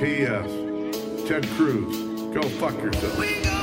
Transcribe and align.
P.S. 0.00 1.28
Ted 1.28 1.46
Cruz, 1.50 1.94
go 2.32 2.40
fuck 2.40 2.72
yourself. 2.82 3.59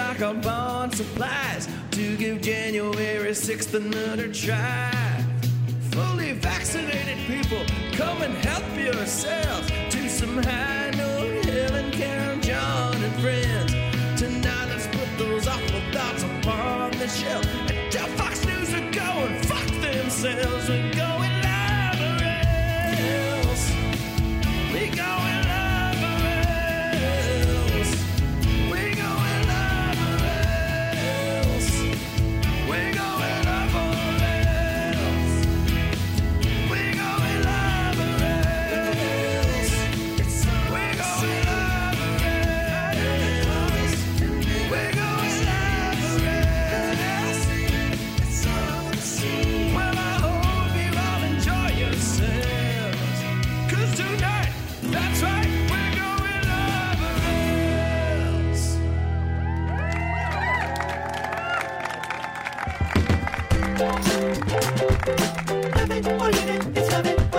Stock 0.00 0.22
up 0.22 0.46
on 0.46 0.90
supplies 0.90 1.68
to 1.90 2.16
give 2.16 2.40
January 2.40 3.32
6th 3.32 3.74
another 3.74 4.32
try. 4.32 4.90
Fully 5.90 6.32
vaccinated 6.32 7.18
people, 7.26 7.62
come 7.92 8.22
and 8.22 8.34
help 8.46 8.64
yourselves 8.78 9.68
to 9.90 10.08
some 10.08 10.42
high 10.42 10.90
note 10.96 11.44
Helen, 11.44 11.90
Karen, 11.90 12.40
John, 12.40 12.94
and 12.94 13.14
friends. 13.20 13.72
Tonight, 14.18 14.68
let's 14.70 14.86
put 14.86 15.08
those 15.18 15.46
awful 15.46 15.82
thoughts 15.92 16.22
upon 16.22 16.92
the 16.92 17.08
shelf 17.08 17.44
and 17.68 17.92
tell 17.92 18.08
Fox 18.16 18.46
News 18.46 18.70
to 18.70 18.80
go 18.90 19.08
and 19.26 19.46
fuck 19.46 19.66
themselves. 19.82 20.89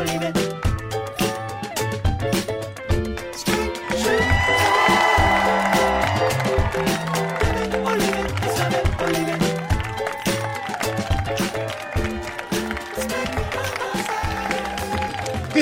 Good 0.01 0.07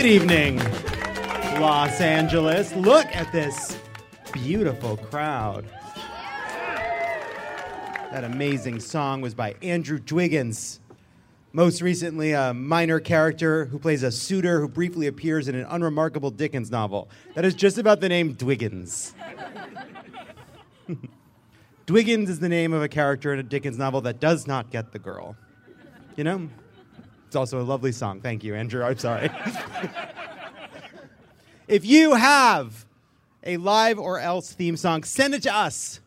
evening, 0.05 0.59
Los 1.59 1.99
Angeles. 1.99 2.73
Look 2.73 3.07
at 3.07 3.29
this 3.33 3.77
beautiful 4.31 4.95
crowd. 4.95 5.65
That 8.13 8.23
amazing 8.23 8.79
song 8.79 9.19
was 9.19 9.33
by 9.33 9.55
Andrew 9.61 9.99
Dwiggins. 9.99 10.79
Most 11.51 11.81
recently, 11.81 12.33
a 12.33 12.53
minor 12.53 12.99
character 12.99 13.65
who 13.65 13.79
plays 13.79 14.03
a 14.03 14.11
suitor 14.11 14.59
who 14.59 14.67
briefly 14.67 15.07
appears 15.07 15.47
in 15.47 15.55
an 15.55 15.65
unremarkable 15.67 16.29
Dickens 16.29 16.69
novel. 16.69 17.09
That 17.33 17.43
is 17.43 17.55
just 17.55 17.79
about 17.79 18.01
the 18.01 18.09
name 18.09 18.33
Dwiggins. 18.33 19.15
Dwiggins 21.87 22.29
is 22.29 22.39
the 22.39 22.49
name 22.49 22.71
of 22.71 22.83
a 22.83 22.87
character 22.87 23.33
in 23.33 23.39
a 23.39 23.43
Dickens 23.43 23.79
novel 23.79 24.01
that 24.01 24.19
does 24.19 24.45
not 24.45 24.69
get 24.69 24.91
the 24.91 24.99
girl. 24.99 25.35
You 26.15 26.23
know? 26.23 26.49
It's 27.25 27.35
also 27.35 27.59
a 27.59 27.63
lovely 27.63 27.93
song. 27.93 28.21
Thank 28.21 28.43
you, 28.43 28.53
Andrew. 28.53 28.83
I'm 28.83 28.99
sorry. 28.99 29.31
if 31.67 31.83
you 31.83 32.13
have 32.13 32.85
a 33.43 33.57
live 33.57 33.97
or 33.97 34.19
else 34.19 34.53
theme 34.53 34.77
song, 34.77 35.03
send 35.03 35.33
it 35.33 35.41
to 35.43 35.55
us 35.55 35.99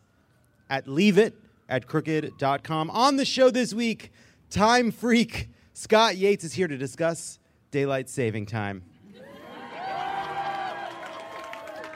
at 0.69 0.85
leaveit 0.85 1.33
at 1.67 1.85
crooked.com. 1.85 2.89
On 2.91 3.17
the 3.17 3.25
show 3.25 3.49
this 3.49 3.73
week, 3.73 4.09
time 4.53 4.91
freak 4.91 5.49
Scott 5.73 6.15
Yates 6.15 6.43
is 6.43 6.53
here 6.53 6.67
to 6.67 6.77
discuss 6.77 7.39
daylight 7.71 8.07
saving 8.07 8.45
time. 8.45 8.83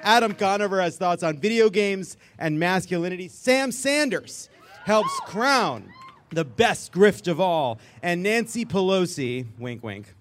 Adam 0.01 0.33
Conover 0.33 0.81
has 0.81 0.97
thoughts 0.97 1.21
on 1.21 1.37
video 1.37 1.69
games 1.69 2.17
and 2.39 2.59
masculinity. 2.59 3.27
Sam 3.27 3.71
Sanders 3.71 4.49
helps 4.85 5.19
crown 5.21 5.91
the 6.31 6.45
best 6.45 6.91
grift 6.91 7.27
of 7.27 7.39
all. 7.39 7.79
And 8.01 8.23
Nancy 8.23 8.65
Pelosi, 8.65 9.45
wink, 9.59 9.83
wink, 9.83 10.13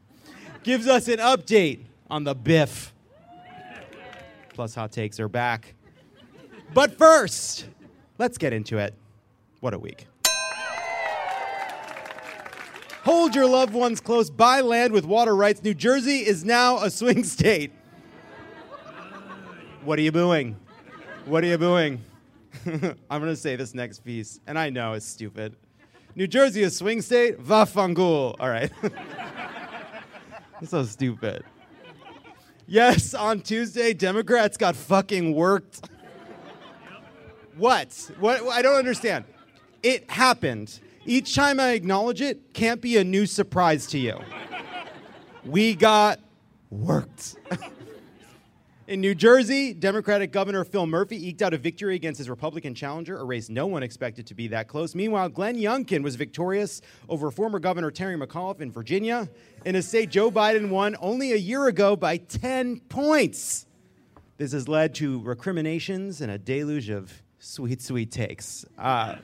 gives 0.62 0.86
us 0.86 1.08
an 1.08 1.18
update 1.18 1.80
on 2.10 2.24
the 2.24 2.34
biff. 2.34 2.92
Plus, 4.52 4.74
hot 4.74 4.92
takes 4.92 5.18
are 5.20 5.28
back. 5.28 5.74
But 6.74 6.98
first, 6.98 7.66
let's 8.18 8.36
get 8.36 8.52
into 8.52 8.76
it. 8.78 8.92
What 9.60 9.72
a 9.72 9.78
week. 9.78 10.06
Hold 13.06 13.36
your 13.36 13.46
loved 13.46 13.72
ones 13.72 14.00
close. 14.00 14.30
Buy 14.30 14.62
land 14.62 14.92
with 14.92 15.04
water 15.04 15.36
rights. 15.36 15.62
New 15.62 15.74
Jersey 15.74 16.26
is 16.26 16.44
now 16.44 16.78
a 16.78 16.90
swing 16.90 17.22
state. 17.22 17.70
What 19.84 20.00
are 20.00 20.02
you 20.02 20.10
booing? 20.10 20.56
What 21.24 21.44
are 21.44 21.46
you 21.46 21.56
booing? 21.56 22.02
I'm 22.66 23.20
going 23.20 23.26
to 23.26 23.36
say 23.36 23.54
this 23.54 23.74
next 23.74 24.00
piece, 24.00 24.40
and 24.48 24.58
I 24.58 24.70
know 24.70 24.94
it's 24.94 25.06
stupid. 25.06 25.54
New 26.16 26.26
Jersey 26.26 26.64
is 26.64 26.76
swing 26.76 27.00
state? 27.00 27.38
Vafangul. 27.38 28.34
All 28.40 28.50
right. 28.50 28.72
So 30.64 30.84
stupid. 30.84 31.44
Yes, 32.66 33.12
on 33.12 33.42
Tuesday, 33.42 33.92
Democrats 33.92 34.56
got 34.56 34.74
fucking 34.74 35.32
worked. 35.32 35.88
What? 37.56 38.10
What? 38.18 38.42
I 38.48 38.62
don't 38.62 38.76
understand. 38.76 39.26
It 39.82 40.10
happened. 40.10 40.80
Each 41.08 41.36
time 41.36 41.60
I 41.60 41.70
acknowledge 41.70 42.20
it, 42.20 42.52
can't 42.52 42.80
be 42.80 42.96
a 42.96 43.04
new 43.04 43.26
surprise 43.26 43.86
to 43.88 43.98
you. 43.98 44.18
We 45.44 45.76
got 45.76 46.18
worked. 46.68 47.36
In 48.88 49.00
New 49.00 49.14
Jersey, 49.14 49.72
Democratic 49.72 50.32
Governor 50.32 50.64
Phil 50.64 50.86
Murphy 50.86 51.28
eked 51.28 51.42
out 51.42 51.54
a 51.54 51.58
victory 51.58 51.94
against 51.94 52.18
his 52.18 52.28
Republican 52.28 52.74
challenger, 52.74 53.18
a 53.18 53.24
race 53.24 53.48
no 53.48 53.68
one 53.68 53.84
expected 53.84 54.26
to 54.26 54.34
be 54.34 54.48
that 54.48 54.66
close. 54.66 54.96
Meanwhile, 54.96 55.28
Glenn 55.28 55.56
Youngkin 55.56 56.02
was 56.02 56.16
victorious 56.16 56.82
over 57.08 57.30
former 57.30 57.60
Governor 57.60 57.92
Terry 57.92 58.16
McAuliffe 58.16 58.60
in 58.60 58.72
Virginia, 58.72 59.28
in 59.64 59.76
a 59.76 59.82
state 59.82 60.10
Joe 60.10 60.30
Biden 60.32 60.70
won 60.70 60.96
only 61.00 61.32
a 61.32 61.36
year 61.36 61.66
ago 61.68 61.94
by 61.94 62.16
10 62.16 62.80
points. 62.88 63.66
This 64.38 64.50
has 64.52 64.66
led 64.66 64.94
to 64.96 65.20
recriminations 65.20 66.20
and 66.20 66.32
a 66.32 66.38
deluge 66.38 66.88
of 66.88 67.12
sweet, 67.38 67.80
sweet 67.80 68.10
takes. 68.10 68.64
Uh, 68.76 69.16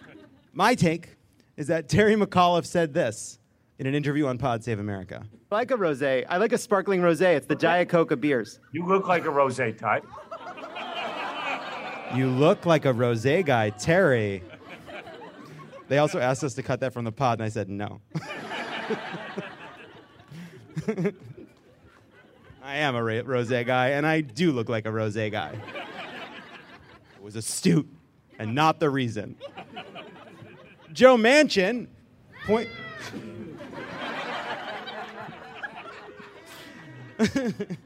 my 0.52 0.76
take 0.76 1.17
is 1.56 1.66
that 1.69 1.88
Terry 1.88 2.14
McAuliffe 2.14 2.66
said 2.66 2.94
this 2.94 3.38
in 3.78 3.87
an 3.87 3.94
interview 3.94 4.26
on 4.26 4.38
Pod 4.38 4.62
Save 4.64 4.78
America. 4.78 5.25
I 5.50 5.54
like 5.54 5.70
a 5.70 5.76
rosé. 5.76 6.25
I 6.28 6.38
like 6.38 6.52
a 6.52 6.58
sparkling 6.58 7.00
rosé. 7.00 7.37
It's 7.37 7.46
the 7.46 7.54
Diet 7.54 7.88
Coke 7.88 8.10
of 8.10 8.20
beers. 8.20 8.60
You 8.72 8.87
look 8.87 9.08
like 9.08 9.25
a 9.25 9.31
rose 9.31 9.56
type. 9.56 10.04
You 12.14 12.28
look 12.28 12.66
like 12.66 12.84
a 12.84 12.93
rose 12.93 13.25
guy, 13.25 13.70
Terry. 13.70 14.43
They 15.88 15.99
also 15.99 16.19
asked 16.19 16.44
us 16.44 16.54
to 16.54 16.62
cut 16.62 16.81
that 16.81 16.93
from 16.93 17.04
the 17.04 17.12
pod, 17.12 17.38
and 17.38 17.46
I 17.46 17.49
said 17.49 17.69
no. 17.69 18.00
I 22.62 22.76
am 22.76 22.94
a 22.94 23.02
rose 23.02 23.50
guy, 23.50 23.88
and 23.90 24.06
I 24.06 24.20
do 24.20 24.52
look 24.52 24.69
like 24.69 24.87
a 24.87 24.93
rose 24.93 25.16
guy. 25.16 25.58
It 27.16 27.22
was 27.22 27.37
astute 27.37 27.88
and 28.38 28.55
not 28.55 28.81
the 28.81 28.90
reason. 28.90 29.37
Joe 30.93 31.17
Manchin 31.17 31.87
point. 32.44 32.69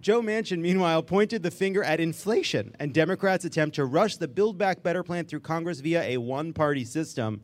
Joe 0.00 0.22
Manchin, 0.22 0.60
meanwhile, 0.60 1.02
pointed 1.02 1.42
the 1.42 1.50
finger 1.50 1.82
at 1.84 2.00
inflation 2.00 2.74
and 2.78 2.94
Democrats' 2.94 3.44
attempt 3.44 3.74
to 3.76 3.84
rush 3.84 4.16
the 4.16 4.28
Build 4.28 4.56
Back 4.56 4.82
Better 4.82 5.02
plan 5.02 5.26
through 5.26 5.40
Congress 5.40 5.80
via 5.80 6.02
a 6.02 6.16
one 6.16 6.52
party 6.52 6.84
system. 6.84 7.42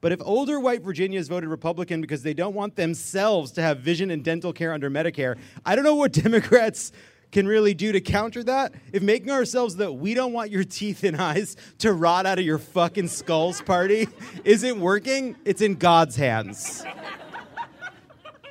But 0.00 0.12
if 0.12 0.20
older 0.24 0.60
white 0.60 0.82
Virginians 0.82 1.28
voted 1.28 1.50
Republican 1.50 2.00
because 2.00 2.22
they 2.22 2.34
don't 2.34 2.54
want 2.54 2.76
themselves 2.76 3.50
to 3.52 3.62
have 3.62 3.80
vision 3.80 4.10
and 4.10 4.22
dental 4.22 4.52
care 4.52 4.72
under 4.72 4.88
Medicare, 4.88 5.36
I 5.64 5.74
don't 5.74 5.84
know 5.84 5.96
what 5.96 6.12
Democrats 6.22 6.92
can 7.32 7.46
really 7.46 7.74
do 7.74 7.92
to 7.92 8.00
counter 8.00 8.42
that. 8.44 8.74
If 8.92 9.02
making 9.02 9.30
ourselves 9.30 9.76
that 9.76 9.92
we 9.92 10.14
don't 10.14 10.32
want 10.32 10.50
your 10.50 10.64
teeth 10.64 11.04
and 11.04 11.16
eyes 11.16 11.56
to 11.78 11.92
rot 11.92 12.26
out 12.26 12.38
of 12.38 12.44
your 12.44 12.58
fucking 12.58 13.08
skulls 13.08 13.60
party 13.60 14.08
isn't 14.44 14.80
working, 14.80 15.36
it's 15.44 15.60
in 15.60 15.74
God's 15.74 16.16
hands. 16.16 16.84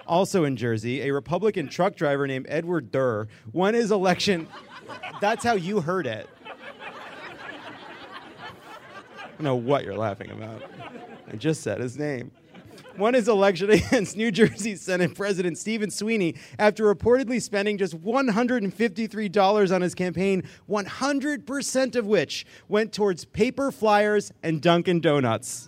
Also 0.08 0.44
in 0.44 0.56
Jersey, 0.56 1.02
a 1.02 1.12
Republican 1.12 1.68
truck 1.68 1.96
driver 1.96 2.28
named 2.28 2.46
Edward 2.48 2.92
Durr 2.92 3.28
won 3.54 3.74
his 3.74 3.92
election. 3.92 4.48
That's 5.20 5.44
how 5.44 5.54
you 5.54 5.82
heard 5.82 6.06
it. 6.06 6.30
I 9.18 9.28
don't 9.30 9.42
know 9.42 9.56
what 9.56 9.84
you're 9.84 9.98
laughing 9.98 10.30
about. 10.32 10.62
I 11.32 11.36
just 11.36 11.62
said 11.62 11.80
his 11.80 11.98
name. 11.98 12.32
Won 12.98 13.14
his 13.14 13.28
election 13.28 13.70
against 13.72 14.16
New 14.16 14.32
Jersey 14.32 14.76
Senate 14.76 15.16
President 15.16 15.58
Stephen 15.58 15.92
Sweeney 15.92 16.36
after 16.58 16.94
reportedly 16.94 17.42
spending 17.42 17.78
just 17.78 18.02
$153 18.02 19.76
on 19.76 19.82
his 19.82 19.96
campaign, 19.96 20.44
100% 20.70 21.96
of 21.96 22.06
which 22.06 22.46
went 22.70 22.94
towards 22.94 23.26
paper 23.26 23.72
flyers 23.72 24.32
and 24.44 24.62
Dunkin' 24.62 25.02
Donuts. 25.02 25.68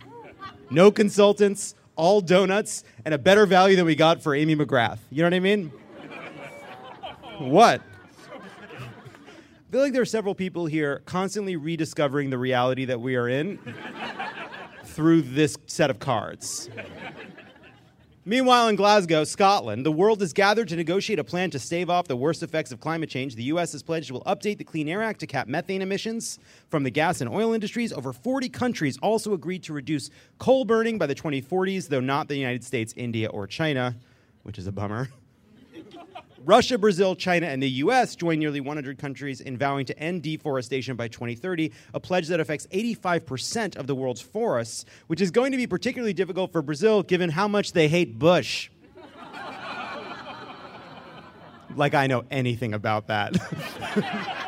No 0.69 0.91
consultants, 0.91 1.75
all 1.95 2.21
donuts, 2.21 2.83
and 3.03 3.13
a 3.13 3.17
better 3.17 3.45
value 3.45 3.75
than 3.75 3.85
we 3.85 3.95
got 3.95 4.21
for 4.21 4.33
Amy 4.33 4.55
McGrath. 4.55 4.99
You 5.09 5.23
know 5.23 5.27
what 5.27 5.33
I 5.33 5.39
mean? 5.39 5.71
What? 7.39 7.81
I 8.31 9.71
feel 9.71 9.81
like 9.81 9.91
there 9.93 10.01
are 10.01 10.05
several 10.05 10.33
people 10.33 10.65
here 10.65 11.01
constantly 11.05 11.57
rediscovering 11.57 12.29
the 12.29 12.37
reality 12.37 12.85
that 12.85 13.01
we 13.01 13.15
are 13.17 13.27
in 13.27 13.59
through 14.97 15.21
this 15.21 15.55
set 15.67 15.91
of 15.91 15.99
cards. 15.99 16.71
Meanwhile, 18.25 18.67
in 18.69 18.75
Glasgow, 18.75 19.25
Scotland, 19.25 19.85
the 19.85 19.91
world 19.91 20.21
has 20.21 20.33
gathered 20.33 20.69
to 20.69 20.75
negotiate 20.75 21.19
a 21.19 21.23
plan 21.23 21.51
to 21.51 21.59
stave 21.59 21.87
off 21.87 22.07
the 22.07 22.15
worst 22.15 22.41
effects 22.41 22.71
of 22.71 22.79
climate 22.79 23.07
change. 23.07 23.35
The 23.35 23.43
U.S. 23.43 23.73
has 23.73 23.83
pledged 23.83 24.09
it 24.09 24.13
will 24.13 24.23
update 24.23 24.57
the 24.57 24.63
Clean 24.63 24.89
Air 24.89 25.03
Act 25.03 25.19
to 25.19 25.27
cap 25.27 25.47
methane 25.47 25.83
emissions 25.83 26.39
from 26.69 26.81
the 26.81 26.89
gas 26.89 27.21
and 27.21 27.29
oil 27.29 27.53
industries. 27.53 27.93
Over 27.93 28.11
40 28.11 28.49
countries 28.49 28.97
also 28.97 29.33
agreed 29.33 29.61
to 29.63 29.73
reduce 29.73 30.09
coal 30.39 30.65
burning 30.65 30.97
by 30.97 31.05
the 31.05 31.15
2040s, 31.15 31.89
though 31.89 31.99
not 31.99 32.27
the 32.27 32.35
United 32.35 32.63
States, 32.63 32.91
India, 32.97 33.29
or 33.29 33.45
China, 33.45 33.95
which 34.41 34.57
is 34.57 34.65
a 34.65 34.71
bummer. 34.71 35.09
Russia, 36.45 36.77
Brazil, 36.77 37.15
China, 37.15 37.47
and 37.47 37.61
the 37.61 37.69
US 37.69 38.15
join 38.15 38.39
nearly 38.39 38.59
100 38.59 38.97
countries 38.97 39.41
in 39.41 39.57
vowing 39.57 39.85
to 39.85 39.99
end 39.99 40.23
deforestation 40.23 40.95
by 40.95 41.07
2030, 41.07 41.71
a 41.93 41.99
pledge 41.99 42.27
that 42.27 42.39
affects 42.39 42.67
85% 42.67 43.75
of 43.75 43.87
the 43.87 43.95
world's 43.95 44.21
forests, 44.21 44.85
which 45.07 45.21
is 45.21 45.31
going 45.31 45.51
to 45.51 45.57
be 45.57 45.67
particularly 45.67 46.13
difficult 46.13 46.51
for 46.51 46.61
Brazil 46.61 47.03
given 47.03 47.29
how 47.29 47.47
much 47.47 47.73
they 47.73 47.87
hate 47.87 48.19
Bush. 48.19 48.69
like 51.75 51.93
I 51.93 52.07
know 52.07 52.23
anything 52.29 52.73
about 52.73 53.07
that. 53.07 53.35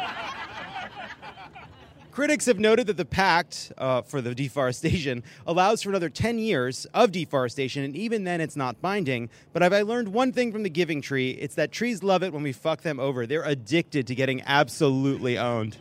Critics 2.20 2.48
have 2.48 2.60
noted 2.60 2.88
that 2.88 2.98
the 2.98 3.06
pact 3.06 3.72
uh, 3.78 4.02
for 4.02 4.20
the 4.20 4.36
deforestation 4.36 5.24
allows 5.48 5.82
for 5.82 5.88
another 5.88 6.10
10 6.10 6.38
years 6.38 6.86
of 6.94 7.14
deforestation, 7.14 7.82
and 7.86 7.96
even 7.96 8.26
then 8.26 8.42
it's 8.42 8.58
not 8.58 8.82
binding. 8.82 9.30
But 9.54 9.62
have 9.62 9.72
I 9.72 9.84
learned 9.84 10.10
one 10.10 10.34
thing 10.34 10.52
from 10.52 10.64
the 10.64 10.70
Giving 10.70 11.02
Tree? 11.02 11.30
It's 11.30 11.56
that 11.56 11.72
trees 11.72 12.04
love 12.04 12.22
it 12.22 12.34
when 12.34 12.44
we 12.44 12.52
fuck 12.52 12.82
them 12.82 13.00
over. 13.00 13.26
They're 13.26 13.46
addicted 13.46 14.06
to 14.08 14.16
getting 14.16 14.42
absolutely 14.42 15.38
owned. 15.38 15.78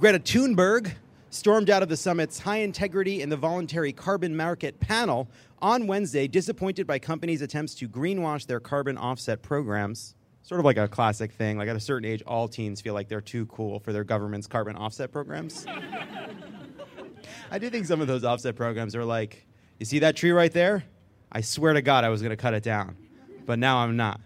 Greta 0.00 0.18
Thunberg 0.18 0.92
stormed 1.28 1.68
out 1.68 1.82
of 1.82 1.90
the 1.90 1.96
summit's 1.98 2.38
high 2.38 2.60
integrity 2.60 3.20
in 3.20 3.28
the 3.28 3.36
voluntary 3.36 3.92
carbon 3.92 4.34
market 4.34 4.80
panel 4.80 5.28
on 5.60 5.86
Wednesday, 5.86 6.26
disappointed 6.26 6.86
by 6.86 6.98
companies' 6.98 7.42
attempts 7.42 7.74
to 7.74 7.86
greenwash 7.86 8.46
their 8.46 8.60
carbon 8.60 8.96
offset 8.96 9.42
programs 9.42 10.14
sort 10.48 10.58
of 10.60 10.64
like 10.64 10.78
a 10.78 10.88
classic 10.88 11.30
thing. 11.32 11.58
Like 11.58 11.68
at 11.68 11.76
a 11.76 11.80
certain 11.80 12.08
age, 12.08 12.22
all 12.26 12.48
teens 12.48 12.80
feel 12.80 12.94
like 12.94 13.08
they're 13.08 13.20
too 13.20 13.44
cool 13.46 13.80
for 13.80 13.92
their 13.92 14.02
government's 14.02 14.46
carbon 14.46 14.76
offset 14.76 15.12
programs. 15.12 15.66
I 17.50 17.58
do 17.58 17.68
think 17.68 17.84
some 17.84 18.00
of 18.00 18.06
those 18.06 18.24
offset 18.24 18.56
programs 18.56 18.96
are 18.96 19.04
like, 19.04 19.46
you 19.78 19.84
see 19.84 19.98
that 19.98 20.16
tree 20.16 20.30
right 20.30 20.52
there? 20.52 20.84
I 21.30 21.42
swear 21.42 21.74
to 21.74 21.82
God 21.82 22.04
I 22.04 22.08
was 22.08 22.22
going 22.22 22.30
to 22.30 22.36
cut 22.36 22.54
it 22.54 22.62
down, 22.62 22.96
but 23.44 23.58
now 23.58 23.78
I'm 23.78 23.98
not. 23.98 24.22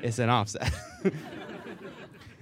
It's 0.00 0.20
an 0.20 0.28
offset. 0.28 0.72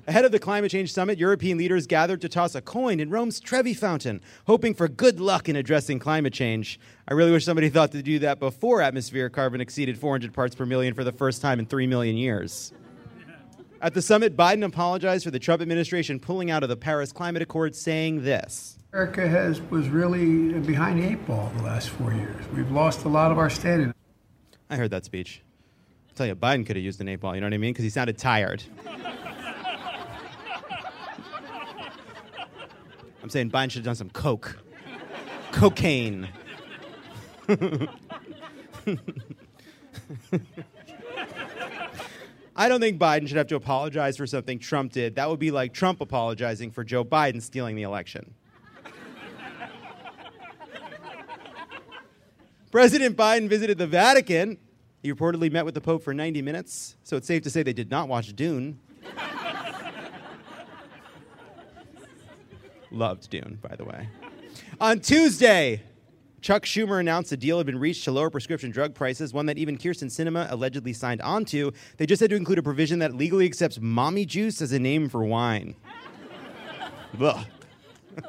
Ahead 0.07 0.27
of 0.27 0.31
the 0.31 0.39
climate 0.39 0.71
change 0.71 0.93
summit, 0.93 1.19
European 1.19 1.57
leaders 1.57 1.87
gathered 1.87 2.21
to 2.21 2.29
toss 2.29 2.55
a 2.55 2.61
coin 2.61 3.01
in 3.01 3.09
Rome's 3.09 3.41
Trevi 3.41 3.73
Fountain, 3.73 4.21
hoping 4.47 4.75
for 4.75 4.89
good 4.89 5.21
luck 5.21 5.49
in 5.49 5.57
addressing 5.57 5.99
climate 5.99 6.35
change. 6.35 6.79
I 7.09 7.15
really 7.15 7.33
wish 7.33 7.47
somebody 7.47 7.71
thought 7.71 7.93
to 7.93 8.03
do 8.03 8.19
that 8.19 8.39
before 8.39 8.83
atmospheric 8.83 9.33
carbon 9.33 9.62
exceeded 9.62 9.99
400 9.99 10.35
parts 10.35 10.55
per 10.55 10.67
million 10.67 10.93
for 10.93 11.03
the 11.03 11.12
first 11.12 11.41
time 11.41 11.59
in 11.59 11.65
3 11.65 11.87
million 11.87 12.17
years. 12.17 12.73
At 13.82 13.94
the 13.94 14.00
summit, 14.00 14.37
Biden 14.37 14.64
apologized 14.64 15.25
for 15.25 15.31
the 15.31 15.38
Trump 15.38 15.61
administration 15.61 16.19
pulling 16.19 16.50
out 16.50 16.62
of 16.62 16.69
the 16.69 16.76
Paris 16.76 17.12
Climate 17.12 17.43
Accord, 17.43 17.76
saying 17.76 18.25
this. 18.25 18.78
America 18.93 19.28
has 19.28 19.61
was 19.62 19.88
really 19.90 20.58
behind 20.61 21.02
the 21.02 21.06
eight 21.06 21.26
ball 21.26 21.52
the 21.56 21.62
last 21.62 21.90
four 21.90 22.14
years. 22.14 22.43
We've 22.55 22.70
lost 22.70 23.05
a 23.05 23.08
lot 23.08 23.31
of 23.31 23.38
our 23.38 23.50
standing. 23.50 23.93
I 24.70 24.76
heard 24.76 24.90
that 24.93 25.05
speech. 25.05 25.43
I'll 26.08 26.14
tell 26.14 26.26
you, 26.26 26.34
Biden 26.34 26.64
could 26.64 26.76
have 26.76 26.84
used 26.84 27.00
an 27.02 27.08
eight 27.08 27.20
ball, 27.20 27.34
you 27.34 27.43
know 27.43 27.46
what 27.46 27.55
I 27.55 27.58
mean? 27.58 27.75
Because 27.75 27.84
he 27.84 27.90
sounded 27.90 28.17
tired. 28.17 28.62
I'm 33.23 33.28
saying 33.28 33.50
Biden 33.50 33.70
should 33.70 33.81
have 33.81 33.84
done 33.84 33.96
some 33.96 34.11
coke. 34.11 34.58
Cocaine. 35.52 36.28
I 42.58 42.70
don't 42.70 42.81
think 42.81 42.99
Biden 42.99 43.29
should 43.29 43.37
have 43.37 43.49
to 43.49 43.56
apologize 43.56 44.17
for 44.17 44.26
something 44.26 44.58
Trump 44.58 44.93
did. 44.93 45.17
That 45.17 45.29
would 45.29 45.38
be 45.38 45.50
like 45.50 45.75
Trump 45.75 46.00
apologizing 46.00 46.71
for 46.71 46.85
Joe 46.85 47.04
Biden 47.04 47.42
stealing 47.42 47.76
the 47.76 47.83
election. 47.83 48.33
President 52.71 53.14
Biden 53.14 53.47
visited 53.47 53.76
the 53.76 53.87
Vatican. 53.87 54.57
He 55.02 55.12
reportedly 55.12 55.52
met 55.52 55.66
with 55.66 55.75
the 55.75 55.83
Pope 55.83 56.02
for 56.02 56.14
90 56.14 56.40
minutes, 56.40 56.97
so 57.02 57.19
it's 57.19 57.26
safe 57.26 57.42
to 57.42 57.50
say 57.50 57.62
they 57.62 57.75
did 57.75 57.90
not 57.90 58.09
watch 58.09 58.35
Dune. 58.35 58.81
Loved 62.90 63.28
Dune, 63.28 63.59
by 63.61 63.76
the 63.76 63.85
way. 63.85 64.09
On 64.81 64.99
Tuesday, 64.99 65.83
Chuck 66.40 66.64
Schumer 66.64 67.00
announced 67.00 67.33
a 67.33 67.37
deal 67.37 67.59
had 67.59 67.66
been 67.66 67.78
reached 67.78 68.05
to 68.05 68.12
lower 68.12 68.31
prescription 68.31 68.71
drug 68.71 68.95
prices, 68.95 69.33
one 69.33 69.47
that 69.47 69.59
even 69.59 69.76
Kyrsten 69.78 70.09
Sinema 70.09 70.50
allegedly 70.50 70.93
signed 70.93 71.21
onto. 71.23 71.73
They 71.97 72.07
just 72.07 72.21
had 72.21 72.31
to 72.31 72.37
include 72.37 72.59
a 72.59 72.62
provision 72.62 72.99
that 73.00 73.14
legally 73.14 73.47
accepts 73.47 73.81
mommy 73.81 74.26
juice 74.26 74.61
as 74.61 74.73
a 74.73 74.78
name 74.78 75.09
for 75.09 75.25
wine. 75.25 75.75
Ugh. 77.21 77.47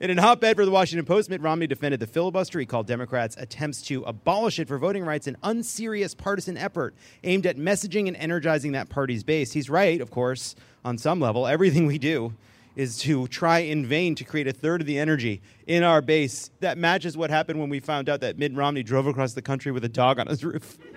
In 0.00 0.10
an 0.10 0.18
op-ed 0.18 0.56
for 0.56 0.64
the 0.64 0.70
Washington 0.70 1.04
Post, 1.04 1.30
Mitt 1.30 1.40
Romney 1.40 1.66
defended 1.66 2.00
the 2.00 2.06
filibuster. 2.06 2.58
He 2.58 2.66
called 2.66 2.86
Democrats' 2.86 3.36
attempts 3.38 3.82
to 3.82 4.02
abolish 4.04 4.58
it 4.58 4.66
for 4.66 4.78
voting 4.78 5.04
rights 5.04 5.26
an 5.26 5.36
unserious 5.42 6.14
partisan 6.14 6.56
effort 6.56 6.94
aimed 7.22 7.46
at 7.46 7.56
messaging 7.56 8.08
and 8.08 8.16
energizing 8.16 8.72
that 8.72 8.88
party's 8.88 9.22
base. 9.22 9.52
He's 9.52 9.68
right, 9.68 10.00
of 10.00 10.10
course, 10.10 10.56
on 10.84 10.98
some 10.98 11.20
level. 11.20 11.46
Everything 11.46 11.86
we 11.86 11.98
do 11.98 12.32
is 12.76 12.98
to 12.98 13.26
try 13.28 13.58
in 13.58 13.86
vain 13.86 14.14
to 14.14 14.24
create 14.24 14.48
a 14.48 14.52
third 14.52 14.80
of 14.80 14.86
the 14.86 14.98
energy 14.98 15.42
in 15.66 15.82
our 15.82 16.00
base 16.00 16.50
that 16.60 16.78
matches 16.78 17.16
what 17.16 17.30
happened 17.30 17.60
when 17.60 17.68
we 17.68 17.80
found 17.80 18.08
out 18.08 18.20
that 18.20 18.38
Mitt 18.38 18.54
Romney 18.54 18.82
drove 18.82 19.06
across 19.06 19.34
the 19.34 19.42
country 19.42 19.72
with 19.72 19.84
a 19.84 19.88
dog 19.88 20.18
on 20.18 20.26
his 20.26 20.44
roof. 20.44 20.78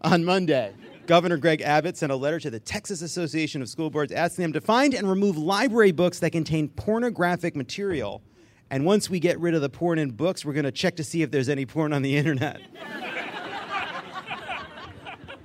on 0.00 0.24
Monday, 0.24 0.72
Governor 1.06 1.36
Greg 1.36 1.60
Abbott 1.60 1.96
sent 1.96 2.10
a 2.10 2.16
letter 2.16 2.40
to 2.40 2.50
the 2.50 2.60
Texas 2.60 3.02
Association 3.02 3.62
of 3.62 3.68
School 3.68 3.90
Boards 3.90 4.12
asking 4.12 4.42
them 4.42 4.52
to 4.54 4.60
find 4.60 4.94
and 4.94 5.08
remove 5.08 5.36
library 5.36 5.92
books 5.92 6.18
that 6.20 6.30
contain 6.30 6.68
pornographic 6.68 7.54
material. 7.54 8.22
And 8.70 8.84
once 8.84 9.08
we 9.08 9.20
get 9.20 9.38
rid 9.38 9.54
of 9.54 9.62
the 9.62 9.68
porn 9.68 9.98
in 9.98 10.10
books, 10.10 10.44
we're 10.44 10.52
going 10.52 10.64
to 10.64 10.72
check 10.72 10.96
to 10.96 11.04
see 11.04 11.22
if 11.22 11.30
there's 11.30 11.48
any 11.48 11.66
porn 11.66 11.92
on 11.92 12.02
the 12.02 12.16
internet. 12.16 12.60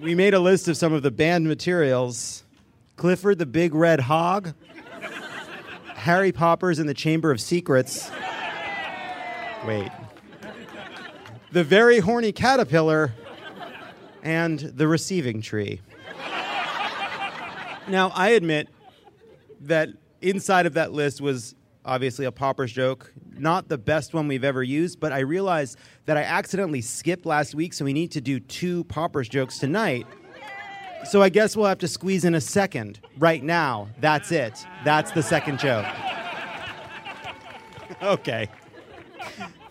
we 0.01 0.15
made 0.15 0.33
a 0.33 0.39
list 0.39 0.67
of 0.67 0.75
some 0.75 0.93
of 0.93 1.03
the 1.03 1.11
banned 1.11 1.47
materials 1.47 2.43
Clifford 2.95 3.37
the 3.37 3.45
Big 3.45 3.73
Red 3.73 3.99
Hog, 3.99 4.53
Harry 5.95 6.31
Poppers 6.31 6.79
in 6.79 6.87
the 6.87 6.93
Chamber 6.93 7.31
of 7.31 7.39
Secrets. 7.39 8.11
Wait. 9.65 9.91
the 11.51 11.63
very 11.63 11.99
horny 11.99 12.31
caterpillar, 12.31 13.13
and 14.23 14.59
the 14.59 14.87
receiving 14.87 15.41
tree. 15.41 15.81
Now, 17.87 18.11
I 18.15 18.29
admit 18.29 18.69
that 19.61 19.89
inside 20.21 20.65
of 20.65 20.73
that 20.73 20.91
list 20.93 21.21
was 21.21 21.55
obviously 21.85 22.25
a 22.25 22.31
pauper's 22.31 22.71
joke, 22.71 23.13
not 23.37 23.67
the 23.67 23.77
best 23.77 24.13
one 24.13 24.27
we've 24.27 24.43
ever 24.43 24.63
used, 24.63 24.99
but 24.99 25.11
I 25.11 25.19
realized 25.19 25.77
that 26.05 26.17
I 26.17 26.23
accidentally 26.23 26.81
skipped 26.81 27.25
last 27.25 27.55
week, 27.55 27.73
so 27.73 27.85
we 27.85 27.93
need 27.93 28.11
to 28.11 28.21
do 28.21 28.39
two 28.39 28.83
pauper's 28.85 29.27
jokes 29.27 29.59
tonight. 29.59 30.05
So 31.03 31.21
I 31.21 31.29
guess 31.29 31.55
we'll 31.55 31.65
have 31.65 31.79
to 31.79 31.87
squeeze 31.87 32.25
in 32.25 32.35
a 32.35 32.41
second 32.41 32.99
right 33.17 33.43
now. 33.43 33.89
That's 33.99 34.31
it. 34.31 34.65
That's 34.85 35.11
the 35.11 35.23
second 35.23 35.59
joke. 35.59 35.85
okay. 38.03 38.47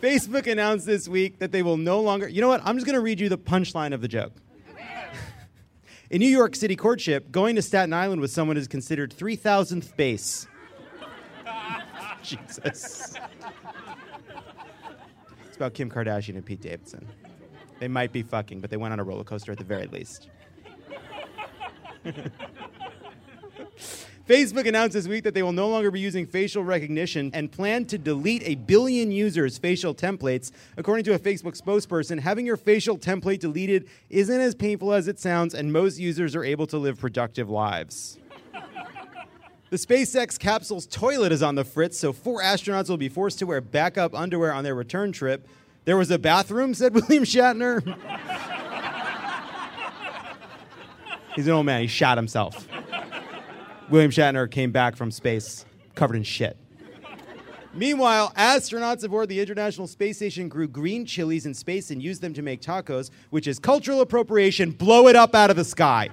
Facebook 0.02 0.46
announced 0.46 0.86
this 0.86 1.08
week 1.08 1.38
that 1.38 1.52
they 1.52 1.62
will 1.62 1.76
no 1.76 2.00
longer. 2.00 2.28
You 2.28 2.40
know 2.40 2.48
what? 2.48 2.62
I'm 2.64 2.76
just 2.76 2.86
going 2.86 2.94
to 2.94 3.00
read 3.00 3.20
you 3.20 3.28
the 3.28 3.38
punchline 3.38 3.92
of 3.92 4.00
the 4.00 4.08
joke. 4.08 4.32
In 6.10 6.18
New 6.20 6.28
York 6.28 6.56
City 6.56 6.74
courtship, 6.74 7.30
going 7.30 7.54
to 7.56 7.62
Staten 7.62 7.92
Island 7.92 8.20
with 8.20 8.32
someone 8.32 8.56
is 8.56 8.66
considered 8.66 9.14
3,000th 9.16 9.94
base. 9.96 10.48
Jesus. 12.22 13.14
It's 15.46 15.56
about 15.56 15.74
Kim 15.74 15.90
Kardashian 15.90 16.36
and 16.36 16.44
Pete 16.44 16.60
Davidson. 16.60 17.06
They 17.78 17.88
might 17.88 18.12
be 18.12 18.22
fucking, 18.22 18.60
but 18.60 18.70
they 18.70 18.76
went 18.76 18.92
on 18.92 19.00
a 19.00 19.04
roller 19.04 19.24
coaster 19.24 19.52
at 19.52 19.58
the 19.58 19.64
very 19.64 19.86
least. 19.86 20.28
Facebook 24.30 24.68
announced 24.68 24.92
this 24.92 25.08
week 25.08 25.24
that 25.24 25.34
they 25.34 25.42
will 25.42 25.50
no 25.50 25.68
longer 25.68 25.90
be 25.90 25.98
using 25.98 26.24
facial 26.24 26.62
recognition 26.62 27.32
and 27.34 27.50
plan 27.50 27.84
to 27.86 27.98
delete 27.98 28.44
a 28.44 28.54
billion 28.54 29.10
users' 29.10 29.58
facial 29.58 29.92
templates. 29.92 30.52
According 30.76 31.04
to 31.06 31.14
a 31.14 31.18
Facebook 31.18 31.60
spokesperson, 31.60 32.20
having 32.20 32.46
your 32.46 32.56
facial 32.56 32.96
template 32.96 33.40
deleted 33.40 33.88
isn't 34.08 34.40
as 34.40 34.54
painful 34.54 34.92
as 34.92 35.08
it 35.08 35.18
sounds, 35.18 35.52
and 35.52 35.72
most 35.72 35.98
users 35.98 36.36
are 36.36 36.44
able 36.44 36.68
to 36.68 36.78
live 36.78 37.00
productive 37.00 37.50
lives. 37.50 38.20
The 39.70 39.76
SpaceX 39.76 40.36
capsule's 40.36 40.84
toilet 40.84 41.30
is 41.30 41.44
on 41.44 41.54
the 41.54 41.64
fritz, 41.64 41.96
so 41.96 42.12
four 42.12 42.42
astronauts 42.42 42.88
will 42.88 42.96
be 42.96 43.08
forced 43.08 43.38
to 43.38 43.46
wear 43.46 43.60
backup 43.60 44.16
underwear 44.16 44.52
on 44.52 44.64
their 44.64 44.74
return 44.74 45.12
trip. 45.12 45.46
There 45.84 45.96
was 45.96 46.10
a 46.10 46.18
bathroom, 46.18 46.74
said 46.74 46.92
William 46.92 47.22
Shatner. 47.22 47.80
He's 51.36 51.46
an 51.46 51.52
old 51.52 51.66
man. 51.66 51.82
He 51.82 51.86
shot 51.86 52.18
himself. 52.18 52.66
William 53.88 54.10
Shatner 54.10 54.50
came 54.50 54.72
back 54.72 54.96
from 54.96 55.12
space 55.12 55.64
covered 55.94 56.16
in 56.16 56.24
shit. 56.24 56.56
Meanwhile, 57.72 58.32
astronauts 58.36 59.04
aboard 59.04 59.28
the 59.28 59.38
International 59.38 59.86
Space 59.86 60.16
Station 60.16 60.48
grew 60.48 60.66
green 60.66 61.06
chilies 61.06 61.46
in 61.46 61.54
space 61.54 61.92
and 61.92 62.02
used 62.02 62.20
them 62.20 62.34
to 62.34 62.42
make 62.42 62.60
tacos, 62.60 63.10
which 63.30 63.46
is 63.46 63.60
cultural 63.60 64.00
appropriation. 64.00 64.72
Blow 64.72 65.06
it 65.06 65.14
up 65.14 65.36
out 65.36 65.50
of 65.50 65.56
the 65.56 65.64
sky. 65.64 66.10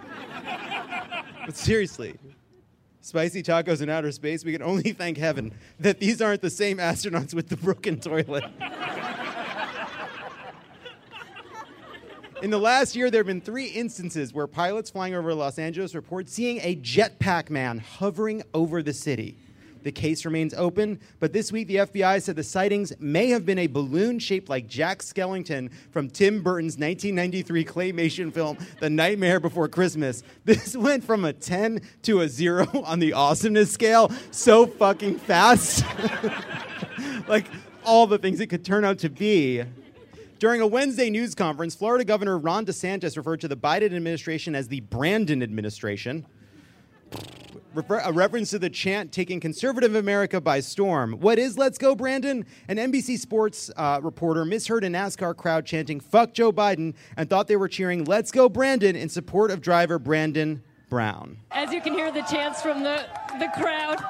but 1.48 1.58
seriously, 1.58 2.20
spicy 3.08 3.42
tacos 3.42 3.82
in 3.82 3.90
outer 3.90 4.12
space, 4.12 4.44
we 4.44 4.52
can 4.52 4.62
only 4.62 4.92
thank 4.92 5.18
heaven 5.18 5.54
that 5.80 6.00
these 6.00 6.22
aren't 6.22 6.42
the 6.42 6.50
same 6.50 6.78
astronauts 6.78 7.34
with 7.34 7.48
the 7.48 7.56
broken 7.56 8.00
toilet. 8.00 8.44
In 12.44 12.52
the 12.52 12.60
last 12.60 12.96
year, 12.96 13.10
there 13.10 13.22
have 13.22 13.28
been 13.28 13.42
three 13.42 13.66
instances 13.66 14.32
where 14.34 14.46
pilots 14.46 14.92
flying 14.92 15.16
over 15.16 15.34
Los 15.34 15.58
Angeles 15.58 15.96
report 15.96 16.30
seeing 16.30 16.60
a 16.62 16.76
jetpack 16.76 17.50
man 17.50 17.80
hovering 17.80 18.44
over 18.54 18.84
the 18.84 18.94
city. 18.94 19.38
The 19.88 19.94
case 19.94 20.26
remains 20.26 20.54
open, 20.54 21.00
but 21.22 21.32
this 21.32 21.50
week 21.50 21.70
the 21.70 21.78
FBI 21.78 22.22
said 22.22 22.36
the 22.36 22.44
sightings 22.44 22.92
may 23.00 23.30
have 23.30 23.46
been 23.46 23.58
a 23.58 23.68
balloon 23.68 24.20
shaped 24.20 24.50
like 24.50 24.68
Jack 24.68 25.00
Skellington 25.00 25.72
from 25.92 26.10
Tim 26.10 26.44
Burton's 26.44 26.78
1993 26.78 27.64
claymation 27.64 28.34
film, 28.34 28.58
The 28.82 28.90
Nightmare 28.90 29.40
Before 29.40 29.70
Christmas. 29.70 30.24
This 30.44 30.76
went 30.76 31.06
from 31.06 31.24
a 31.24 31.32
10 31.32 31.80
to 32.02 32.20
a 32.20 32.28
0 32.28 32.68
on 32.86 33.00
the 33.00 33.14
awesomeness 33.14 33.72
scale 33.72 34.12
so 34.30 34.68
fucking 34.68 35.20
fast. 35.20 35.86
like 37.30 37.46
all 37.86 38.08
the 38.08 38.18
things 38.18 38.42
it 38.42 38.48
could 38.48 38.66
turn 38.66 38.84
out 38.84 39.00
to 39.00 39.10
be. 39.10 39.64
During 40.38 40.60
a 40.60 40.68
Wednesday 40.68 41.10
news 41.10 41.34
conference, 41.34 41.76
Florida 41.76 42.04
Governor 42.04 42.38
Ron 42.38 42.66
DeSantis 42.66 43.16
referred 43.16 43.40
to 43.40 43.48
the 43.48 43.56
Biden 43.56 43.96
administration 43.96 44.54
as 44.54 44.68
the 44.68 44.82
Brandon 44.82 45.42
administration. 45.42 46.26
A 47.90 48.12
reference 48.12 48.50
to 48.52 48.60
the 48.60 48.72
chant 48.72 49.12
taking 49.12 49.40
conservative 49.40 49.94
America 49.94 50.42
by 50.42 50.62
storm. 50.62 51.14
What 51.20 51.38
is 51.38 51.60
Let's 51.60 51.78
Go, 51.78 51.94
Brandon? 51.94 52.44
An 52.68 52.78
NBC 52.78 53.20
Sports 53.20 53.70
uh, 53.78 54.00
reporter 54.02 54.46
misheard 54.46 54.84
a 54.84 54.88
NASCAR 54.88 55.36
crowd 55.38 55.66
chanting, 55.66 56.00
Fuck 56.00 56.34
Joe 56.34 56.52
Biden, 56.52 56.96
and 57.16 57.30
thought 57.30 57.48
they 57.48 57.56
were 57.56 57.68
cheering, 57.68 58.04
Let's 58.06 58.32
Go, 58.32 58.50
Brandon, 58.50 58.96
in 58.96 59.10
support 59.10 59.52
of 59.52 59.62
driver 59.62 60.00
Brandon 60.00 60.64
Brown. 60.90 61.38
As 61.52 61.72
you 61.72 61.80
can 61.82 61.94
hear 61.94 62.12
the 62.12 62.22
chants 62.22 62.64
from 62.64 62.82
the, 62.82 63.06
the 63.38 63.50
crowd. 63.56 64.04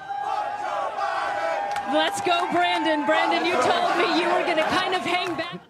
Let's 1.94 2.22
go, 2.22 2.48
Brandon. 2.52 3.06
Brandon, 3.06 3.46
you 3.46 3.54
told 3.54 3.98
me 3.98 4.22
you 4.22 4.28
were 4.28 4.44
going 4.44 4.58
to 4.58 4.64
kind 4.64 4.96
of 4.96 5.02
hang 5.02 5.36
back. 5.36 5.62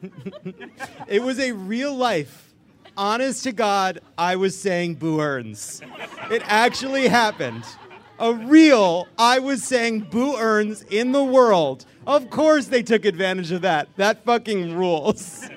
It 1.07 1.23
was 1.23 1.39
a 1.39 1.53
real 1.53 1.95
life, 1.95 2.46
honest 2.97 3.43
to 3.43 3.51
God, 3.51 3.99
I 4.17 4.35
was 4.35 4.59
saying 4.59 4.95
Boo 4.95 5.21
Earns. 5.21 5.81
It 6.31 6.41
actually 6.45 7.07
happened. 7.07 7.63
A 8.19 8.33
real, 8.33 9.07
I 9.17 9.39
was 9.39 9.63
saying 9.63 10.07
Boo 10.09 10.35
Earns 10.35 10.81
in 10.83 11.11
the 11.11 11.23
world. 11.23 11.85
Of 12.07 12.29
course 12.29 12.67
they 12.67 12.81
took 12.81 13.05
advantage 13.05 13.51
of 13.51 13.61
that. 13.61 13.89
That 13.95 14.23
fucking 14.25 14.75
rules. 14.75 15.47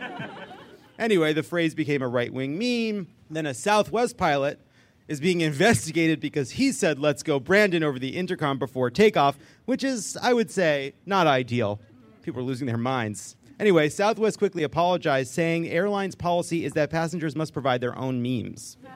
anyway, 0.98 1.32
the 1.32 1.42
phrase 1.42 1.74
became 1.74 2.02
a 2.02 2.08
right 2.08 2.32
wing 2.32 2.58
meme. 2.58 3.08
Then 3.30 3.46
a 3.46 3.54
Southwest 3.54 4.18
pilot 4.18 4.60
is 5.08 5.20
being 5.20 5.40
investigated 5.40 6.20
because 6.20 6.52
he 6.52 6.70
said, 6.70 6.98
let's 6.98 7.22
go, 7.22 7.40
Brandon, 7.40 7.82
over 7.82 7.98
the 7.98 8.16
intercom 8.16 8.58
before 8.58 8.90
takeoff, 8.90 9.38
which 9.64 9.82
is, 9.82 10.18
I 10.20 10.34
would 10.34 10.50
say, 10.50 10.92
not 11.06 11.26
ideal. 11.26 11.80
People 12.22 12.40
are 12.40 12.44
losing 12.44 12.66
their 12.66 12.76
minds. 12.76 13.36
Anyway, 13.60 13.88
Southwest 13.90 14.38
quickly 14.38 14.62
apologized, 14.62 15.34
saying 15.34 15.62
the 15.62 15.70
airline's 15.70 16.14
policy 16.14 16.64
is 16.64 16.72
that 16.72 16.88
passengers 16.88 17.36
must 17.36 17.52
provide 17.52 17.82
their 17.82 17.94
own 17.98 18.22
memes. 18.22 18.78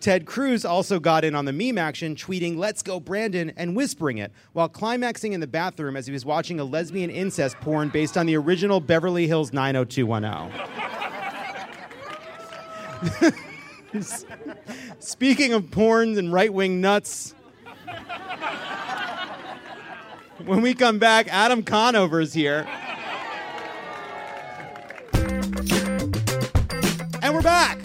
Ted 0.00 0.26
Cruz 0.26 0.64
also 0.64 0.98
got 0.98 1.24
in 1.24 1.36
on 1.36 1.44
the 1.44 1.52
meme 1.52 1.78
action, 1.78 2.16
tweeting, 2.16 2.56
Let's 2.56 2.82
go, 2.82 2.98
Brandon, 2.98 3.52
and 3.56 3.76
whispering 3.76 4.18
it, 4.18 4.32
while 4.52 4.68
climaxing 4.68 5.32
in 5.32 5.38
the 5.38 5.46
bathroom 5.46 5.96
as 5.96 6.08
he 6.08 6.12
was 6.12 6.24
watching 6.24 6.58
a 6.58 6.64
lesbian 6.64 7.08
incest 7.08 7.56
porn 7.60 7.88
based 7.90 8.18
on 8.18 8.26
the 8.26 8.36
original 8.36 8.80
Beverly 8.80 9.28
Hills 9.28 9.52
90210. 9.52 10.50
Speaking 14.98 15.52
of 15.52 15.66
porns 15.66 16.18
and 16.18 16.32
right 16.32 16.52
wing 16.52 16.80
nuts, 16.80 17.36
when 20.46 20.62
we 20.62 20.74
come 20.74 20.98
back, 20.98 21.26
Adam 21.28 21.62
Conover 21.62 22.20
is 22.20 22.32
here. 22.32 22.66
And 27.22 27.34
we're 27.34 27.42
back. 27.42 27.80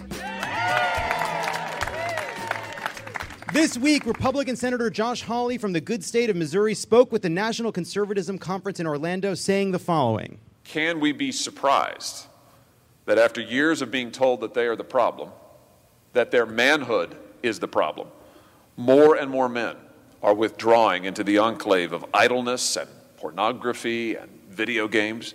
This 3.51 3.77
week, 3.77 4.05
Republican 4.05 4.55
Senator 4.55 4.89
Josh 4.89 5.23
Hawley 5.23 5.57
from 5.57 5.73
the 5.73 5.81
good 5.81 6.03
state 6.05 6.29
of 6.29 6.35
Missouri 6.35 6.73
spoke 6.73 7.11
with 7.11 7.23
the 7.23 7.29
National 7.29 7.71
Conservatism 7.71 8.37
Conference 8.37 8.79
in 8.79 8.87
Orlando, 8.87 9.33
saying 9.33 9.71
the 9.71 9.79
following 9.79 10.39
Can 10.63 10.99
we 10.99 11.11
be 11.11 11.31
surprised 11.31 12.27
that 13.05 13.17
after 13.17 13.41
years 13.41 13.81
of 13.81 13.89
being 13.91 14.11
told 14.11 14.39
that 14.41 14.53
they 14.53 14.67
are 14.67 14.75
the 14.75 14.83
problem, 14.83 15.31
that 16.13 16.31
their 16.31 16.45
manhood 16.45 17.17
is 17.41 17.59
the 17.59 17.67
problem, 17.67 18.07
more 18.77 19.15
and 19.15 19.29
more 19.29 19.49
men 19.49 19.75
are 20.23 20.33
withdrawing 20.33 21.05
into 21.05 21.23
the 21.23 21.37
enclave 21.37 21.93
of 21.93 22.05
idleness 22.13 22.75
and 22.77 22.89
pornography 23.17 24.15
and 24.15 24.29
video 24.49 24.87
games? 24.87 25.33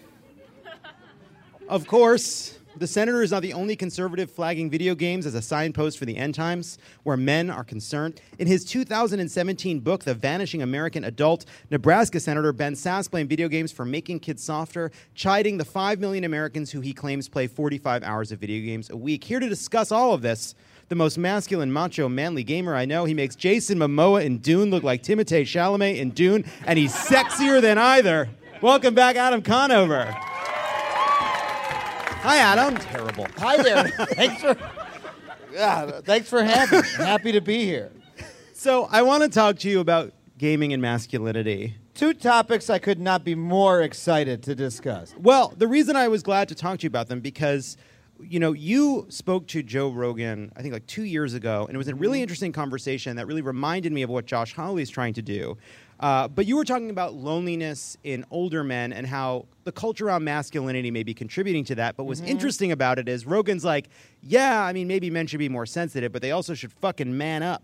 Of 1.69 1.87
course, 1.87 2.59
the 2.77 2.87
senator 2.87 3.23
is 3.23 3.33
not 3.33 3.43
the 3.43 3.55
only 3.55 3.75
conservative 3.75 4.31
flagging 4.31 4.71
video 4.71 4.95
games 4.95 5.25
as 5.25 5.35
a 5.35 5.43
signpost 5.43 5.99
for 5.99 6.05
the 6.05 6.17
end 6.17 6.35
times 6.35 6.79
where 7.05 7.17
men 7.17 7.51
are 7.51 7.65
concerned. 7.65 8.21
In 8.39 8.47
his 8.47 8.65
2017 8.65 9.81
book, 9.81 10.05
The 10.05 10.15
Vanishing 10.15 10.63
American 10.63 11.05
Adult, 11.05 11.47
Nebraska 11.71 12.21
Senator 12.21 12.53
Ben 12.53 12.75
Sasse 12.75 13.11
blamed 13.11 13.31
video 13.31 13.49
games 13.49 13.73
for 13.73 13.85
making 13.85 14.21
kids 14.21 14.45
softer, 14.45 14.93
chiding 15.15 15.57
the 15.57 15.65
5 15.65 15.99
million 15.99 16.25
Americans 16.25 16.71
who 16.71 16.81
he 16.81 16.93
claims 16.93 17.29
play 17.29 17.47
45 17.47 18.03
hours 18.05 18.31
of 18.31 18.39
video 18.39 18.65
games 18.65 18.91
a 18.91 18.97
week. 18.97 19.25
Here 19.25 19.41
to 19.41 19.49
discuss 19.49 19.91
all 19.91 20.13
of 20.13 20.23
this, 20.23 20.55
the 20.89 20.95
most 20.95 21.19
masculine, 21.19 21.73
macho, 21.73 22.09
manly 22.09 22.45
gamer 22.45 22.75
I 22.75 22.85
know. 22.85 23.05
He 23.05 23.15
makes 23.15 23.35
Jason 23.35 23.79
Momoa 23.79 24.25
in 24.25 24.39
Dune 24.39 24.71
look 24.71 24.83
like 24.83 25.03
Timothée 25.03 25.43
Chalamet 25.43 25.99
in 25.99 26.11
Dune, 26.11 26.45
and 26.65 26.79
he's 26.79 26.95
sexier 26.95 27.61
than 27.61 27.77
either. 27.79 28.29
Welcome 28.63 28.95
back, 28.95 29.17
Adam 29.17 29.43
Conover. 29.43 30.07
Hi, 32.23 32.39
Adam. 32.39 32.77
Terrible. 32.77 33.27
Hi 33.39 33.63
there. 33.63 33.89
thanks 33.89 34.43
for 34.43 34.57
yeah, 35.53 36.01
thanks 36.03 36.29
for 36.29 36.43
having 36.43 36.81
me. 36.81 36.89
Happy 36.97 37.33
to 37.33 37.41
be 37.41 37.65
here. 37.65 37.91
So 38.53 38.89
I 38.91 39.03
want 39.03 39.23
to 39.23 39.29
talk 39.29 39.59
to 39.61 39.71
you 39.71 39.81
about 39.81 40.13
gaming 40.39 40.73
and 40.73 40.83
masculinity. 40.83 41.75
two 41.95 42.13
topics 42.13 42.69
I 42.69 42.79
could 42.79 42.99
not 43.01 43.25
be 43.25 43.35
more 43.35 43.81
excited 43.83 44.43
to 44.45 44.55
discuss. 44.55 45.15
Well, 45.19 45.55
the 45.57 45.67
reason 45.67 45.97
I 45.97 46.09
was 46.09 46.23
glad 46.23 46.49
to 46.49 46.55
talk 46.55 46.81
to 46.81 46.83
you 46.85 46.89
about 46.89 47.09
them 47.09 47.21
because 47.21 47.77
you 48.23 48.41
know, 48.41 48.53
you 48.53 49.07
spoke 49.09 49.47
to 49.49 49.63
Joe 49.63 49.91
Rogan, 49.91 50.53
I 50.57 50.63
think 50.63 50.73
like 50.73 50.87
two 50.87 51.05
years 51.05 51.35
ago, 51.35 51.65
and 51.67 51.75
it 51.75 51.79
was 51.79 51.89
a 51.89 51.95
really 51.95 52.23
interesting 52.23 52.53
conversation 52.53 53.17
that 53.17 53.27
really 53.27 53.43
reminded 53.43 53.93
me 53.93 54.03
of 54.03 54.11
what 54.11 54.27
Josh 54.27 54.55
Hawley 54.55 54.83
is 54.83 54.91
trying 54.91 55.15
to 55.15 55.23
do. 55.23 55.57
Uh, 55.99 56.29
but 56.29 56.47
you 56.47 56.57
were 56.57 56.65
talking 56.65 56.91
about 56.91 57.15
loneliness 57.15 57.97
in 58.05 58.25
older 58.31 58.63
men 58.63 58.93
and 58.93 59.07
how 59.07 59.47
the 59.65 59.73
culture 59.73 60.07
around 60.07 60.25
masculinity 60.25 60.91
may 60.91 61.03
be 61.03 61.15
contributing 61.15 61.65
to 61.65 61.75
that. 61.75 61.97
But 61.97 62.05
what's 62.05 62.21
interesting 62.21 62.71
about 62.73 62.99
it 62.99 63.09
is 63.09 63.25
Rogan's 63.25 63.65
like, 63.65 63.89
yeah, 64.23 64.63
I 64.63 64.73
mean, 64.73 64.89
maybe 64.89 65.09
men 65.09 65.27
should 65.27 65.39
be 65.39 65.49
more 65.49 65.65
sensitive, 65.65 66.13
but 66.13 66.21
they 66.21 66.33
also 66.33 66.53
should 66.53 66.73
fucking 66.73 67.17
man 67.17 67.43
up. 67.43 67.63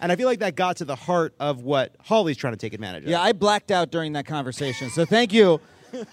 And 0.00 0.10
I 0.10 0.16
feel 0.16 0.26
like 0.26 0.40
that 0.40 0.54
got 0.54 0.78
to 0.78 0.84
the 0.84 0.96
heart 0.96 1.34
of 1.38 1.62
what 1.62 1.94
Hawley's 2.02 2.36
trying 2.36 2.54
to 2.54 2.58
take 2.58 2.72
advantage 2.72 3.04
of. 3.04 3.10
Yeah, 3.10 3.20
I 3.20 3.32
blacked 3.32 3.70
out 3.70 3.90
during 3.90 4.14
that 4.14 4.26
conversation. 4.26 4.90
So 4.90 5.04
thank 5.04 5.32
you 5.32 5.60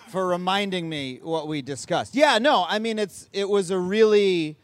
for 0.09 0.27
reminding 0.27 0.87
me 0.89 1.19
what 1.21 1.47
we 1.47 1.61
discussed. 1.61 2.15
Yeah, 2.15 2.37
no, 2.39 2.65
I 2.67 2.79
mean 2.79 2.99
it's 2.99 3.29
it 3.33 3.49
was 3.49 3.71
a 3.71 3.77
really 3.77 4.57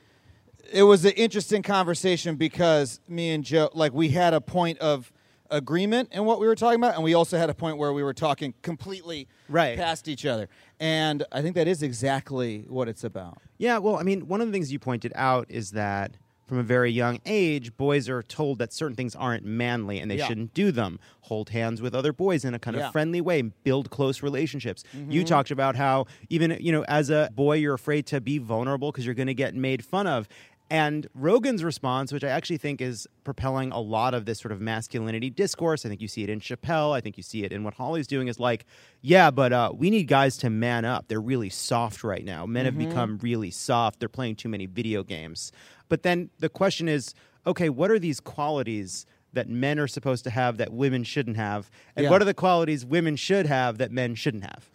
it 0.72 0.84
was 0.84 1.06
an 1.06 1.12
interesting 1.14 1.64
conversation 1.64 2.36
because 2.36 3.00
me 3.08 3.32
and 3.32 3.44
Joe 3.44 3.70
like 3.74 3.94
we 3.94 4.10
had 4.10 4.34
a 4.34 4.42
point 4.42 4.78
of 4.80 5.12
agreement 5.50 6.10
in 6.12 6.26
what 6.26 6.42
we 6.42 6.46
were 6.46 6.56
talking 6.56 6.78
about 6.78 6.96
and 6.96 7.04
we 7.04 7.14
also 7.14 7.38
had 7.38 7.50
a 7.50 7.54
point 7.54 7.78
where 7.78 7.94
we 7.94 8.04
were 8.04 8.14
talking 8.14 8.54
completely 8.62 9.28
Right. 9.48 9.78
past 9.78 10.10
each 10.10 10.26
other. 10.26 10.50
And 10.78 11.24
I 11.32 11.42
think 11.42 11.56
that 11.56 11.70
is 11.70 11.82
exactly 11.82 12.66
what 12.68 12.90
it's 12.90 13.06
about. 13.06 13.38
Yeah, 13.58 13.78
well, 13.78 13.96
I 13.96 14.04
mean, 14.04 14.28
one 14.28 14.42
of 14.42 14.48
the 14.48 14.52
things 14.54 14.74
you 14.74 14.78
pointed 14.80 15.14
out 15.16 15.46
is 15.50 15.72
that 15.72 16.18
from 16.48 16.58
a 16.58 16.64
very 16.64 16.92
young 16.92 17.20
age, 17.26 17.76
boys 17.76 18.08
are 18.08 18.24
told 18.24 18.58
that 18.60 18.72
certain 18.72 18.96
things 18.96 19.16
aren't 19.16 19.44
manly 19.46 20.00
and 20.00 20.10
they 20.10 20.18
Yeah. 20.18 20.28
shouldn't 20.28 20.54
do 20.54 20.72
them. 20.72 20.98
Hold 21.22 21.50
hands 21.50 21.82
with 21.82 21.94
other 21.94 22.14
boys 22.14 22.46
in 22.46 22.54
a 22.54 22.60
kind 22.60 22.76
of 22.78 22.82
Yeah. 22.84 22.92
friendly 22.92 23.20
way, 23.22 23.42
build 23.42 23.90
close 23.90 24.24
relationships. 24.24 24.84
You 25.10 25.24
Mhm. 25.24 25.28
talked 25.28 25.52
about 25.52 25.76
how 25.76 26.06
even, 26.30 26.58
you 26.62 26.72
know, 26.72 26.84
as 26.88 27.10
a 27.10 27.30
boy, 27.36 27.58
you're 27.58 27.74
afraid 27.74 28.06
to 28.08 28.22
be 28.22 28.38
vulnerable 28.38 28.92
because 28.92 29.06
you're 29.06 29.14
going 29.16 29.28
to 29.28 29.34
get 29.34 29.54
made 29.56 29.84
fun 29.84 30.08
of. 30.08 30.28
And 30.70 31.08
Rogan's 31.14 31.64
response, 31.64 32.12
which 32.12 32.26
I 32.26 32.28
actually 32.28 32.58
think 32.58 32.82
is 32.82 33.08
propelling 33.24 33.72
a 33.72 33.80
lot 33.80 34.14
of 34.14 34.26
this 34.26 34.38
sort 34.40 34.52
of 34.52 34.60
masculinity 34.60 35.30
discourse, 35.30 35.86
I 35.86 35.90
think 35.90 36.02
you 36.02 36.10
see 36.10 36.24
it 36.24 36.30
in 36.30 36.42
Chappelle, 36.42 36.94
I 36.94 37.00
think 37.00 37.16
you 37.16 37.24
see 37.24 37.46
it 37.46 37.54
in 37.54 37.64
what 37.64 37.76
Hawley's 37.76 38.06
doing, 38.06 38.28
is 38.28 38.38
like, 38.38 38.66
yeah, 39.02 39.32
but 39.32 39.54
uh, 39.54 39.72
we 39.74 39.90
need 39.90 40.10
guys 40.10 40.36
to 40.40 40.50
man 40.50 40.84
up. 40.84 41.08
They're 41.08 41.22
really 41.22 41.50
soft 41.50 42.04
right 42.04 42.26
now. 42.26 42.46
Men 42.46 42.66
have 42.66 42.74
Mhm. 42.74 42.90
become 42.90 43.18
really 43.20 43.50
soft. 43.50 44.02
They're 44.02 44.10
playing 44.10 44.36
too 44.36 44.50
many 44.50 44.66
video 44.66 45.04
games. 45.04 45.54
But 45.90 46.04
then 46.04 46.30
the 46.40 46.50
question 46.50 46.88
is 46.88 47.14
okay, 47.46 47.70
what 47.70 47.90
are 47.90 47.98
these 48.00 48.20
qualities 48.20 49.06
that 49.32 49.48
men 49.48 49.80
are 49.80 49.88
supposed 49.88 50.26
to 50.26 50.30
have 50.30 50.58
that 50.58 50.74
women 50.74 51.04
shouldn't 51.04 51.38
have? 51.38 51.72
And 51.96 52.04
Yeah. 52.04 52.10
what 52.10 52.22
are 52.22 52.26
the 52.26 52.34
qualities 52.34 52.86
women 52.86 53.16
should 53.16 53.46
have 53.46 53.78
that 53.78 53.92
men 53.92 54.16
shouldn't 54.16 54.44
have? 54.44 54.70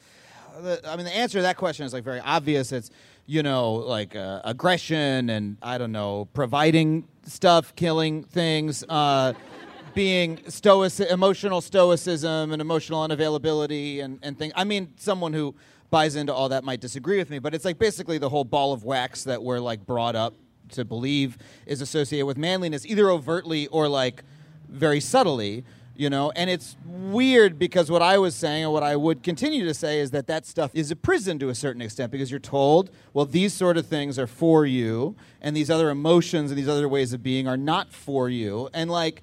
I 0.87 0.97
mean, 0.97 1.04
the 1.04 1.14
answer 1.16 1.38
to 1.38 1.42
that 1.42 1.57
question 1.57 1.85
is 1.87 1.92
like 1.92 2.04
very 2.04 2.21
obvious. 2.21 2.73
It's 2.73 2.90
you 3.26 3.42
know 3.42 3.73
like 3.75 4.16
uh, 4.16 4.40
aggression 4.45 5.31
and 5.31 5.57
I 5.62 5.78
don't 5.78 5.92
know 5.92 6.28
providing 6.35 7.07
stuff, 7.25 7.75
killing 7.76 8.25
things, 8.25 8.85
uh, 8.88 9.33
being 9.95 10.40
stoic, 10.49 10.99
emotional 11.00 11.61
stoicism 11.61 12.52
and 12.52 12.61
emotional 12.62 13.07
unavailability 13.07 14.02
and 14.02 14.19
and 14.23 14.38
things. 14.38 14.52
I 14.57 14.64
mean, 14.64 14.92
someone 14.97 15.33
who 15.33 15.54
buys 15.90 16.16
into 16.16 16.33
all 16.33 16.49
that 16.50 16.64
might 16.64 16.81
disagree 16.81 17.19
with 17.19 17.28
me, 17.31 17.38
but 17.38 17.54
it's 17.54 17.64
like 17.64 17.78
basically 17.78 18.19
the 18.19 18.28
whole 18.31 18.45
ball 18.45 18.73
of 18.73 18.85
wax 18.85 19.25
that 19.25 19.42
we're 19.42 19.59
like 19.61 19.85
brought 19.87 20.16
up 20.16 20.35
to 20.72 20.84
believe 20.84 21.38
is 21.66 21.80
associated 21.80 22.26
with 22.26 22.36
manliness, 22.36 22.84
either 22.86 23.10
overtly 23.10 23.66
or 23.68 23.88
like 23.88 24.24
very 24.68 25.00
subtly, 25.00 25.64
you 25.96 26.10
know. 26.10 26.32
And 26.34 26.50
it's 26.50 26.76
weird 26.84 27.58
because 27.58 27.90
what 27.90 28.02
I 28.02 28.18
was 28.18 28.34
saying 28.34 28.64
and 28.64 28.72
what 28.72 28.82
I 28.82 28.96
would 28.96 29.22
continue 29.22 29.64
to 29.64 29.74
say 29.74 30.00
is 30.00 30.10
that 30.10 30.26
that 30.26 30.46
stuff 30.46 30.70
is 30.74 30.90
a 30.90 30.96
prison 30.96 31.38
to 31.38 31.48
a 31.48 31.54
certain 31.54 31.82
extent 31.82 32.10
because 32.10 32.30
you're 32.30 32.40
told, 32.40 32.90
well, 33.12 33.26
these 33.26 33.52
sort 33.52 33.76
of 33.76 33.86
things 33.86 34.18
are 34.18 34.26
for 34.26 34.66
you, 34.66 35.14
and 35.40 35.56
these 35.56 35.70
other 35.70 35.90
emotions 35.90 36.50
and 36.50 36.58
these 36.58 36.68
other 36.68 36.88
ways 36.88 37.12
of 37.12 37.22
being 37.22 37.46
are 37.46 37.56
not 37.56 37.92
for 37.92 38.28
you. 38.28 38.68
And 38.74 38.90
like, 38.90 39.22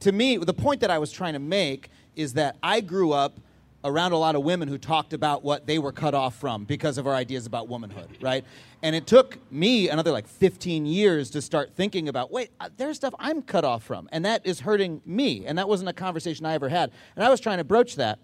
to 0.00 0.12
me, 0.12 0.36
the 0.36 0.54
point 0.54 0.80
that 0.80 0.90
I 0.90 0.98
was 0.98 1.12
trying 1.12 1.34
to 1.34 1.38
make 1.38 1.90
is 2.14 2.34
that 2.34 2.56
I 2.62 2.80
grew 2.80 3.12
up 3.12 3.38
around 3.84 4.12
a 4.12 4.18
lot 4.18 4.34
of 4.34 4.42
women 4.42 4.68
who 4.68 4.78
talked 4.78 5.12
about 5.12 5.44
what 5.44 5.66
they 5.66 5.78
were 5.78 5.92
cut 5.92 6.14
off 6.14 6.34
from 6.34 6.64
because 6.64 6.98
of 6.98 7.06
our 7.06 7.14
ideas 7.14 7.46
about 7.46 7.68
womanhood, 7.68 8.08
right? 8.20 8.44
And 8.86 8.94
it 8.94 9.04
took 9.04 9.38
me 9.50 9.88
another 9.88 10.12
like 10.12 10.28
15 10.28 10.86
years 10.86 11.30
to 11.30 11.42
start 11.42 11.72
thinking 11.74 12.08
about, 12.08 12.30
wait, 12.30 12.50
uh, 12.60 12.68
there's 12.76 12.94
stuff 12.94 13.14
I'm 13.18 13.42
cut 13.42 13.64
off 13.64 13.82
from, 13.82 14.08
and 14.12 14.24
that 14.24 14.46
is 14.46 14.60
hurting 14.60 15.02
me. 15.04 15.44
And 15.44 15.58
that 15.58 15.68
wasn't 15.68 15.88
a 15.90 15.92
conversation 15.92 16.46
I 16.46 16.54
ever 16.54 16.68
had. 16.68 16.92
And 17.16 17.24
I 17.24 17.28
was 17.28 17.40
trying 17.40 17.58
to 17.58 17.64
broach 17.64 17.96
that. 17.96 18.20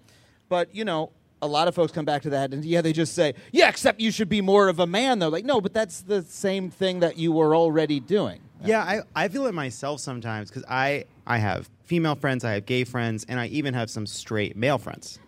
But, 0.48 0.72
you 0.72 0.84
know, 0.84 1.10
a 1.42 1.48
lot 1.48 1.66
of 1.66 1.74
folks 1.74 1.90
come 1.90 2.04
back 2.04 2.22
to 2.22 2.30
that 2.30 2.54
and 2.54 2.64
yeah, 2.64 2.80
they 2.80 2.92
just 2.92 3.12
say, 3.16 3.34
yeah, 3.50 3.68
except 3.68 3.98
you 3.98 4.12
should 4.12 4.28
be 4.28 4.40
more 4.40 4.68
of 4.68 4.78
a 4.78 4.86
man, 4.86 5.18
though. 5.18 5.30
Like, 5.30 5.44
no, 5.44 5.60
but 5.60 5.74
that's 5.74 6.02
the 6.02 6.22
same 6.22 6.70
thing 6.70 7.00
that 7.00 7.18
you 7.18 7.32
were 7.32 7.56
already 7.56 7.98
doing. 7.98 8.40
Yeah, 8.64 8.84
I, 8.84 9.00
I 9.16 9.26
feel 9.26 9.46
it 9.46 9.54
myself 9.54 9.98
sometimes 9.98 10.48
because 10.48 10.64
I, 10.68 11.06
I 11.26 11.38
have 11.38 11.68
female 11.82 12.14
friends, 12.14 12.44
I 12.44 12.52
have 12.52 12.66
gay 12.66 12.84
friends, 12.84 13.26
and 13.28 13.40
I 13.40 13.48
even 13.48 13.74
have 13.74 13.90
some 13.90 14.06
straight 14.06 14.56
male 14.56 14.78
friends. 14.78 15.18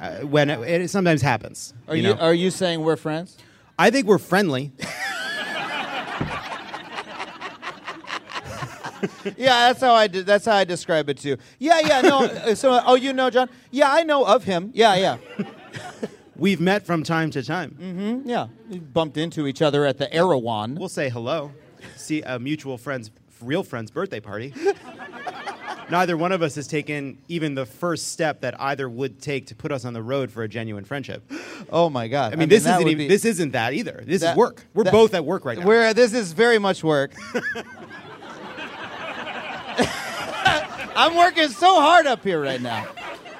Uh, 0.00 0.18
when 0.18 0.48
it, 0.48 0.82
it 0.82 0.90
sometimes 0.90 1.20
happens. 1.20 1.74
Are 1.88 1.96
you, 1.96 2.04
know? 2.04 2.12
are 2.12 2.32
you 2.32 2.52
saying 2.52 2.82
we're 2.82 2.94
friends? 2.94 3.36
I 3.78 3.90
think 3.90 4.06
we're 4.06 4.18
friendly. 4.18 4.72
yeah, 9.36 9.68
that's 9.68 9.80
how 9.80 9.94
I 9.94 10.08
de- 10.08 10.24
that's 10.24 10.44
how 10.46 10.56
I 10.56 10.64
describe 10.64 11.08
it 11.08 11.18
too. 11.18 11.36
Yeah, 11.58 11.80
yeah, 11.84 12.00
no. 12.00 12.24
uh, 12.24 12.54
so, 12.54 12.80
oh, 12.84 12.96
you 12.96 13.12
know 13.12 13.30
John? 13.30 13.48
Yeah, 13.70 13.92
I 13.92 14.02
know 14.02 14.24
of 14.24 14.44
him. 14.44 14.72
Yeah, 14.74 14.96
yeah. 14.96 15.18
We've 16.36 16.60
met 16.60 16.84
from 16.86 17.02
time 17.02 17.30
to 17.32 17.42
time. 17.42 17.76
Mm-hmm. 17.80 18.28
Yeah, 18.28 18.48
we 18.68 18.78
bumped 18.78 19.16
into 19.16 19.46
each 19.46 19.62
other 19.62 19.84
at 19.86 19.98
the 19.98 20.12
Erewhon. 20.12 20.74
We'll 20.74 20.88
say 20.88 21.08
hello. 21.08 21.52
See 21.96 22.22
a 22.22 22.38
mutual 22.38 22.78
friend's 22.78 23.10
real 23.40 23.62
friend's 23.62 23.90
birthday 23.90 24.20
party. 24.20 24.52
Neither 25.90 26.16
one 26.16 26.32
of 26.32 26.42
us 26.42 26.54
has 26.56 26.66
taken 26.66 27.18
even 27.28 27.54
the 27.54 27.64
first 27.64 28.08
step 28.08 28.42
that 28.42 28.60
either 28.60 28.88
would 28.88 29.22
take 29.22 29.46
to 29.46 29.54
put 29.54 29.72
us 29.72 29.84
on 29.84 29.94
the 29.94 30.02
road 30.02 30.30
for 30.30 30.42
a 30.42 30.48
genuine 30.48 30.84
friendship. 30.84 31.22
Oh 31.70 31.90
my 31.90 32.08
God! 32.08 32.32
I 32.32 32.36
mean, 32.36 32.48
this 32.48 32.64
isn't 32.64 32.80
even, 32.80 32.96
be- 32.96 33.08
this 33.08 33.24
isn't 33.26 33.50
that 33.50 33.74
either. 33.74 34.02
This 34.06 34.22
that- 34.22 34.30
is 34.30 34.36
work. 34.38 34.64
We're 34.74 34.84
that- 34.84 34.92
both 34.92 35.12
at 35.12 35.24
work 35.24 35.44
right 35.44 35.58
now. 35.58 35.66
We're 35.66 35.88
uh, 35.88 35.92
this 35.92 36.14
is 36.14 36.32
very 36.32 36.58
much 36.58 36.82
work. 36.82 37.12
I'm 40.96 41.16
working 41.16 41.48
so 41.48 41.80
hard 41.80 42.06
up 42.06 42.22
here 42.22 42.40
right 42.40 42.60
now, 42.62 42.86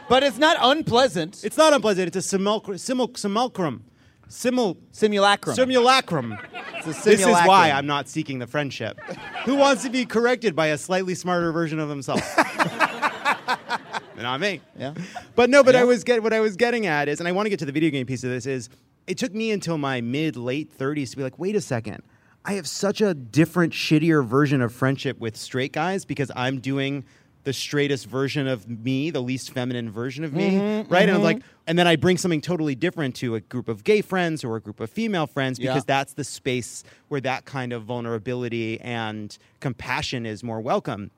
but 0.09 0.25
it's 0.25 0.37
not 0.37 0.59
unpleasant. 0.61 1.43
It's 1.43 1.57
not 1.57 1.73
unpleasant. 1.73 2.15
It's 2.15 2.33
a 2.33 2.39
simulcrum. 2.39 2.79
Simul, 2.79 3.09
simulcrum. 3.09 3.81
Simul, 4.29 4.77
simulacrum. 4.93 5.57
Simulacrum. 5.57 6.33
A 6.33 6.85
This 6.85 7.07
is 7.07 7.27
why. 7.27 7.71
I'm 7.71 7.87
not 7.87 8.09
seeking 8.09 8.39
the 8.39 8.47
friendship. 8.47 9.01
Who 9.45 9.57
wants 9.57 9.83
to 9.85 9.91
be 9.91 10.05
corrected 10.05 10.55
by 10.55 10.69
a 10.69 10.79
slightly 10.79 11.15
smarter 11.15 11.51
version 11.51 11.79
of 11.79 11.89
himself? 11.89 12.21
not 14.17 14.41
me. 14.41 14.61
Yeah. 14.79 14.95
But 15.35 15.51
no, 15.51 15.63
but 15.65 15.75
I 15.75 15.85
was 15.85 16.05
get 16.05 16.23
what 16.23 16.33
I 16.33 16.41
was 16.41 16.57
getting 16.57 16.87
at 16.87 17.09
is, 17.09 17.21
and 17.21 17.29
I 17.29 17.33
want 17.33 17.47
to 17.47 17.51
get 17.51 17.59
to 17.61 17.65
the 17.65 17.73
video 17.73 17.91
game 17.91 18.07
piece 18.07 18.23
of 18.25 18.31
this 18.31 18.47
is, 18.47 18.69
it 19.07 19.17
took 19.17 19.35
me 19.35 19.51
until 19.51 19.79
my 19.79 20.01
mid 20.01 20.37
late 20.37 20.77
30s 20.77 21.11
to 21.11 21.17
be 21.17 21.23
like, 21.23 21.39
wait 21.39 21.57
a 21.57 21.61
second, 21.61 22.03
I 22.45 22.53
have 22.55 22.67
such 22.67 23.01
a 23.01 23.15
different, 23.15 23.73
shittier 23.73 24.25
version 24.25 24.61
of 24.61 24.73
friendship 24.73 25.19
with 25.19 25.37
straight 25.37 25.73
guys 25.73 26.05
because 26.05 26.31
I'm 26.37 26.61
doing 26.61 27.05
the 27.49 27.53
straightest 27.55 28.05
version 28.05 28.47
of 28.47 28.69
me, 28.69 29.09
the 29.09 29.23
least 29.23 29.53
feminine 29.53 29.91
version 29.91 30.23
of 30.23 30.35
me, 30.35 30.61
Mhm, 30.61 30.91
right? 30.91 31.09
And 31.09 31.17
I'm 31.17 31.23
like, 31.23 31.41
and 31.67 31.79
then 31.79 31.87
I 31.87 31.97
bring 31.97 32.19
something 32.19 32.43
totally 32.43 32.75
different 32.75 33.15
to 33.17 33.37
a 33.37 33.41
group 33.41 33.69
of 33.69 33.85
gay 33.85 34.03
friends 34.03 34.45
or 34.45 34.55
a 34.57 34.61
group 34.61 34.81
of 34.81 34.91
female 34.91 35.27
friends 35.27 35.59
because 35.59 35.77
Yeah. 35.77 35.95
that's 35.97 36.13
the 36.13 36.25
space 36.25 36.85
where 37.09 37.23
that 37.23 37.47
kind 37.47 37.73
of 37.73 37.85
vulnerability 37.85 38.79
and 38.83 39.39
compassion 39.61 40.27
is 40.27 40.45
more 40.45 40.61
welcome. 40.61 41.11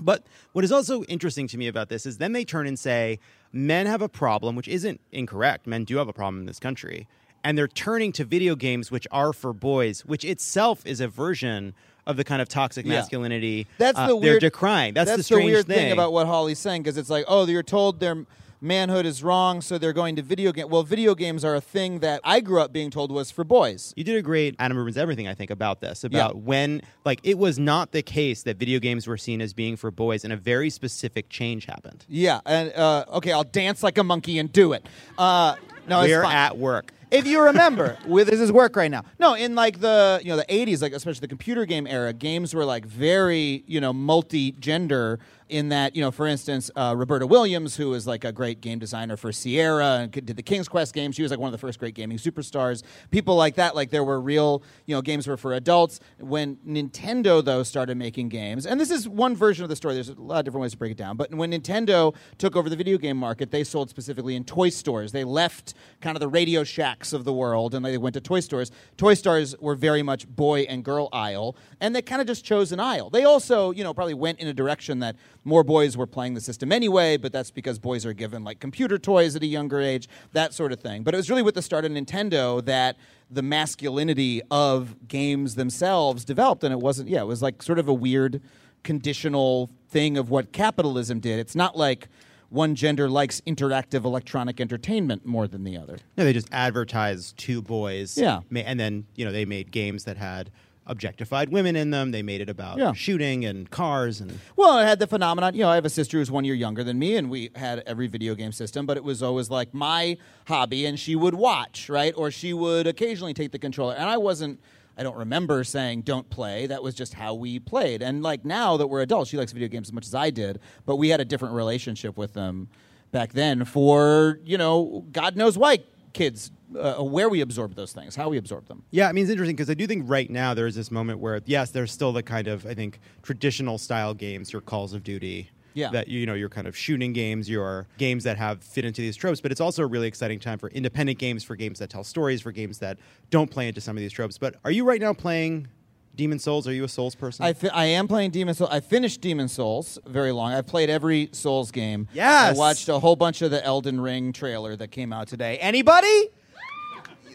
But 0.00 0.24
what 0.52 0.64
is 0.64 0.70
also 0.70 1.02
interesting 1.04 1.48
to 1.48 1.58
me 1.58 1.66
about 1.66 1.88
this 1.88 2.06
is 2.06 2.18
then 2.18 2.30
they 2.30 2.44
turn 2.44 2.68
and 2.68 2.78
say 2.78 3.18
men 3.52 3.86
have 3.86 4.00
a 4.00 4.08
problem, 4.08 4.54
which 4.54 4.68
isn't 4.68 5.00
incorrect. 5.10 5.66
Men 5.66 5.82
do 5.82 5.96
have 5.96 6.06
a 6.06 6.12
problem 6.12 6.38
in 6.38 6.46
this 6.46 6.60
country. 6.60 7.08
And 7.42 7.58
they're 7.58 7.66
turning 7.66 8.12
to 8.12 8.24
video 8.24 8.54
games, 8.54 8.92
which 8.92 9.08
are 9.10 9.32
for 9.32 9.52
boys, 9.52 10.04
which 10.06 10.24
itself 10.24 10.86
is 10.86 11.00
a 11.00 11.08
version 11.08 11.74
of 12.06 12.16
the 12.16 12.24
kind 12.24 12.40
of 12.42 12.48
toxic 12.48 12.84
Yeah. 12.86 12.94
masculinity 12.94 13.66
That's 13.78 13.98
uh, 13.98 14.08
the 14.08 14.16
weird. 14.16 14.42
they're 14.42 14.50
decrying. 14.50 14.94
That's, 14.94 15.10
the 15.10 15.16
the 15.18 15.22
strange 15.22 15.44
weird 15.46 15.66
thing. 15.66 15.76
thing 15.76 15.92
about 15.92 16.12
what 16.12 16.26
Hawley's 16.26 16.58
saying 16.58 16.82
because 16.82 16.98
it's 16.98 17.10
like, 17.10 17.24
oh, 17.28 17.46
you're 17.46 17.62
told 17.62 18.00
their 18.00 18.26
manhood 18.60 19.04
is 19.04 19.22
wrong, 19.22 19.60
so 19.60 19.76
they're 19.76 19.92
going 19.92 20.16
to 20.16 20.22
video 20.22 20.50
game. 20.50 20.70
Well, 20.70 20.84
video 20.84 21.14
games 21.14 21.44
are 21.44 21.54
a 21.54 21.60
thing 21.60 21.98
that 21.98 22.20
I 22.24 22.40
grew 22.40 22.62
up 22.62 22.72
being 22.72 22.90
told 22.90 23.12
was 23.12 23.30
for 23.30 23.44
boys. 23.44 23.92
You 23.94 24.04
did 24.04 24.16
a 24.16 24.22
great 24.22 24.54
Adam 24.58 24.78
Ruins 24.78 24.96
Everything, 24.96 25.28
I 25.28 25.34
think, 25.34 25.50
about 25.50 25.80
this. 25.82 26.02
About 26.02 26.36
when, 26.36 26.80
like, 27.04 27.20
it 27.24 27.36
was 27.36 27.58
not 27.58 27.92
the 27.92 28.00
case 28.02 28.42
that 28.44 28.56
video 28.56 28.78
games 28.78 29.06
were 29.06 29.18
seen 29.18 29.42
as 29.42 29.52
being 29.52 29.76
for 29.76 29.90
boys, 29.90 30.24
and 30.24 30.32
a 30.32 30.36
very 30.36 30.70
specific 30.70 31.28
change 31.28 31.66
happened. 31.66 32.06
Yeah, 32.08 32.40
and 32.46 32.72
uh, 32.72 33.04
okay, 33.14 33.32
I'll 33.32 33.44
dance 33.44 33.82
like 33.82 33.98
a 33.98 34.04
monkey 34.04 34.38
and 34.38 34.50
do 34.50 34.72
it. 34.72 34.86
Uh, 35.18 35.56
No, 35.86 36.00
it's 36.00 36.10
we're 36.10 36.22
fine. 36.22 36.34
at 36.34 36.56
work. 36.58 36.92
If 37.10 37.26
you 37.28 37.40
remember, 37.42 37.96
with 38.06 38.28
this 38.28 38.40
is 38.40 38.50
work 38.50 38.74
right 38.74 38.90
now. 38.90 39.04
No, 39.20 39.34
in 39.34 39.54
like 39.54 39.80
the 39.80 40.20
you 40.22 40.30
know 40.30 40.36
the 40.36 40.46
'80s, 40.46 40.82
like 40.82 40.92
especially 40.92 41.20
the 41.20 41.28
computer 41.28 41.64
game 41.64 41.86
era, 41.86 42.12
games 42.12 42.54
were 42.54 42.64
like 42.64 42.84
very 42.84 43.62
you 43.66 43.80
know 43.80 43.92
multi-gender. 43.92 45.20
In 45.50 45.68
that 45.68 45.94
you 45.94 46.00
know, 46.00 46.10
for 46.10 46.26
instance, 46.26 46.70
uh, 46.74 46.94
Roberta 46.96 47.26
Williams, 47.26 47.76
who 47.76 47.90
was 47.90 48.06
like 48.06 48.24
a 48.24 48.32
great 48.32 48.62
game 48.62 48.78
designer 48.78 49.14
for 49.14 49.30
Sierra 49.30 49.98
and 50.00 50.10
did 50.10 50.36
the 50.36 50.42
King's 50.42 50.68
Quest 50.68 50.94
games, 50.94 51.14
she 51.14 51.22
was 51.22 51.30
like 51.30 51.38
one 51.38 51.48
of 51.48 51.52
the 51.52 51.58
first 51.58 51.78
great 51.78 51.94
gaming 51.94 52.16
superstars. 52.16 52.82
People 53.10 53.36
like 53.36 53.56
that, 53.56 53.76
like 53.76 53.90
there 53.90 54.02
were 54.02 54.18
real 54.18 54.62
you 54.86 54.96
know 54.96 55.02
games 55.02 55.26
were 55.28 55.36
for 55.36 55.52
adults. 55.52 56.00
When 56.18 56.56
Nintendo 56.66 57.44
though 57.44 57.62
started 57.62 57.98
making 57.98 58.30
games, 58.30 58.64
and 58.64 58.80
this 58.80 58.90
is 58.90 59.06
one 59.06 59.36
version 59.36 59.62
of 59.64 59.68
the 59.68 59.76
story. 59.76 59.94
There's 59.94 60.08
a 60.08 60.14
lot 60.14 60.38
of 60.38 60.46
different 60.46 60.62
ways 60.62 60.72
to 60.72 60.78
break 60.78 60.92
it 60.92 60.98
down. 60.98 61.18
But 61.18 61.32
when 61.34 61.52
Nintendo 61.52 62.16
took 62.38 62.56
over 62.56 62.70
the 62.70 62.76
video 62.76 62.96
game 62.96 63.18
market, 63.18 63.50
they 63.50 63.64
sold 63.64 63.90
specifically 63.90 64.34
in 64.36 64.44
toy 64.44 64.70
stores. 64.70 65.12
They 65.12 65.24
left 65.24 65.73
kind 66.00 66.16
of 66.16 66.20
the 66.20 66.28
Radio 66.28 66.64
Shacks 66.64 67.12
of 67.12 67.24
the 67.24 67.32
world 67.32 67.74
and 67.74 67.84
they 67.84 67.98
went 67.98 68.14
to 68.14 68.20
toy 68.20 68.40
stores. 68.40 68.70
Toy 68.96 69.14
stores 69.14 69.54
were 69.60 69.74
very 69.74 70.02
much 70.02 70.28
boy 70.28 70.62
and 70.62 70.84
girl 70.84 71.08
aisle, 71.12 71.56
and 71.80 71.94
they 71.94 72.02
kind 72.02 72.20
of 72.20 72.26
just 72.26 72.44
chose 72.44 72.72
an 72.72 72.80
aisle. 72.80 73.10
They 73.10 73.24
also, 73.24 73.70
you 73.70 73.84
know, 73.84 73.94
probably 73.94 74.14
went 74.14 74.40
in 74.40 74.48
a 74.48 74.54
direction 74.54 75.00
that 75.00 75.16
more 75.44 75.64
boys 75.64 75.96
were 75.96 76.06
playing 76.06 76.34
the 76.34 76.40
system 76.40 76.72
anyway, 76.72 77.16
but 77.16 77.32
that's 77.32 77.50
because 77.50 77.78
boys 77.78 78.04
are 78.06 78.12
given 78.12 78.44
like 78.44 78.60
computer 78.60 78.98
toys 78.98 79.36
at 79.36 79.42
a 79.42 79.46
younger 79.46 79.80
age, 79.80 80.08
that 80.32 80.54
sort 80.54 80.72
of 80.72 80.80
thing. 80.80 81.02
But 81.02 81.14
it 81.14 81.16
was 81.16 81.30
really 81.30 81.42
with 81.42 81.54
the 81.54 81.62
start 81.62 81.84
of 81.84 81.92
Nintendo 81.92 82.64
that 82.64 82.96
the 83.30 83.42
masculinity 83.42 84.42
of 84.50 85.08
games 85.08 85.54
themselves 85.54 86.24
developed, 86.24 86.64
and 86.64 86.72
it 86.72 86.80
wasn't, 86.80 87.08
yeah, 87.08 87.22
it 87.22 87.26
was 87.26 87.42
like 87.42 87.62
sort 87.62 87.78
of 87.78 87.88
a 87.88 87.94
weird 87.94 88.40
conditional 88.82 89.70
thing 89.88 90.16
of 90.16 90.30
what 90.30 90.52
capitalism 90.52 91.18
did. 91.18 91.38
It's 91.38 91.56
not 91.56 91.76
like 91.76 92.08
one 92.54 92.74
gender 92.74 93.08
likes 93.10 93.40
interactive 93.42 94.04
electronic 94.04 94.60
entertainment 94.60 95.26
more 95.26 95.46
than 95.48 95.64
the 95.64 95.76
other. 95.76 95.98
No, 96.16 96.24
they 96.24 96.32
just 96.32 96.48
advertised 96.52 97.36
two 97.36 97.60
boys. 97.60 98.16
Yeah. 98.16 98.40
And 98.54 98.78
then 98.78 99.06
you 99.16 99.24
know 99.24 99.32
they 99.32 99.44
made 99.44 99.70
games 99.72 100.04
that 100.04 100.16
had 100.16 100.50
objectified 100.86 101.48
women 101.48 101.76
in 101.76 101.90
them. 101.90 102.10
They 102.10 102.22
made 102.22 102.42
it 102.42 102.50
about 102.50 102.76
Yeah. 102.78 102.92
shooting 102.92 103.44
and 103.44 103.70
cars 103.70 104.20
and 104.20 104.38
Well, 104.54 104.72
I 104.76 104.84
had 104.84 104.98
the 104.98 105.06
phenomenon. 105.06 105.54
You 105.54 105.62
know, 105.62 105.70
I 105.70 105.76
have 105.76 105.86
a 105.86 105.90
sister 105.90 106.18
who's 106.18 106.30
one 106.30 106.44
year 106.44 106.54
younger 106.54 106.84
than 106.84 106.98
me, 106.98 107.16
and 107.16 107.30
we 107.30 107.50
had 107.56 107.82
every 107.86 108.06
video 108.06 108.34
game 108.34 108.52
system, 108.52 108.84
but 108.84 108.96
it 108.98 109.02
was 109.02 109.22
always 109.22 109.48
like 109.50 109.72
my 109.72 110.18
hobby, 110.46 110.84
and 110.84 111.00
she 111.00 111.16
would 111.16 111.34
watch, 111.34 111.88
right? 111.88 112.12
Or 112.16 112.30
she 112.30 112.52
would 112.52 112.86
occasionally 112.86 113.32
take 113.32 113.50
the 113.52 113.58
controller. 113.58 113.94
And 113.94 114.10
I 114.10 114.18
wasn't, 114.18 114.60
I 114.96 115.02
don't 115.02 115.16
remember 115.16 115.64
saying 115.64 116.02
don't 116.02 116.28
play. 116.30 116.66
That 116.66 116.82
was 116.82 116.94
just 116.94 117.14
how 117.14 117.34
we 117.34 117.58
played. 117.58 118.02
And 118.02 118.22
like 118.22 118.44
now 118.44 118.76
that 118.76 118.86
we're 118.86 119.02
adults, 119.02 119.30
she 119.30 119.36
likes 119.36 119.52
video 119.52 119.68
games 119.68 119.88
as 119.88 119.92
much 119.92 120.06
as 120.06 120.14
I 120.14 120.30
did, 120.30 120.60
but 120.86 120.96
we 120.96 121.08
had 121.08 121.20
a 121.20 121.24
different 121.24 121.54
relationship 121.54 122.16
with 122.16 122.32
them 122.32 122.68
back 123.10 123.32
then 123.32 123.64
for, 123.64 124.40
you 124.44 124.58
know, 124.58 125.04
God 125.12 125.36
knows 125.36 125.58
why 125.58 125.78
kids, 126.12 126.52
uh, 126.78 126.94
where 126.96 127.28
we 127.28 127.40
absorb 127.40 127.74
those 127.74 127.92
things, 127.92 128.16
how 128.16 128.28
we 128.28 128.38
absorb 128.38 128.66
them. 128.66 128.84
Yeah, 128.90 129.08
I 129.08 129.12
mean 129.12 129.24
it's 129.24 129.30
interesting 129.30 129.56
because 129.56 129.70
I 129.70 129.74
do 129.74 129.86
think 129.86 130.04
right 130.08 130.30
now 130.30 130.54
there 130.54 130.66
is 130.66 130.74
this 130.74 130.90
moment 130.90 131.18
where 131.18 131.40
yes, 131.44 131.70
there's 131.70 131.92
still 131.92 132.12
the 132.12 132.22
kind 132.22 132.48
of 132.48 132.64
I 132.66 132.74
think 132.74 133.00
traditional 133.22 133.78
style 133.78 134.14
games, 134.14 134.52
your 134.52 134.62
Calls 134.62 134.94
of 134.94 135.02
Duty. 135.02 135.50
Yeah. 135.74 135.90
That 135.90 136.08
you 136.08 136.24
know, 136.24 136.34
your 136.34 136.48
kind 136.48 136.66
of 136.66 136.76
shooting 136.76 137.12
games, 137.12 137.50
your 137.50 137.86
games 137.98 138.24
that 138.24 138.36
have 138.38 138.62
fit 138.62 138.84
into 138.84 139.02
these 139.02 139.16
tropes, 139.16 139.40
but 139.40 139.50
it's 139.52 139.60
also 139.60 139.82
a 139.82 139.86
really 139.86 140.06
exciting 140.08 140.38
time 140.38 140.58
for 140.58 140.68
independent 140.70 141.18
games, 141.18 141.42
for 141.44 141.56
games 141.56 141.78
that 141.80 141.90
tell 141.90 142.04
stories, 142.04 142.40
for 142.40 142.52
games 142.52 142.78
that 142.78 142.98
don't 143.30 143.50
play 143.50 143.68
into 143.68 143.80
some 143.80 143.96
of 143.96 144.00
these 144.00 144.12
tropes. 144.12 144.38
But 144.38 144.54
are 144.64 144.70
you 144.70 144.84
right 144.84 145.00
now 145.00 145.12
playing 145.12 145.66
Demon 146.14 146.38
Souls? 146.38 146.68
Are 146.68 146.72
you 146.72 146.84
a 146.84 146.88
Souls 146.88 147.16
person? 147.16 147.44
I, 147.44 147.52
fi- 147.54 147.68
I 147.70 147.86
am 147.86 148.06
playing 148.06 148.30
Demon 148.30 148.54
Souls. 148.54 148.70
I 148.70 148.78
finished 148.78 149.20
Demon 149.20 149.48
Souls 149.48 149.98
very 150.06 150.30
long. 150.30 150.52
I've 150.52 150.66
played 150.66 150.88
every 150.90 151.28
Souls 151.32 151.72
game. 151.72 152.06
Yes! 152.14 152.54
I 152.54 152.58
watched 152.58 152.88
a 152.88 153.00
whole 153.00 153.16
bunch 153.16 153.42
of 153.42 153.50
the 153.50 153.64
Elden 153.64 154.00
Ring 154.00 154.32
trailer 154.32 154.76
that 154.76 154.92
came 154.92 155.12
out 155.12 155.26
today. 155.26 155.58
Anybody? 155.58 156.28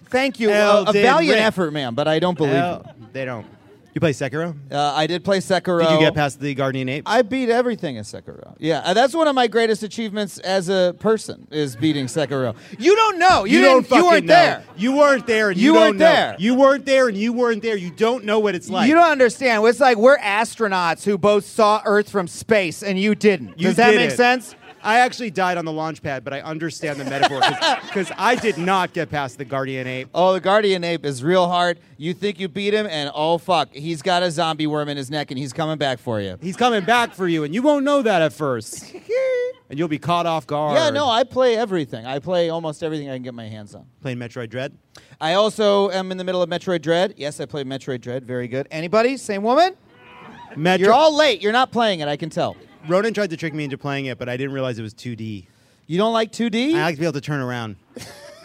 Thank 0.05 0.39
you. 0.39 0.49
Uh, 0.49 0.85
a 0.87 0.93
valiant 0.93 1.35
Ring. 1.35 1.43
effort, 1.43 1.71
man, 1.71 1.93
but 1.93 2.07
I 2.07 2.19
don't 2.19 2.37
believe 2.37 2.53
Well, 2.53 2.95
they 3.11 3.25
don't. 3.25 3.45
You 3.93 3.99
play 3.99 4.11
Sekiro? 4.11 4.55
Uh, 4.71 4.93
I 4.95 5.07
did 5.07 5.23
play 5.23 5.39
Sekiro. 5.39 5.81
Did 5.81 5.91
you 5.93 5.99
get 5.99 6.13
past 6.13 6.39
the 6.39 6.53
Guardian 6.53 6.87
Ape? 6.89 7.03
I 7.07 7.23
beat 7.23 7.49
everything 7.49 7.95
in 7.95 8.03
Sekiro. 8.03 8.55
Yeah, 8.59 8.81
uh, 8.85 8.93
that's 8.93 9.15
one 9.15 9.27
of 9.27 9.33
my 9.33 9.47
greatest 9.47 9.81
achievements 9.81 10.37
as 10.39 10.69
a 10.69 10.95
person 10.99 11.47
is 11.49 11.75
beating 11.75 12.05
Sekiro. 12.05 12.55
You 12.77 12.95
don't 12.95 13.17
know. 13.17 13.45
You, 13.45 13.61
don't 13.61 13.81
didn't, 13.81 13.97
you 13.97 14.05
weren't 14.05 14.25
know. 14.25 14.33
there. 14.33 14.63
You 14.77 14.95
weren't 14.95 15.25
there, 15.27 15.49
and 15.49 15.57
you, 15.59 15.65
You 15.67 15.73
don't 15.73 15.81
weren't 15.81 15.97
know. 15.97 16.05
there. 16.05 16.35
You 16.37 16.55
weren't 16.55 16.85
there, 16.85 17.07
and 17.07 17.17
you 17.17 17.33
weren't 17.33 17.61
there. 17.63 17.75
You 17.77 17.89
don't 17.91 18.25
know 18.25 18.39
what 18.39 18.53
it's 18.53 18.69
like. 18.69 18.87
you 18.87 18.93
don't 18.93 19.09
understand. 19.11 19.65
It's 19.65 19.79
like 19.79 19.97
we're 19.97 20.19
astronauts 20.19 21.03
who 21.03 21.17
both 21.17 21.45
saw 21.45 21.81
Earth 21.83 22.09
from 22.09 22.27
space, 22.27 22.83
and 22.83 22.99
you 22.99 23.15
didn't. 23.15 23.59
You 23.59 23.67
Does 23.67 23.77
that 23.77 23.91
did 23.91 23.97
make 23.97 24.11
it. 24.11 24.17
sense? 24.17 24.55
I 24.83 24.99
actually 24.99 25.31
died 25.31 25.57
on 25.57 25.65
the 25.65 25.71
launch 25.71 26.01
pad, 26.01 26.23
but 26.23 26.33
I 26.33 26.41
understand 26.41 26.99
the 26.99 27.05
metaphor 27.05 27.41
because 27.87 28.11
I 28.17 28.35
did 28.35 28.57
not 28.57 28.93
get 28.93 29.09
past 29.09 29.37
the 29.37 29.45
Guardian 29.45 29.87
Ape. 29.87 30.09
Oh, 30.13 30.33
the 30.33 30.39
Guardian 30.39 30.83
Ape 30.83 31.05
is 31.05 31.23
real 31.23 31.47
hard. 31.47 31.79
You 31.97 32.13
think 32.13 32.39
you 32.39 32.47
beat 32.47 32.73
him, 32.73 32.87
and 32.87 33.11
oh 33.13 33.37
fuck, 33.37 33.73
he's 33.73 34.01
got 34.01 34.23
a 34.23 34.31
zombie 34.31 34.67
worm 34.67 34.87
in 34.89 34.95
his 34.97 35.11
neck, 35.11 35.31
and 35.31 35.37
he's 35.37 35.51
coming 35.53 35.77
back 35.77 35.99
for 35.99 36.21
you. 36.21 36.37
He's 36.41 36.55
coming 36.55 36.85
back 36.85 37.13
for 37.13 37.27
you, 37.27 37.43
and 37.43 37.53
you 37.53 37.61
won't 37.61 37.83
know 37.83 38.01
that 38.01 38.21
at 38.21 38.31
first, 38.33 38.93
and 39.69 39.77
you'll 39.77 39.87
be 39.89 39.99
caught 39.99 40.25
off 40.25 40.47
guard. 40.47 40.77
Yeah, 40.77 40.89
no, 40.91 41.09
I 41.09 41.23
play 41.23 41.57
everything. 41.57 42.05
I 42.05 42.19
play 42.19 42.49
almost 42.49 42.81
everything 42.83 43.09
I 43.09 43.15
can 43.15 43.23
get 43.23 43.33
my 43.33 43.47
hands 43.47 43.75
on. 43.75 43.85
playing 44.01 44.17
Metroid 44.17 44.49
Dread. 44.49 44.77
I 45.19 45.33
also 45.33 45.89
am 45.91 46.11
in 46.11 46.17
the 46.17 46.23
middle 46.23 46.41
of 46.41 46.49
Metroid 46.49 46.81
Dread. 46.81 47.13
Yes, 47.17 47.39
I 47.41 47.45
play 47.45 47.63
Metroid 47.65 48.01
Dread. 48.01 48.23
Very 48.25 48.47
good. 48.47 48.67
Anybody? 48.71 49.17
Same 49.17 49.43
woman? 49.43 49.75
Metro- 50.55 50.85
You're 50.85 50.93
all 50.93 51.15
late. 51.15 51.41
You're 51.41 51.51
not 51.51 51.71
playing 51.71 51.99
it. 51.99 52.07
I 52.07 52.15
can 52.15 52.29
tell. 52.29 52.55
Ronan 52.87 53.13
tried 53.13 53.29
to 53.31 53.37
trick 53.37 53.53
me 53.53 53.63
into 53.63 53.77
playing 53.77 54.05
it, 54.05 54.17
but 54.17 54.29
I 54.29 54.37
didn't 54.37 54.53
realize 54.53 54.79
it 54.79 54.83
was 54.83 54.93
2D. 54.93 55.45
You 55.87 55.97
don't 55.97 56.13
like 56.13 56.31
2D? 56.31 56.75
I 56.75 56.83
like 56.83 56.95
to 56.95 56.99
be 56.99 57.05
able 57.05 57.13
to 57.13 57.21
turn 57.21 57.39
around. 57.41 57.75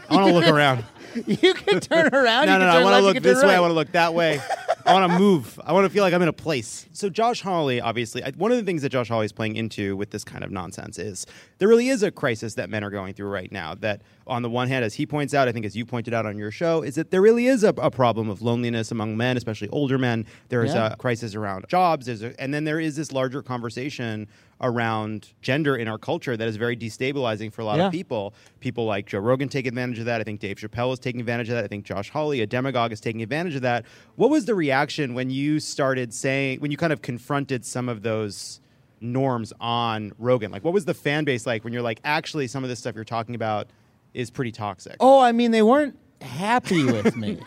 I 0.09 0.17
want 0.17 0.29
to 0.29 0.35
look 0.35 0.47
around. 0.47 0.85
you 1.27 1.55
can 1.55 1.81
turn 1.81 2.09
around. 2.15 2.47
no, 2.47 2.59
no, 2.59 2.67
no. 2.67 2.79
I 2.79 2.83
want 2.85 2.97
to 2.97 3.03
look 3.03 3.23
this 3.23 3.43
way. 3.43 3.55
I 3.55 3.61
want 3.61 3.71
to 3.71 3.75
look 3.75 3.93
that 3.93 4.15
way. 4.15 4.41
I 4.87 4.93
want 4.93 5.11
to 5.11 5.19
move. 5.19 5.59
I 5.65 5.73
want 5.73 5.87
to 5.87 5.89
feel 5.91 6.03
like 6.03 6.13
I'm 6.13 6.21
in 6.21 6.29
a 6.29 6.33
place. 6.33 6.87
So 6.93 7.09
Josh 7.09 7.41
Hawley, 7.41 7.81
obviously, 7.81 8.23
I, 8.23 8.33
one 8.33 8.51
of 8.53 8.59
the 8.59 8.65
things 8.65 8.83
that 8.83 8.91
Josh 8.91 9.09
Hawley 9.09 9.25
is 9.25 9.33
playing 9.33 9.57
into 9.57 9.97
with 9.97 10.11
this 10.11 10.25
kind 10.25 10.45
of 10.45 10.51
nonsense 10.51 10.99
is 10.99 11.27
there 11.57 11.69
really 11.69 11.89
is 11.89 12.03
a 12.03 12.11
crisis 12.11 12.55
that 12.55 12.69
men 12.69 12.85
are 12.85 12.91
going 12.91 13.15
through 13.15 13.29
right 13.31 13.51
now. 13.51 13.75
That 13.75 14.03
on 14.27 14.43
the 14.43 14.51
one 14.51 14.69
hand, 14.69 14.85
as 14.85 14.93
he 14.95 15.07
points 15.07 15.33
out, 15.33 15.49
I 15.49 15.53
think 15.53 15.65
as 15.65 15.75
you 15.75 15.87
pointed 15.87 16.13
out 16.13 16.27
on 16.27 16.37
your 16.37 16.51
show, 16.51 16.83
is 16.83 16.97
that 16.97 17.11
there 17.11 17.23
really 17.23 17.47
is 17.47 17.65
a, 17.65 17.69
a 17.71 17.91
problem 17.91 18.29
of 18.29 18.43
loneliness 18.43 18.91
among 18.91 19.17
men, 19.17 19.39
especially 19.39 19.69
older 19.71 19.97
men. 19.97 20.27
There 20.51 20.63
is 20.65 20.75
Yeah. 20.75 20.93
a 20.93 20.97
crisis 20.97 21.35
around 21.35 21.65
jobs. 21.69 22.05
There's 22.05 22.23
a, 22.23 22.39
and 22.39 22.53
then 22.53 22.65
there 22.65 22.79
is 22.81 22.95
this 22.97 23.11
larger 23.11 23.43
conversation 23.43 24.29
around 24.61 25.33
gender 25.43 25.77
in 25.77 25.89
our 25.89 25.99
culture 25.99 26.37
that 26.37 26.47
is 26.49 26.57
very 26.57 26.77
destabilizing 26.77 27.53
for 27.53 27.63
a 27.63 27.65
lot 27.65 27.79
Yeah. 27.79 27.87
of 27.87 27.93
people. 27.93 28.35
People 28.61 28.85
like 28.87 29.07
Joe 29.07 29.19
Rogan 29.19 29.49
take 29.49 29.67
advantage 29.67 29.99
of 29.99 30.05
that. 30.07 30.21
I 30.21 30.25
think 30.25 30.41
Dave 30.41 30.57
Chappelle 30.57 30.93
is 30.93 30.99
taking 31.05 31.21
advantage 31.21 31.49
of 31.49 31.55
that. 31.55 31.65
I 31.65 31.69
think 31.69 31.85
Josh 31.85 32.11
Hawley, 32.11 32.41
a 32.41 32.47
demagogue, 32.47 32.91
is 32.91 33.01
taking 33.01 33.23
advantage 33.23 33.55
of 33.55 33.63
that. 33.63 33.85
What 34.17 34.31
was 34.31 34.47
the 34.47 34.55
reaction 34.55 35.15
when 35.15 35.31
you 35.31 35.61
started 35.61 36.13
saying, 36.13 36.61
when 36.61 36.71
you 36.71 36.77
kind 36.77 36.93
of 36.93 37.03
confronted 37.03 37.65
some 37.65 37.89
of 37.89 38.03
those 38.03 38.61
norms 39.01 39.53
on 39.61 40.13
Rogan? 40.19 40.51
Like, 40.51 40.65
what 40.65 40.75
was 40.75 40.87
the 40.87 40.95
fan 40.95 41.25
base 41.25 41.47
like 41.47 41.63
when 41.63 41.73
you're 41.73 41.83
like, 41.83 42.01
actually, 42.05 42.47
some 42.49 42.65
of 42.65 42.71
this 42.71 42.81
stuff 42.81 42.95
you're 42.95 43.05
talking 43.05 43.35
about 43.35 43.69
is 44.15 44.31
pretty 44.31 44.51
toxic? 44.51 44.97
Oh, 44.99 45.21
I 45.21 45.33
mean, 45.33 45.51
they 45.51 45.63
weren't 45.63 45.97
happy 46.21 46.85
with 46.85 47.15
me. 47.15 47.39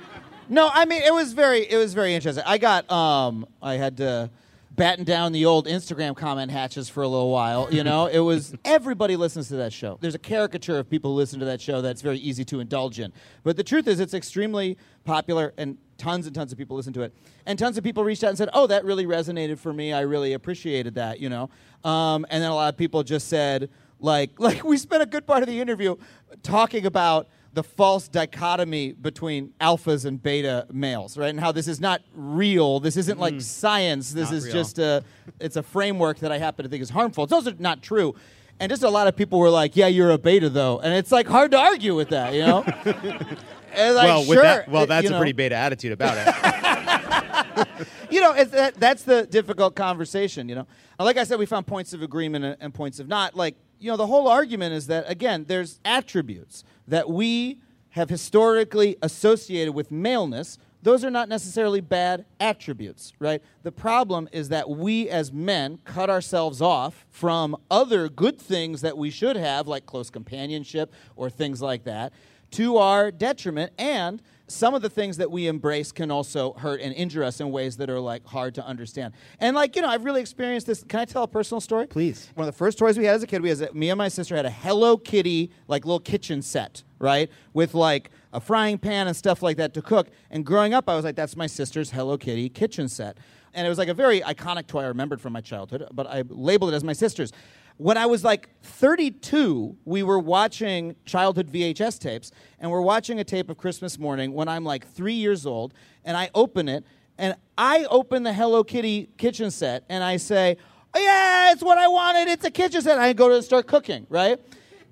no, 0.48 0.70
I 0.72 0.84
mean, 0.84 1.02
it 1.02 1.14
was 1.14 1.32
very, 1.32 1.60
it 1.68 1.76
was 1.76 1.94
very 1.94 2.14
interesting. 2.14 2.44
I 2.46 2.58
got, 2.58 2.88
um, 2.90 3.46
I 3.62 3.74
had 3.74 3.96
to 3.96 4.30
batten 4.76 5.04
down 5.04 5.32
the 5.32 5.44
old 5.46 5.66
Instagram 5.66 6.14
comment 6.14 6.50
hatches 6.50 6.88
for 6.88 7.02
a 7.02 7.08
little 7.08 7.30
while. 7.30 7.72
You 7.72 7.82
know, 7.82 8.06
it 8.06 8.20
was 8.20 8.54
everybody 8.64 9.16
listens 9.16 9.48
to 9.48 9.56
that 9.56 9.72
show. 9.72 9.98
There's 10.00 10.14
a 10.14 10.20
caricature 10.20 10.78
of 10.78 10.88
people 10.88 11.12
who 11.12 11.16
listen 11.16 11.40
to 11.40 11.46
that 11.46 11.60
show 11.60 11.80
that's 11.80 12.02
very 12.02 12.18
easy 12.18 12.44
to 12.44 12.60
indulge 12.60 13.00
in. 13.00 13.12
But 13.42 13.56
the 13.56 13.64
truth 13.64 13.88
is, 13.88 13.98
it's 13.98 14.14
extremely 14.14 14.76
popular, 15.04 15.54
and 15.56 15.78
tons 15.98 16.26
and 16.26 16.34
tons 16.34 16.52
of 16.52 16.58
people 16.58 16.76
listen 16.76 16.92
to 16.92 17.02
it. 17.02 17.14
And 17.46 17.58
tons 17.58 17.78
of 17.78 17.84
people 17.84 18.04
reached 18.04 18.22
out 18.22 18.28
and 18.28 18.38
said, 18.38 18.50
"Oh, 18.52 18.66
that 18.66 18.84
really 18.84 19.06
resonated 19.06 19.58
for 19.58 19.72
me. 19.72 19.92
I 19.92 20.00
really 20.02 20.34
appreciated 20.34 20.94
that." 20.94 21.20
You 21.20 21.30
know, 21.30 21.50
um, 21.84 22.26
and 22.30 22.42
then 22.42 22.50
a 22.50 22.54
lot 22.54 22.72
of 22.72 22.76
people 22.76 23.02
just 23.02 23.28
said, 23.28 23.70
like, 23.98 24.30
like 24.38 24.62
we 24.62 24.76
spent 24.76 25.02
a 25.02 25.06
good 25.06 25.26
part 25.26 25.42
of 25.42 25.48
the 25.48 25.60
interview 25.60 25.96
talking 26.42 26.86
about 26.86 27.28
the 27.56 27.62
false 27.64 28.06
dichotomy 28.06 28.92
between 28.92 29.50
alphas 29.62 30.04
and 30.04 30.22
beta 30.22 30.66
males, 30.70 31.16
right? 31.16 31.30
And 31.30 31.40
how 31.40 31.52
this 31.52 31.66
is 31.66 31.80
not 31.80 32.02
real. 32.14 32.80
This 32.80 32.98
isn't 32.98 33.18
like 33.18 33.40
science. 33.40 34.12
This 34.12 34.28
Mm. 34.28 34.32
Not 34.32 34.36
is 34.36 34.44
real. 34.44 34.52
just 34.52 34.78
a 34.78 35.02
it's 35.40 35.56
a 35.56 35.62
framework 35.62 36.18
that 36.18 36.30
I 36.30 36.36
happen 36.36 36.64
to 36.64 36.68
think 36.68 36.82
is 36.82 36.90
harmful. 36.90 37.24
It's 37.24 37.32
also 37.32 37.54
not 37.58 37.82
true. 37.82 38.14
And 38.60 38.68
just 38.68 38.82
a 38.82 38.90
lot 38.90 39.06
of 39.06 39.16
people 39.16 39.38
were 39.38 39.48
like, 39.48 39.74
"Yeah, 39.74 39.86
you're 39.86 40.10
a 40.10 40.18
beta 40.18 40.50
though." 40.50 40.80
And 40.80 40.92
it's 40.92 41.10
like 41.10 41.26
hard 41.26 41.50
to 41.52 41.58
argue 41.58 41.94
with 41.96 42.10
that, 42.10 42.34
you 42.34 42.40
know? 42.46 42.64
And, 43.78 43.94
like, 43.94 44.04
well, 44.06 44.20
with 44.20 44.28
sure, 44.38 44.42
that, 44.42 44.68
well, 44.70 44.86
that's 44.86 45.02
you 45.04 45.08
a 45.10 45.12
know. 45.12 45.18
pretty 45.18 45.32
beta 45.32 45.54
attitude 45.54 45.92
about 45.92 46.16
it. 46.16 47.68
you 48.10 48.22
know, 48.22 48.32
it's 48.32 48.50
that, 48.52 48.74
that's 48.76 49.02
the 49.02 49.26
difficult 49.26 49.74
conversation, 49.74 50.48
you 50.48 50.54
know. 50.54 50.66
Like 50.98 51.18
I 51.18 51.24
said, 51.24 51.38
we 51.38 51.44
found 51.44 51.66
points 51.66 51.92
of 51.92 52.00
agreement 52.00 52.42
and, 52.46 52.56
and 52.60 52.72
points 52.72 53.00
of 53.00 53.08
not. 53.08 53.34
Like, 53.36 53.54
you 53.78 53.90
know, 53.90 53.96
the 53.96 54.06
whole 54.06 54.28
argument 54.28 54.74
is 54.74 54.86
that, 54.86 55.08
again, 55.08 55.44
there's 55.48 55.80
attributes 55.84 56.64
that 56.88 57.08
we 57.10 57.60
have 57.90 58.10
historically 58.10 58.96
associated 59.02 59.72
with 59.74 59.90
maleness, 59.90 60.58
those 60.82 61.04
are 61.04 61.10
not 61.10 61.28
necessarily 61.28 61.80
bad 61.80 62.24
attributes, 62.38 63.12
right? 63.18 63.42
The 63.62 63.72
problem 63.72 64.28
is 64.32 64.50
that 64.50 64.68
we 64.68 65.08
as 65.08 65.32
men 65.32 65.78
cut 65.84 66.10
ourselves 66.10 66.62
off 66.62 67.06
from 67.10 67.56
other 67.70 68.08
good 68.08 68.38
things 68.38 68.82
that 68.82 68.96
we 68.96 69.10
should 69.10 69.36
have, 69.36 69.66
like 69.66 69.86
close 69.86 70.10
companionship 70.10 70.92
or 71.16 71.30
things 71.30 71.60
like 71.60 71.84
that, 71.84 72.12
to 72.52 72.76
our 72.76 73.10
detriment. 73.10 73.72
And 73.78 74.22
some 74.48 74.74
of 74.74 74.82
the 74.82 74.90
things 74.90 75.16
that 75.16 75.30
we 75.30 75.48
embrace 75.48 75.90
can 75.90 76.10
also 76.10 76.52
hurt 76.54 76.80
and 76.80 76.94
injure 76.94 77.24
us 77.24 77.40
in 77.40 77.50
ways 77.50 77.76
that 77.78 77.90
are 77.90 77.98
like 77.98 78.24
hard 78.26 78.54
to 78.54 78.64
understand. 78.64 79.12
And 79.40 79.56
like, 79.56 79.74
you 79.74 79.82
know, 79.82 79.88
I've 79.88 80.04
really 80.04 80.20
experienced 80.20 80.66
this. 80.66 80.84
Can 80.84 81.00
I 81.00 81.04
tell 81.04 81.24
a 81.24 81.28
personal 81.28 81.60
story? 81.60 81.86
Please. 81.86 82.30
One 82.34 82.46
of 82.46 82.54
the 82.54 82.56
first 82.56 82.78
toys 82.78 82.96
we 82.96 83.04
had 83.04 83.16
as 83.16 83.22
a 83.22 83.26
kid, 83.26 83.42
we 83.42 83.48
had 83.48 83.74
me 83.74 83.90
and 83.90 83.98
my 83.98 84.08
sister 84.08 84.36
had 84.36 84.46
a 84.46 84.50
Hello 84.50 84.96
Kitty 84.96 85.50
like 85.66 85.84
little 85.84 86.00
kitchen 86.00 86.42
set, 86.42 86.84
right? 86.98 87.28
With 87.54 87.74
like 87.74 88.10
a 88.32 88.40
frying 88.40 88.78
pan 88.78 89.08
and 89.08 89.16
stuff 89.16 89.42
like 89.42 89.56
that 89.56 89.74
to 89.74 89.82
cook. 89.82 90.08
And 90.30 90.46
growing 90.46 90.74
up, 90.74 90.88
I 90.88 90.94
was 90.94 91.04
like, 91.04 91.16
that's 91.16 91.36
my 91.36 91.46
sister's 91.46 91.90
Hello 91.90 92.16
Kitty 92.16 92.48
kitchen 92.48 92.88
set. 92.88 93.18
And 93.52 93.66
it 93.66 93.70
was 93.70 93.78
like 93.78 93.88
a 93.88 93.94
very 93.94 94.20
iconic 94.20 94.66
toy 94.66 94.82
I 94.82 94.86
remembered 94.86 95.20
from 95.20 95.32
my 95.32 95.40
childhood, 95.40 95.88
but 95.92 96.06
I 96.06 96.22
labeled 96.28 96.72
it 96.72 96.76
as 96.76 96.84
my 96.84 96.92
sister's. 96.92 97.32
When 97.78 97.96
I 97.96 98.06
was 98.06 98.24
like 98.24 98.48
32, 98.62 99.76
we 99.84 100.02
were 100.02 100.18
watching 100.18 100.96
childhood 101.04 101.50
VHS 101.52 101.98
tapes, 101.98 102.32
and 102.58 102.70
we're 102.70 102.80
watching 102.80 103.20
a 103.20 103.24
tape 103.24 103.50
of 103.50 103.58
Christmas 103.58 103.98
morning 103.98 104.32
when 104.32 104.48
I'm 104.48 104.64
like 104.64 104.86
three 104.86 105.14
years 105.14 105.44
old, 105.44 105.74
and 106.04 106.16
I 106.16 106.30
open 106.34 106.68
it, 106.68 106.84
and 107.18 107.36
I 107.58 107.84
open 107.90 108.22
the 108.22 108.32
Hello 108.32 108.64
Kitty 108.64 109.10
kitchen 109.18 109.50
set, 109.50 109.84
and 109.88 110.02
I 110.02 110.16
say, 110.16 110.56
oh, 110.96 111.00
yeah, 111.00 111.52
it's 111.52 111.62
what 111.62 111.78
I 111.78 111.88
wanted. 111.88 112.28
It's 112.28 112.44
a 112.44 112.50
kitchen 112.50 112.80
set. 112.80 112.92
And 112.92 113.02
I 113.02 113.12
go 113.12 113.28
to 113.28 113.42
start 113.42 113.66
cooking, 113.66 114.06
right? 114.08 114.40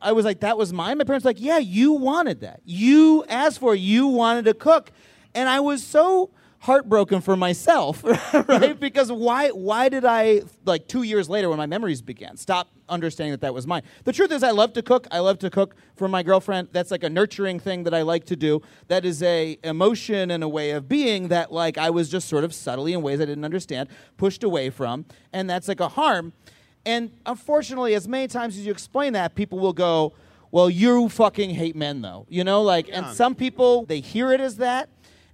I 0.01 0.13
was 0.13 0.25
like, 0.25 0.41
that 0.41 0.59
was 0.59 0.73
mine. 0.73 0.99
My 0.99 1.05
parents 1.05 1.25
were 1.25 1.31
like, 1.31 1.41
yeah, 1.41 1.59
you 1.59 1.93
wanted 1.93 2.41
that. 2.41 2.61
You 2.65 3.25
asked 3.29 3.61
for 3.61 3.75
it. 3.75 3.79
You 3.79 4.09
wanted 4.09 4.45
to 4.45 4.55
cook. 4.55 4.93
And 5.35 5.49
I 5.49 5.61
was 5.61 5.83
so 5.83 6.31
heartbroken 6.65 7.21
for 7.21 7.37
myself, 7.37 8.03
right? 8.49 8.79
because 8.89 9.13
why 9.13 9.49
why 9.51 9.89
did 9.91 10.05
I 10.05 10.43
like 10.65 10.89
2 10.89 11.03
years 11.03 11.29
later 11.29 11.51
when 11.51 11.59
my 11.59 11.67
memories 11.67 12.01
began 12.01 12.37
stop 12.39 12.71
understanding 12.89 13.33
that 13.33 13.43
that 13.43 13.53
was 13.53 13.67
mine. 13.67 13.83
The 14.05 14.13
truth 14.13 14.33
is 14.33 14.43
I 14.43 14.51
love 14.51 14.73
to 14.75 14.83
cook. 14.83 15.07
I 15.11 15.19
love 15.19 15.39
to 15.41 15.51
cook 15.51 15.75
for 15.97 16.09
my 16.09 16.23
girlfriend. 16.23 16.69
That's 16.73 16.91
like 16.91 17.03
a 17.03 17.11
nurturing 17.11 17.61
thing 17.61 17.85
that 17.85 17.95
I 17.95 18.03
like 18.03 18.25
to 18.27 18.37
do. 18.37 18.63
That 18.89 19.05
is 19.05 19.23
a 19.23 19.59
emotion 19.63 20.31
and 20.31 20.43
a 20.43 20.49
way 20.49 20.71
of 20.71 20.89
being 20.89 21.29
that 21.29 21.53
like 21.53 21.77
I 21.77 21.91
was 21.91 22.09
just 22.09 22.29
sort 22.29 22.45
of 22.45 22.55
subtly 22.55 22.95
in 22.95 23.03
ways 23.03 23.21
I 23.21 23.27
didn't 23.27 23.45
understand 23.45 23.89
pushed 24.17 24.43
away 24.43 24.71
from 24.71 25.05
and 25.33 25.49
that's 25.49 25.69
like 25.69 25.81
a 25.81 25.89
harm. 25.89 26.33
And 26.87 27.11
unfortunately, 27.27 27.95
as 27.95 28.09
many 28.09 28.29
times 28.29 28.57
as 28.57 28.67
you 28.67 28.73
explain 28.73 29.15
that, 29.15 29.35
people 29.35 29.59
will 29.59 29.73
go, 29.73 30.13
well, 30.51 30.71
you 30.71 31.09
fucking 31.09 31.51
hate 31.51 31.75
men, 31.75 32.03
though. 32.03 32.27
You 32.29 32.45
know, 32.45 32.63
like, 32.63 32.89
and 32.93 33.07
some 33.17 33.35
people, 33.35 33.87
they 33.87 34.01
hear 34.01 34.33
it 34.33 34.41
as 34.41 34.59
that. 34.59 34.89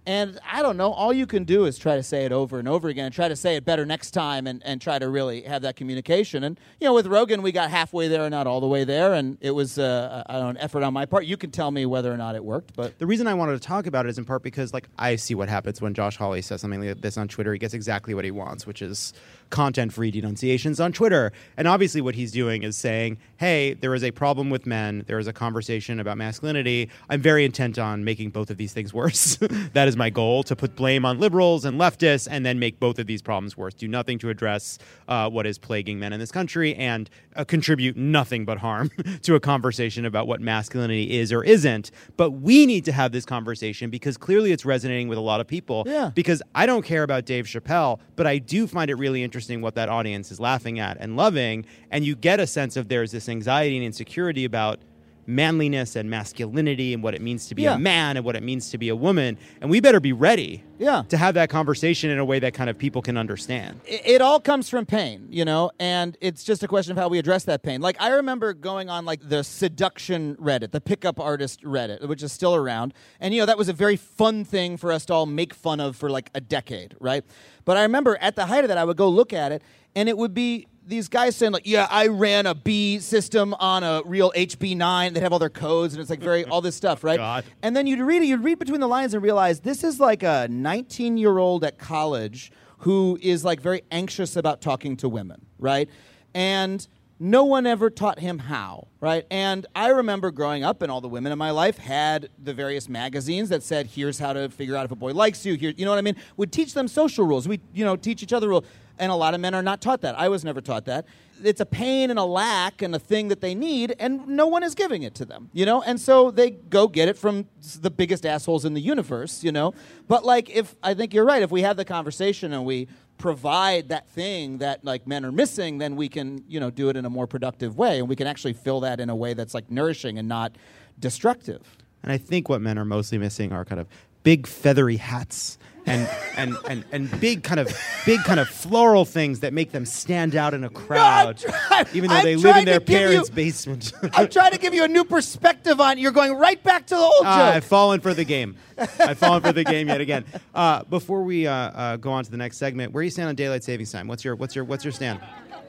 And 0.06 0.38
I 0.50 0.62
don't 0.62 0.76
know, 0.76 0.92
all 0.92 1.12
you 1.12 1.26
can 1.26 1.44
do 1.44 1.66
is 1.66 1.78
try 1.78 1.96
to 1.96 2.02
say 2.02 2.24
it 2.24 2.32
over 2.32 2.58
and 2.58 2.66
over 2.66 2.88
again 2.88 3.06
and 3.06 3.14
try 3.14 3.28
to 3.28 3.36
say 3.36 3.56
it 3.56 3.64
better 3.64 3.84
next 3.84 4.12
time 4.12 4.46
and, 4.46 4.62
and 4.64 4.80
try 4.80 4.98
to 4.98 5.08
really 5.08 5.42
have 5.42 5.62
that 5.62 5.76
communication. 5.76 6.42
And, 6.44 6.58
you 6.80 6.86
know, 6.86 6.94
with 6.94 7.06
Rogan, 7.06 7.42
we 7.42 7.52
got 7.52 7.70
halfway 7.70 8.08
there 8.08 8.28
not 8.30 8.46
all 8.46 8.60
the 8.60 8.66
way 8.66 8.84
there. 8.84 9.12
And 9.14 9.36
it 9.40 9.50
was 9.50 9.78
uh, 9.78 10.24
know, 10.28 10.48
an 10.48 10.56
effort 10.56 10.82
on 10.82 10.94
my 10.94 11.04
part. 11.04 11.26
You 11.26 11.36
can 11.36 11.50
tell 11.50 11.70
me 11.70 11.84
whether 11.86 12.12
or 12.12 12.16
not 12.16 12.34
it 12.34 12.44
worked. 12.44 12.74
But 12.74 12.98
The 12.98 13.06
reason 13.06 13.26
I 13.26 13.34
wanted 13.34 13.52
to 13.52 13.60
talk 13.60 13.86
about 13.86 14.06
it 14.06 14.08
is 14.08 14.18
in 14.18 14.24
part 14.24 14.42
because, 14.42 14.72
like, 14.72 14.88
I 14.98 15.16
see 15.16 15.34
what 15.34 15.48
happens 15.48 15.80
when 15.80 15.92
Josh 15.92 16.16
Hawley 16.16 16.42
says 16.42 16.62
something 16.62 16.80
like 16.80 17.00
this 17.00 17.18
on 17.18 17.28
Twitter. 17.28 17.52
He 17.52 17.58
gets 17.58 17.74
exactly 17.74 18.14
what 18.14 18.24
he 18.24 18.30
wants, 18.30 18.66
which 18.66 18.82
is 18.82 19.12
content-free 19.50 20.10
denunciations 20.10 20.80
on 20.80 20.92
Twitter. 20.92 21.32
And 21.56 21.68
obviously, 21.68 22.00
what 22.00 22.14
he's 22.14 22.32
doing 22.32 22.62
is 22.62 22.76
saying, 22.76 23.18
"Hey, 23.36 23.74
there 23.74 23.94
is 23.94 24.04
a 24.04 24.10
problem 24.10 24.50
with 24.50 24.66
men. 24.66 25.04
There 25.06 25.18
is 25.18 25.26
a 25.26 25.32
conversation 25.32 26.00
about 26.00 26.16
masculinity. 26.16 26.88
I'm 27.08 27.20
very 27.20 27.44
intent 27.44 27.78
on 27.78 28.04
making 28.04 28.30
both 28.30 28.50
of 28.50 28.56
these 28.56 28.72
things 28.72 28.94
worse. 28.94 29.36
that 29.72 29.88
is 29.88 29.96
my 29.96 30.10
goal: 30.10 30.42
to 30.44 30.56
put 30.56 30.76
blame 30.76 31.04
on 31.04 31.18
liberals 31.18 31.64
and 31.64 31.78
leftists, 31.78 32.28
and 32.30 32.46
then 32.46 32.58
make 32.58 32.80
both 32.80 32.98
of 32.98 33.06
these 33.06 33.22
problems 33.22 33.56
worse. 33.56 33.74
Do 33.74 33.88
nothing 33.88 34.18
to 34.20 34.30
address 34.30 34.78
uh, 35.08 35.28
what 35.28 35.46
is 35.46 35.58
plaguing 35.58 35.98
men 35.98 36.12
in 36.12 36.20
this 36.20 36.32
country, 36.32 36.74
and 36.76 37.10
uh, 37.36 37.44
contribute 37.44 37.96
nothing 37.96 38.44
but 38.44 38.58
harm 38.58 38.90
to 39.22 39.34
a 39.34 39.40
conversation 39.40 40.04
about 40.04 40.26
what 40.26 40.40
masculinity 40.40 41.18
is 41.18 41.32
or 41.32 41.44
isn't. 41.44 41.90
But 42.16 42.30
we 42.30 42.66
need 42.66 42.84
to 42.84 42.92
have 42.92 43.12
this 43.12 43.24
conversation 43.24 43.90
because 43.90 44.16
clearly 44.16 44.52
it's 44.52 44.64
resonating 44.64 45.08
with 45.08 45.18
a 45.18 45.22
lot 45.22 45.40
of 45.40 45.46
people. 45.46 45.84
Yeah. 45.86 46.10
Because 46.14 46.42
I 46.54 46.66
don't 46.66 46.84
care 46.84 47.02
about 47.02 47.24
Dave 47.24 47.46
Chappelle, 47.46 47.98
but 48.16 48.26
I 48.26 48.38
do 48.38 48.66
find 48.66 48.90
it 48.90 48.94
really 48.94 49.22
interesting 49.22 49.39
what 49.60 49.74
that 49.74 49.88
audience 49.88 50.30
is 50.30 50.40
laughing 50.40 50.78
at 50.78 50.96
and 51.00 51.16
loving. 51.16 51.64
And 51.90 52.04
you 52.04 52.14
get 52.14 52.40
a 52.40 52.46
sense 52.46 52.76
of 52.76 52.88
there's 52.88 53.12
this 53.12 53.28
anxiety 53.28 53.76
and 53.76 53.84
insecurity 53.84 54.44
about 54.44 54.80
manliness 55.26 55.96
and 55.96 56.10
masculinity 56.10 56.92
and 56.94 57.02
what 57.02 57.14
it 57.14 57.20
means 57.20 57.46
to 57.48 57.54
be 57.54 57.62
Yeah. 57.62 57.74
a 57.74 57.78
man 57.78 58.16
and 58.16 58.24
what 58.26 58.36
it 58.36 58.42
means 58.42 58.70
to 58.70 58.78
be 58.78 58.88
a 58.88 58.96
woman. 58.96 59.38
And 59.60 59.70
we 59.70 59.80
better 59.80 60.00
be 60.00 60.12
ready 60.12 60.64
Yeah. 60.78 61.02
to 61.08 61.16
have 61.16 61.34
that 61.34 61.50
conversation 61.50 62.10
in 62.10 62.18
a 62.18 62.24
way 62.24 62.38
that 62.40 62.54
kind 62.54 62.68
of 62.70 62.76
people 62.78 63.02
can 63.02 63.16
understand. 63.16 63.80
it, 63.86 64.02
it 64.04 64.20
all 64.22 64.40
comes 64.40 64.68
from 64.68 64.86
pain, 64.86 65.26
you 65.30 65.44
know, 65.44 65.70
and 65.78 66.16
it's 66.20 66.42
just 66.44 66.62
a 66.62 66.68
question 66.68 66.92
of 66.92 66.98
how 66.98 67.08
we 67.08 67.18
address 67.18 67.44
that 67.44 67.62
pain. 67.62 67.80
Like 67.80 67.96
I 68.00 68.08
remember 68.10 68.52
going 68.54 68.88
on 68.88 69.04
like 69.04 69.20
the 69.28 69.42
seduction 69.44 70.36
Reddit, 70.36 70.72
the 70.72 70.80
pickup 70.80 71.20
artist 71.20 71.62
Reddit, 71.62 72.06
which 72.08 72.22
is 72.22 72.32
still 72.32 72.54
around, 72.54 72.92
and 73.20 73.32
you 73.34 73.40
know 73.40 73.46
that 73.46 73.58
was 73.58 73.68
a 73.68 73.72
very 73.72 73.96
fun 73.96 74.44
thing 74.44 74.76
for 74.76 74.90
us 74.92 75.04
to 75.06 75.14
all 75.14 75.26
make 75.26 75.54
fun 75.54 75.80
of 75.80 75.96
for 75.96 76.10
like 76.10 76.30
a 76.34 76.40
decade, 76.40 76.94
right? 77.00 77.24
But 77.64 77.76
I 77.76 77.82
remember 77.82 78.16
at 78.20 78.36
the 78.36 78.46
height 78.46 78.64
of 78.64 78.68
that, 78.68 78.78
I 78.78 78.84
would 78.84 78.96
go 78.96 79.08
look 79.08 79.32
at 79.32 79.52
it, 79.52 79.62
and 79.94 80.08
it 80.08 80.16
would 80.16 80.34
be 80.34 80.66
these 80.86 81.08
guys 81.08 81.36
saying 81.36 81.52
like, 81.52 81.66
"Yeah, 81.66 81.86
I 81.90 82.08
ran 82.08 82.46
a 82.46 82.54
B 82.54 82.98
system 82.98 83.54
on 83.54 83.82
a 83.82 84.02
real 84.04 84.32
HB9." 84.36 85.14
They 85.14 85.20
have 85.20 85.32
all 85.32 85.38
their 85.38 85.48
codes, 85.48 85.94
and 85.94 86.00
it's 86.00 86.10
like 86.10 86.20
very 86.20 86.44
all 86.44 86.60
this 86.60 86.76
stuff, 86.76 87.04
right? 87.04 87.16
God. 87.30 87.44
And 87.62 87.76
then 87.76 87.86
you'd 87.86 88.00
read 88.00 88.22
it, 88.22 88.26
you'd 88.26 88.44
read 88.44 88.58
between 88.58 88.80
the 88.80 88.88
lines 88.88 89.14
and 89.14 89.22
realize 89.22 89.60
this 89.60 89.84
is 89.84 90.00
like 90.00 90.22
a 90.22 90.48
19 90.50 91.16
year 91.16 91.38
old 91.38 91.64
at 91.64 91.78
college 91.78 92.50
who 92.78 93.18
is 93.20 93.44
like 93.44 93.60
very 93.60 93.82
anxious 93.90 94.36
about 94.36 94.60
talking 94.60 94.96
to 94.96 95.08
women, 95.08 95.46
right? 95.58 95.88
And 96.34 96.86
no 97.22 97.44
one 97.44 97.66
ever 97.66 97.90
taught 97.90 98.18
him 98.18 98.38
how, 98.38 98.88
right? 98.98 99.26
And 99.30 99.66
I 99.76 99.88
remember 99.88 100.30
growing 100.30 100.64
up, 100.64 100.80
and 100.80 100.90
all 100.90 101.02
the 101.02 101.08
women 101.08 101.30
in 101.30 101.36
my 101.38 101.50
life 101.50 101.76
had 101.76 102.30
the 102.42 102.54
various 102.54 102.88
magazines 102.88 103.50
that 103.50 103.62
said, 103.62 103.88
"Here's 103.88 104.18
how 104.18 104.32
to 104.32 104.48
figure 104.48 104.74
out 104.74 104.86
if 104.86 104.90
a 104.90 104.96
boy 104.96 105.12
likes 105.12 105.44
you." 105.44 105.54
Here, 105.54 105.74
you 105.76 105.84
know 105.84 105.90
what 105.90 105.98
I 105.98 106.02
mean? 106.02 106.16
Would 106.38 106.50
teach 106.50 106.72
them 106.72 106.88
social 106.88 107.26
rules. 107.26 107.46
We, 107.46 107.60
you 107.74 107.84
know, 107.84 107.94
teach 107.94 108.22
each 108.22 108.32
other 108.32 108.48
rules. 108.48 108.64
And 109.00 109.10
a 109.10 109.14
lot 109.14 109.32
of 109.34 109.40
men 109.40 109.54
are 109.54 109.62
not 109.62 109.80
taught 109.80 110.02
that. 110.02 110.16
I 110.18 110.28
was 110.28 110.44
never 110.44 110.60
taught 110.60 110.84
that. 110.84 111.06
It's 111.42 111.60
a 111.60 111.66
pain 111.66 112.10
and 112.10 112.18
a 112.18 112.24
lack 112.24 112.82
and 112.82 112.94
a 112.94 112.98
thing 112.98 113.28
that 113.28 113.40
they 113.40 113.54
need, 113.54 113.96
and 113.98 114.28
no 114.28 114.46
one 114.46 114.62
is 114.62 114.74
giving 114.74 115.04
it 115.04 115.14
to 115.14 115.24
them, 115.24 115.48
you 115.54 115.64
know? 115.64 115.80
And 115.80 115.98
so 115.98 116.30
they 116.30 116.50
go 116.50 116.86
get 116.86 117.08
it 117.08 117.16
from 117.16 117.46
the 117.80 117.90
biggest 117.90 118.26
assholes 118.26 118.66
in 118.66 118.74
the 118.74 118.80
universe, 118.80 119.42
you 119.42 119.52
know? 119.52 119.72
But, 120.06 120.26
like, 120.26 120.50
if 120.50 120.76
I 120.82 120.92
think 120.92 121.14
you're 121.14 121.24
right, 121.24 121.42
if 121.42 121.50
we 121.50 121.62
have 121.62 121.78
the 121.78 121.84
conversation 121.86 122.52
and 122.52 122.66
we 122.66 122.88
provide 123.16 123.88
that 123.88 124.06
thing 124.10 124.58
that, 124.58 124.84
like, 124.84 125.06
men 125.06 125.24
are 125.24 125.32
missing, 125.32 125.78
then 125.78 125.96
we 125.96 126.10
can, 126.10 126.44
you 126.46 126.60
know, 126.60 126.68
do 126.70 126.90
it 126.90 126.96
in 126.96 127.06
a 127.06 127.10
more 127.10 127.26
productive 127.26 127.78
way, 127.78 128.00
and 128.00 128.06
we 128.06 128.16
can 128.16 128.26
actually 128.26 128.52
fill 128.52 128.80
that 128.80 129.00
in 129.00 129.08
a 129.08 129.16
way 129.16 129.32
that's, 129.32 129.54
like, 129.54 129.70
nourishing 129.70 130.18
and 130.18 130.28
not 130.28 130.56
destructive. 130.98 131.78
And 132.02 132.12
I 132.12 132.18
think 132.18 132.50
what 132.50 132.60
men 132.60 132.78
are 132.78 132.84
mostly 132.84 133.16
missing 133.16 133.50
are 133.50 133.64
kind 133.64 133.80
of 133.80 133.88
big 134.24 134.46
feathery 134.46 134.98
hats 134.98 135.56
and 135.86 136.08
and, 136.36 136.56
and, 136.68 136.84
and 136.92 137.20
big 137.20 137.42
kind 137.42 137.58
of 137.60 137.68
big 138.06 138.20
kind 138.24 138.38
of 138.40 138.48
floral 138.48 139.04
things 139.04 139.40
that 139.40 139.52
make 139.52 139.72
them 139.72 139.84
stand 139.84 140.36
out 140.36 140.54
in 140.54 140.64
a 140.64 140.70
crowd, 140.70 141.38
try- 141.38 141.84
even 141.92 142.08
though 142.10 142.16
I'm 142.16 142.24
they 142.24 142.36
live 142.36 142.56
in 142.56 142.64
their 142.64 142.78
to 142.80 142.84
give 142.84 143.00
you- 143.00 143.08
parents' 143.08 143.30
basement. 143.30 143.92
I'm 144.14 144.28
trying 144.28 144.52
to 144.52 144.58
give 144.58 144.74
you 144.74 144.84
a 144.84 144.88
new 144.88 145.04
perspective 145.04 145.80
on 145.80 145.98
You're 145.98 146.12
going 146.12 146.34
right 146.34 146.62
back 146.62 146.86
to 146.88 146.94
the 146.94 147.00
old 147.00 147.22
Ah, 147.24 147.38
joke. 147.48 147.54
I've 147.56 147.64
fallen 147.64 148.00
for 148.00 148.14
the 148.14 148.24
game. 148.24 148.56
I've 148.78 149.18
fallen 149.18 149.42
for 149.42 149.52
the 149.52 149.64
game 149.64 149.88
yet 149.88 150.00
again. 150.00 150.24
Uh, 150.54 150.84
before 150.84 151.22
we 151.22 151.46
uh, 151.46 151.52
uh, 151.52 151.96
go 151.96 152.10
on 152.12 152.24
to 152.24 152.30
the 152.30 152.36
next 152.36 152.56
segment, 152.58 152.92
where 152.92 153.02
do 153.02 153.06
you 153.06 153.10
stand 153.10 153.28
on 153.28 153.34
daylight 153.34 153.64
savings 153.64 153.92
time? 153.92 154.06
What's 154.08 154.24
your 154.24 154.36
what's 154.36 154.54
your 154.54 154.64
what's 154.64 154.84
your 154.84 154.92
stand? 154.92 155.20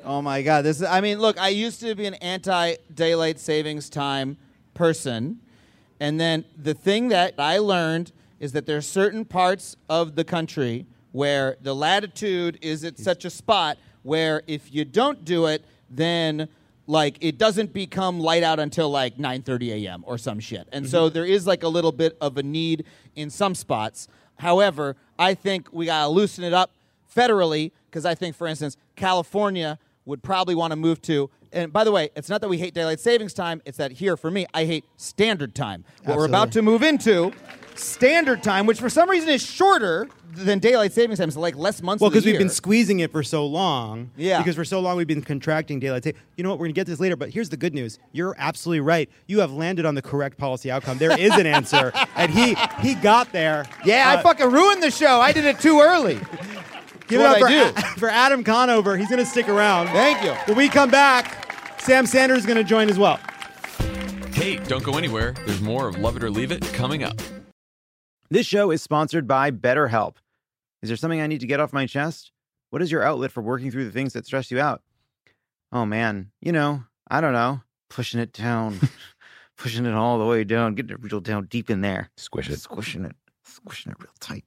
Oh 0.03 0.21
my 0.21 0.41
God! 0.41 0.63
This 0.63 0.77
is. 0.77 0.83
I 0.83 0.99
mean, 1.01 1.19
look. 1.19 1.39
I 1.39 1.49
used 1.49 1.79
to 1.81 1.93
be 1.93 2.05
an 2.07 2.15
anti-daylight 2.15 3.39
savings 3.39 3.89
time 3.89 4.37
person, 4.73 5.39
and 5.99 6.19
then 6.19 6.43
the 6.57 6.73
thing 6.73 7.09
that 7.09 7.35
I 7.37 7.59
learned 7.59 8.11
is 8.41 8.51
that 8.53 8.65
there 8.65 8.75
are 8.75 8.81
certain 8.81 9.23
parts 9.23 9.77
of 9.87 10.15
the 10.15 10.23
country 10.25 10.87
where 11.11 11.57
the 11.61 11.75
latitude 11.75 12.57
is 12.61 12.83
at 12.83 12.97
such 12.97 13.23
a 13.23 13.29
spot 13.29 13.77
where 14.01 14.41
if 14.47 14.73
you 14.73 14.83
don't 14.83 15.23
do 15.23 15.45
it, 15.45 15.63
then 15.89 16.49
like 16.87 17.17
it 17.21 17.37
doesn't 17.37 17.71
become 17.71 18.19
light 18.19 18.41
out 18.41 18.59
until 18.59 18.89
like 18.89 19.17
9:30 19.17 19.85
a.m. 19.85 20.03
or 20.07 20.17
some 20.17 20.39
shit. 20.39 20.67
And 20.71 20.89
so 20.89 21.05
mm-hmm. 21.05 21.13
there 21.13 21.25
is 21.25 21.45
like 21.45 21.61
a 21.61 21.67
little 21.67 21.91
bit 21.91 22.17
of 22.19 22.37
a 22.37 22.43
need 22.43 22.85
in 23.15 23.29
some 23.29 23.53
spots. 23.53 24.07
However, 24.39 24.95
I 25.19 25.35
think 25.35 25.71
we 25.71 25.85
got 25.85 26.05
to 26.05 26.09
loosen 26.09 26.43
it 26.43 26.51
up 26.51 26.71
federally 27.15 27.71
because 27.85 28.05
I 28.05 28.15
think, 28.15 28.35
for 28.35 28.47
instance, 28.47 28.75
California 28.95 29.77
would 30.05 30.23
probably 30.23 30.55
want 30.55 30.71
to 30.71 30.75
move 30.75 30.99
to. 31.03 31.29
And 31.53 31.71
by 31.71 31.83
the 31.83 31.91
way, 31.91 32.09
it's 32.15 32.29
not 32.29 32.41
that 32.41 32.47
we 32.49 32.57
hate 32.57 32.73
daylight 32.73 32.99
savings 32.99 33.35
time; 33.35 33.61
it's 33.65 33.77
that 33.77 33.91
here 33.91 34.17
for 34.17 34.31
me, 34.31 34.47
I 34.51 34.65
hate 34.65 34.83
standard 34.97 35.53
time. 35.53 35.85
What 36.05 36.17
we're 36.17 36.25
about 36.25 36.51
to 36.53 36.63
move 36.63 36.81
into, 36.81 37.33
standard 37.81 38.43
time, 38.43 38.65
which 38.65 38.79
for 38.79 38.89
some 38.89 39.09
reason 39.09 39.29
is 39.29 39.41
shorter 39.45 40.07
than 40.33 40.59
daylight 40.59 40.93
savings 40.93 41.19
time. 41.19 41.29
so 41.31 41.39
like 41.41 41.55
less 41.55 41.81
months. 41.81 42.01
Well, 42.01 42.09
because 42.09 42.23
because 42.23 42.33
we've 42.33 42.39
been 42.39 42.49
squeezing 42.49 42.99
it 43.01 43.11
for 43.11 43.21
so 43.23 43.45
long. 43.45 44.11
Yeah. 44.15 44.37
Because 44.37 44.55
for 44.55 44.63
so 44.63 44.79
long 44.79 44.95
we've 44.97 45.07
been 45.07 45.21
contracting 45.21 45.79
daylight 45.79 46.03
savings. 46.03 46.23
You 46.37 46.43
know 46.43 46.49
what? 46.51 46.59
We're 46.59 46.65
going 46.67 46.73
to 46.75 46.79
get 46.79 46.87
this 46.87 46.99
later, 46.99 47.15
but 47.15 47.29
here's 47.31 47.49
the 47.49 47.57
good 47.57 47.73
news. 47.73 47.99
You're 48.13 48.35
absolutely 48.37 48.79
right. 48.81 49.09
You 49.27 49.39
have 49.41 49.51
landed 49.51 49.85
on 49.85 49.95
the 49.95 50.01
correct 50.01 50.37
policy 50.37 50.71
outcome. 50.71 50.97
There 50.99 51.17
is 51.19 51.31
an 51.33 51.45
answer, 51.45 51.91
and 52.15 52.31
he 52.31 52.55
he 52.81 52.95
got 52.95 53.31
there. 53.31 53.65
Yeah, 53.85 54.09
I 54.09 54.15
Uh, 54.17 54.21
fucking 54.21 54.49
ruined 54.51 54.81
the 54.83 54.91
show. 54.91 55.19
I 55.19 55.31
did 55.33 55.45
it 55.45 55.59
too 55.59 55.79
early. 55.81 56.15
Give 57.07 57.19
That's 57.19 57.41
it 57.41 57.43
up 57.43 57.49
I 57.49 57.71
for, 57.71 57.79
A- 57.79 57.83
for 57.99 58.09
Adam 58.09 58.43
Conover. 58.45 58.95
He's 58.95 59.09
going 59.09 59.19
to 59.19 59.25
stick 59.25 59.49
around. 59.49 59.87
Thank 59.87 60.23
you. 60.23 60.31
When 60.45 60.55
we 60.57 60.69
come 60.69 60.89
back, 60.89 61.81
Sam 61.81 62.05
Sanders 62.05 62.37
is 62.39 62.45
going 62.45 62.57
to 62.57 62.63
join 62.63 62.89
as 62.89 62.97
well. 62.97 63.19
Hey, 64.33 64.55
don't 64.57 64.81
go 64.83 64.97
anywhere. 64.97 65.33
There's 65.45 65.59
more 65.61 65.89
of 65.89 65.97
Love 65.99 66.15
It 66.15 66.23
or 66.23 66.29
Leave 66.31 66.51
It 66.53 66.63
coming 66.73 67.03
up. 67.03 67.19
This 68.31 68.47
show 68.47 68.71
is 68.71 68.81
sponsored 68.81 69.27
by 69.27 69.51
BetterHelp. 69.51 70.15
Is 70.81 70.87
there 70.87 70.95
something 70.95 71.19
I 71.19 71.27
need 71.27 71.41
to 71.41 71.47
get 71.47 71.59
off 71.59 71.73
my 71.73 71.85
chest? 71.85 72.31
What 72.69 72.81
is 72.81 72.89
your 72.89 73.03
outlet 73.03 73.29
for 73.29 73.41
working 73.41 73.69
through 73.71 73.83
the 73.83 73.91
things 73.91 74.13
that 74.13 74.25
stress 74.25 74.49
you 74.49 74.57
out? 74.57 74.81
Oh 75.73 75.85
man, 75.85 76.31
you 76.39 76.53
know, 76.53 76.85
I 77.09 77.19
don't 77.19 77.33
know. 77.33 77.59
Pushing 77.89 78.21
it 78.21 78.31
down, 78.31 78.79
pushing 79.57 79.85
it 79.85 79.93
all 79.93 80.17
the 80.17 80.25
way 80.25 80.45
down, 80.45 80.75
getting 80.75 80.91
it 80.91 81.03
real 81.03 81.19
down 81.19 81.47
deep 81.47 81.69
in 81.69 81.81
there. 81.81 82.09
Squish 82.15 82.49
it. 82.49 82.57
Squishing 82.57 83.03
it, 83.03 83.17
squishing 83.43 83.91
it 83.91 83.97
real 83.99 84.13
tight. 84.21 84.45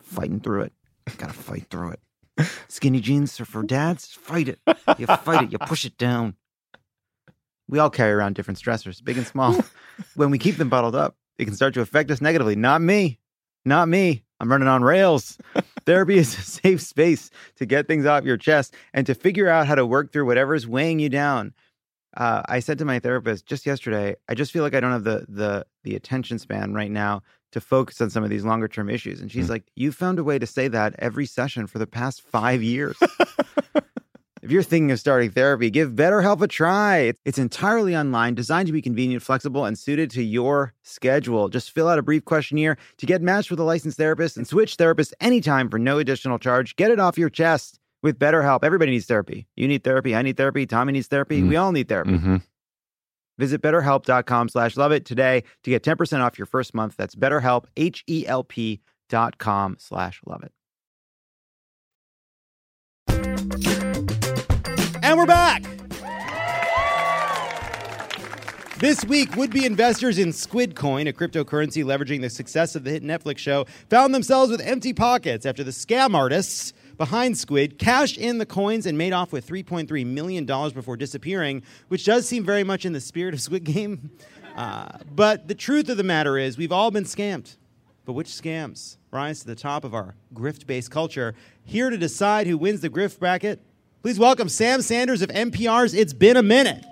Fighting 0.00 0.40
through 0.40 0.62
it. 0.62 0.72
Gotta 1.18 1.34
fight 1.34 1.66
through 1.68 1.96
it. 2.38 2.48
Skinny 2.68 3.02
jeans 3.02 3.38
are 3.42 3.44
for 3.44 3.62
dads. 3.62 4.06
Fight 4.06 4.48
it. 4.48 4.58
You 4.96 5.04
fight 5.06 5.42
it. 5.42 5.52
You 5.52 5.58
push 5.58 5.84
it 5.84 5.98
down. 5.98 6.34
We 7.68 7.78
all 7.78 7.90
carry 7.90 8.12
around 8.12 8.36
different 8.36 8.58
stressors, 8.58 9.04
big 9.04 9.18
and 9.18 9.26
small. 9.26 9.54
when 10.14 10.30
we 10.30 10.38
keep 10.38 10.56
them 10.56 10.70
bottled 10.70 10.94
up, 10.94 11.14
it 11.38 11.44
can 11.44 11.54
start 11.54 11.74
to 11.74 11.80
affect 11.80 12.10
us 12.10 12.20
negatively. 12.20 12.56
Not 12.56 12.82
me. 12.82 13.18
Not 13.64 13.88
me. 13.88 14.24
I'm 14.40 14.50
running 14.50 14.68
on 14.68 14.82
rails. 14.82 15.38
Therapy 15.86 16.18
is 16.18 16.36
a 16.38 16.42
safe 16.42 16.80
space 16.80 17.30
to 17.56 17.66
get 17.66 17.86
things 17.86 18.06
off 18.06 18.24
your 18.24 18.36
chest 18.36 18.74
and 18.92 19.06
to 19.06 19.14
figure 19.14 19.48
out 19.48 19.66
how 19.66 19.74
to 19.74 19.86
work 19.86 20.12
through 20.12 20.26
whatever's 20.26 20.66
weighing 20.66 20.98
you 20.98 21.08
down. 21.08 21.54
Uh, 22.16 22.42
I 22.48 22.60
said 22.60 22.78
to 22.78 22.84
my 22.84 22.98
therapist 22.98 23.46
just 23.46 23.66
yesterday, 23.66 24.16
I 24.28 24.34
just 24.34 24.52
feel 24.52 24.62
like 24.62 24.74
I 24.74 24.80
don't 24.80 24.92
have 24.92 25.04
the 25.04 25.26
the 25.28 25.66
the 25.84 25.94
attention 25.94 26.38
span 26.38 26.74
right 26.74 26.90
now 26.90 27.22
to 27.52 27.60
focus 27.60 28.00
on 28.00 28.10
some 28.10 28.24
of 28.24 28.30
these 28.30 28.44
longer 28.44 28.68
term 28.68 28.90
issues. 28.90 29.20
And 29.20 29.30
she's 29.30 29.50
like, 29.50 29.64
"You 29.76 29.92
found 29.92 30.18
a 30.18 30.24
way 30.24 30.38
to 30.38 30.46
say 30.46 30.68
that 30.68 30.94
every 30.98 31.26
session 31.26 31.66
for 31.66 31.78
the 31.78 31.86
past 31.86 32.22
five 32.22 32.62
years." 32.62 32.96
If 34.42 34.50
you're 34.52 34.62
thinking 34.62 34.92
of 34.92 35.00
starting 35.00 35.30
therapy, 35.30 35.70
give 35.70 35.92
BetterHelp 35.92 36.40
a 36.40 36.46
try. 36.46 37.12
It's 37.24 37.38
entirely 37.38 37.96
online, 37.96 38.34
designed 38.34 38.66
to 38.66 38.72
be 38.72 38.80
convenient, 38.80 39.22
flexible, 39.22 39.64
and 39.64 39.78
suited 39.78 40.10
to 40.12 40.22
your 40.22 40.74
schedule. 40.82 41.48
Just 41.48 41.72
fill 41.72 41.88
out 41.88 41.98
a 41.98 42.02
brief 42.02 42.24
questionnaire 42.24 42.76
to 42.98 43.06
get 43.06 43.20
matched 43.20 43.50
with 43.50 43.58
a 43.58 43.64
licensed 43.64 43.98
therapist 43.98 44.36
and 44.36 44.46
switch 44.46 44.76
therapists 44.76 45.12
anytime 45.20 45.68
for 45.68 45.78
no 45.78 45.98
additional 45.98 46.38
charge. 46.38 46.76
Get 46.76 46.90
it 46.90 47.00
off 47.00 47.18
your 47.18 47.30
chest 47.30 47.80
with 48.02 48.18
BetterHelp. 48.18 48.60
Everybody 48.62 48.92
needs 48.92 49.06
therapy. 49.06 49.48
You 49.56 49.66
need 49.66 49.82
therapy. 49.82 50.14
I 50.14 50.22
need 50.22 50.36
therapy. 50.36 50.66
Tommy 50.66 50.92
needs 50.92 51.08
therapy. 51.08 51.42
We 51.42 51.56
all 51.56 51.72
need 51.72 51.88
therapy. 51.88 52.12
Mm-hmm. 52.12 52.36
Visit 53.38 53.62
betterhelp.com 53.62 54.48
slash 54.48 54.76
lovett 54.76 55.04
today 55.04 55.44
to 55.64 55.70
get 55.70 55.82
10% 55.82 56.20
off 56.20 56.38
your 56.38 56.46
first 56.46 56.74
month. 56.74 56.96
That's 56.96 57.14
betterhelp, 57.14 57.66
H-E-L-P 57.76 58.80
dot 59.08 59.38
com 59.38 59.76
slash 59.78 60.20
lovett. 60.26 60.52
And 65.08 65.16
we're 65.16 65.24
back. 65.24 65.62
This 68.76 69.06
week, 69.06 69.36
would 69.36 69.50
be 69.50 69.64
investors 69.64 70.18
in 70.18 70.28
Squidcoin, 70.32 71.08
a 71.08 71.14
cryptocurrency 71.14 71.82
leveraging 71.82 72.20
the 72.20 72.28
success 72.28 72.76
of 72.76 72.84
the 72.84 72.90
hit 72.90 73.02
Netflix 73.02 73.38
show, 73.38 73.64
found 73.88 74.14
themselves 74.14 74.50
with 74.50 74.60
empty 74.60 74.92
pockets 74.92 75.46
after 75.46 75.64
the 75.64 75.70
scam 75.70 76.14
artists 76.14 76.74
behind 76.98 77.38
Squid 77.38 77.78
cashed 77.78 78.18
in 78.18 78.36
the 78.36 78.44
coins 78.44 78.84
and 78.84 78.98
made 78.98 79.14
off 79.14 79.32
with 79.32 79.46
$3.3 79.48 80.04
million 80.04 80.44
before 80.44 80.98
disappearing, 80.98 81.62
which 81.88 82.04
does 82.04 82.28
seem 82.28 82.44
very 82.44 82.62
much 82.62 82.84
in 82.84 82.92
the 82.92 83.00
spirit 83.00 83.32
of 83.32 83.40
Squid 83.40 83.64
Game. 83.64 84.10
Uh, 84.54 84.88
but 85.10 85.48
the 85.48 85.54
truth 85.54 85.88
of 85.88 85.96
the 85.96 86.04
matter 86.04 86.36
is, 86.36 86.58
we've 86.58 86.70
all 86.70 86.90
been 86.90 87.04
scammed. 87.04 87.56
But 88.04 88.12
which 88.12 88.28
scams 88.28 88.98
rise 89.10 89.40
to 89.40 89.46
the 89.46 89.54
top 89.54 89.84
of 89.84 89.94
our 89.94 90.16
grift 90.34 90.66
based 90.66 90.90
culture? 90.90 91.34
Here 91.64 91.88
to 91.88 91.96
decide 91.96 92.46
who 92.46 92.58
wins 92.58 92.82
the 92.82 92.90
grift 92.90 93.18
bracket, 93.18 93.62
please 94.02 94.18
welcome 94.18 94.48
Sam 94.48 94.82
Sanders 94.82 95.22
of 95.22 95.30
NPR's 95.30 95.94
It's 95.94 96.12
Been 96.12 96.36
a 96.36 96.42
Minute. 96.42 96.84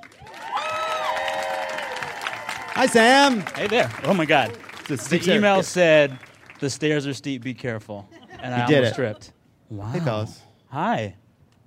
Hi, 2.75 2.87
Sam. 2.87 3.41
Hey 3.55 3.67
there. 3.69 3.91
Oh 4.05 4.13
my 4.15 4.27
God. 4.27 4.53
The 4.89 4.97
The 4.97 5.35
email 5.37 5.63
said 5.63 6.19
the 6.61 6.69
stairs 6.69 7.07
are 7.07 7.15
steep. 7.15 7.43
Be 7.43 7.55
careful. 7.55 8.09
And 8.41 8.55
I 8.55 8.63
You 8.63 8.67
did 8.67 8.77
almost 8.79 8.93
it. 8.93 8.97
tripped. 8.97 9.33
Wow. 9.71 9.87
Hey, 9.87 10.01
fellas. 10.01 10.41
Hi. 10.69 11.15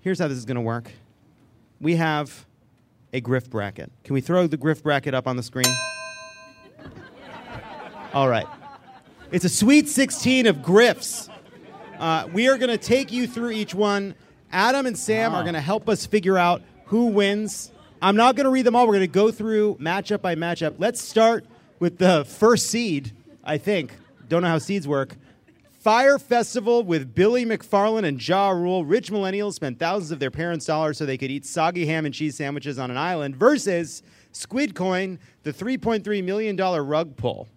Here's 0.01 0.19
how 0.19 0.27
this 0.27 0.37
is 0.37 0.45
going 0.45 0.55
to 0.55 0.61
work 0.61 0.91
we 1.81 1.95
have 1.95 2.45
a 3.13 3.21
grift 3.21 3.49
bracket. 3.49 3.91
Can 4.03 4.13
we 4.13 4.21
throw 4.21 4.45
the 4.47 4.57
grift 4.57 4.83
bracket 4.83 5.13
up 5.13 5.27
on 5.27 5.35
the 5.37 5.43
screen? 5.43 5.65
All 8.13 8.27
right. 8.27 8.45
It's 9.31 9.45
a 9.45 9.49
sweet 9.49 9.87
16 9.87 10.45
of 10.47 10.57
grifts. 10.57 11.29
Uh, 11.97 12.27
we 12.33 12.47
are 12.49 12.57
going 12.57 12.69
to 12.71 12.77
take 12.77 13.11
you 13.11 13.27
through 13.27 13.51
each 13.51 13.73
one. 13.73 14.13
Adam 14.51 14.85
and 14.85 14.97
Sam 14.97 15.33
are 15.33 15.39
ah. 15.39 15.43
going 15.43 15.53
to 15.53 15.61
help 15.61 15.89
us 15.89 16.05
figure 16.05 16.37
out 16.37 16.61
who 16.85 17.07
wins. 17.07 17.71
I'm 18.01 18.15
not 18.15 18.35
going 18.35 18.45
to 18.45 18.49
read 18.49 18.65
them 18.65 18.75
all. 18.75 18.87
We're 18.87 18.93
going 18.93 19.01
to 19.01 19.07
go 19.07 19.31
through 19.31 19.75
matchup 19.75 20.21
by 20.21 20.35
matchup. 20.35 20.75
Let's 20.77 21.01
start 21.01 21.45
with 21.79 21.97
the 21.97 22.25
first 22.25 22.67
seed, 22.67 23.13
I 23.43 23.57
think. 23.57 23.93
Don't 24.27 24.41
know 24.41 24.47
how 24.47 24.57
seeds 24.57 24.87
work. 24.87 25.15
Fyre 25.79 26.19
Festival 26.19 26.83
with 26.83 27.15
Billy 27.15 27.45
McFarland 27.45 28.05
and 28.05 28.25
Ja 28.25 28.49
Rule. 28.49 28.83
Rich 28.83 29.11
millennials 29.11 29.53
spent 29.53 29.79
thousands 29.79 30.11
of 30.11 30.19
their 30.19 30.31
parents' 30.31 30.65
dollars 30.65 30.97
so 30.97 31.05
they 31.05 31.17
could 31.17 31.31
eat 31.31 31.45
soggy 31.45 31.85
ham 31.85 32.05
and 32.05 32.13
cheese 32.13 32.35
sandwiches 32.35 32.77
on 32.77 32.91
an 32.91 32.97
island 32.97 33.35
versus 33.35 34.03
Squid 34.31 34.75
Coin, 34.75 35.19
the 35.43 35.53
$3.3 35.53 36.23
million 36.23 36.57
rug 36.57 37.15
pull. 37.15 37.47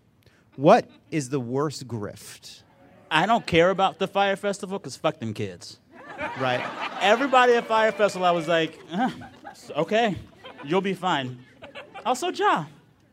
What 0.57 0.89
is 1.11 1.31
the 1.31 1.41
worst 1.41 1.89
grift? 1.89 2.63
I 3.11 3.27
don't 3.27 3.47
care 3.47 3.71
about 3.71 3.99
the 3.99 4.07
Fyre 4.07 4.37
Festival 4.37 4.79
because 4.79 4.97
fuck 4.97 5.19
them 5.19 5.35
kids. 5.35 5.81
Right. 6.41 6.63
Everybody 7.01 7.55
at 7.55 7.67
Fyre 7.67 7.93
Festival, 7.93 8.27
I 8.27 8.31
was 8.31 8.49
like, 8.49 8.79
"Uh, 8.93 9.11
okay, 9.77 10.17
you'll 10.65 10.81
be 10.81 10.95
fine. 10.95 11.39
Also, 12.05 12.29
Ja. 12.31 12.65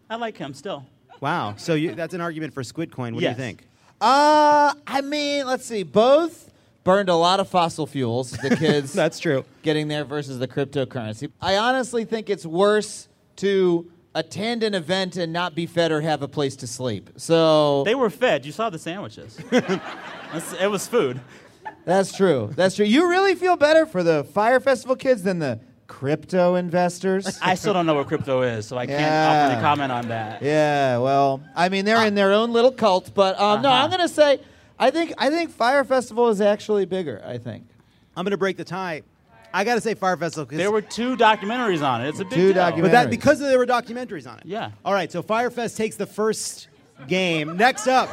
I 0.09 0.15
like 0.15 0.37
him 0.37 0.53
still. 0.53 0.85
Wow. 1.21 1.55
So 1.57 1.73
you, 1.75 1.93
that's 1.95 2.13
an 2.13 2.21
argument 2.21 2.53
for 2.53 2.63
Squid 2.63 2.91
Coin. 2.91 3.13
What 3.13 3.21
Yes. 3.21 3.35
do 3.35 3.41
you 3.41 3.47
think? 3.47 3.67
Uh, 4.01 4.73
I 4.87 5.01
mean, 5.01 5.45
let's 5.45 5.65
see. 5.65 5.83
Both 5.83 6.51
burned 6.83 7.09
a 7.09 7.15
lot 7.15 7.39
of 7.39 7.47
fossil 7.49 7.85
fuels. 7.85 8.31
The 8.31 8.55
kids. 8.59 8.93
That's 8.93 9.19
true. 9.19 9.43
Getting 9.61 9.87
there 9.89 10.05
versus 10.05 10.39
the 10.39 10.47
cryptocurrency. 10.47 11.29
I 11.41 11.57
honestly 11.57 12.05
think 12.05 12.29
it's 12.29 12.45
worse 12.45 13.07
to 13.37 13.91
attend 14.15 14.63
an 14.63 14.73
event 14.73 15.17
and 15.17 15.31
not 15.31 15.53
be 15.53 15.65
fed 15.67 15.91
or 15.91 16.01
have 16.01 16.23
a 16.23 16.27
place 16.27 16.55
to 16.57 16.67
sleep. 16.67 17.09
So 17.17 17.83
They 17.83 17.95
were 17.95 18.09
fed. 18.09 18.45
You 18.45 18.51
saw 18.51 18.69
the 18.69 18.79
sandwiches. 18.79 19.37
That's- 19.51 20.53
it 20.59 20.67
was 20.71 20.87
food. 20.87 21.19
That's 21.89 22.15
true. 22.15 22.51
That's 22.55 22.75
true. 22.75 22.85
You 22.85 23.09
really 23.09 23.35
feel 23.35 23.55
better 23.57 23.85
for 23.85 24.03
the 24.03 24.23
Fyre 24.23 24.59
Festival 24.59 24.95
kids 24.95 25.23
than 25.23 25.39
the 25.39 25.59
crypto 25.87 26.53
investors? 26.55 27.39
I 27.41 27.55
still 27.55 27.73
don't 27.73 27.85
know 27.87 27.95
what 27.95 28.07
crypto 28.07 28.43
is, 28.43 28.67
so 28.67 28.77
I 28.77 28.85
can't 28.85 28.99
Yeah. 29.01 29.43
offer 29.45 29.53
any 29.53 29.61
comment 29.61 29.91
on 29.91 30.07
that. 30.09 30.41
Yeah, 30.43 30.99
well, 30.99 31.41
I 31.55 31.69
mean, 31.69 31.85
they're 31.85 32.05
in 32.05 32.13
their 32.15 32.31
own 32.31 32.53
little 32.53 32.71
cult, 32.71 33.11
but 33.15 33.39
um, 33.39 33.61
no, 33.63 33.69
Uh-huh. 33.69 33.83
I'm 33.85 33.89
gonna 33.89 34.07
say, 34.07 34.39
I 34.77 34.91
think 34.91 35.13
I 35.17 35.29
think 35.31 35.49
Fyre 35.51 35.83
Festival 35.83 36.29
is 36.29 36.41
actually 36.41 36.85
bigger. 36.85 37.21
I 37.25 37.37
think. 37.39 37.65
I'm 38.15 38.23
going 38.23 38.31
to 38.31 38.37
break 38.37 38.57
the 38.57 38.63
tie. 38.65 39.01
I 39.53 39.63
got 39.63 39.75
to 39.75 39.81
say 39.81 39.93
Fyre 39.93 40.17
Festival. 40.17 40.45
'cause- 40.45 40.57
There 40.57 40.71
were 40.71 40.81
two 40.81 41.15
documentaries 41.17 41.81
on 41.81 42.01
it. 42.05 42.09
It's 42.09 42.19
a 42.19 42.23
big 42.25 42.33
Two 42.33 42.53
deal. 42.53 42.61
documentaries. 42.63 42.81
But 42.81 42.91
that 42.91 43.09
because 43.09 43.39
there 43.39 43.57
were 43.57 43.65
documentaries 43.65 44.29
on 44.29 44.37
it. 44.39 44.45
Yeah. 44.45 44.71
All 44.85 44.93
right, 44.93 45.11
so 45.11 45.23
Fyrefest 45.23 45.75
takes 45.77 45.95
the 45.95 46.05
first 46.05 46.67
game. 47.07 47.55
Next 47.57 47.87
up, 47.87 48.09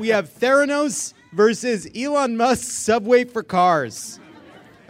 we 0.00 0.08
have 0.08 0.30
Theranos 0.32 1.14
versus 1.32 1.88
Elon 1.96 2.36
Musk's 2.36 2.68
Subway 2.72 3.24
for 3.24 3.42
Cars. 3.42 4.18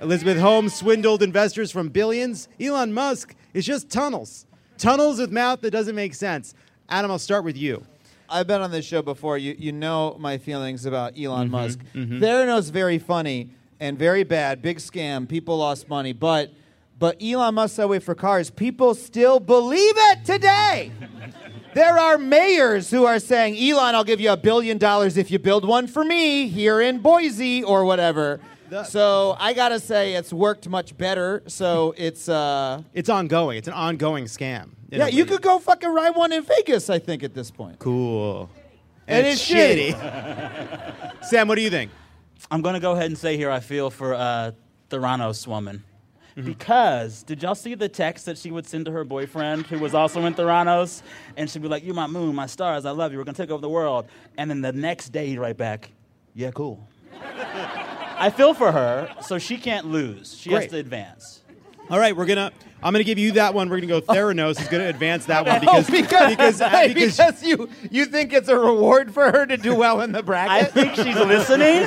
Elizabeth 0.00 0.38
Holmes 0.38 0.74
swindled 0.74 1.22
investors 1.22 1.70
from 1.70 1.88
billions. 1.88 2.48
Elon 2.58 2.92
Musk 2.92 3.34
is 3.52 3.66
just 3.66 3.90
tunnels. 3.90 4.46
Tunnels 4.78 5.18
with 5.20 5.30
mouth 5.30 5.60
that 5.60 5.70
doesn't 5.72 5.94
make 5.94 6.14
sense. 6.14 6.54
Adam, 6.88 7.10
I'll 7.10 7.18
start 7.18 7.44
with 7.44 7.56
you. 7.56 7.84
I've 8.28 8.46
been 8.46 8.62
on 8.62 8.70
this 8.70 8.84
show 8.86 9.02
before. 9.02 9.36
You 9.38 9.54
you 9.58 9.72
know 9.72 10.16
my 10.18 10.38
feelings 10.38 10.86
about 10.86 11.18
Elon 11.18 11.48
Mm-hmm, 11.48 11.50
Musk. 11.50 11.80
Theranos 11.94 12.70
very 12.70 12.98
funny 12.98 13.50
and 13.80 13.98
very 13.98 14.22
bad. 14.24 14.62
Big 14.62 14.78
scam. 14.78 15.28
People 15.28 15.58
lost 15.58 15.88
money, 15.88 16.12
but 16.12 16.52
but 16.98 17.20
Elon 17.22 17.54
Musk 17.56 17.74
Subway 17.76 17.98
for 17.98 18.14
cars. 18.14 18.48
People 18.50 18.94
still 18.94 19.40
believe 19.40 19.94
it 19.96 20.24
today. 20.24 20.92
there 21.74 21.98
are 21.98 22.18
mayors 22.18 22.90
who 22.90 23.04
are 23.04 23.18
saying, 23.18 23.56
Elon, 23.56 23.94
I'll 23.94 24.04
give 24.04 24.20
you 24.20 24.30
a 24.32 24.36
billion 24.36 24.78
dollars 24.78 25.16
if 25.16 25.30
you 25.30 25.38
build 25.38 25.64
one 25.64 25.86
for 25.86 26.04
me 26.04 26.48
here 26.48 26.80
in 26.80 26.98
Boise 27.00 27.62
or 27.62 27.84
whatever. 27.84 28.40
so 28.86 29.36
I 29.38 29.52
gotta 29.52 29.80
say 29.80 30.14
it's 30.14 30.32
worked 30.32 30.68
much 30.68 30.96
better. 30.96 31.42
So 31.46 31.94
it's 31.96 32.28
uh 32.28 32.82
It's 32.94 33.08
ongoing. 33.08 33.58
It's 33.58 33.68
an 33.68 33.74
ongoing 33.74 34.24
scam. 34.26 34.70
yeah, 34.90 35.06
you 35.08 35.24
could 35.24 35.42
go 35.42 35.58
fucking 35.58 35.88
ride 35.92 36.14
one 36.16 36.32
in 36.32 36.42
Vegas. 36.42 36.90
I 36.90 36.98
think 36.98 37.22
at 37.22 37.34
this 37.34 37.50
point. 37.50 37.78
Cool. 37.78 38.48
and, 39.06 39.18
And 39.18 39.26
it's, 39.26 39.48
it's 39.50 39.50
shitty. 39.50 41.24
Sam, 41.24 41.48
what 41.48 41.56
do 41.56 41.62
you 41.62 41.70
think? 41.70 41.90
I'm 42.50 42.62
gonna 42.62 42.80
go 42.80 42.92
ahead 42.92 43.06
and 43.06 43.18
say 43.18 43.36
here 43.36 43.50
I 43.50 43.60
feel 43.60 43.90
for 43.90 44.14
uh, 44.14 44.52
Theranos 44.88 45.46
woman. 45.46 45.84
Mm-hmm. 46.36 46.46
Because 46.46 47.22
did 47.22 47.42
y'all 47.42 47.54
see 47.54 47.74
the 47.74 47.88
text 47.88 48.26
that 48.26 48.38
she 48.38 48.50
would 48.50 48.66
send 48.66 48.86
to 48.86 48.92
her 48.92 49.04
boyfriend 49.04 49.66
who 49.66 49.78
was 49.78 49.94
also 49.94 50.24
in 50.26 50.34
Theranos? 50.34 51.02
And 51.36 51.48
she'd 51.48 51.62
be 51.62 51.68
like, 51.68 51.84
You're 51.84 51.94
my 51.94 52.06
moon, 52.06 52.34
my 52.34 52.46
stars, 52.46 52.84
I 52.84 52.90
love 52.90 53.12
you, 53.12 53.18
we're 53.18 53.24
gonna 53.24 53.36
take 53.36 53.50
over 53.50 53.60
the 53.60 53.68
world. 53.68 54.06
And 54.38 54.50
then 54.50 54.60
the 54.60 54.72
next 54.72 55.10
day 55.10 55.26
he'd 55.28 55.38
write 55.38 55.56
back, 55.56 55.90
Yeah, 56.34 56.50
cool. 56.50 56.86
I 57.22 58.30
feel 58.30 58.52
for 58.52 58.70
her, 58.70 59.14
so 59.22 59.38
she 59.38 59.56
can't 59.56 59.86
lose. 59.86 60.36
She 60.36 60.50
Great. 60.50 60.62
has 60.62 60.70
to 60.72 60.78
advance. 60.78 61.39
All 61.90 61.98
right, 61.98 62.16
we're 62.16 62.26
gonna. 62.26 62.52
I'm 62.82 62.92
gonna 62.94 63.04
give 63.04 63.18
you 63.18 63.32
that 63.32 63.52
one. 63.52 63.68
We're 63.68 63.80
gonna 63.80 63.88
go. 63.88 64.00
Theranos 64.00 64.60
is 64.60 64.68
gonna 64.68 64.86
advance 64.86 65.26
that 65.26 65.44
one 65.44 65.60
because 65.60 65.90
because, 65.90 66.30
because, 66.30 66.60
uh, 66.60 66.84
because 66.86 67.16
because 67.16 67.42
you 67.42 67.68
you 67.90 68.06
think 68.06 68.32
it's 68.32 68.48
a 68.48 68.56
reward 68.56 69.12
for 69.12 69.32
her 69.32 69.44
to 69.44 69.56
do 69.56 69.74
well 69.74 70.00
in 70.00 70.12
the 70.12 70.22
bracket. 70.22 70.50
I 70.50 70.64
think 70.64 70.94
she's 70.94 71.16
listening, 71.16 71.82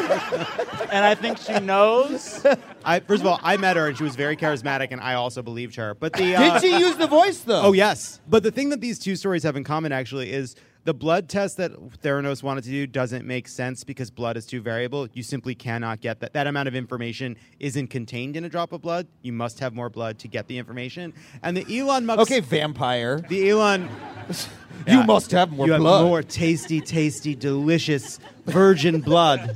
and 0.91 1.06
I 1.06 1.16
think 1.16 1.38
she 1.38 1.58
knows. 1.62 2.45
I, 2.86 2.99
first 2.99 3.22
of 3.22 3.28
all, 3.28 3.39
I 3.41 3.56
met 3.56 3.78
her 3.78 3.88
and 3.88 3.97
she 3.97 4.04
was 4.04 4.18
very 4.18 4.36
charismatic, 4.36 4.89
and 4.91 4.99
I 4.99 5.14
also 5.14 5.41
believed 5.41 5.76
her. 5.78 5.93
But 5.93 6.12
the 6.14 6.36
uh, 6.36 6.60
Did 6.60 6.62
she 6.62 6.78
use 6.78 6.97
the 6.97 7.08
voice 7.08 7.39
though? 7.39 7.62
Oh 7.62 7.72
yes. 7.72 8.20
But 8.28 8.43
the 8.43 8.51
thing 8.51 8.70
that 8.70 8.82
these 8.82 8.99
two 8.99 9.16
stories 9.16 9.43
have 9.43 9.56
in 9.56 9.64
common 9.64 9.93
actually 9.93 10.34
is 10.34 10.56
the 10.86 10.94
blood 10.94 11.30
test 11.30 11.58
that 11.58 11.72
Theranos 12.02 12.44
wanted 12.44 12.66
to 12.66 12.70
do 12.70 12.86
doesn't 12.86 13.26
make 13.26 13.48
sense 13.48 13.84
because 13.84 14.10
blood 14.10 14.36
is 14.36 14.46
too 14.46 14.62
variable. 14.62 15.08
You 15.14 15.24
simply 15.24 15.56
cannot 15.56 16.02
get 16.02 16.20
that. 16.20 16.34
That 16.34 16.46
amount 16.48 16.68
of 16.68 16.76
information 16.76 17.38
isn't 17.60 17.88
contained 17.88 18.36
in 18.36 18.44
a 18.44 18.50
drop 18.50 18.74
of 18.74 18.82
blood. 18.82 19.08
You 19.22 19.32
must 19.32 19.60
have 19.60 19.74
more 19.74 19.90
blood 19.90 20.20
to 20.20 20.28
get 20.28 20.48
the 20.48 20.58
information. 20.58 21.14
And 21.42 21.56
the 21.56 21.80
Elon 21.80 22.06
Musk. 22.06 22.22
Okay, 22.22 22.42
vampire. 22.42 23.22
The 23.30 23.50
Elon. 23.50 23.90
You 24.86 25.04
must 25.04 25.32
have 25.32 25.50
more 25.52 25.66
you 25.66 25.78
blood. 25.78 26.00
have 26.00 26.08
more 26.08 26.24
tasty, 26.24 26.82
tasty, 26.82 27.36
delicious 27.36 28.20
virgin 28.48 29.00
blood 29.00 29.56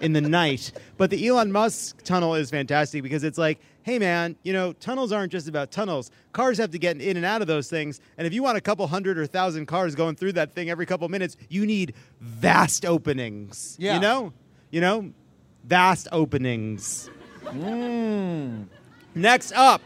in 0.00 0.12
the 0.12 0.20
night. 0.20 0.70
But 0.96 1.10
the 1.10 1.26
Elon 1.26 1.50
Musk 1.50 2.02
tunnel 2.04 2.36
is 2.36 2.50
fantastic 2.50 3.02
because 3.02 3.24
it's 3.24 3.38
like, 3.38 3.58
hey 3.86 4.00
man, 4.00 4.34
you 4.42 4.52
know, 4.52 4.72
tunnels 4.72 5.12
aren't 5.12 5.30
just 5.30 5.46
about 5.46 5.70
tunnels. 5.70 6.10
Cars 6.32 6.58
have 6.58 6.72
to 6.72 6.78
get 6.78 7.00
in 7.00 7.16
and 7.16 7.24
out 7.24 7.40
of 7.40 7.46
those 7.46 7.70
things. 7.70 8.00
And 8.18 8.26
if 8.26 8.34
you 8.34 8.42
want 8.42 8.58
a 8.58 8.60
couple 8.60 8.84
hundred 8.88 9.16
or 9.16 9.26
thousand 9.26 9.66
cars 9.66 9.94
going 9.94 10.16
through 10.16 10.32
that 10.32 10.56
thing 10.56 10.68
every 10.68 10.86
couple 10.86 11.08
minutes, 11.08 11.36
you 11.48 11.64
need 11.64 11.94
vast 12.20 12.84
openings. 12.84 13.76
Yeah. 13.78 13.94
You 13.94 14.00
know? 14.00 14.32
You 14.72 14.80
know? 14.80 15.12
Vast 15.62 16.08
openings. 16.10 17.08
Hmm. 17.44 18.64
Next 19.14 19.52
up, 19.52 19.82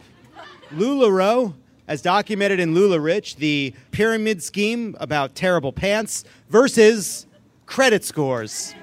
LuLaRoe, 0.72 1.52
as 1.86 2.00
documented 2.00 2.58
in 2.58 2.74
LuLaRich, 2.74 3.36
the 3.36 3.74
pyramid 3.90 4.42
scheme 4.42 4.96
about 4.98 5.34
terrible 5.34 5.74
pants 5.74 6.24
versus 6.48 7.26
credit 7.66 8.02
scores. 8.06 8.74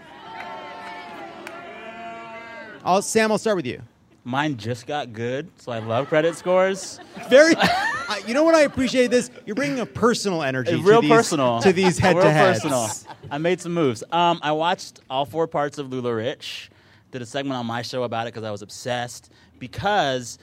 I'll, 2.86 3.02
Sam, 3.02 3.32
I'll 3.32 3.40
start 3.40 3.56
with 3.56 3.66
you. 3.66 3.82
Mine 4.28 4.58
just 4.58 4.86
got 4.88 5.14
good, 5.14 5.50
so 5.58 5.72
I 5.72 5.80
love 5.80 6.10
credit 6.10 6.36
scores. 6.36 7.00
Very, 7.30 7.56
I- 7.56 8.22
you 8.28 8.34
know 8.34 8.44
what 8.44 8.56
I 8.56 8.62
appreciate 8.64 9.10
this? 9.10 9.32
You're 9.46 9.56
bringing 9.56 9.80
a 9.80 9.86
personal 9.86 10.44
energy, 10.44 10.72
It's 10.72 10.82
to 10.82 10.86
real 10.86 11.00
these, 11.02 11.10
personal 11.12 11.62
to 11.62 11.72
these 11.72 12.02
Real 12.04 12.16
head-to-heads. 12.16 12.60
personal. 12.60 12.90
I 13.32 13.38
made 13.38 13.62
some 13.62 13.74
moves. 13.74 14.04
Um, 14.12 14.40
I 14.44 14.52
watched 14.52 15.00
all 15.10 15.24
four 15.24 15.48
parts 15.48 15.78
of 15.78 15.88
LuLaRich. 15.88 16.68
Did 17.12 17.22
a 17.22 17.26
segment 17.26 17.58
on 17.58 17.66
my 17.66 17.82
show 17.84 18.04
about 18.04 18.28
it 18.28 18.34
because 18.34 18.44
I 18.44 18.52
was 18.52 18.62
obsessed. 18.62 19.32
Because, 19.60 20.40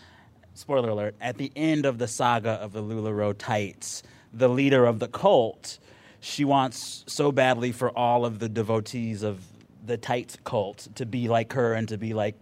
spoiler 0.54 0.88
alert, 0.88 1.14
at 1.20 1.36
the 1.36 1.52
end 1.54 1.84
of 1.84 1.98
the 1.98 2.08
saga 2.08 2.52
of 2.52 2.72
the 2.72 2.82
LuLaRoe 2.82 3.34
tights, 3.36 4.02
the 4.32 4.48
leader 4.48 4.86
of 4.86 4.98
the 4.98 5.08
cult, 5.08 5.78
she 6.20 6.46
wants 6.46 7.04
so 7.06 7.30
badly 7.30 7.70
for 7.70 7.90
all 7.90 8.24
of 8.24 8.38
the 8.38 8.48
devotees 8.48 9.22
of 9.22 9.44
the 9.84 9.98
tights 9.98 10.38
cult 10.44 10.88
to 10.94 11.04
be 11.04 11.28
like 11.28 11.52
her 11.52 11.74
and 11.74 11.86
to 11.88 11.98
be 11.98 12.14
like 12.14 12.34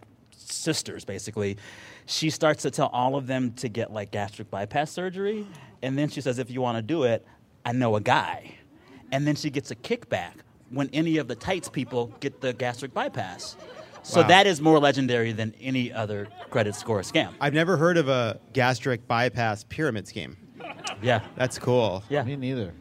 sisters, 0.52 1.04
basically. 1.04 1.56
She 2.06 2.30
starts 2.30 2.62
to 2.62 2.70
tell 2.70 2.88
all 2.88 3.16
of 3.16 3.26
them 3.26 3.52
to 3.54 3.68
get 3.68 3.92
like 3.92 4.10
gastric 4.10 4.50
bypass 4.50 4.90
surgery. 4.90 5.46
And 5.82 5.98
then 5.98 6.08
she 6.08 6.20
says, 6.20 6.38
if 6.38 6.50
you 6.50 6.60
want 6.60 6.78
to 6.78 6.82
do 6.82 7.04
it, 7.04 7.26
I 7.64 7.72
know 7.72 7.96
a 7.96 8.00
guy. 8.00 8.54
And 9.10 9.26
then 9.26 9.34
she 9.36 9.50
gets 9.50 9.70
a 9.70 9.76
kickback 9.76 10.32
when 10.70 10.88
any 10.92 11.18
of 11.18 11.28
the 11.28 11.34
tights 11.34 11.68
people 11.68 12.06
get 12.20 12.40
the 12.40 12.52
gastric 12.52 12.94
bypass. 12.94 13.56
So 14.02 14.20
Wow. 14.22 14.28
that 14.28 14.46
is 14.46 14.60
more 14.60 14.78
legendary 14.78 15.32
than 15.32 15.54
any 15.60 15.92
other 15.92 16.28
credit 16.50 16.74
score 16.74 17.00
scam. 17.02 17.34
I've 17.40 17.54
never 17.54 17.76
heard 17.76 17.96
of 17.96 18.08
a 18.08 18.40
gastric 18.52 19.06
bypass 19.06 19.64
pyramid 19.64 20.08
scheme. 20.08 20.36
Yeah. 21.02 21.20
That's 21.36 21.58
cool. 21.58 22.02
Yeah. 22.08 22.22
Me 22.24 22.36
neither. 22.36 22.72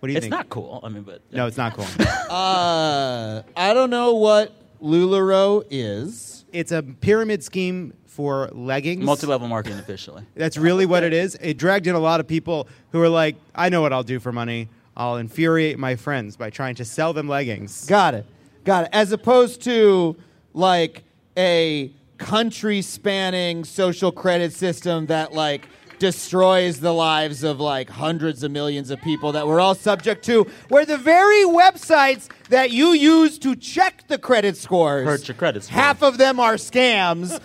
What 0.00 0.06
do 0.06 0.12
you 0.12 0.18
it's 0.18 0.24
think? 0.26 0.34
It's 0.34 0.38
not 0.38 0.48
cool. 0.50 0.80
I 0.84 0.88
mean, 0.88 1.02
but 1.02 1.22
No, 1.32 1.46
it's 1.46 1.56
not 1.56 1.74
cool. 1.74 1.86
Uh, 2.30 3.42
I 3.56 3.72
don't 3.74 3.90
know 3.90 4.14
what 4.14 4.52
LuLaRoe 4.82 5.64
is. 5.70 6.37
It's 6.52 6.72
a 6.72 6.82
pyramid 6.82 7.42
scheme 7.42 7.94
for 8.06 8.48
leggings. 8.52 9.04
multi-level 9.04 9.48
marketing 9.48 9.78
officially. 9.78 10.24
That's 10.34 10.56
really 10.56 10.86
what 10.86 11.04
it 11.04 11.12
is. 11.12 11.36
It 11.40 11.56
dragged 11.56 11.86
in 11.86 11.94
a 11.94 12.00
lot 12.00 12.20
of 12.20 12.26
people 12.26 12.68
who 12.92 13.00
are 13.00 13.08
like, 13.08 13.36
I 13.54 13.68
know 13.68 13.80
what 13.80 13.92
I'll 13.92 14.02
do 14.02 14.18
for 14.18 14.32
money. 14.32 14.68
I'll 14.96 15.16
infuriate 15.16 15.78
my 15.78 15.94
friends 15.94 16.36
by 16.36 16.50
trying 16.50 16.74
to 16.76 16.84
sell 16.84 17.12
them 17.12 17.28
leggings. 17.28 17.86
Got 17.86 18.14
it. 18.14 18.26
Got 18.64 18.84
it. 18.84 18.90
As 18.92 19.12
opposed 19.12 19.62
to 19.62 20.16
like 20.52 21.04
a 21.36 21.92
country 22.18 22.82
spanning 22.82 23.62
social 23.64 24.10
credit 24.10 24.52
system 24.52 25.06
that 25.06 25.32
like 25.32 25.68
destroys 25.98 26.80
the 26.80 26.92
lives 26.92 27.42
of 27.44 27.60
like 27.60 27.90
hundreds 27.90 28.42
of 28.42 28.50
millions 28.50 28.90
of 28.90 29.00
people 29.02 29.32
that 29.32 29.46
we're 29.46 29.60
all 29.60 29.74
subject 29.74 30.24
to 30.24 30.46
where 30.68 30.84
the 30.86 30.96
very 30.96 31.44
websites 31.44 32.28
that 32.50 32.70
you 32.70 32.88
use 32.92 33.38
to 33.38 33.54
check 33.56 34.06
the 34.08 34.18
credit 34.18 34.56
scores 34.56 35.06
Hurt 35.06 35.28
your 35.28 35.34
credit 35.36 35.64
score. 35.64 35.74
half 35.74 36.02
of 36.02 36.18
them 36.18 36.40
are 36.40 36.54
scams 36.54 37.40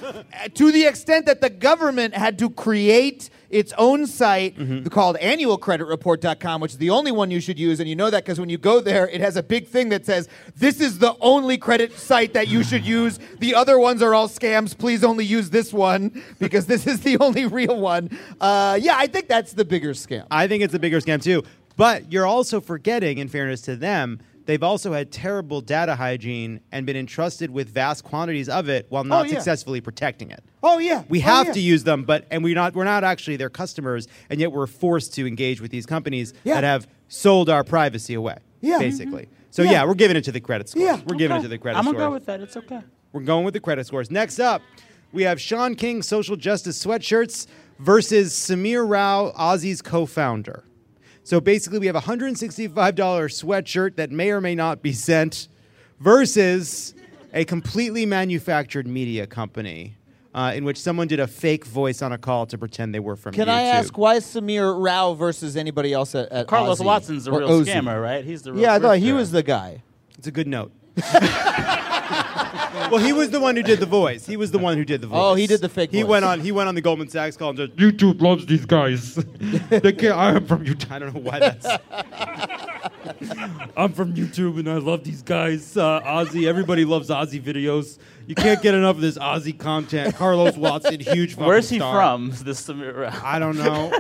to 0.54 0.72
the 0.72 0.86
extent 0.86 1.26
that 1.26 1.42
the 1.42 1.50
government 1.50 2.16
had 2.16 2.40
to 2.40 2.50
create 2.50 3.30
its 3.54 3.74
own 3.78 4.08
site 4.08 4.58
Mm-hmm. 4.58 4.88
called 4.88 5.18
annualcreditreport.com, 5.18 6.62
which 6.62 6.72
is 6.74 6.78
the 6.78 6.90
only 6.90 7.12
one 7.12 7.32
you 7.32 7.40
should 7.40 7.60
use. 7.60 7.80
And 7.80 7.88
you 7.90 7.96
know 7.96 8.10
that 8.10 8.24
because 8.24 8.40
when 8.40 8.50
you 8.50 8.58
go 8.58 8.80
there, 8.80 9.08
it 9.08 9.22
has 9.22 9.36
a 9.36 9.44
big 9.44 9.68
thing 9.68 9.90
that 9.90 10.06
says, 10.06 10.28
This 10.56 10.80
is 10.82 11.00
the 11.00 11.16
only 11.22 11.58
credit 11.58 11.94
site 11.98 12.34
that 12.34 12.48
you 12.48 12.64
should 12.64 12.86
use. 13.00 13.20
The 13.40 13.56
other 13.56 13.80
ones 13.80 14.02
are 14.02 14.14
all 14.14 14.28
scams. 14.28 14.78
Please 14.78 15.04
only 15.04 15.26
use 15.26 15.50
this 15.50 15.72
one 15.74 16.22
because 16.40 16.66
this 16.66 16.88
is 16.88 17.02
the 17.02 17.18
only 17.20 17.46
real 17.46 17.80
one. 17.80 18.10
Uh, 18.40 18.78
yeah, 18.82 18.96
I 18.98 19.08
think 19.08 19.28
that's 19.28 19.54
the 19.54 19.66
bigger 19.66 19.92
scam. 19.94 20.26
I 20.32 20.48
think 20.48 20.64
it's 20.64 20.74
a 20.74 20.80
bigger 20.80 21.00
scam 21.00 21.22
too. 21.22 21.44
But 21.76 22.12
you're 22.12 22.28
also 22.28 22.62
forgetting, 22.62 23.18
in 23.18 23.28
fairness 23.30 23.62
to 23.62 23.76
them, 23.76 24.20
they've 24.46 24.64
also 24.64 24.94
had 24.94 25.12
terrible 25.12 25.62
data 25.62 25.96
hygiene 25.96 26.60
and 26.72 26.86
been 26.86 26.96
entrusted 26.98 27.50
with 27.50 27.70
vast 27.70 28.04
quantities 28.04 28.50
of 28.50 28.70
it 28.70 28.86
while 28.90 29.04
not 29.04 29.22
Oh, 29.22 29.30
yeah. 29.30 29.36
successfully 29.36 29.82
protecting 29.82 30.32
it. 30.32 30.44
Oh, 30.62 30.78
yeah. 30.80 31.04
We 31.10 31.20
Oh, 31.20 31.24
have 31.24 31.48
yeah. 31.48 31.54
to 31.54 31.60
use 31.60 31.84
them, 31.84 32.04
but 32.04 32.26
and 32.32 32.44
we're 32.44 32.56
not 32.56 32.74
we're 32.76 32.84
not 32.84 33.04
actually 33.04 33.36
their 33.38 33.50
customers, 33.50 34.08
and 34.30 34.40
yet 34.40 34.52
we're 34.52 34.68
forced 34.68 35.14
to 35.16 35.28
engage 35.28 35.62
with 35.62 35.72
these 35.72 35.86
companies 35.86 36.34
Yeah. 36.44 36.56
that 36.56 36.64
have 36.64 36.88
sold 37.08 37.50
our 37.50 37.64
privacy 37.64 38.14
away. 38.14 38.38
Yeah. 38.62 38.80
Basically. 38.80 39.24
Mm-hmm. 39.24 39.34
So 39.52 39.62
Yeah. 39.64 39.72
yeah. 39.72 39.86
we're 39.86 39.94
giving 39.96 40.18
it 40.18 40.24
to 40.26 40.32
the 40.32 40.40
credit 40.40 40.70
scores. 40.70 40.84
Yeah. 40.86 41.00
We're 41.06 41.16
giving 41.18 41.38
it 41.38 41.42
to 41.42 41.48
the 41.48 41.58
credit 41.58 41.78
I'm 41.78 41.86
gonna 41.86 41.98
go 41.98 42.12
with 42.12 42.26
that. 42.28 42.42
It's 42.42 42.58
okay. 42.58 42.82
We're 43.12 43.22
going 43.22 43.46
with 43.46 43.54
the 43.54 43.60
credit 43.60 43.86
scores. 43.86 44.10
Next 44.10 44.40
up, 44.40 44.62
we 45.12 45.24
have 45.24 45.40
Shaun 45.40 45.76
King 45.76 46.02
social 46.02 46.36
justice 46.36 46.84
sweatshirts 46.84 47.46
versus 47.80 48.34
Samir 48.34 48.90
Rao, 48.90 49.32
Ozy's 49.38 49.82
co-founder. 49.82 50.64
So 51.24 51.40
basically, 51.40 51.80
we 51.80 51.88
have 51.88 51.96
a 51.96 52.02
$165 52.02 52.74
sweatshirt 52.74 53.96
that 53.96 54.12
may 54.12 54.32
or 54.32 54.42
may 54.42 54.56
not 54.56 54.82
be 54.82 54.92
sent 54.94 55.48
versus 56.00 56.94
a 57.34 57.46
completely 57.46 58.06
manufactured 58.06 58.86
media 58.86 59.26
company 59.26 59.96
uh, 60.36 60.52
in 60.56 60.66
which 60.66 60.80
someone 60.80 61.08
did 61.08 61.20
a 61.20 61.28
fake 61.28 61.64
voice 61.66 62.02
on 62.02 62.12
a 62.12 62.18
call 62.18 62.46
to 62.48 62.58
pretend 62.58 62.94
they 62.94 63.00
were 63.00 63.16
from 63.16 63.34
Can 63.34 63.48
YouTube. 63.48 63.52
I 63.52 63.62
ask 63.64 63.98
why 63.98 64.18
Samir 64.18 64.76
Rao 64.84 65.14
versus 65.14 65.56
anybody 65.56 65.94
else 65.94 66.14
at, 66.16 66.30
at 66.32 66.48
Carlos 66.48 66.80
Ozy 66.80 66.86
Watson's 66.86 67.26
the 67.26 67.32
or 67.32 67.40
real 67.40 67.50
Ozy? 67.50 67.74
scammer, 67.74 68.02
right? 68.02 68.26
He's 68.26 68.42
the 68.42 68.52
real 68.54 68.62
Yeah, 68.64 68.74
I 68.74 68.80
thought 68.80 68.98
he 68.98 69.10
grifter. 69.10 69.16
was 69.16 69.32
the 69.32 69.44
guy. 69.44 69.84
It's 70.18 70.28
a 70.28 70.32
good 70.32 70.48
note. 70.48 70.72
well, 72.92 72.98
he 72.98 73.14
was 73.14 73.30
the 73.30 73.40
one 73.40 73.56
who 73.56 73.64
did 73.64 73.80
the 73.80 73.86
voice. 73.86 74.26
He 74.26 74.38
was 74.38 74.52
the 74.52 74.60
one 74.60 74.78
who 74.78 74.86
did 74.86 75.02
the 75.02 75.08
voice. 75.08 75.20
Oh, 75.22 75.36
he 75.36 75.48
did 75.48 75.62
the 75.62 75.70
fake 75.70 75.92
He 75.92 76.02
voice. 76.02 76.10
went 76.10 76.26
on. 76.26 76.40
He 76.40 76.52
went 76.52 76.68
on 76.70 76.76
the 76.76 76.82
Goldman 76.82 77.08
Sachs 77.10 77.38
call 77.38 77.50
and 77.50 77.58
said, 77.58 77.76
"YouTube 77.76 78.22
loves 78.22 78.46
these 78.46 78.66
guys. 78.66 79.16
they 79.16 79.92
can't. 79.94 80.16
I 80.18 80.32
am 80.36 80.46
from 80.46 80.66
YouTube. 80.66 80.92
I 80.92 81.00
don't 81.00 81.14
know 81.14 81.22
why 81.22 81.40
that's. 81.40 81.66
I'm 83.76 83.94
from 83.94 84.14
YouTube 84.14 84.60
and 84.60 84.70
I 84.70 84.78
love 84.78 85.04
these 85.04 85.22
guys. 85.22 85.76
Uh, 85.78 86.02
Ozy. 86.02 86.48
Everybody 86.48 86.86
loves 86.86 87.10
Ozy 87.10 87.42
videos. 87.42 87.98
You 88.26 88.36
can't 88.36 88.62
get 88.62 88.74
enough 88.74 88.96
of 88.96 89.02
this 89.02 89.18
Ozy 89.18 89.58
content. 89.58 90.16
Carlos 90.16 90.56
Watson, 90.56 91.00
huge. 91.02 91.32
fucking 91.34 91.46
Where's 91.46 91.70
he 91.70 91.78
star. 91.78 91.94
from? 91.96 92.30
This 92.44 92.66
Samir 92.66 93.12
I 93.24 93.38
don't 93.40 93.58
know. 93.58 93.92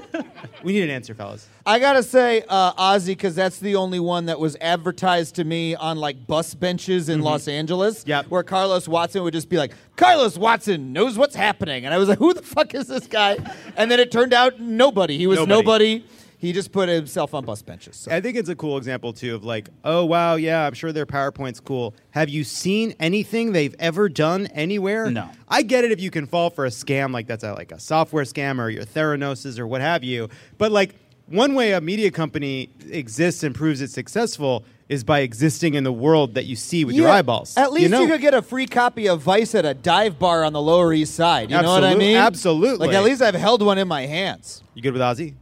we 0.64 0.72
need 0.74 0.84
an 0.84 0.90
answer, 0.92 1.14
fellas. 1.14 1.48
I 1.66 1.80
gotta 1.80 2.04
say, 2.04 2.44
uh, 2.48 2.74
Ozy, 2.74 3.08
because 3.08 3.36
that's 3.36 3.60
the 3.60 3.76
only 3.76 4.00
one 4.00 4.26
that 4.28 4.40
was 4.40 4.56
advertised 4.62 5.36
to 5.36 5.44
me 5.44 5.76
on 5.76 5.98
like 5.98 6.26
bus 6.26 6.54
benches 6.56 7.10
in 7.10 7.22
Los 7.22 7.48
Angeles. 7.50 8.04
Yep. 8.08 8.28
Where 8.28 8.44
Carlos 8.44 8.63
Watson 8.88 9.24
would 9.24 9.34
just 9.34 9.50
be 9.50 9.58
like, 9.58 9.74
Carlos 9.96 10.38
Watson 10.38 10.94
knows 10.94 11.18
what's 11.18 11.36
happening. 11.36 11.86
And 11.86 11.94
I 11.94 11.98
was 11.98 12.10
like, 12.10 12.20
who 12.20 12.34
the 12.34 12.42
fuck 12.42 12.74
is 12.74 12.88
this 12.88 13.08
guy? 13.08 13.38
And 13.78 13.90
then 13.90 14.00
it 14.00 14.12
turned 14.12 14.34
out 14.34 14.60
nobody. 14.60 15.18
He 15.18 15.28
was 15.28 15.40
Nobody. 15.40 15.56
nobody. 15.96 16.06
He 16.38 16.52
just 16.52 16.74
put 16.74 16.90
himself 16.90 17.34
on 17.34 17.46
bus 17.46 17.62
benches. 17.62 17.96
So. 17.96 18.12
I 18.12 18.20
think 18.20 18.36
it's 18.36 18.50
a 18.50 18.56
cool 18.56 18.78
example 18.78 19.14
too 19.14 19.34
of 19.34 19.46
like, 19.46 19.70
oh 19.86 20.04
wow, 20.04 20.36
yeah, 20.36 20.68
I'm 20.68 20.74
sure 20.74 20.92
their 20.92 21.06
PowerPoint's 21.06 21.62
cool. 21.62 21.96
Have 22.12 22.28
you 22.28 22.44
seen 22.44 22.96
anything 23.00 23.54
they've 23.54 23.74
ever 23.80 24.10
done 24.10 24.48
anywhere? 24.48 25.10
No. 25.10 25.30
I 25.48 25.62
get 25.62 25.86
it 25.86 25.94
if 25.94 26.02
you 26.02 26.12
can 26.12 26.28
fall 26.28 26.50
for 26.50 26.66
a 26.66 26.70
scam 26.70 27.14
like 27.14 27.28
that's 27.28 27.46
a, 27.46 27.54
like 27.54 27.72
a 27.72 27.80
software 27.80 28.26
scam 28.26 28.60
or 28.60 28.70
your 28.70 28.84
Theranos 28.84 29.58
or 29.58 29.66
what 29.68 29.80
have 29.80 30.04
you. 30.04 30.28
But 30.58 30.74
like 30.74 30.96
one 31.28 31.56
way 31.56 31.72
a 31.72 31.80
media 31.80 32.12
company 32.12 32.70
exists 32.90 33.44
and 33.44 33.56
proves 33.56 33.80
it's 33.80 33.94
successful 33.94 34.66
is 34.94 35.04
by 35.04 35.20
existing 35.20 35.74
in 35.74 35.84
the 35.84 35.92
world 35.92 36.36
that 36.36 36.46
you 36.46 36.56
see 36.56 36.86
with 36.86 36.96
your 36.96 37.10
eyeballs. 37.10 37.58
At 37.58 37.74
least 37.74 37.84
you, 37.84 37.90
know? 37.90 38.08
could 38.08 38.22
get 38.22 38.34
a 38.34 38.42
free 38.42 38.68
copy 38.68 39.08
of 39.08 39.22
Vice 39.22 39.56
at 39.56 39.66
a 39.66 39.74
dive 39.74 40.20
bar 40.20 40.44
on 40.44 40.54
the 40.54 40.62
Lower 40.62 40.94
East 40.94 41.16
Side. 41.16 41.52
You 41.52 41.62
know 41.62 41.72
what 41.74 41.84
I 41.84 41.96
mean? 41.96 42.16
absolutely. 42.16 42.88
Like 42.88 42.96
at 42.96 43.04
least 43.04 43.22
I've 43.22 43.36
held 43.36 43.62
one 43.62 43.78
in 43.78 43.88
my 43.88 44.06
hands. 44.06 44.64
You 44.74 44.82
good 44.82 44.94
with 44.94 45.02
Ozy? 45.02 45.36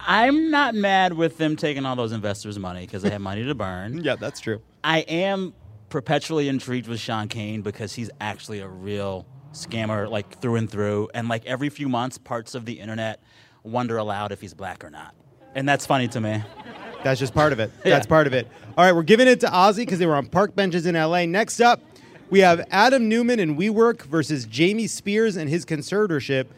I'm 0.00 0.50
not 0.50 0.74
mad 0.74 1.14
with 1.14 1.38
them 1.38 1.56
taking 1.56 1.84
all 1.84 1.96
those 1.96 2.12
investors' 2.12 2.58
money 2.58 2.82
because 2.82 3.02
they 3.02 3.10
have 3.10 3.20
money 3.20 3.44
to 3.44 3.54
burn. 3.54 4.02
Yeah, 4.08 4.16
that's 4.16 4.40
true. 4.40 4.60
I 4.84 5.00
am 5.00 5.54
perpetually 5.88 6.48
intrigued 6.48 6.88
with 6.88 7.00
Shaun 7.00 7.28
King 7.28 7.62
because 7.62 7.94
he's 7.94 8.10
actually 8.20 8.60
a 8.60 8.68
real 8.68 9.26
scammer, 9.52 10.08
like 10.08 10.40
through 10.40 10.56
and 10.56 10.70
through. 10.70 11.08
And 11.14 11.28
like 11.28 11.44
every 11.46 11.68
few 11.68 11.88
months, 11.88 12.16
parts 12.16 12.54
of 12.54 12.64
the 12.64 12.80
internet 12.80 13.20
wonder 13.62 13.96
aloud 13.96 14.32
if 14.32 14.40
he's 14.40 14.54
black 14.54 14.84
or 14.84 14.90
not. 14.90 15.14
And 15.54 15.68
that's 15.68 15.86
funny 15.86 16.08
to 16.08 16.20
me. 16.20 16.42
That's 17.08 17.20
just 17.20 17.32
part 17.32 17.54
of 17.54 17.58
it. 17.58 17.70
Yeah. 17.84 17.92
That's 17.92 18.06
part 18.06 18.26
of 18.26 18.34
it. 18.34 18.46
All 18.76 18.84
right, 18.84 18.94
we're 18.94 19.02
giving 19.02 19.28
it 19.28 19.40
to 19.40 19.46
Ozy 19.46 19.78
because 19.78 19.98
they 19.98 20.04
were 20.04 20.14
on 20.14 20.26
park 20.26 20.54
benches 20.54 20.84
in 20.84 20.94
LA. 20.94 21.24
Next 21.24 21.58
up, 21.58 21.80
we 22.28 22.40
have 22.40 22.66
Adam 22.70 23.08
Neumann 23.08 23.40
and 23.40 23.58
WeWork 23.58 24.02
versus 24.02 24.44
Jamie 24.44 24.86
Spears 24.86 25.36
and 25.36 25.48
his 25.48 25.64
conservatorship. 25.64 26.48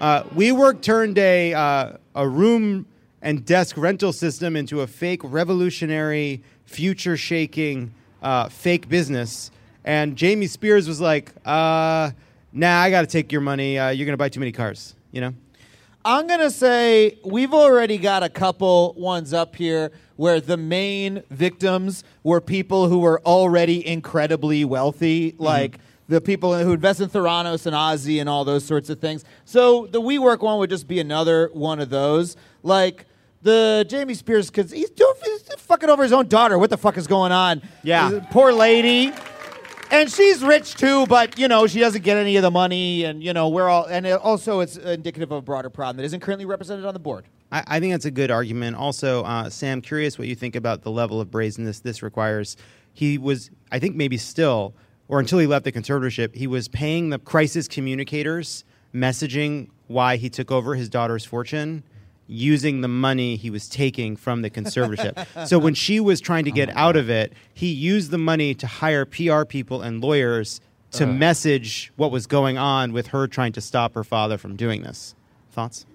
Uh, 0.00 0.24
WeWork 0.24 0.82
turned 0.82 1.16
a 1.18 1.54
uh, 1.54 1.92
a 2.16 2.28
room 2.28 2.86
and 3.22 3.44
desk 3.44 3.76
rental 3.76 4.12
system 4.12 4.56
into 4.56 4.80
a 4.80 4.86
fake, 4.88 5.20
revolutionary, 5.22 6.42
future-shaking 6.66 7.94
uh, 8.20 8.48
fake 8.48 8.88
business. 8.88 9.52
And 9.84 10.16
Jamie 10.16 10.48
Spears 10.48 10.88
was 10.88 11.00
like, 11.00 11.30
uh, 11.46 12.10
"Nah, 12.52 12.80
I 12.80 12.90
got 12.90 13.02
to 13.02 13.06
take 13.06 13.30
your 13.30 13.42
money. 13.42 13.78
Uh, 13.78 13.90
you're 13.90 14.06
gonna 14.06 14.16
buy 14.16 14.28
too 14.28 14.40
many 14.40 14.50
cars." 14.50 14.96
You 15.12 15.20
know. 15.20 15.34
I'm 16.04 16.26
gonna 16.26 16.50
say 16.50 17.18
we've 17.24 17.54
already 17.54 17.96
got 17.96 18.22
a 18.22 18.28
couple 18.28 18.94
ones 18.96 19.32
up 19.32 19.56
here 19.56 19.90
where 20.16 20.40
the 20.40 20.56
main 20.56 21.22
victims 21.30 22.04
were 22.22 22.40
people 22.40 22.88
who 22.88 22.98
were 22.98 23.20
already 23.22 23.86
incredibly 23.86 24.64
wealthy, 24.64 25.32
mm-hmm. 25.32 25.42
like 25.42 25.78
the 26.08 26.20
people 26.20 26.56
who 26.58 26.72
invest 26.72 27.00
in 27.00 27.08
Theranos 27.08 27.64
and 27.66 27.74
Ozy 27.74 28.20
and 28.20 28.28
all 28.28 28.44
those 28.44 28.64
sorts 28.64 28.90
of 28.90 29.00
things. 29.00 29.24
So 29.46 29.86
the 29.86 30.00
WeWork 30.00 30.40
one 30.40 30.58
would 30.58 30.70
just 30.70 30.86
be 30.86 31.00
another 31.00 31.50
one 31.52 31.80
of 31.80 31.90
those, 31.90 32.36
like. 32.62 33.06
The 33.42 33.84
Jamie 33.86 34.14
Spears, 34.14 34.48
because 34.50 34.70
he's, 34.70 34.88
he's 34.88 35.42
fucking 35.58 35.90
over 35.90 36.02
his 36.02 36.14
own 36.14 36.28
daughter. 36.28 36.58
What 36.58 36.70
the 36.70 36.78
fuck 36.78 36.96
is 36.96 37.06
going 37.06 37.30
on? 37.30 37.60
Yeah. 37.82 38.20
Poor 38.30 38.54
lady. 38.54 39.12
And 39.90 40.10
she's 40.10 40.42
rich 40.42 40.74
too, 40.74 41.06
but 41.06 41.38
you 41.38 41.48
know 41.48 41.66
she 41.66 41.78
doesn't 41.78 42.02
get 42.02 42.16
any 42.16 42.36
of 42.36 42.42
the 42.42 42.50
money, 42.50 43.04
and 43.04 43.22
you 43.22 43.32
know 43.32 43.48
we're 43.48 43.68
all, 43.68 43.84
and 43.84 44.06
it, 44.06 44.20
also 44.20 44.60
it's 44.60 44.76
indicative 44.76 45.30
of 45.30 45.38
a 45.38 45.42
broader 45.42 45.70
problem 45.70 45.98
that 45.98 46.04
isn't 46.04 46.20
currently 46.20 46.44
represented 46.44 46.84
on 46.84 46.94
the 46.94 47.00
board. 47.00 47.26
I, 47.52 47.64
I 47.66 47.80
think 47.80 47.92
that's 47.92 48.04
a 48.04 48.10
good 48.10 48.30
argument. 48.30 48.76
Also, 48.76 49.22
uh, 49.24 49.50
Sam, 49.50 49.80
curious 49.80 50.18
what 50.18 50.26
you 50.28 50.34
think 50.34 50.56
about 50.56 50.82
the 50.82 50.90
level 50.90 51.20
of 51.20 51.30
brazenness 51.30 51.80
this 51.80 52.02
requires. 52.02 52.56
He 52.92 53.18
was, 53.18 53.50
I 53.70 53.78
think, 53.78 53.96
maybe 53.96 54.16
still, 54.16 54.74
or 55.08 55.20
until 55.20 55.38
he 55.38 55.46
left 55.46 55.64
the 55.64 55.72
conservatorship, 55.72 56.34
he 56.34 56.46
was 56.46 56.68
paying 56.68 57.10
the 57.10 57.18
crisis 57.18 57.68
communicators 57.68 58.64
messaging 58.94 59.68
why 59.86 60.16
he 60.16 60.30
took 60.30 60.50
over 60.50 60.74
his 60.74 60.88
daughter's 60.88 61.24
fortune 61.24 61.82
using 62.26 62.80
the 62.80 62.88
money 62.88 63.36
he 63.36 63.50
was 63.50 63.68
taking 63.68 64.16
from 64.16 64.42
the 64.42 64.50
conservatorship. 64.50 65.46
so 65.46 65.58
when 65.58 65.74
she 65.74 66.00
was 66.00 66.20
trying 66.20 66.44
to 66.44 66.50
get 66.50 66.70
oh 66.70 66.74
out 66.76 66.96
of 66.96 67.10
it, 67.10 67.32
he 67.52 67.68
used 67.68 68.10
the 68.10 68.18
money 68.18 68.54
to 68.54 68.66
hire 68.66 69.04
PR 69.04 69.44
people 69.44 69.82
and 69.82 70.00
lawyers 70.00 70.60
to 70.92 71.04
Ugh. 71.04 71.10
message 71.10 71.92
what 71.96 72.10
was 72.10 72.26
going 72.26 72.56
on 72.56 72.92
with 72.92 73.08
her 73.08 73.26
trying 73.26 73.52
to 73.52 73.60
stop 73.60 73.94
her 73.94 74.04
father 74.04 74.38
from 74.38 74.56
doing 74.56 74.82
this. 74.82 75.14
Thoughts? 75.52 75.86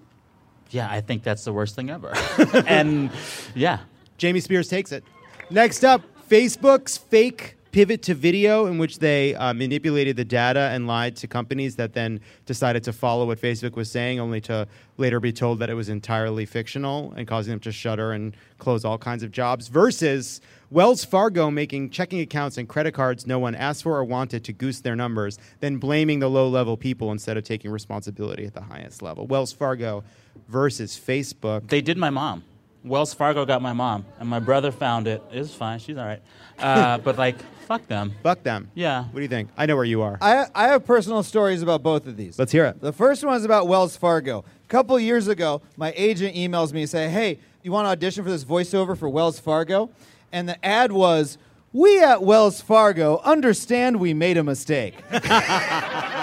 Yeah, 0.70 0.88
I 0.90 1.00
think 1.00 1.22
that's 1.22 1.44
the 1.44 1.52
worst 1.52 1.74
thing 1.74 1.90
ever. 1.90 2.12
and 2.66 3.10
yeah. 3.54 3.80
Jamie 4.18 4.40
Spears 4.40 4.68
takes 4.68 4.92
it. 4.92 5.02
Next 5.50 5.84
up, 5.84 6.02
Facebook's 6.28 6.96
fake 6.96 7.56
pivot 7.72 8.02
to 8.02 8.14
video, 8.14 8.66
in 8.66 8.78
which 8.78 8.98
they 8.98 9.34
uh, 9.34 9.52
manipulated 9.54 10.16
the 10.16 10.24
data 10.24 10.70
and 10.72 10.86
lied 10.86 11.16
to 11.16 11.26
companies 11.26 11.76
that 11.76 11.92
then 11.94 12.20
decided 12.46 12.82
to 12.84 12.92
follow 12.92 13.26
what 13.26 13.40
Facebook 13.40 13.74
was 13.74 13.90
saying, 13.90 14.20
only 14.20 14.40
to 14.42 14.66
later 14.96 15.20
be 15.20 15.32
told 15.32 15.58
that 15.60 15.70
it 15.70 15.74
was 15.74 15.88
entirely 15.88 16.44
fictional 16.44 17.12
and 17.16 17.26
causing 17.26 17.52
them 17.52 17.60
to 17.60 17.72
shutter 17.72 18.12
and 18.12 18.36
close 18.58 18.84
all 18.84 18.98
kinds 18.98 19.22
of 19.22 19.30
jobs. 19.30 19.68
Versus 19.68 20.40
Wells 20.70 21.04
Fargo 21.04 21.50
making 21.50 21.90
checking 21.90 22.20
accounts 22.20 22.58
and 22.58 22.68
credit 22.68 22.92
cards 22.92 23.26
no 23.26 23.38
one 23.38 23.54
asked 23.54 23.82
for 23.82 23.96
or 23.96 24.04
wanted 24.04 24.44
to 24.44 24.52
goose 24.52 24.80
their 24.80 24.96
numbers, 24.96 25.38
then 25.60 25.78
blaming 25.78 26.20
the 26.20 26.30
low 26.30 26.48
level 26.48 26.76
people 26.76 27.10
instead 27.12 27.36
of 27.36 27.44
taking 27.44 27.70
responsibility 27.70 28.44
at 28.44 28.54
the 28.54 28.60
highest 28.60 29.02
level. 29.02 29.26
Wells 29.26 29.52
Fargo 29.52 30.04
versus 30.48 30.98
Facebook. 30.98 31.68
They 31.68 31.80
did 31.80 31.96
my 31.96 32.10
mom. 32.10 32.44
Wells 32.82 33.12
Fargo 33.12 33.44
got 33.44 33.60
my 33.60 33.72
mom, 33.72 34.06
and 34.18 34.28
my 34.28 34.38
brother 34.38 34.72
found 34.72 35.06
it. 35.06 35.22
It 35.32 35.38
was 35.38 35.54
fine. 35.54 35.78
She's 35.78 35.96
all 35.98 36.06
right. 36.06 36.22
Uh, 36.58 36.98
but 37.04 37.18
like, 37.18 37.36
fuck 37.66 37.86
them. 37.86 38.14
Fuck 38.22 38.42
them. 38.42 38.70
Yeah. 38.74 39.04
What 39.04 39.16
do 39.16 39.20
you 39.22 39.28
think? 39.28 39.50
I 39.56 39.66
know 39.66 39.76
where 39.76 39.84
you 39.84 40.02
are. 40.02 40.16
I, 40.20 40.46
I 40.54 40.68
have 40.68 40.86
personal 40.86 41.22
stories 41.22 41.62
about 41.62 41.82
both 41.82 42.06
of 42.06 42.16
these. 42.16 42.38
Let's 42.38 42.52
hear 42.52 42.64
it. 42.64 42.80
The 42.80 42.92
first 42.92 43.22
one 43.22 43.36
is 43.36 43.44
about 43.44 43.68
Wells 43.68 43.96
Fargo. 43.96 44.44
A 44.64 44.68
couple 44.68 44.98
years 44.98 45.28
ago, 45.28 45.60
my 45.76 45.92
agent 45.96 46.34
emails 46.34 46.72
me 46.72 46.82
and 46.82 46.90
say, 46.90 47.08
"Hey, 47.10 47.38
you 47.62 47.70
want 47.72 47.84
to 47.86 47.90
audition 47.90 48.24
for 48.24 48.30
this 48.30 48.44
voiceover 48.44 48.96
for 48.96 49.08
Wells 49.08 49.38
Fargo?" 49.38 49.90
And 50.32 50.48
the 50.48 50.64
ad 50.64 50.92
was, 50.92 51.36
"We 51.72 52.02
at 52.02 52.22
Wells 52.22 52.60
Fargo 52.62 53.18
understand 53.24 54.00
we 54.00 54.14
made 54.14 54.38
a 54.38 54.44
mistake." 54.44 54.94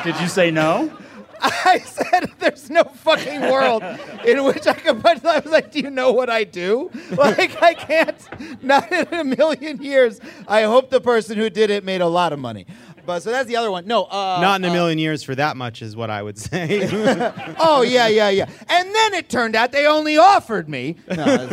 Did 0.03 0.19
you 0.19 0.27
say 0.27 0.49
no? 0.49 0.91
I 1.41 1.79
said, 1.79 2.31
"There's 2.39 2.69
no 2.69 2.83
fucking 2.83 3.41
world 3.41 3.83
in 4.25 4.43
which 4.43 4.65
I 4.67 4.73
could." 4.73 5.01
But 5.01 5.25
I 5.25 5.39
was 5.39 5.51
like, 5.51 5.71
"Do 5.71 5.79
you 5.79 5.89
know 5.89 6.11
what 6.11 6.29
I 6.29 6.43
do? 6.43 6.91
Like, 7.17 7.61
I 7.61 7.73
can't. 7.73 8.63
Not 8.63 8.91
in 8.91 9.13
a 9.13 9.23
million 9.23 9.81
years. 9.81 10.19
I 10.47 10.63
hope 10.63 10.89
the 10.89 11.01
person 11.01 11.37
who 11.37 11.49
did 11.49 11.69
it 11.69 11.83
made 11.83 12.01
a 12.01 12.07
lot 12.07 12.33
of 12.33 12.39
money." 12.39 12.65
But 13.07 13.23
so 13.23 13.31
that's 13.31 13.47
the 13.47 13.55
other 13.55 13.71
one. 13.71 13.87
No, 13.87 14.03
uh, 14.03 14.39
Not 14.41 14.59
in 14.59 14.65
a 14.65 14.69
uh, 14.69 14.73
million 14.73 14.99
years 14.99 15.23
for 15.23 15.33
that 15.33 15.55
much 15.55 15.81
is 15.81 15.95
what 15.95 16.09
I 16.09 16.21
would 16.21 16.37
say. 16.37 16.89
oh 17.57 17.81
yeah, 17.81 18.09
yeah, 18.09 18.27
yeah. 18.27 18.49
And 18.67 18.93
then 18.93 19.13
it 19.13 19.29
turned 19.29 19.55
out 19.55 19.71
they 19.71 19.87
only 19.87 20.17
offered 20.17 20.67
me. 20.69 20.97
No, 21.17 21.47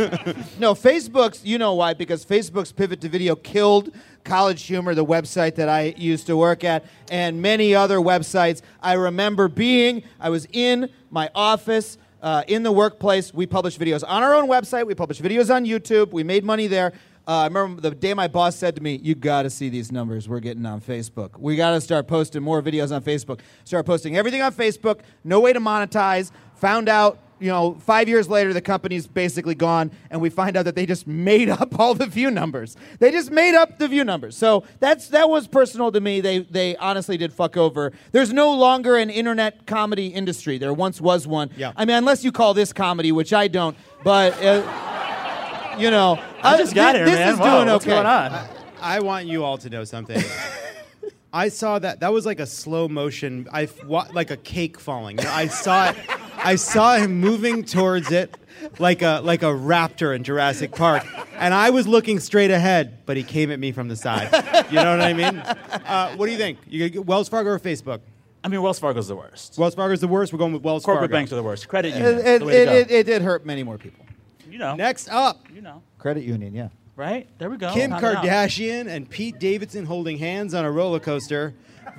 no, 0.59 0.75
Facebook's. 0.75 1.45
You 1.45 1.57
know 1.57 1.75
why? 1.75 1.95
Because 1.95 2.25
Facebook's 2.27 2.71
pivot 2.73 3.01
to 3.01 3.09
video 3.09 3.35
killed 3.37 3.95
College 4.25 4.63
Humor, 4.65 4.95
the 4.95 5.05
website 5.05 5.55
that 5.55 5.69
I 5.69 5.95
used 5.97 6.27
to 6.27 6.37
work 6.37 6.65
at, 6.65 6.85
and 7.11 7.41
many 7.41 7.75
other 7.75 7.99
websites. 7.99 8.61
I 8.83 8.95
remember 8.95 9.49
being. 9.49 10.03
I 10.21 10.31
was 10.31 10.47
in 10.53 10.91
my 11.11 11.31
office. 11.35 11.99
Uh, 12.21 12.43
in 12.49 12.63
the 12.63 12.73
workplace, 12.73 13.33
we 13.33 13.47
published 13.47 13.79
videos 13.79 14.03
on 14.07 14.23
our 14.23 14.35
own 14.35 14.49
website. 14.49 14.87
We 14.87 14.95
published 14.95 15.23
videos 15.23 15.55
on 15.55 15.65
YouTube. 15.65 16.11
We 16.11 16.25
made 16.25 16.43
money 16.43 16.67
there. 16.67 16.93
Uh, 17.27 17.39
I 17.39 17.45
remember 17.47 17.81
the 17.81 17.91
day 17.93 18.13
my 18.13 18.29
boss 18.29 18.55
said 18.57 18.77
to 18.77 18.83
me, 18.83 19.01
"You 19.03 19.15
got 19.15 19.43
to 19.43 19.51
see 19.51 19.71
these 19.71 19.91
numbers 19.91 20.29
we're 20.29 20.41
getting 20.41 20.67
on 20.67 20.81
Facebook. 20.81 21.39
We 21.39 21.57
got 21.57 21.71
to 21.71 21.81
start 21.81 22.07
posting 22.07 22.43
more 22.43 22.61
videos 22.63 22.95
on 22.95 23.03
Facebook. 23.03 23.41
Start 23.65 23.87
posting 23.87 24.17
everything 24.17 24.43
on 24.43 24.53
Facebook. 24.53 25.01
No 25.23 25.41
way 25.41 25.55
to 25.55 25.61
monetize. 25.61 26.33
Found 26.57 26.89
out, 26.89 27.19
you 27.41 27.49
know, 27.49 27.75
five 27.81 28.09
years 28.11 28.29
later, 28.29 28.53
the 28.53 28.61
company's 28.61 29.07
basically 29.07 29.55
gone, 29.55 29.91
and 30.11 30.21
we 30.21 30.29
find 30.29 30.55
out 30.55 30.67
that 30.67 30.75
they 30.75 30.85
just 30.85 31.07
made 31.07 31.49
up 31.49 31.79
all 31.81 31.95
the 31.95 32.07
view 32.07 32.31
numbers. 32.31 32.77
They 32.99 33.11
just 33.11 33.31
made 33.31 33.55
up 33.55 33.79
the 33.79 33.89
view 33.89 34.05
numbers. 34.05 34.37
So 34.37 34.65
that's 34.79 35.09
that 35.09 35.31
was 35.31 35.49
personal 35.49 35.93
to 35.93 36.01
me. 36.01 36.21
They 36.21 36.41
they 36.41 36.77
honestly 36.77 37.17
did 37.17 37.33
fuck 37.33 37.57
over. 37.57 37.93
There's 38.13 38.35
no 38.35 38.53
longer 38.53 38.97
an 38.97 39.09
internet 39.09 39.67
comedy 39.67 40.09
industry. 40.09 40.59
There 40.59 40.75
once 40.75 41.01
was 41.01 41.27
one. 41.27 41.49
Yeah. 41.57 41.73
I 41.75 41.87
mean, 41.87 41.97
unless 41.97 42.23
you 42.23 42.33
call 42.33 42.53
this 42.53 42.75
comedy, 42.75 43.13
which 43.13 43.33
I 43.33 43.49
don't, 43.49 43.79
but. 44.03 44.35
Uh, 44.45 44.91
you 45.79 45.91
know, 45.91 46.21
I 46.43 46.57
just 46.59 46.75
got 46.75 46.93
thi- 46.93 46.99
here, 46.99 47.05
this 47.07 47.19
man. 47.19 47.33
is 47.35 47.39
Whoa, 47.39 47.45
doing 47.45 47.67
what's 47.73 47.85
okay. 47.85 47.95
going 47.95 48.07
on? 48.07 48.49
I 48.81 49.01
want 49.01 49.27
you 49.27 49.45
all 49.45 49.59
to 49.59 49.71
know 49.71 49.85
something. 49.85 50.23
I 51.33 51.49
saw 51.49 51.79
that. 51.81 52.01
That 52.01 52.13
was 52.13 52.25
like 52.27 52.39
a 52.39 52.47
slow 52.47 52.87
motion. 52.87 53.49
I 53.51 53.65
f- 53.65 53.85
wa- 53.85 54.07
like 54.13 54.31
a 54.31 54.37
cake 54.37 54.79
falling. 54.79 55.19
I 55.21 55.47
saw 55.49 55.91
it. 55.91 55.97
I 56.37 56.55
saw 56.57 56.97
him 56.97 57.19
moving 57.21 57.65
towards 57.65 58.13
it, 58.13 58.37
like 58.79 59.03
a 59.03 59.21
like 59.25 59.43
a 59.43 59.47
raptor 59.47 60.15
in 60.15 60.23
Jurassic 60.23 60.73
Park, 60.73 61.05
and 61.37 61.53
I 61.55 61.71
was 61.71 61.89
looking 61.89 62.21
straight 62.21 62.51
ahead, 62.53 62.99
but 63.07 63.17
he 63.17 63.23
came 63.25 63.51
at 63.51 63.59
me 63.59 63.73
from 63.73 63.89
the 63.89 63.97
side. 63.97 64.29
You 64.71 64.77
know 64.77 64.97
what 64.97 65.01
I 65.01 65.13
mean? 65.13 65.43
Uh, 65.85 66.15
what 66.17 66.27
do 66.27 66.33
you 66.33 66.39
think? 66.39 66.59
You 66.67 66.79
gonna 66.81 66.89
get 66.91 67.05
Wells 67.07 67.29
Fargo 67.29 67.51
or 67.51 67.59
Facebook? 67.59 68.01
I 68.43 68.49
mean, 68.49 68.63
Wells 68.63 68.79
Fargo's 68.79 69.09
the 69.09 69.17
worst. 69.17 69.59
Wells 69.59 69.75
Fargo's 69.75 70.01
the 70.01 70.09
worst. 70.09 70.33
We're 70.33 70.39
going 70.39 70.53
with 70.55 70.63
Wells 70.63 70.85
Corporate 70.85 71.11
Fargo. 71.11 71.13
banks 71.19 71.33
are 71.33 71.37
the 71.37 71.43
worst. 71.43 71.69
Credit 71.69 71.89
It, 71.95 71.99
unions. 71.99 72.25
it, 72.25 72.39
the 72.41 72.45
way 72.47 72.53
to 72.53 72.63
it, 72.63 72.65
go. 72.67 72.73
it, 72.73 72.91
it 72.91 73.07
did 73.07 73.23
hurt 73.23 73.45
many 73.45 73.63
more 73.63 73.77
people. 73.79 74.04
You 74.55 74.61
know. 74.61 74.77
Next 74.77 75.09
up, 75.09 75.45
You 75.53 75.61
know. 75.63 75.83
Credit 75.99 76.23
union, 76.23 76.55
yeah. 76.55 76.69
Right? 76.95 77.27
There 77.39 77.51
we 77.51 77.57
go. 77.57 77.73
Kim 77.75 77.91
Count 77.91 78.05
it 78.05 78.07
out. 78.17 78.25
Kardashian 78.25 78.87
and 78.87 79.11
Pete 79.11 79.41
Davidson 79.41 79.85
holding 79.85 80.17
hands 80.17 80.55
on 80.55 80.65
a 80.65 80.71
roller 80.71 81.01
coaster 81.01 81.53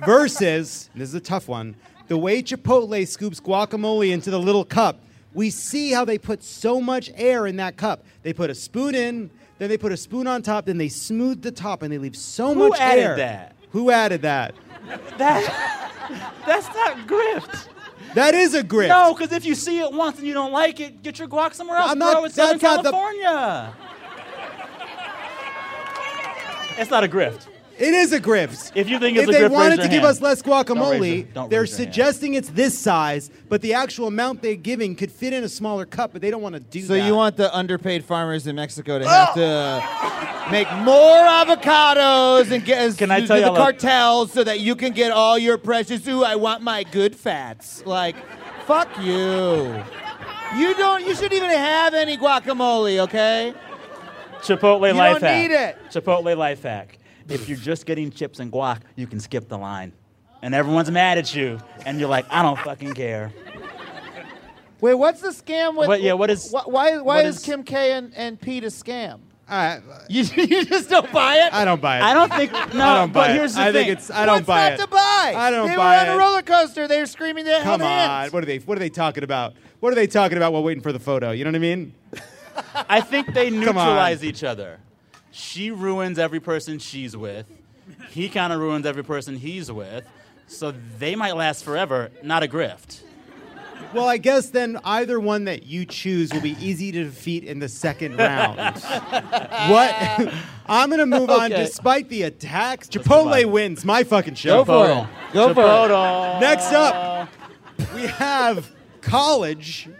versus, 0.06 0.88
this 0.94 1.10
is 1.10 1.14
a 1.14 1.20
tough 1.20 1.48
one, 1.48 1.76
the 2.08 2.16
way 2.16 2.42
Chipotle 2.42 3.06
scoops 3.06 3.40
guacamole 3.40 4.10
into 4.10 4.30
the 4.30 4.38
little 4.40 4.64
cup 4.64 5.00
We 5.34 5.50
see 5.50 5.92
how 5.92 6.06
they 6.06 6.16
put 6.16 6.42
so 6.42 6.80
much 6.80 7.10
air 7.14 7.46
in 7.46 7.56
that 7.56 7.76
cup. 7.76 8.06
They 8.22 8.32
put 8.32 8.48
a 8.48 8.54
spoon 8.54 8.94
in, 8.94 9.30
then 9.58 9.68
they 9.68 9.76
put 9.76 9.92
a 9.92 9.96
spoon 9.98 10.26
on 10.26 10.40
top, 10.40 10.64
then 10.64 10.78
they 10.78 10.88
smooth 10.88 11.42
the 11.42 11.52
top, 11.52 11.82
and 11.82 11.92
they 11.92 11.98
leave 11.98 12.16
so 12.16 12.54
Who 12.54 12.70
much 12.70 12.80
added 12.80 13.02
air. 13.02 13.16
that? 13.16 13.56
Who 13.72 13.90
added 13.90 14.22
that? 14.22 14.54
That 15.18 16.32
that's 16.46 16.68
not 16.68 17.06
grift. 17.06 17.68
That 18.16 18.34
is 18.34 18.54
a 18.54 18.64
grift. 18.64 18.88
No, 18.88 19.12
because 19.12 19.30
if 19.30 19.44
you 19.44 19.54
see 19.54 19.78
it 19.78 19.92
once 19.92 20.16
and 20.16 20.26
you 20.26 20.32
don't 20.32 20.50
like 20.50 20.80
it, 20.80 21.02
get 21.02 21.18
your 21.18 21.28
guac 21.28 21.52
somewhere 21.52 21.76
else. 21.76 21.90
I'm 21.92 21.98
not- 21.98 22.14
bro. 22.14 22.24
It's 22.24 22.34
Southern 22.34 22.58
not 22.62 22.82
the- 22.82 22.90
California. 22.90 23.74
It's 26.78 26.90
not 26.90 27.04
a 27.04 27.08
grift. 27.08 27.46
It 27.78 27.92
is 27.92 28.12
a 28.14 28.20
grift. 28.20 28.72
If 28.74 28.88
you 28.88 28.98
think 28.98 29.18
it's 29.18 29.24
if 29.24 29.28
a 29.28 29.32
they 29.32 29.44
grift, 29.46 29.50
wanted 29.50 29.76
to 29.76 29.82
your 29.82 29.88
give 29.90 30.02
hand. 30.02 30.06
us 30.06 30.20
less 30.22 30.40
guacamole, 30.40 31.34
your- 31.34 31.48
they're 31.48 31.60
raise 31.60 31.70
your 31.72 31.78
hand. 31.78 31.94
suggesting 31.94 32.32
it's 32.34 32.48
this 32.48 32.76
size, 32.78 33.30
but 33.50 33.60
the 33.60 33.74
actual 33.74 34.06
amount 34.06 34.40
they're 34.40 34.54
giving 34.54 34.94
could 34.96 35.12
fit 35.12 35.34
in 35.34 35.44
a 35.44 35.48
smaller 35.48 35.84
cup, 35.84 36.12
but 36.14 36.22
they 36.22 36.30
don't 36.30 36.40
want 36.40 36.54
to 36.54 36.60
do 36.60 36.80
So 36.80 36.94
that. 36.94 37.00
So 37.00 37.06
you 37.06 37.14
want 37.14 37.36
the 37.36 37.54
underpaid 37.54 38.02
farmers 38.04 38.46
in 38.46 38.56
Mexico 38.56 38.98
to 38.98 39.06
have 39.06 39.34
to 39.34 40.50
make 40.50 40.70
more 40.84 41.18
avocados 41.20 42.50
and 42.50 42.64
get 42.64 42.96
Can 42.96 43.10
I 43.10 43.20
to 43.20 43.26
tell 43.26 43.52
the 43.52 43.58
cartels 43.58 44.32
so 44.32 44.42
that 44.42 44.60
you 44.60 44.74
can 44.74 44.92
get 44.92 45.12
all 45.12 45.36
your 45.38 45.58
precious. 45.58 46.06
Ooh, 46.08 46.24
I 46.24 46.36
want 46.36 46.62
my 46.62 46.82
good 46.84 47.14
fats. 47.14 47.84
Like, 47.84 48.16
fuck 48.66 48.88
you. 49.02 49.82
You 50.56 50.74
don't. 50.76 51.04
You 51.04 51.14
shouldn't 51.14 51.34
even 51.34 51.50
have 51.50 51.92
any 51.92 52.16
guacamole. 52.16 53.00
Okay. 53.00 53.52
Chipotle 54.40 54.88
You 54.88 54.94
life 54.94 55.20
don't 55.20 55.22
hack. 55.22 55.42
need 55.42 55.54
it. 55.54 55.76
Chipotle 55.90 56.36
life 56.36 56.62
hack. 56.62 56.98
If 57.28 57.48
you're 57.48 57.58
just 57.58 57.86
getting 57.86 58.10
chips 58.10 58.38
and 58.40 58.52
guac, 58.52 58.80
you 58.94 59.06
can 59.06 59.20
skip 59.20 59.48
the 59.48 59.58
line. 59.58 59.92
And 60.42 60.54
everyone's 60.54 60.90
mad 60.90 61.18
at 61.18 61.34
you, 61.34 61.58
and 61.84 61.98
you're 61.98 62.08
like, 62.08 62.26
I 62.30 62.42
don't 62.42 62.58
fucking 62.58 62.94
care. 62.94 63.32
Wait, 64.80 64.94
what's 64.94 65.20
the 65.22 65.28
scam 65.30 65.76
with? 65.76 65.88
What- 65.88 66.02
yeah, 66.02 66.12
what 66.12 66.30
is- 66.30 66.50
Why? 66.50 66.62
Why, 66.66 66.92
why 66.98 67.00
what 67.16 67.24
is, 67.24 67.38
is- 67.38 67.42
Kim 67.44 67.62
K 67.62 67.92
and, 67.92 68.12
and 68.14 68.40
Pete 68.40 68.64
a 68.64 68.68
scam? 68.68 69.20
I, 69.48 69.80
You, 70.08 70.24
you 70.36 70.64
just 70.64 70.90
don't 70.90 71.10
buy 71.12 71.36
it. 71.46 71.52
I 71.54 71.64
don't 71.64 71.80
buy 71.80 71.98
it. 71.98 72.02
I 72.02 72.14
don't 72.14 72.32
think. 72.32 72.52
No, 72.74 72.84
I 72.84 72.98
don't 72.98 73.12
buy 73.12 73.28
but 73.28 73.30
it. 73.30 73.34
here's 73.34 73.54
the 73.54 73.60
I 73.60 73.64
thing. 73.66 73.72
think 73.86 73.88
it's. 73.98 74.10
I 74.10 74.26
don't 74.26 74.34
What's 74.38 74.46
buy 74.48 74.70
not 74.70 74.72
it. 74.72 74.82
to 74.82 74.86
buy? 74.88 75.34
I 75.36 75.50
don't 75.50 75.68
they 75.68 75.76
buy 75.76 76.04
were 76.04 76.10
on 76.10 76.16
a 76.16 76.18
roller 76.18 76.42
coaster. 76.42 76.88
They 76.88 76.98
were 77.00 77.06
screaming 77.06 77.44
their 77.44 77.62
Come 77.62 77.80
hell 77.80 77.88
on. 77.88 78.08
hands. 78.20 78.32
What 78.32 78.42
are 78.42 78.46
they? 78.46 78.58
What 78.58 78.76
are 78.76 78.80
they 78.80 78.88
talking 78.90 79.22
about? 79.22 79.54
What 79.80 79.92
are 79.92 79.94
they 79.94 80.08
talking 80.08 80.36
about 80.36 80.52
while 80.52 80.64
waiting 80.64 80.82
for 80.82 80.92
the 80.92 80.98
photo? 80.98 81.30
You 81.30 81.44
know 81.44 81.50
what 81.50 81.56
I 81.56 81.60
mean? 81.60 81.94
I 82.88 83.00
think 83.00 83.34
they 83.34 83.50
Come 83.50 83.60
neutralize 83.60 84.24
each 84.24 84.42
other. 84.42 84.80
She 85.36 85.70
ruins 85.70 86.18
every 86.18 86.40
person 86.40 86.78
she's 86.78 87.14
with. 87.14 87.44
He 88.08 88.30
kind 88.30 88.54
of 88.54 88.58
ruins 88.58 88.86
every 88.86 89.04
person 89.04 89.36
he's 89.36 89.70
with. 89.70 90.02
So 90.46 90.72
they 90.98 91.14
might 91.14 91.36
last 91.36 91.62
forever, 91.62 92.10
not 92.22 92.42
a 92.42 92.48
grift. 92.48 93.02
Well, 93.92 94.08
I 94.08 94.16
guess 94.16 94.48
then 94.48 94.78
either 94.82 95.20
one 95.20 95.44
that 95.44 95.64
you 95.66 95.84
choose 95.84 96.32
will 96.32 96.40
be 96.40 96.56
easy 96.58 96.90
to 96.92 97.04
defeat 97.04 97.44
in 97.44 97.58
the 97.58 97.68
second 97.68 98.16
round. 98.16 98.58
what? 99.68 100.32
I'm 100.66 100.88
gonna 100.88 101.04
move 101.04 101.28
on 101.28 101.52
Okay. 101.52 101.62
despite 101.64 102.08
the 102.08 102.22
attacks. 102.22 102.88
Chipotle 102.88 103.44
wins 103.44 103.84
my 103.84 104.04
fucking 104.04 104.34
show. 104.36 104.64
Go 104.64 104.64
for 104.64 104.90
it. 104.90 105.32
Go 105.34 105.52
for 105.52 105.60
it. 105.60 105.64
Chipotle. 105.64 106.40
Next 106.40 106.72
up, 106.72 107.28
we 107.94 108.02
have 108.06 108.72
college 109.02 109.90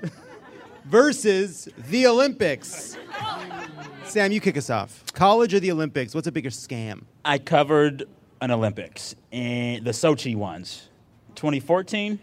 versus 0.87 1.69
the 1.91 2.07
Olympics. 2.07 2.97
Oh, 3.21 3.66
Sam, 4.09 4.31
you 4.31 4.41
kick 4.41 4.57
us 4.57 4.71
off. 4.71 5.05
College 5.15 5.53
or 5.53 5.61
the 5.61 5.73
Olympics? 5.73 6.15
What's 6.15 6.29
a 6.29 6.33
bigger 6.33 6.51
scam? 6.51 7.03
I 7.25 7.39
covered 7.39 8.05
an 8.41 8.53
Olympics 8.53 9.17
and 9.33 9.85
the 9.85 9.91
Sochi 9.91 10.37
ones, 10.37 10.89
2014, 11.35 12.19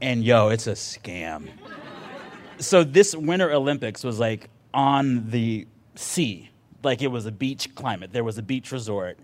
and 0.00 0.24
yo, 0.24 0.48
it's 0.48 0.66
a 0.66 0.72
scam. 0.72 1.48
So 2.58 2.84
this 2.84 3.14
Winter 3.14 3.52
Olympics 3.52 4.02
was 4.02 4.18
like 4.18 4.48
on 4.72 5.28
the 5.30 5.66
sea, 5.94 6.50
like 6.82 7.02
it 7.02 7.08
was 7.08 7.26
a 7.26 7.32
beach 7.32 7.74
climate. 7.74 8.12
There 8.12 8.24
was 8.24 8.38
a 8.38 8.42
beach 8.42 8.72
resort, 8.72 9.18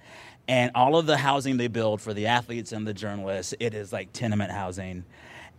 and 0.47 0.71
all 0.75 0.97
of 0.97 1.07
the 1.07 1.17
housing 1.17 1.57
they 1.57 1.69
build 1.69 2.03
for 2.03 2.13
the 2.13 2.27
athletes 2.27 2.73
and 2.73 2.87
the 2.87 2.95
journalists, 2.95 3.55
it 3.59 3.73
is 3.73 3.91
like 3.91 4.13
tenement 4.13 4.53
housing. 4.53 5.05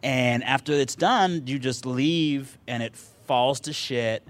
And 0.04 0.44
after 0.44 0.74
it's 0.74 0.96
done, 0.96 1.48
you 1.48 1.58
just 1.58 1.86
leave, 1.86 2.60
and 2.68 2.84
it 2.84 2.96
falls 2.96 3.60
to 3.62 3.74
shit 3.74 4.28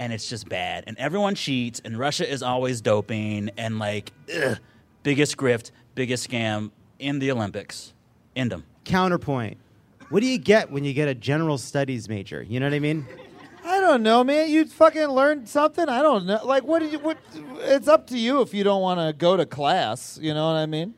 and 0.00 0.14
it's 0.14 0.30
just 0.30 0.48
bad. 0.48 0.84
And 0.86 0.96
everyone 0.96 1.34
cheats, 1.34 1.80
and 1.84 1.96
Russia 1.96 2.28
is 2.28 2.42
always 2.42 2.80
doping, 2.80 3.50
and 3.58 3.78
like, 3.78 4.12
ugh, 4.34 4.58
biggest 5.02 5.36
grift, 5.36 5.72
biggest 5.94 6.28
scam 6.28 6.70
in 6.98 7.18
the 7.18 7.30
Olympics. 7.30 7.92
End 8.34 8.50
them. 8.50 8.64
Counterpoint. 8.84 9.58
What 10.08 10.20
do 10.20 10.26
you 10.26 10.38
get 10.38 10.72
when 10.72 10.84
you 10.84 10.94
get 10.94 11.08
a 11.08 11.14
general 11.14 11.58
studies 11.58 12.08
major? 12.08 12.42
You 12.42 12.60
know 12.60 12.66
what 12.66 12.74
I 12.74 12.78
mean? 12.78 13.06
I 13.62 13.78
don't 13.78 14.02
know, 14.02 14.24
man. 14.24 14.48
You 14.48 14.64
fucking 14.64 15.06
learned 15.08 15.46
something. 15.50 15.86
I 15.86 16.00
don't 16.00 16.24
know. 16.24 16.40
Like, 16.46 16.64
what 16.64 16.78
did 16.78 16.92
you? 16.92 16.98
What? 16.98 17.18
It's 17.58 17.86
up 17.86 18.06
to 18.06 18.18
you 18.18 18.40
if 18.40 18.54
you 18.54 18.64
don't 18.64 18.80
want 18.80 19.00
to 19.00 19.12
go 19.12 19.36
to 19.36 19.44
class. 19.44 20.18
You 20.20 20.32
know 20.32 20.46
what 20.46 20.56
I 20.56 20.64
mean? 20.64 20.94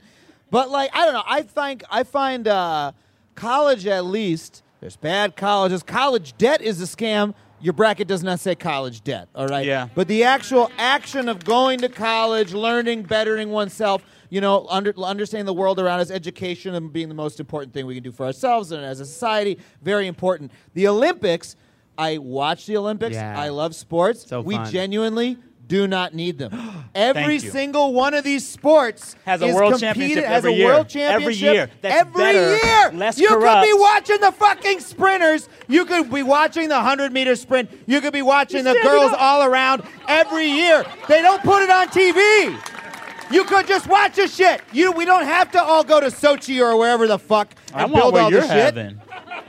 But 0.52 0.70
like, 0.70 0.94
I 0.94 1.04
don't 1.04 1.14
know. 1.14 1.24
I 1.26 1.42
think 1.42 1.82
I 1.90 2.04
find 2.04 2.46
uh, 2.46 2.92
college 3.34 3.84
at 3.84 4.04
least. 4.04 4.62
There's 4.78 4.96
bad 4.96 5.34
colleges. 5.34 5.82
College 5.82 6.38
debt 6.38 6.62
is 6.62 6.80
a 6.80 6.84
scam. 6.84 7.34
Your 7.62 7.72
bracket 7.72 8.08
does 8.08 8.22
not 8.22 8.40
say 8.40 8.54
college 8.54 9.02
debt. 9.02 9.28
All 9.34 9.46
right. 9.46 9.64
Yeah. 9.64 9.88
But 9.94 10.08
the 10.08 10.24
actual 10.24 10.70
action 10.78 11.28
of 11.28 11.44
going 11.44 11.80
to 11.80 11.88
college, 11.88 12.52
learning, 12.52 13.04
bettering 13.04 13.50
oneself. 13.50 14.02
You 14.30 14.40
know, 14.40 14.66
under, 14.70 14.94
understanding 14.98 15.44
the 15.44 15.52
world 15.52 15.78
around 15.78 16.00
us, 16.00 16.10
education 16.10 16.74
and 16.74 16.90
being 16.90 17.08
the 17.10 17.14
most 17.14 17.38
important 17.38 17.74
thing 17.74 17.84
we 17.84 17.94
can 17.94 18.02
do 18.02 18.12
for 18.12 18.24
ourselves 18.24 18.72
and 18.72 18.82
as 18.82 18.98
a 18.98 19.04
society, 19.04 19.58
very 19.82 20.06
important. 20.06 20.52
The 20.72 20.88
Olympics, 20.88 21.54
I 21.98 22.16
watch 22.16 22.64
the 22.64 22.78
Olympics. 22.78 23.14
Yeah. 23.14 23.38
I 23.38 23.50
love 23.50 23.74
sports. 23.74 24.26
So 24.26 24.40
we 24.40 24.54
fun. 24.54 24.70
genuinely 24.70 25.36
do 25.72 25.88
not 25.88 26.12
need 26.12 26.36
them. 26.36 26.84
Every 26.94 27.34
you. 27.34 27.40
single 27.40 27.94
one 27.94 28.12
of 28.12 28.24
these 28.24 28.46
sports 28.46 29.16
Has 29.24 29.40
a 29.40 29.54
world 29.54 29.80
championship 29.80 30.26
has 30.26 30.44
every 30.44 30.52
a 30.52 30.56
year. 30.56 30.66
world 30.66 30.94
Every 30.94 31.34
year. 31.34 31.70
That's 31.80 32.00
every 32.02 32.22
better, 32.22 32.56
year. 32.56 32.92
less 32.92 33.18
you 33.18 33.28
could 33.28 33.62
be 33.62 33.72
watching 33.72 34.20
the 34.20 34.32
fucking 34.32 34.80
sprinters. 34.80 35.48
You 35.68 35.86
could 35.86 36.12
be 36.12 36.22
watching 36.22 36.68
the 36.68 36.78
hundred 36.78 37.14
meter 37.14 37.34
sprint. 37.36 37.70
You 37.86 38.02
could 38.02 38.12
be 38.12 38.20
watching 38.20 38.64
the 38.64 38.78
girls 38.82 39.12
up. 39.12 39.22
all 39.22 39.44
around 39.44 39.82
every 40.06 40.46
year. 40.46 40.84
They 41.08 41.22
don't 41.22 41.42
put 41.42 41.62
it 41.62 41.70
on 41.70 41.88
TV. 41.88 43.32
You 43.32 43.44
could 43.44 43.66
just 43.66 43.86
watch 43.86 44.16
the 44.16 44.28
shit. 44.28 44.60
You, 44.72 44.92
we 44.92 45.06
don't 45.06 45.24
have 45.24 45.52
to 45.52 45.62
all 45.62 45.84
go 45.84 46.00
to 46.00 46.08
Sochi 46.08 46.60
or 46.60 46.76
wherever 46.76 47.06
the 47.06 47.18
fuck 47.18 47.54
and 47.72 47.90
build 47.90 48.14
all 48.18 48.30
the 48.30 48.42
shit. 48.42 48.50
having. 48.50 49.00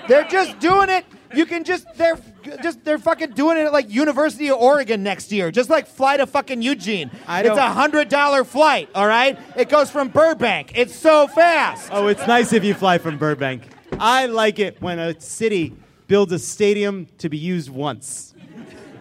They're 0.08 0.24
just 0.24 0.58
doing 0.60 0.88
it. 0.88 1.06
You 1.36 1.46
can 1.46 1.66
just 1.66 1.86
they're 1.96 2.18
just 2.62 2.84
they're 2.84 3.00
fucking 3.00 3.32
doing 3.32 3.58
it 3.58 3.62
at 3.66 3.74
like 3.74 3.90
University 3.90 4.50
of 4.50 4.58
Oregon 4.58 5.04
next 5.04 5.32
year. 5.32 5.52
Just 5.52 5.70
like 5.70 5.88
fly 5.88 6.18
to 6.18 6.28
fucking 6.28 6.62
Eugene. 6.62 7.10
It's 7.28 7.58
a 7.58 7.70
hundred 7.72 8.10
dollar 8.10 8.44
flight. 8.44 8.90
All 8.96 9.08
right. 9.08 9.38
It 9.56 9.70
goes 9.70 9.90
from 9.90 10.10
Burbank. 10.10 10.72
It's 10.76 10.96
so 10.96 11.28
fast. 11.28 11.90
Oh, 11.92 12.08
it's 12.08 12.26
nice 12.28 12.54
if 12.54 12.64
you 12.64 12.74
fly 12.74 12.98
from 12.98 13.18
Burbank. 13.18 13.64
I 14.00 14.26
like 14.26 14.60
it 14.60 14.82
when 14.82 15.00
a 15.00 15.20
city 15.20 15.74
builds 16.08 16.32
a 16.32 16.40
stadium 16.40 17.08
to 17.20 17.30
be 17.30 17.38
used 17.38 17.70
once. 17.70 18.34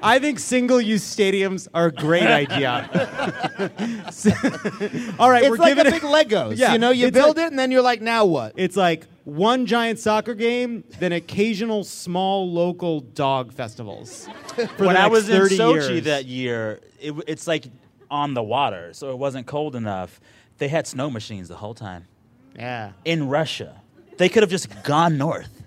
I 0.05 0.19
think 0.19 0.41
single-use 0.41 1.05
stadiums 1.05 1.69
are 1.73 1.87
a 1.87 1.93
great 1.93 2.27
idea. 2.43 2.89
All 5.19 5.31
right, 5.31 5.43
It's 5.45 5.51
we're 5.51 5.57
like 5.57 5.73
a 5.79 5.85
giving 5.85 5.93
big 5.93 6.03
Legos. 6.03 6.57
Yeah, 6.59 6.73
you 6.73 6.79
know, 6.79 6.91
you 6.91 7.11
build 7.11 7.37
like- 7.37 7.47
it 7.47 7.51
and 7.51 7.59
then 7.59 7.71
you're 7.71 7.83
like, 7.83 8.01
now 8.01 8.25
what? 8.25 8.53
It's 8.57 8.77
like 8.77 9.07
one 9.25 9.67
giant 9.67 9.99
soccer 9.99 10.35
game, 10.35 10.85
then 10.99 11.13
occasional 11.13 11.85
small 11.85 12.51
local 12.51 13.01
dog 13.01 13.53
festivals. 13.53 14.29
When 14.77 14.99
I 14.99 15.07
was 15.07 15.31
in 15.31 15.41
30 15.41 15.57
Sochi 15.57 15.89
years. 15.89 16.05
that 16.05 16.27
year, 16.27 16.81
it, 17.01 17.15
it's 17.27 17.47
like 17.47 17.65
on 18.11 18.35
the 18.35 18.43
water, 18.43 18.93
so 18.93 19.11
it 19.11 19.19
wasn't 19.19 19.47
cold 19.47 19.75
enough. 19.75 20.21
They 20.59 20.69
had 20.69 20.87
snow 20.87 21.09
machines 21.09 21.49
the 21.49 21.57
whole 21.57 21.73
time 21.73 22.07
yeah. 22.55 22.93
in 23.07 23.29
Russia. 23.29 23.81
They 24.19 24.29
could 24.29 24.43
have 24.43 24.51
just 24.51 24.69
gone 24.83 25.17
north. 25.17 25.63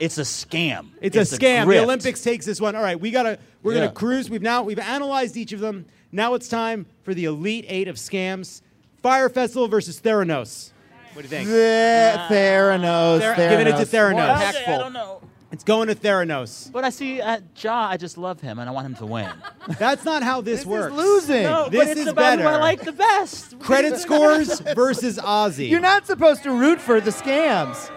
It's 0.00 0.18
a 0.18 0.22
scam. 0.22 0.88
It's, 1.00 1.16
a 1.16 1.20
scam. 1.20 1.66
grift. 1.66 1.68
the 1.68 1.82
Olympics 1.84 2.22
takes 2.22 2.46
this 2.46 2.60
one. 2.60 2.74
All 2.74 2.82
right, 2.82 2.98
we 2.98 3.10
gotta 3.10 3.38
we're 3.62 3.74
Yeah. 3.74 3.80
gonna 3.80 3.92
cruise. 3.92 4.30
We've 4.30 4.42
now 4.42 4.62
we've 4.62 4.78
analyzed 4.78 5.36
each 5.36 5.52
of 5.52 5.60
them. 5.60 5.86
Now 6.10 6.34
it's 6.34 6.48
time 6.48 6.86
for 7.02 7.14
the 7.14 7.26
elite 7.26 7.66
eight 7.68 7.86
of 7.86 7.96
scams. 7.96 8.62
Fyre 9.02 9.28
Festival 9.28 9.68
versus 9.68 10.00
Theranos. 10.00 10.72
What 11.12 11.22
do 11.22 11.22
you 11.22 11.28
think? 11.28 11.48
The- 11.48 12.26
Theranos. 12.28 13.20
Thera- 13.20 13.36
giving 13.50 13.66
it 13.66 13.76
to 13.76 13.84
Theranos. 13.86 14.36
Theranos. 14.36 14.38
More 14.38 14.48
Okay, 14.48 14.74
I 14.74 14.78
don't 14.78 14.92
know. 14.92 15.20
It's 15.52 15.64
going 15.64 15.88
to 15.88 15.96
Theranos. 15.96 16.70
But 16.70 16.84
I 16.84 16.90
see 16.90 17.20
uh, 17.20 17.40
Ja, 17.60 17.88
I 17.88 17.96
just 17.96 18.16
love 18.16 18.40
him 18.40 18.60
and 18.60 18.68
I 18.68 18.72
want 18.72 18.86
him 18.86 18.94
to 18.96 19.06
win. 19.06 19.28
That's 19.80 20.04
not 20.04 20.22
how 20.22 20.40
this, 20.40 20.60
This 20.60 20.66
works. 20.66 20.92
is 20.92 20.96
losing. 20.98 21.42
No, 21.42 21.68
This 21.68 21.80
but 21.80 21.88
it's 21.88 22.00
is 22.02 22.06
about 22.06 22.38
who 22.38 22.46
I 22.46 22.56
like 22.58 22.82
the 22.82 22.92
best. 22.92 23.58
Credit 23.58 23.96
scores 23.98 24.60
versus 24.60 25.18
Ozy. 25.18 25.68
You're 25.68 25.80
not 25.80 26.06
supposed 26.06 26.44
to 26.44 26.52
root 26.52 26.80
for 26.80 27.00
the 27.00 27.10
scams. 27.10 27.90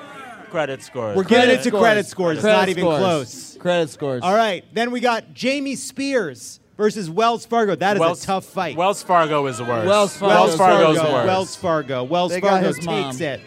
Credit 0.50 0.82
scores. 0.82 1.16
We're 1.16 1.24
giving 1.24 1.50
it 1.52 1.58
to 1.58 1.70
scores. 1.70 1.82
credit 1.82 2.06
scores. 2.08 2.38
It's 2.38 2.44
Credit 2.44 2.58
not 2.58 2.70
even 2.70 2.84
close. 2.86 3.58
Credit 3.58 3.90
scores. 3.90 4.22
All 4.24 4.36
right, 4.36 4.64
then 4.74 4.90
we 4.92 5.00
got 5.00 5.34
Jamie 5.34 5.76
Spears 5.76 6.60
versus 6.78 7.10
Wells 7.10 7.46
Fargo. 7.46 7.76
That 7.76 7.98
is 7.98 8.00
Wells, 8.00 8.24
a 8.24 8.28
tough 8.28 8.46
fight. 8.46 8.76
Wells 8.76 9.04
Fargo 9.04 9.46
is 9.48 9.58
the 9.58 9.66
worst. 9.66 9.88
Wells 9.88 10.18
Fargo. 10.18 10.34
Wells 10.36 10.56
Fargo's 10.58 10.96
Fargo. 10.98 11.08
the 11.08 11.14
worst. 11.14 11.28
Wells 11.28 11.56
Fargo. 11.56 12.04
Wells 12.04 12.32
They 12.32 12.42
got 12.42 12.50
Fargo 12.62 12.74
takes 12.74 12.86
mom. 12.86 13.22
it. 13.22 13.42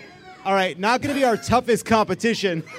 All 0.44 0.54
right, 0.54 0.78
not 0.78 1.02
going 1.02 1.12
to 1.12 1.18
be 1.18 1.24
our 1.24 1.36
toughest 1.36 1.84
competition. 1.84 2.62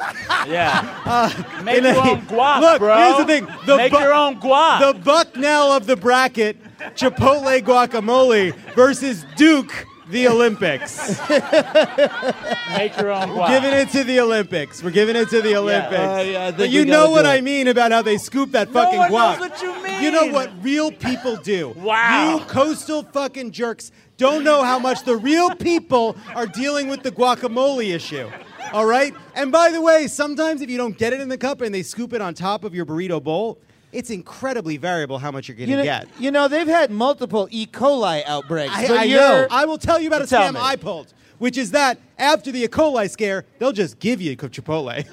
Yeah. 0.47 1.01
Uh, 1.03 1.61
Make 1.63 1.83
your 1.83 1.91
a- 1.93 1.97
own 2.11 2.21
guac, 2.21 2.61
Look, 2.61 2.79
bro. 2.79 2.95
here's 2.95 3.17
the 3.17 3.25
thing. 3.25 3.47
The 3.65 3.75
Make 3.75 3.91
bu- 3.91 3.99
your 3.99 4.13
own 4.13 4.39
guac. 4.39 4.79
The 4.93 4.97
Bucknell 4.99 5.73
of 5.73 5.85
the 5.87 5.97
bracket, 5.97 6.55
Chipotle 6.95 7.59
guacamole 7.61 8.53
versus 8.75 9.25
Duke, 9.35 9.85
the 10.09 10.27
Olympics. 10.27 11.19
Make 11.29 12.97
your 12.97 13.11
own 13.11 13.29
We're 13.29 13.35
guac. 13.43 13.47
giving 13.49 13.73
it 13.73 13.89
to 13.89 14.03
the 14.03 14.19
Olympics. 14.19 14.83
We're 14.83 14.91
giving 14.91 15.15
it 15.15 15.29
to 15.29 15.41
the 15.41 15.55
Olympics. 15.55 15.95
Uh, 15.97 16.23
yeah, 16.25 16.51
but 16.51 16.69
you 16.69 16.85
know 16.85 17.09
what 17.11 17.23
do 17.23 17.29
I 17.29 17.41
mean 17.41 17.67
about 17.67 17.91
how 17.91 18.01
they 18.01 18.17
scoop 18.17 18.51
that 18.51 18.69
No 18.71 18.73
fucking 18.83 18.99
one 18.99 19.11
guac. 19.11 19.39
knows 19.39 19.49
what 19.49 19.61
you 19.61 19.83
mean. 19.83 20.03
You 20.03 20.11
know 20.11 20.27
what 20.27 20.51
real 20.63 20.91
people 20.91 21.35
do. 21.37 21.73
Wow. 21.87 22.37
You 22.37 22.45
coastal 22.45 23.03
fucking 23.03 23.51
jerks 23.51 23.91
don't 24.17 24.43
know 24.43 24.63
how 24.63 24.77
much 24.79 25.03
the 25.03 25.15
real 25.15 25.55
people 25.55 26.17
are 26.35 26.47
dealing 26.47 26.87
with 26.89 27.01
the 27.03 27.11
guacamole 27.11 27.93
issue. 27.93 28.29
All 28.73 28.85
right? 28.85 29.13
And 29.35 29.51
by 29.51 29.71
the 29.71 29.79
way, 29.79 30.07
sometimes 30.07 30.61
if 30.61 30.69
you 30.69 30.77
don't 30.77 30.97
get 30.97 31.13
it 31.13 31.21
in 31.21 31.29
the 31.29 31.37
cup 31.37 31.61
and 31.61 31.73
they 31.73 31.83
scoop 31.83 32.13
it 32.13 32.21
on 32.21 32.33
top 32.33 32.63
of 32.65 32.75
your 32.75 32.85
burrito 32.85 33.23
bowl, 33.23 33.59
it's 33.97 34.09
incredibly 34.09 34.77
variable 34.77 35.17
how 35.17 35.31
much 35.31 35.47
you're 35.47 35.57
going 35.57 35.67
to 35.67 35.71
You 35.71 35.77
know, 35.77 35.83
get. 35.83 36.07
you 36.19 36.31
know, 36.31 36.47
they've 36.47 36.67
had 36.67 36.91
multiple 36.91 37.47
E. 37.51 37.65
coli 37.65 38.23
outbreaks. 38.25 38.73
I, 38.75 38.87
but 38.87 38.97
I 38.99 39.05
know. 39.07 39.47
I 39.49 39.65
will 39.65 39.77
tell 39.77 39.99
you 39.99 40.07
about 40.07 40.21
a 40.21 40.25
scam 40.25 40.53
me. 40.53 40.59
I 40.61 40.75
pulled, 40.75 41.13
which 41.39 41.57
is 41.57 41.71
that 41.71 41.99
after 42.17 42.51
the 42.51 42.63
E. 42.63 42.67
coli 42.67 43.09
scare, 43.09 43.45
they'll 43.59 43.71
just 43.71 43.99
give 43.99 44.21
you 44.21 44.33
a 44.33 44.35
Chipotle. 44.35 45.05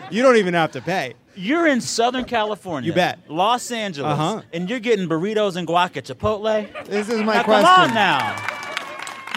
you 0.10 0.22
don't 0.22 0.36
even 0.36 0.54
have 0.54 0.72
to 0.72 0.80
pay. 0.80 1.14
You're 1.36 1.66
in 1.66 1.80
Southern 1.80 2.24
California. 2.24 2.88
You 2.88 2.94
bet. 2.94 3.18
Los 3.28 3.70
Angeles. 3.70 4.12
Uh-huh. 4.12 4.42
And 4.52 4.68
you're 4.68 4.80
getting 4.80 5.08
burritos 5.08 5.56
and 5.56 5.66
guac 5.68 5.96
at 5.96 6.04
Chipotle. 6.06 6.66
This 6.86 7.08
is 7.08 7.22
my 7.22 7.34
now, 7.36 7.42
question. 7.44 7.66
Come 7.66 7.88
on 7.90 7.94
now. 7.94 8.36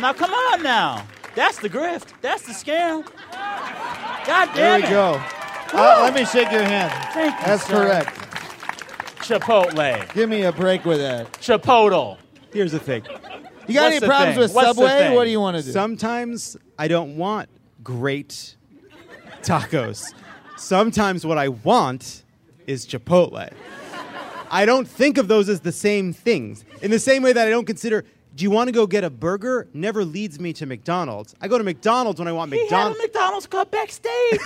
Now 0.01 0.13
come 0.13 0.31
on 0.33 0.63
now. 0.63 1.05
That's 1.35 1.59
the 1.59 1.69
grift. 1.69 2.09
That's 2.21 2.43
the 2.43 2.53
scam. 2.53 3.05
God 4.25 4.45
There 4.53 4.79
damn 4.79 4.81
we 4.81 4.87
it. 4.87 4.89
go. 4.89 5.21
Uh, 5.75 5.99
let 6.03 6.13
me 6.13 6.23
shake 6.25 6.51
your 6.51 6.63
hand. 6.63 6.91
Thank 7.13 7.39
you, 7.39 7.45
That's 7.45 7.65
sir. 7.65 7.73
correct. 7.73 8.19
Chipotle. 9.23 10.13
Give 10.13 10.29
me 10.29 10.43
a 10.43 10.51
break 10.51 10.85
with 10.85 10.99
that. 10.99 11.31
Chipotle. 11.33 12.17
Here's 12.51 12.71
the 12.73 12.79
thing. 12.79 13.03
You 13.67 13.73
got 13.75 13.83
What's 13.83 13.91
any 13.95 13.99
the 13.99 14.05
problems 14.07 14.33
thing? 14.35 14.39
with 14.41 14.53
What's 14.53 14.67
the 14.67 14.73
Subway? 14.73 14.87
thing? 14.99 15.15
What 15.15 15.23
do 15.23 15.29
you 15.29 15.39
want 15.39 15.57
to 15.57 15.63
do? 15.63 15.71
Sometimes 15.71 16.57
I 16.77 16.87
don't 16.89 17.15
want 17.17 17.49
great 17.83 18.55
tacos. 19.41 20.13
Sometimes 20.57 21.25
what 21.25 21.37
I 21.37 21.47
want 21.49 22.23
is 22.67 22.85
Chipotle. 22.85 23.51
I 24.51 24.65
don't 24.65 24.87
think 24.87 25.17
of 25.17 25.27
those 25.27 25.49
as 25.49 25.61
the 25.61 25.71
same 25.71 26.13
things. 26.13 26.63
In 26.81 26.91
the 26.91 26.99
same 26.99 27.23
way 27.23 27.33
that 27.33 27.47
I 27.47 27.49
don't 27.49 27.65
consider, 27.65 28.03
do 28.35 28.43
you 28.43 28.51
want 28.51 28.67
to 28.67 28.71
go 28.71 28.85
get 28.85 29.03
a 29.03 29.09
burger? 29.09 29.67
Never 29.73 30.03
leads 30.05 30.39
me 30.39 30.53
to 30.53 30.65
McDonald's. 30.65 31.33
I 31.41 31.47
go 31.47 31.57
to 31.57 31.63
McDonald's 31.63 32.19
when 32.19 32.27
I 32.27 32.33
want 32.33 32.51
He 32.53 32.59
had 32.59 32.63
a 32.63 32.65
McDonald's. 32.65 32.99
McDonald's 32.99 33.47
cup 33.47 33.71
backstage. 33.71 34.39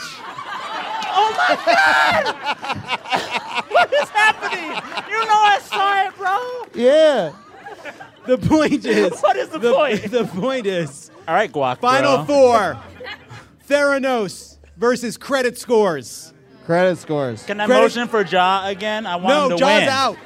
oh 1.20 1.34
my 1.38 1.55
God! 1.65 2.36
what 3.70 3.93
is 3.93 4.09
happening? 4.09 4.70
You 5.11 5.26
know 5.26 5.34
I 5.34 5.59
saw 5.63 6.07
it, 6.07 6.15
bro. 6.18 6.38
yeah. 6.82 7.32
The 8.26 8.38
point 8.38 8.86
is. 8.86 9.20
What 9.22 9.36
is 9.38 9.49
the 9.49 9.59
point? 9.59 10.01
The 10.11 10.26
point 10.26 10.65
is. 10.68 11.09
All 11.28 11.34
right, 11.34 11.51
guac. 11.51 11.80
Final 11.80 12.18
bro. 12.18 12.26
four 12.26 12.78
Theranos 13.68 14.57
versus 14.78 15.18
credit 15.18 15.57
scores. 15.57 16.34
Credit 16.65 16.97
scores. 16.97 17.43
Can 17.45 17.61
I 17.61 17.65
Credit- 17.65 17.82
motion 17.84 18.07
for 18.09 18.24
Ja 18.26 18.68
again? 18.68 19.05
I 19.05 19.15
want 19.15 19.28
No, 19.30 19.43
him 19.45 19.49
to 19.51 19.57
Ja's 19.57 19.80
win. 19.82 19.89
out. 19.89 20.18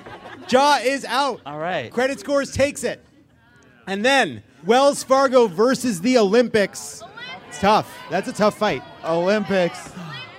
Ja 0.49 0.77
is 0.83 1.05
out. 1.05 1.39
All 1.45 1.59
right. 1.59 1.91
Credit 1.91 2.19
scores 2.19 2.51
takes 2.51 2.83
it. 2.83 3.03
And 3.87 4.03
then 4.03 4.41
Wells 4.65 5.03
Fargo 5.03 5.47
versus 5.47 6.01
the 6.01 6.17
Olympics. 6.17 7.03
It's 7.49 7.59
tough. 7.59 7.87
That's 8.09 8.27
a 8.27 8.33
tough 8.33 8.57
fight. 8.57 8.81
Olympics. 9.05 9.91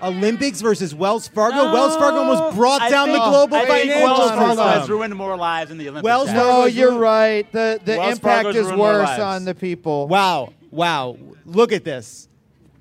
Olympics 0.03 0.61
versus 0.61 0.94
Wells 0.94 1.28
Fargo. 1.28 1.72
Wells 1.72 1.96
Fargo 1.96 2.18
almost 2.18 2.57
brought 2.57 2.82
I 2.82 2.90
down 2.90 3.09
think- 3.09 3.22
the 3.22 3.30
global 3.30 3.57
I 3.57 3.66
think 3.66 3.90
financial 3.92 4.03
Wells 4.18 4.30
Fargo 4.30 4.46
system. 4.48 4.80
has 4.80 4.88
ruined 4.90 5.14
more 5.14 5.36
lives 5.36 5.70
in 5.70 5.78
the 5.78 5.88
Olympics. 5.88 6.05
Wells 6.05 6.26
than- 6.26 6.36
Fargo- 6.36 6.53
No, 6.61 6.64
you're 6.66 6.88
ruined- 6.88 7.00
right. 7.03 7.53
The 7.53 7.80
the 7.84 7.96
Wells 7.98 8.12
impact 8.14 8.42
Fargo's 8.44 8.66
is 8.66 8.72
worse 8.72 9.18
on 9.18 9.44
the 9.44 9.55
people. 9.55 10.09
Wow. 10.09 10.53
Wow. 10.70 11.16
Look 11.46 11.72
at 11.72 11.84
this. 11.84 12.28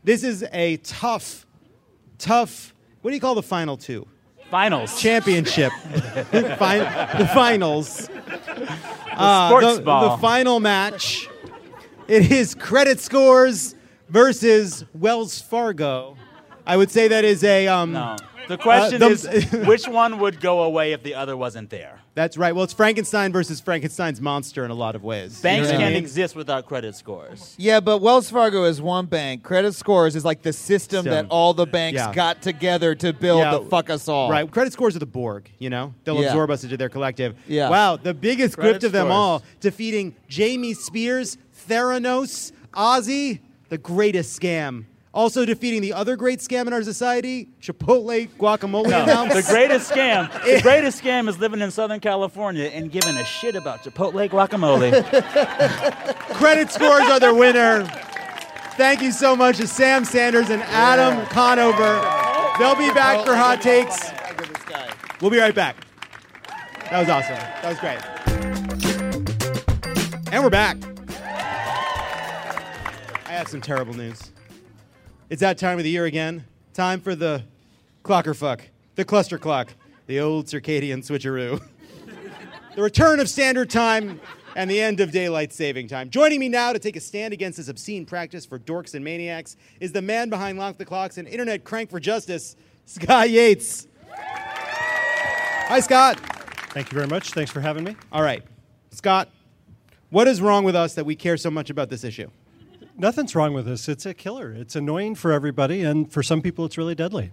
This 0.03 0.23
is 0.23 0.43
a 0.51 0.77
tough, 0.77 1.45
tough. 2.17 2.73
What 3.01 3.11
do 3.11 3.15
you 3.15 3.21
call 3.21 3.35
the 3.35 3.43
final 3.43 3.77
two? 3.77 4.07
Finals. 4.49 4.99
Championship. 4.99 5.71
fin- 6.31 6.43
the 6.43 7.29
finals. 7.33 8.09
Uh, 9.13 9.47
sports 9.49 9.77
the, 9.77 9.81
ball. 9.83 10.15
the 10.15 10.21
final 10.21 10.59
match. 10.59 11.27
It 12.07 12.31
is 12.31 12.55
credit 12.55 12.99
scores 12.99 13.75
versus 14.09 14.83
Wells 14.93 15.39
Fargo. 15.41 16.17
I 16.65 16.77
would 16.77 16.91
say 16.91 17.07
that 17.09 17.23
is 17.25 17.43
a. 17.43 17.67
Um, 17.67 17.93
No. 17.93 18.15
The 18.47 18.57
question 18.57 19.01
Uh, 19.01 19.07
is, 19.09 19.25
which 19.65 19.87
one 19.87 20.19
would 20.19 20.41
go 20.41 20.63
away 20.63 20.91
if 20.91 21.03
the 21.03 21.13
other 21.15 21.37
wasn't 21.37 21.69
there? 21.69 21.99
That's 22.15 22.35
right. 22.35 22.53
Well, 22.53 22.65
it's 22.65 22.73
Frankenstein 22.73 23.31
versus 23.31 23.61
Frankenstein's 23.61 24.19
monster 24.19 24.65
in 24.65 24.71
a 24.71 24.73
lot 24.73 24.93
of 24.95 25.03
ways. 25.05 25.37
You 25.37 25.43
Banks 25.43 25.69
know 25.71 25.77
can't 25.77 25.93
mean? 25.93 26.03
exist 26.03 26.35
without 26.35 26.65
credit 26.65 26.95
scores. 26.95 27.55
Yeah, 27.57 27.79
but 27.79 27.99
Wells 27.99 28.29
Fargo 28.29 28.65
is 28.65 28.81
one 28.81 29.05
bank. 29.05 29.43
Credit 29.43 29.73
scores 29.73 30.17
is 30.17 30.25
like 30.25 30.41
the 30.41 30.51
system 30.51 31.03
System. 31.05 31.11
that 31.13 31.27
all 31.29 31.53
the 31.53 31.65
banks 31.67 31.99
Yeah. 31.99 32.13
got 32.13 32.41
together 32.41 32.93
to 32.95 33.13
build 33.13 33.39
Yeah. 33.39 33.51
to 33.51 33.59
fuck 33.69 33.89
us 33.89 34.09
all. 34.09 34.29
Right. 34.29 34.49
Credit 34.49 34.73
scores 34.73 34.97
are 34.97 34.99
the 34.99 35.05
Borg, 35.05 35.49
you 35.59 35.69
know? 35.69 35.93
They'll 36.03 36.19
Yeah. 36.19 36.27
absorb 36.29 36.49
us 36.49 36.63
into 36.65 36.75
their 36.75 36.89
collective. 36.89 37.35
Yeah. 37.47 37.69
Wow, 37.69 37.95
the 37.95 38.13
biggest 38.13 38.55
Credit 38.57 38.81
grift 38.81 38.85
of 38.87 38.91
them 38.91 39.05
scores. 39.07 39.15
all, 39.15 39.43
defeating 39.61 40.13
Jamie 40.27 40.73
Spears, 40.73 41.37
Theranos, 41.69 42.51
Ozy, 42.73 43.39
the 43.69 43.77
greatest 43.77 44.37
scam. 44.37 44.85
Also 45.13 45.43
defeating 45.43 45.81
the 45.81 45.91
other 45.91 46.15
great 46.15 46.39
scam 46.39 46.67
in 46.67 46.73
our 46.73 46.83
society, 46.83 47.49
Chipotle 47.61 48.29
guacamole 48.39 48.89
No, 48.89 49.27
the 49.27 49.45
greatest 49.49 49.91
scam. 49.91 50.31
The 50.45 50.61
greatest 50.61 51.03
scam 51.03 51.27
is 51.27 51.37
living 51.37 51.59
in 51.59 51.69
Southern 51.69 51.99
California 51.99 52.65
and 52.65 52.89
giving 52.89 53.17
a 53.17 53.25
shit 53.25 53.55
about 53.55 53.83
Chipotle 53.83 54.29
guacamole. 54.29 54.91
Credit 56.35 56.71
scores 56.71 57.03
are 57.09 57.19
the 57.19 57.33
winner. 57.33 57.83
Thank 58.77 59.01
you 59.01 59.11
so 59.11 59.35
much 59.35 59.57
to 59.57 59.67
Sam 59.67 60.05
Sanders 60.05 60.49
and 60.49 60.61
Adam 60.63 61.25
Conover. 61.25 61.99
They'll 62.57 62.75
be 62.75 62.93
back 62.93 63.25
for 63.25 63.35
hot 63.35 63.61
takes. 63.61 64.11
We'll 65.21 65.31
be 65.31 65.39
right 65.39 65.53
back. 65.53 65.75
That 66.89 66.99
was 67.01 67.09
awesome. 67.09 67.35
That 67.35 67.69
was 67.69 67.79
great. 67.79 67.99
And 70.33 70.41
we're 70.41 70.49
back. 70.49 70.77
I 73.25 73.33
have 73.33 73.49
some 73.49 73.59
terrible 73.61 73.93
news. 73.93 74.31
It's 75.31 75.39
that 75.39 75.57
time 75.57 75.77
of 75.77 75.85
the 75.85 75.89
year 75.89 76.03
again. 76.03 76.43
Time 76.73 76.99
for 76.99 77.15
the 77.15 77.43
clocker 78.03 78.35
fuck, 78.35 78.63
the 78.95 79.05
cluster 79.05 79.37
clock, 79.37 79.73
the 80.05 80.19
old 80.19 80.47
circadian 80.47 80.97
switcheroo. 80.97 81.65
the 82.75 82.81
return 82.81 83.21
of 83.21 83.29
standard 83.29 83.69
time 83.69 84.19
and 84.57 84.69
the 84.69 84.81
end 84.81 84.99
of 84.99 85.13
daylight 85.13 85.53
saving 85.53 85.87
time. 85.87 86.09
Joining 86.09 86.37
me 86.37 86.49
now 86.49 86.73
to 86.73 86.79
take 86.79 86.97
a 86.97 86.99
stand 86.99 87.33
against 87.33 87.59
this 87.59 87.69
obscene 87.69 88.05
practice 88.05 88.45
for 88.45 88.59
dorks 88.59 88.93
and 88.93 89.05
maniacs 89.05 89.55
is 89.79 89.93
the 89.93 90.01
man 90.01 90.29
behind 90.29 90.59
Lock 90.59 90.77
the 90.77 90.83
Clocks 90.83 91.17
and 91.17 91.29
internet 91.29 91.63
crank 91.63 91.89
for 91.89 92.01
justice, 92.01 92.57
Scott 92.85 93.29
Yates. 93.29 93.87
Hi, 94.13 95.79
Scott. 95.79 96.19
Thank 96.73 96.91
you 96.91 96.95
very 96.97 97.07
much. 97.07 97.31
Thanks 97.31 97.51
for 97.51 97.61
having 97.61 97.85
me. 97.85 97.95
All 98.11 98.21
right, 98.21 98.43
Scott, 98.89 99.29
what 100.09 100.27
is 100.27 100.41
wrong 100.41 100.65
with 100.65 100.75
us 100.75 100.95
that 100.95 101.05
we 101.05 101.15
care 101.15 101.37
so 101.37 101.49
much 101.49 101.69
about 101.69 101.89
this 101.89 102.03
issue? 102.03 102.29
Nothing's 102.97 103.35
wrong 103.35 103.53
with 103.53 103.65
this. 103.65 103.87
It's 103.89 104.05
a 104.05 104.13
killer. 104.13 104.51
It's 104.51 104.75
annoying 104.75 105.15
for 105.15 105.31
everybody, 105.31 105.83
and 105.83 106.11
for 106.11 106.21
some 106.21 106.41
people, 106.41 106.65
it's 106.65 106.77
really 106.77 106.95
deadly. 106.95 107.31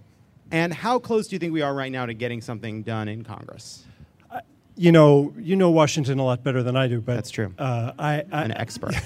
And 0.51 0.73
how 0.73 0.99
close 0.99 1.27
do 1.27 1.35
you 1.35 1.39
think 1.39 1.53
we 1.53 1.61
are 1.61 1.73
right 1.73 1.91
now 1.91 2.05
to 2.05 2.13
getting 2.13 2.41
something 2.41 2.81
done 2.81 3.07
in 3.07 3.23
Congress? 3.23 3.85
You 4.75 4.93
know, 4.93 5.33
you 5.37 5.57
know 5.57 5.69
Washington 5.71 6.19
a 6.19 6.23
lot 6.23 6.41
better 6.41 6.63
than 6.63 6.77
I 6.77 6.87
do, 6.87 7.01
but 7.01 7.15
That's 7.15 7.31
true. 7.31 7.53
Uh, 7.57 7.91
I, 7.99 8.23
I, 8.31 8.43
An 8.43 8.51
expert. 8.53 8.95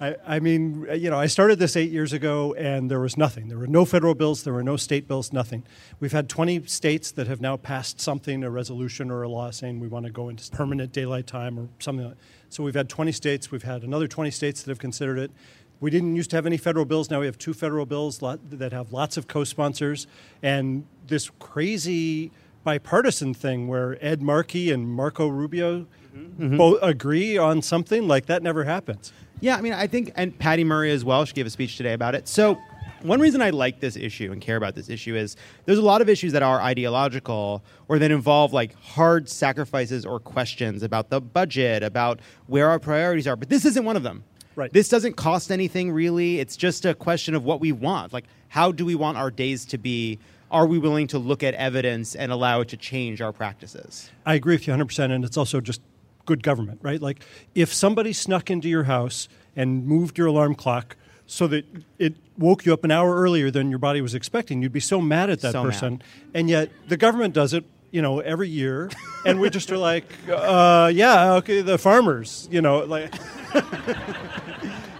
I, 0.00 0.16
I 0.26 0.38
mean, 0.40 0.86
you 0.94 1.10
know, 1.10 1.18
I 1.18 1.26
started 1.26 1.58
this 1.58 1.76
eight 1.76 1.90
years 1.90 2.12
ago, 2.12 2.54
and 2.54 2.90
there 2.90 3.00
was 3.00 3.16
nothing. 3.16 3.48
There 3.48 3.58
were 3.58 3.66
no 3.66 3.84
federal 3.84 4.14
bills. 4.14 4.44
There 4.44 4.52
were 4.52 4.62
no 4.62 4.76
state 4.76 5.08
bills. 5.08 5.32
Nothing. 5.32 5.64
We've 5.98 6.12
had 6.12 6.28
20 6.28 6.66
states 6.66 7.10
that 7.12 7.26
have 7.26 7.40
now 7.40 7.56
passed 7.56 8.00
something, 8.00 8.44
a 8.44 8.50
resolution 8.50 9.10
or 9.10 9.22
a 9.22 9.28
law 9.28 9.50
saying 9.50 9.80
we 9.80 9.88
want 9.88 10.06
to 10.06 10.12
go 10.12 10.28
into 10.28 10.48
permanent 10.50 10.92
daylight 10.92 11.26
time 11.26 11.58
or 11.58 11.68
something. 11.78 12.06
Like 12.06 12.16
So 12.54 12.62
we've 12.62 12.74
had 12.74 12.88
20 12.88 13.10
states. 13.10 13.50
We've 13.50 13.64
had 13.64 13.82
another 13.82 14.06
20 14.06 14.30
states 14.30 14.62
that 14.62 14.70
have 14.70 14.78
considered 14.78 15.18
it. 15.18 15.32
We 15.80 15.90
didn't 15.90 16.14
used 16.14 16.30
to 16.30 16.36
have 16.36 16.46
any 16.46 16.56
federal 16.56 16.84
bills. 16.84 17.10
Now 17.10 17.18
we 17.18 17.26
have 17.26 17.36
two 17.36 17.52
federal 17.52 17.84
bills 17.84 18.22
lot, 18.22 18.38
that 18.48 18.72
have 18.72 18.92
lots 18.92 19.16
of 19.16 19.26
co-sponsors, 19.26 20.06
and 20.40 20.86
this 21.08 21.30
crazy 21.40 22.30
bipartisan 22.62 23.34
thing 23.34 23.66
where 23.66 23.98
Ed 24.00 24.22
Markey 24.22 24.70
and 24.70 24.88
Marco 24.88 25.26
Rubio 25.26 25.80
mm-hmm. 25.80 26.18
Mm-hmm. 26.18 26.56
both 26.56 26.78
agree 26.80 27.36
on 27.36 27.60
something 27.60 28.06
like 28.06 28.26
that 28.26 28.40
never 28.40 28.62
happens. 28.62 29.12
Yeah, 29.40 29.56
I 29.56 29.60
mean, 29.60 29.72
I 29.72 29.88
think, 29.88 30.12
and 30.14 30.38
Patty 30.38 30.62
Murray 30.62 30.92
as 30.92 31.04
well. 31.04 31.24
She 31.24 31.34
gave 31.34 31.46
a 31.46 31.50
speech 31.50 31.76
today 31.76 31.92
about 31.92 32.14
it. 32.14 32.28
So, 32.28 32.56
one 33.04 33.20
reason 33.20 33.42
I 33.42 33.50
like 33.50 33.80
this 33.80 33.96
issue 33.96 34.32
and 34.32 34.40
care 34.40 34.56
about 34.56 34.74
this 34.74 34.88
issue 34.88 35.14
is 35.14 35.36
there's 35.66 35.78
a 35.78 35.82
lot 35.82 36.00
of 36.00 36.08
issues 36.08 36.32
that 36.32 36.42
are 36.42 36.60
ideological 36.60 37.62
or 37.86 37.98
that 37.98 38.10
involve 38.10 38.52
like 38.52 38.74
hard 38.80 39.28
sacrifices 39.28 40.06
or 40.06 40.18
questions 40.18 40.82
about 40.82 41.10
the 41.10 41.20
budget, 41.20 41.82
about 41.82 42.20
where 42.46 42.70
our 42.70 42.78
priorities 42.78 43.26
are. 43.26 43.36
But 43.36 43.50
this 43.50 43.66
isn't 43.66 43.84
one 43.84 43.96
of 43.96 44.02
them. 44.02 44.24
Right. 44.56 44.72
This 44.72 44.88
doesn't 44.88 45.14
cost 45.14 45.52
anything 45.52 45.90
really. 45.92 46.40
It's 46.40 46.56
just 46.56 46.86
a 46.86 46.94
question 46.94 47.34
of 47.34 47.44
what 47.44 47.60
we 47.60 47.72
want. 47.72 48.12
Like, 48.12 48.24
how 48.48 48.72
do 48.72 48.86
we 48.86 48.94
want 48.94 49.18
our 49.18 49.30
days 49.30 49.66
to 49.66 49.78
be? 49.78 50.18
Are 50.50 50.66
we 50.66 50.78
willing 50.78 51.06
to 51.08 51.18
look 51.18 51.42
at 51.42 51.54
evidence 51.54 52.14
and 52.14 52.32
allow 52.32 52.60
it 52.60 52.68
to 52.68 52.76
change 52.76 53.20
our 53.20 53.32
practices? 53.32 54.10
I 54.24 54.34
agree 54.34 54.54
with 54.54 54.66
you 54.66 54.72
100%. 54.72 55.10
And 55.10 55.24
it's 55.24 55.36
also 55.36 55.60
just 55.60 55.82
good 56.24 56.42
government, 56.42 56.80
right? 56.82 57.02
Like 57.02 57.22
if 57.54 57.72
somebody 57.72 58.14
snuck 58.14 58.50
into 58.50 58.68
your 58.68 58.84
house 58.84 59.28
and 59.54 59.86
moved 59.86 60.16
your 60.16 60.28
alarm 60.28 60.54
clock 60.54 60.96
so 61.26 61.46
that 61.48 61.64
it 61.98 62.14
woke 62.36 62.66
you 62.66 62.72
up 62.72 62.84
an 62.84 62.90
hour 62.90 63.14
earlier 63.16 63.50
than 63.50 63.70
your 63.70 63.78
body 63.78 64.00
was 64.00 64.14
expecting, 64.14 64.62
you'd 64.62 64.72
be 64.72 64.80
so 64.80 65.00
mad 65.00 65.30
at 65.30 65.40
that 65.40 65.52
So 65.52 65.62
person. 65.64 65.92
mad. 65.94 66.04
And 66.34 66.50
yet 66.50 66.70
the 66.88 66.96
government 66.96 67.32
does 67.34 67.54
it, 67.54 67.64
you 67.90 68.02
know, 68.02 68.20
every 68.20 68.48
year. 68.48 68.90
and 69.26 69.40
we 69.40 69.48
just 69.50 69.70
are 69.72 69.78
like, 69.78 70.04
uh, 70.28 70.90
yeah, 70.94 71.34
okay, 71.34 71.60
the 71.62 71.78
farmers, 71.78 72.48
you 72.50 72.60
know, 72.60 72.80
like. 72.80 73.14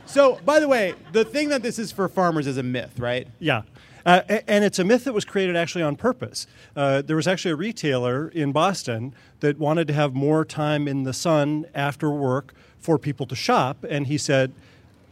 So, 0.07 0.39
by 0.45 0.61
the 0.61 0.69
way, 0.69 0.95
the 1.13 1.25
thing 1.25 1.49
that 1.49 1.63
this 1.63 1.77
is 1.77 1.91
for 1.91 2.09
farmers 2.09 2.47
is 2.47 2.57
a 2.57 2.63
myth, 2.63 3.01
right? 3.01 3.27
Yeah. 3.41 3.63
Uh, 4.07 4.21
and 4.47 4.63
it's 4.65 4.79
a 4.79 4.85
myth 4.85 5.03
that 5.05 5.13
was 5.13 5.25
created 5.25 5.57
actually 5.57 5.83
on 5.83 5.97
purpose. 5.97 6.47
Uh, 6.77 7.03
there 7.03 7.17
was 7.17 7.27
actually 7.27 7.51
a 7.51 7.57
retailer 7.57 8.29
in 8.29 8.53
Boston 8.53 9.13
that 9.41 9.59
wanted 9.59 9.89
to 9.89 9.93
have 9.95 10.15
more 10.15 10.45
time 10.45 10.87
in 10.87 11.03
the 11.03 11.13
sun 11.13 11.65
after 11.75 12.11
work 12.11 12.55
for 12.79 12.97
people 12.97 13.27
to 13.27 13.35
shop. 13.35 13.85
And 13.89 14.07
he 14.07 14.17
said, 14.17 14.53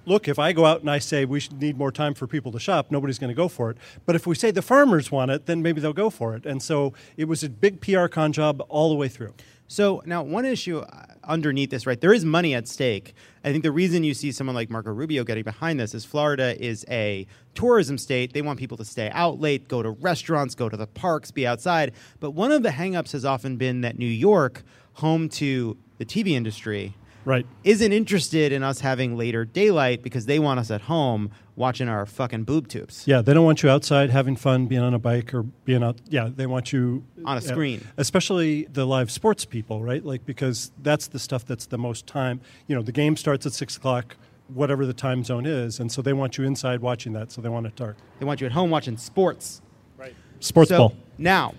Look, 0.04 0.26
if 0.26 0.38
I 0.38 0.52
go 0.52 0.66
out 0.66 0.80
and 0.80 0.90
I 0.90 0.98
say 0.98 1.24
we 1.24 1.38
should 1.38 1.60
need 1.60 1.78
more 1.78 1.92
time 1.92 2.14
for 2.14 2.26
people 2.26 2.50
to 2.52 2.58
shop, 2.58 2.90
nobody's 2.90 3.20
going 3.20 3.28
to 3.28 3.34
go 3.34 3.48
for 3.48 3.70
it. 3.70 3.76
But 4.04 4.16
if 4.16 4.26
we 4.26 4.34
say 4.34 4.50
the 4.50 4.62
farmers 4.62 5.12
want 5.12 5.30
it, 5.30 5.46
then 5.46 5.62
maybe 5.62 5.80
they'll 5.80 5.92
go 5.92 6.10
for 6.10 6.34
it. 6.34 6.44
And 6.44 6.60
so 6.60 6.92
it 7.16 7.26
was 7.26 7.44
a 7.44 7.48
big 7.48 7.80
PR 7.80 8.06
con 8.06 8.32
job 8.32 8.64
all 8.68 8.88
the 8.88 8.96
way 8.96 9.08
through. 9.08 9.34
So 9.68 10.02
now, 10.04 10.22
one 10.22 10.44
issue 10.44 10.80
uh, 10.80 11.06
underneath 11.24 11.70
this, 11.70 11.86
right? 11.86 11.98
There 11.98 12.12
is 12.12 12.24
money 12.24 12.52
at 12.52 12.68
stake. 12.68 13.14
I 13.42 13.52
think 13.52 13.62
the 13.62 13.70
reason 13.70 14.04
you 14.04 14.12
see 14.12 14.30
someone 14.32 14.54
like 14.54 14.68
Marco 14.68 14.90
Rubio 14.90 15.24
getting 15.24 15.44
behind 15.44 15.80
this 15.80 15.94
is 15.94 16.04
Florida 16.04 16.62
is 16.62 16.84
a 16.90 17.26
tourism 17.54 17.96
state. 17.96 18.34
They 18.34 18.42
want 18.42 18.58
people 18.58 18.76
to 18.76 18.84
stay 18.84 19.08
out 19.10 19.40
late, 19.40 19.68
go 19.68 19.82
to 19.82 19.90
restaurants, 19.90 20.54
go 20.54 20.68
to 20.68 20.76
the 20.76 20.86
parks, 20.86 21.30
be 21.30 21.46
outside. 21.46 21.92
But 22.20 22.32
one 22.32 22.52
of 22.52 22.62
the 22.62 22.68
hangups 22.70 23.12
has 23.12 23.24
often 23.24 23.56
been 23.56 23.80
that 23.80 23.98
New 23.98 24.04
York, 24.04 24.62
home 24.94 25.28
to 25.30 25.78
the 25.96 26.04
TV 26.04 26.32
industry, 26.32 26.94
Right. 27.24 27.46
isn't 27.64 27.92
interested 27.92 28.52
in 28.52 28.62
us 28.62 28.80
having 28.80 29.16
later 29.16 29.44
daylight 29.44 30.02
because 30.02 30.26
they 30.26 30.38
want 30.38 30.58
us 30.60 30.70
at 30.70 30.82
home 30.82 31.30
watching 31.54 31.88
our 31.88 32.04
fucking 32.06 32.44
boob 32.44 32.68
tubes. 32.68 33.04
Yeah, 33.06 33.22
they 33.22 33.32
don't 33.34 33.44
want 33.44 33.62
you 33.62 33.68
outside 33.68 34.10
having 34.10 34.36
fun, 34.36 34.66
being 34.66 34.82
on 34.82 34.94
a 34.94 34.98
bike 34.98 35.32
or 35.34 35.42
being 35.42 35.82
out. 35.82 36.00
Yeah, 36.08 36.30
they 36.34 36.46
want 36.46 36.72
you 36.72 37.04
On 37.24 37.36
a 37.36 37.40
yeah, 37.40 37.46
screen. 37.46 37.86
especially 37.96 38.64
the 38.64 38.84
live 38.86 39.10
sports 39.10 39.44
people, 39.44 39.82
right? 39.82 40.04
Like 40.04 40.24
because 40.26 40.72
that's 40.82 41.06
the 41.08 41.18
stuff 41.18 41.44
that's 41.44 41.66
the 41.66 41.78
most 41.78 42.06
time. 42.06 42.40
You 42.66 42.74
know, 42.76 42.82
the 42.82 42.92
game 42.92 43.16
starts 43.16 43.46
at 43.46 43.52
six 43.52 43.76
o'clock, 43.76 44.16
whatever 44.48 44.84
the 44.86 44.94
time 44.94 45.22
zone 45.22 45.46
is, 45.46 45.78
and 45.78 45.92
so 45.92 46.02
they 46.02 46.12
want 46.12 46.38
you 46.38 46.44
inside 46.44 46.80
watching 46.80 47.12
that. 47.12 47.30
So 47.32 47.40
they 47.40 47.48
want 47.48 47.66
it 47.66 47.76
dark. 47.76 47.96
They 48.18 48.24
want 48.24 48.40
you 48.40 48.46
at 48.46 48.52
home 48.52 48.70
watching 48.70 48.96
sports. 48.96 49.62
Right. 49.96 50.14
Sports 50.40 50.70
so, 50.70 50.78
ball. 50.78 50.96
Now, 51.18 51.54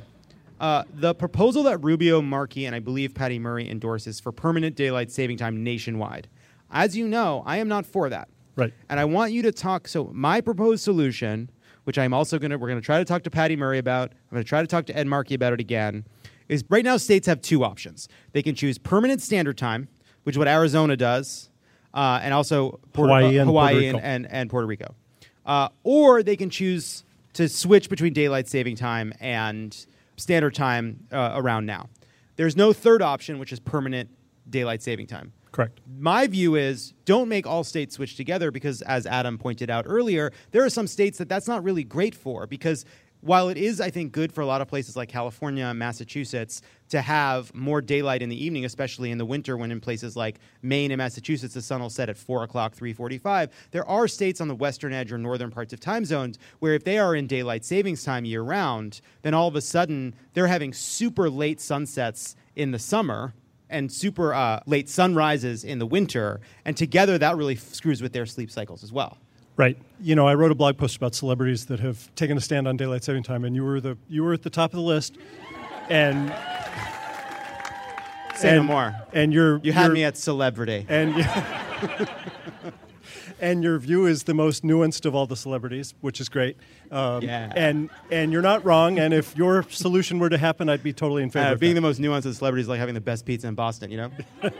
uh, 0.60 0.84
the 0.94 1.14
proposal 1.14 1.64
that 1.64 1.84
Rubio, 1.84 2.22
Markey, 2.22 2.66
and 2.66 2.76
I 2.76 2.80
believe 2.80 3.14
Patty 3.14 3.40
Murray 3.40 3.70
endorses 3.70 4.20
for 4.20 4.32
permanent 4.32 4.76
daylight 4.76 5.12
saving 5.12 5.38
time 5.38 5.64
nationwide. 5.64 6.28
As 6.72 6.96
you 6.98 7.08
know, 7.08 7.44
I 7.46 7.58
am 7.58 7.68
not 7.68 7.86
for 7.86 8.10
that. 8.10 8.30
Right. 8.56 8.74
And 8.90 9.00
I 9.00 9.06
want 9.06 9.32
you 9.32 9.42
to 9.44 9.52
talk. 9.52 9.88
So, 9.88 10.10
my 10.14 10.42
proposed 10.42 10.84
solution, 10.84 11.50
which 11.86 11.98
I'm 11.98 12.14
also 12.14 12.38
going 12.40 12.52
to, 12.52 12.58
we're 12.58 12.68
going 12.68 12.80
to 12.80 12.86
try 12.86 13.00
to 13.00 13.06
talk 13.06 13.24
to 13.24 13.32
Patty 13.32 13.56
Murray 13.56 13.80
about, 13.80 14.12
I'm 14.12 14.36
going 14.36 14.44
to 14.44 14.48
try 14.48 14.62
to 14.62 14.68
talk 14.68 14.86
to 14.88 14.98
Ed 14.98 15.08
Markey 15.08 15.36
about 15.36 15.54
it 15.54 15.60
again, 15.60 16.06
is 16.50 16.64
right 16.70 16.84
now 16.84 16.98
states 16.98 17.28
have 17.28 17.42
two 17.42 17.64
options. 17.64 18.08
They 18.32 18.44
can 18.44 18.56
choose 18.56 18.78
permanent 18.78 19.22
standard 19.22 19.58
time, 19.58 19.88
which 20.24 20.36
is 20.36 20.38
what 20.38 20.48
Arizona 20.48 20.96
does, 20.96 21.50
uh, 21.94 22.20
and 22.22 22.34
also 22.34 22.80
Puerto, 22.94 23.14
Hawaii 23.14 23.38
and 23.38 23.48
Hawaii 23.48 23.74
Puerto 23.74 23.86
and, 23.86 23.96
Rico. 23.96 24.06
and, 24.06 24.32
and 24.32 24.50
Puerto 24.50 24.68
Rico. 24.68 24.96
Uh, 25.46 25.70
or 25.84 26.24
they 26.24 26.36
can 26.36 26.50
choose 26.50 27.04
to 27.34 27.50
switch 27.50 27.90
between 27.90 28.14
daylight 28.14 28.48
saving 28.48 28.76
time 28.76 29.14
and 29.20 29.86
standard 30.18 30.56
time 30.56 31.08
uh, 31.12 31.32
around 31.36 31.66
now. 31.66 31.90
There's 32.36 32.56
no 32.56 32.74
third 32.74 33.02
option, 33.02 33.40
which 33.40 33.52
is 33.52 33.60
permanent 33.60 34.10
daylight 34.50 34.82
saving 34.82 35.08
time. 35.08 35.34
Correct. 35.52 35.82
My 36.00 36.26
view 36.26 36.56
is 36.56 36.94
don't 37.06 37.30
make 37.30 37.46
all 37.46 37.64
states 37.64 37.96
switch 37.96 38.16
together 38.18 38.50
because, 38.50 38.82
as 38.82 39.06
Adam 39.06 39.38
pointed 39.38 39.70
out 39.70 39.86
earlier, 39.88 40.32
there 40.52 40.66
are 40.66 40.70
some 40.70 40.88
states 40.88 41.20
that 41.20 41.30
that's 41.30 41.48
not 41.48 41.64
really 41.64 41.84
great 41.84 42.16
for 42.16 42.48
because 42.48 42.86
while 43.24 43.48
it 43.48 43.58
is, 43.58 43.80
I 43.80 43.90
think, 43.90 44.12
good 44.12 44.34
for 44.34 44.42
a 44.42 44.46
lot 44.46 44.62
of 44.62 44.68
places 44.68 44.98
like 44.98 45.08
California 45.08 45.66
and 45.66 45.80
Massachusetts 45.80 46.62
to 46.90 47.02
have 47.02 47.56
more 47.56 47.80
daylight 47.82 48.22
in 48.22 48.28
the 48.28 48.44
evening, 48.44 48.66
especially 48.66 49.12
in 49.12 49.18
the 49.18 49.26
winter 49.26 49.56
when 49.56 49.72
in 49.72 49.80
places 49.80 50.18
like 50.18 50.40
Maine 50.62 50.92
and 50.92 50.98
Massachusetts 50.98 51.54
the 51.54 51.62
sun 51.62 51.80
will 51.82 51.90
set 51.90 52.10
at 52.10 52.18
4 52.18 52.44
o'clock, 52.44 52.76
3.45, 52.76 53.50
there 53.72 53.88
are 53.88 54.10
states 54.10 54.42
on 54.42 54.50
the 54.50 54.56
western 54.56 54.92
edge 54.92 55.12
or 55.12 55.18
northern 55.18 55.52
parts 55.52 55.72
of 55.72 55.80
time 55.80 56.04
zones 56.04 56.38
where 56.60 56.74
if 56.74 56.84
they 56.84 56.98
are 56.98 57.16
in 57.16 57.26
daylight 57.26 57.64
savings 57.64 58.04
time 58.04 58.26
year 58.26 58.42
round, 58.42 59.00
then 59.22 59.34
all 59.34 59.48
of 59.48 59.56
a 59.56 59.62
sudden 59.62 60.14
they're 60.34 60.48
having 60.48 60.74
super 60.74 61.30
late 61.30 61.62
sunsets 61.62 62.36
in 62.58 62.72
the 62.72 62.80
summer 62.80 63.34
and 63.70 63.90
super 63.90 64.34
uh, 64.34 64.60
late 64.66 64.90
sunrises 64.90 65.64
in 65.64 65.80
the 65.80 65.88
winter, 65.88 66.42
and 66.66 66.76
together 66.76 67.18
that 67.18 67.38
really 67.38 67.56
f- 67.56 67.74
screws 67.74 68.02
with 68.02 68.12
their 68.12 68.26
sleep 68.26 68.52
cycles 68.52 68.84
as 68.84 68.92
well. 68.92 69.18
Right. 69.56 69.78
You 70.02 70.16
know, 70.16 70.28
I 70.28 70.34
wrote 70.36 70.52
a 70.52 70.56
blog 70.56 70.78
post 70.78 70.96
about 70.98 71.14
celebrities 71.16 71.68
that 71.68 71.80
have 71.80 72.14
taken 72.16 72.38
a 72.38 72.42
stand 72.42 72.68
on 72.68 72.76
daylight 72.76 73.04
saving 73.04 73.24
time, 73.24 73.46
and 73.46 73.56
you 73.56 73.64
were 73.64 73.80
the 73.80 73.98
you 74.10 74.24
were 74.24 74.34
at 74.34 74.42
the 74.44 74.50
top 74.50 74.72
of 74.72 74.78
the 74.78 74.82
list. 74.82 75.16
And 75.90 76.30
Say 78.36 78.52
no 78.54 78.58
and- 78.60 78.66
more. 78.66 78.96
And 79.14 79.32
you're 79.34 79.60
You 79.64 79.74
had 79.74 79.84
you're- 79.86 79.94
me 79.94 80.04
at 80.06 80.18
celebrity. 80.18 80.86
and 80.90 81.14
and 83.40 83.64
your 83.64 83.78
view 83.78 84.06
is 84.08 84.24
the 84.24 84.34
most 84.34 84.64
nuanced 84.64 85.06
of 85.06 85.14
all 85.14 85.28
the 85.28 85.36
celebrities, 85.36 85.94
which 86.02 86.20
is 86.20 86.30
great. 86.30 86.58
Um, 86.92 87.22
Yeah. 87.22 87.52
And 87.56 87.90
and 88.12 88.32
you're 88.34 88.42
not 88.42 88.66
wrong. 88.66 88.98
And 88.98 89.14
if 89.14 89.38
your 89.38 89.64
solution 89.70 90.18
were 90.20 90.30
to 90.30 90.38
happen, 90.38 90.68
I'd 90.68 90.82
be 90.84 90.94
totally 90.94 91.22
in 91.22 91.30
favor. 91.30 91.48
Uh, 91.50 91.52
of 91.54 91.60
being 91.60 91.76
that. 91.76 91.82
the 91.82 91.88
most 91.88 92.02
nuanced 92.02 92.26
of 92.26 92.36
celebrities 92.36 92.66
is 92.66 92.70
like 92.70 92.80
having 92.80 92.96
the 92.96 93.02
best 93.02 93.24
pizza 93.26 93.48
in 93.48 93.54
Boston, 93.56 93.92
you 93.92 93.98
know? 93.98 94.12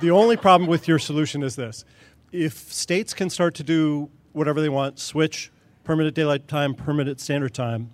The 0.00 0.12
only 0.12 0.36
problem 0.36 0.68
with 0.70 0.86
your 0.86 1.00
solution 1.00 1.42
is 1.42 1.56
this: 1.56 1.84
if 2.32 2.54
states 2.72 3.14
can 3.14 3.30
start 3.30 3.54
to 3.56 3.62
do 3.62 4.10
whatever 4.32 4.60
they 4.60 4.68
want, 4.68 4.98
switch 4.98 5.50
permanent 5.84 6.14
daylight 6.14 6.46
time, 6.48 6.74
permanent 6.74 7.20
standard 7.20 7.54
time, 7.54 7.90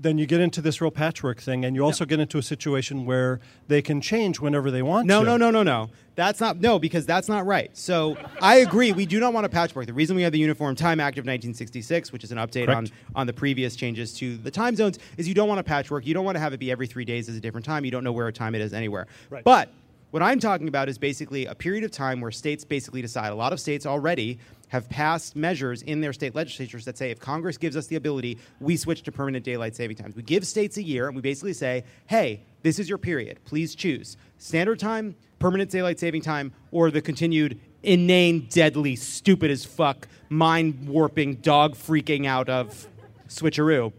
then 0.00 0.16
you 0.16 0.26
get 0.26 0.40
into 0.40 0.60
this 0.60 0.80
real 0.80 0.92
patchwork 0.92 1.40
thing, 1.40 1.64
and 1.64 1.74
you 1.74 1.84
also 1.84 2.04
get 2.04 2.20
into 2.20 2.38
a 2.38 2.42
situation 2.42 3.04
where 3.04 3.40
they 3.66 3.82
can 3.82 4.00
change 4.00 4.38
whenever 4.38 4.70
they 4.70 4.82
want 4.82 5.06
No, 5.08 5.20
to. 5.20 5.26
no, 5.26 5.36
no, 5.36 5.50
no, 5.50 5.62
no. 5.64 5.90
That's 6.14 6.40
not 6.40 6.60
no 6.60 6.78
because 6.78 7.04
that's 7.04 7.28
not 7.28 7.46
right. 7.46 7.76
So 7.76 8.16
I 8.40 8.56
agree. 8.58 8.92
We 8.92 9.06
do 9.06 9.18
not 9.18 9.32
want 9.32 9.46
a 9.46 9.48
patchwork. 9.48 9.86
The 9.86 9.92
reason 9.92 10.14
we 10.14 10.22
have 10.22 10.32
the 10.32 10.38
Uniform 10.38 10.76
Time 10.76 11.00
Act 11.00 11.16
of 11.18 11.22
1966, 11.22 12.12
which 12.12 12.22
is 12.22 12.30
an 12.32 12.38
update 12.38 12.68
on 12.68 12.86
Correct. 12.86 12.92
on 13.16 13.26
the 13.26 13.32
previous 13.32 13.74
changes 13.76 14.12
to 14.14 14.36
the 14.36 14.50
time 14.52 14.74
zones, 14.76 14.98
is 15.16 15.26
you 15.28 15.34
don't 15.34 15.48
want 15.48 15.60
a 15.60 15.64
patchwork. 15.64 16.06
You 16.06 16.14
don't 16.14 16.24
want 16.24 16.36
to 16.36 16.40
have 16.40 16.52
it 16.52 16.58
be 16.58 16.70
every 16.70 16.86
three 16.86 17.04
days 17.04 17.28
is 17.28 17.36
a 17.36 17.40
different 17.40 17.64
time. 17.64 17.84
You 17.84 17.90
don't 17.90 18.04
know 18.04 18.12
where 18.12 18.26
a 18.28 18.32
time 18.32 18.54
it 18.54 18.60
is 18.60 18.72
anywhere. 18.72 19.06
Right. 19.30 19.42
But 19.44 19.72
what 20.10 20.22
I'm 20.22 20.40
talking 20.40 20.68
about 20.68 20.88
is 20.88 20.96
basically 20.96 21.46
a 21.46 21.54
period 21.54 21.84
of 21.84 21.90
time 21.90 22.20
where 22.20 22.30
states 22.30 22.64
basically 22.64 23.02
decide. 23.02 23.30
A 23.30 23.34
lot 23.34 23.52
of 23.52 23.60
states 23.60 23.84
already 23.84 24.38
have 24.68 24.88
passed 24.88 25.36
measures 25.36 25.82
in 25.82 26.00
their 26.00 26.12
state 26.12 26.34
legislatures 26.34 26.84
that 26.84 26.96
say 26.96 27.10
if 27.10 27.18
Congress 27.18 27.56
gives 27.56 27.76
us 27.76 27.86
the 27.86 27.96
ability, 27.96 28.38
we 28.60 28.76
switch 28.76 29.02
to 29.02 29.12
permanent 29.12 29.44
daylight 29.44 29.74
saving 29.76 29.96
times. 29.96 30.14
We 30.14 30.22
give 30.22 30.46
states 30.46 30.76
a 30.76 30.82
year 30.82 31.06
and 31.06 31.16
we 31.16 31.22
basically 31.22 31.52
say, 31.52 31.84
hey, 32.06 32.42
this 32.62 32.78
is 32.78 32.88
your 32.88 32.98
period. 32.98 33.38
Please 33.44 33.74
choose 33.74 34.16
standard 34.38 34.78
time, 34.78 35.14
permanent 35.38 35.70
daylight 35.70 35.98
saving 35.98 36.22
time, 36.22 36.52
or 36.70 36.90
the 36.90 37.00
continued 37.02 37.60
inane, 37.82 38.46
deadly, 38.50 38.96
stupid 38.96 39.50
as 39.50 39.64
fuck, 39.64 40.08
mind 40.28 40.88
warping, 40.88 41.36
dog 41.36 41.74
freaking 41.74 42.26
out 42.26 42.48
of 42.48 42.86
switcheroo. 43.28 43.92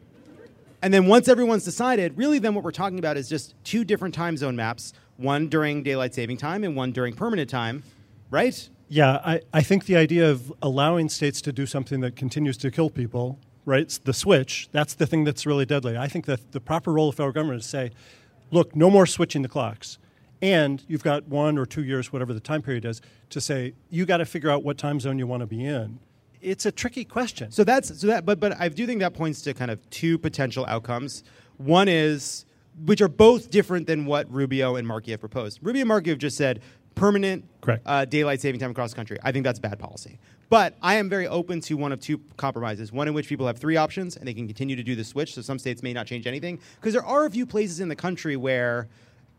And 0.82 0.94
then 0.94 1.08
once 1.08 1.28
everyone's 1.28 1.66
decided, 1.66 2.18
really 2.18 2.40
then 2.40 2.56
what 2.56 2.64
we're 2.64 2.72
talking 2.72 3.00
about 3.00 3.18
is 3.18 3.28
just 3.28 3.54
two 3.64 3.84
different 3.84 4.16
time 4.16 4.38
zone 4.38 4.56
maps, 4.56 4.94
one 5.20 5.50
during 5.50 5.84
daylight 5.84 6.16
saving 6.16 6.38
time 6.38 6.64
and 6.64 6.76
one 6.76 6.92
during 6.92 7.14
permanent 7.14 7.50
time, 7.50 7.84
right? 8.32 8.70
Yeah, 8.88 9.20
I, 9.24 9.42
I 9.54 9.62
think 9.62 9.86
the 9.86 9.98
idea 9.98 10.30
of 10.32 10.52
allowing 10.62 11.10
states 11.10 11.42
to 11.42 11.52
do 11.52 11.66
something 11.66 12.00
that 12.00 12.16
continues 12.16 12.58
to 12.58 12.72
kill 12.72 12.90
people, 12.90 13.38
right? 13.66 13.88
The 14.06 14.14
switch, 14.14 14.70
that's 14.72 14.96
the 14.96 15.06
thing 15.06 15.26
that's 15.26 15.46
really 15.46 15.66
deadly. 15.66 15.98
I 15.98 16.08
think 16.08 16.26
that 16.26 16.54
the 16.54 16.62
proper 16.62 16.94
role 16.94 17.10
of 17.10 17.16
federal 17.16 17.34
government 17.34 17.60
is 17.60 17.66
to 17.66 17.70
say, 17.70 17.92
look, 18.50 18.76
no 18.76 18.90
more 18.90 19.06
switching 19.06 19.42
the 19.42 19.50
clocks. 19.50 20.00
And 20.42 20.84
you've 20.88 21.04
got 21.04 21.28
one 21.28 21.58
or 21.58 21.66
two 21.66 21.84
years, 21.84 22.14
whatever 22.14 22.34
the 22.34 22.40
time 22.40 22.62
period 22.62 22.86
is, 22.86 23.02
to 23.30 23.42
say, 23.42 23.74
you 23.90 24.06
got 24.06 24.18
to 24.18 24.26
figure 24.26 24.50
out 24.50 24.64
what 24.64 24.78
time 24.78 25.00
zone 25.00 25.20
you 25.20 25.28
want 25.28 25.42
to 25.42 25.48
be 25.48 25.66
in. 25.66 26.00
It's 26.42 26.66
a 26.66 26.72
tricky 26.72 27.04
question. 27.04 27.52
So 27.52 27.66
that's 27.66 28.00
so 28.00 28.08
that 28.08 28.26
but 28.26 28.40
but 28.40 28.58
I 28.58 28.70
do 28.70 28.88
think 28.88 29.02
that 29.02 29.14
points 29.14 29.42
to 29.42 29.54
kind 29.54 29.70
of 29.70 29.88
two 29.90 30.18
potential 30.18 30.66
outcomes. 30.70 31.26
One 31.58 31.90
is 31.90 32.46
which 32.86 33.02
are 33.02 33.08
both 33.08 33.50
different 33.50 33.88
than 33.88 34.06
what 34.06 34.32
Rubio 34.32 34.76
and 34.76 34.88
Markey 34.88 35.12
have 35.12 35.20
proposed. 35.20 35.60
Rubio 35.62 35.82
and 35.82 35.88
Markey 35.88 36.10
have 36.10 36.20
just 36.20 36.38
said 36.38 36.62
permanent 36.96 37.46
Correct. 37.62 37.84
Uh, 37.86 38.06
daylight 38.06 38.42
saving 38.42 38.60
time 38.60 38.72
across 38.72 38.92
the 38.92 38.96
country. 38.96 39.18
I 39.24 39.32
think 39.32 39.46
that's 39.46 39.60
bad 39.60 39.80
policy. 39.80 40.20
But 40.50 40.76
I 40.82 40.96
am 40.96 41.10
very 41.10 41.28
open 41.28 41.62
to 41.62 41.78
one 41.78 41.92
of 41.92 42.00
two 42.00 42.20
compromises. 42.36 42.92
One 42.92 43.08
in 43.08 43.14
which 43.14 43.28
people 43.28 43.48
have 43.48 43.58
three 43.58 43.78
options 43.78 44.18
and 44.18 44.28
they 44.28 44.34
can 44.34 44.48
continue 44.48 44.76
to 44.76 44.84
do 44.84 44.96
the 44.96 45.04
switch. 45.04 45.36
So 45.36 45.42
some 45.42 45.60
states 45.60 45.84
may 45.84 45.94
not 45.94 46.08
change 46.08 46.28
anything 46.28 46.60
because 46.76 46.94
there 46.94 47.06
are 47.06 47.26
a 47.26 47.30
few 47.30 47.46
places 47.46 47.80
in 47.80 47.88
the 47.88 47.96
country 47.96 48.36
where 48.36 48.88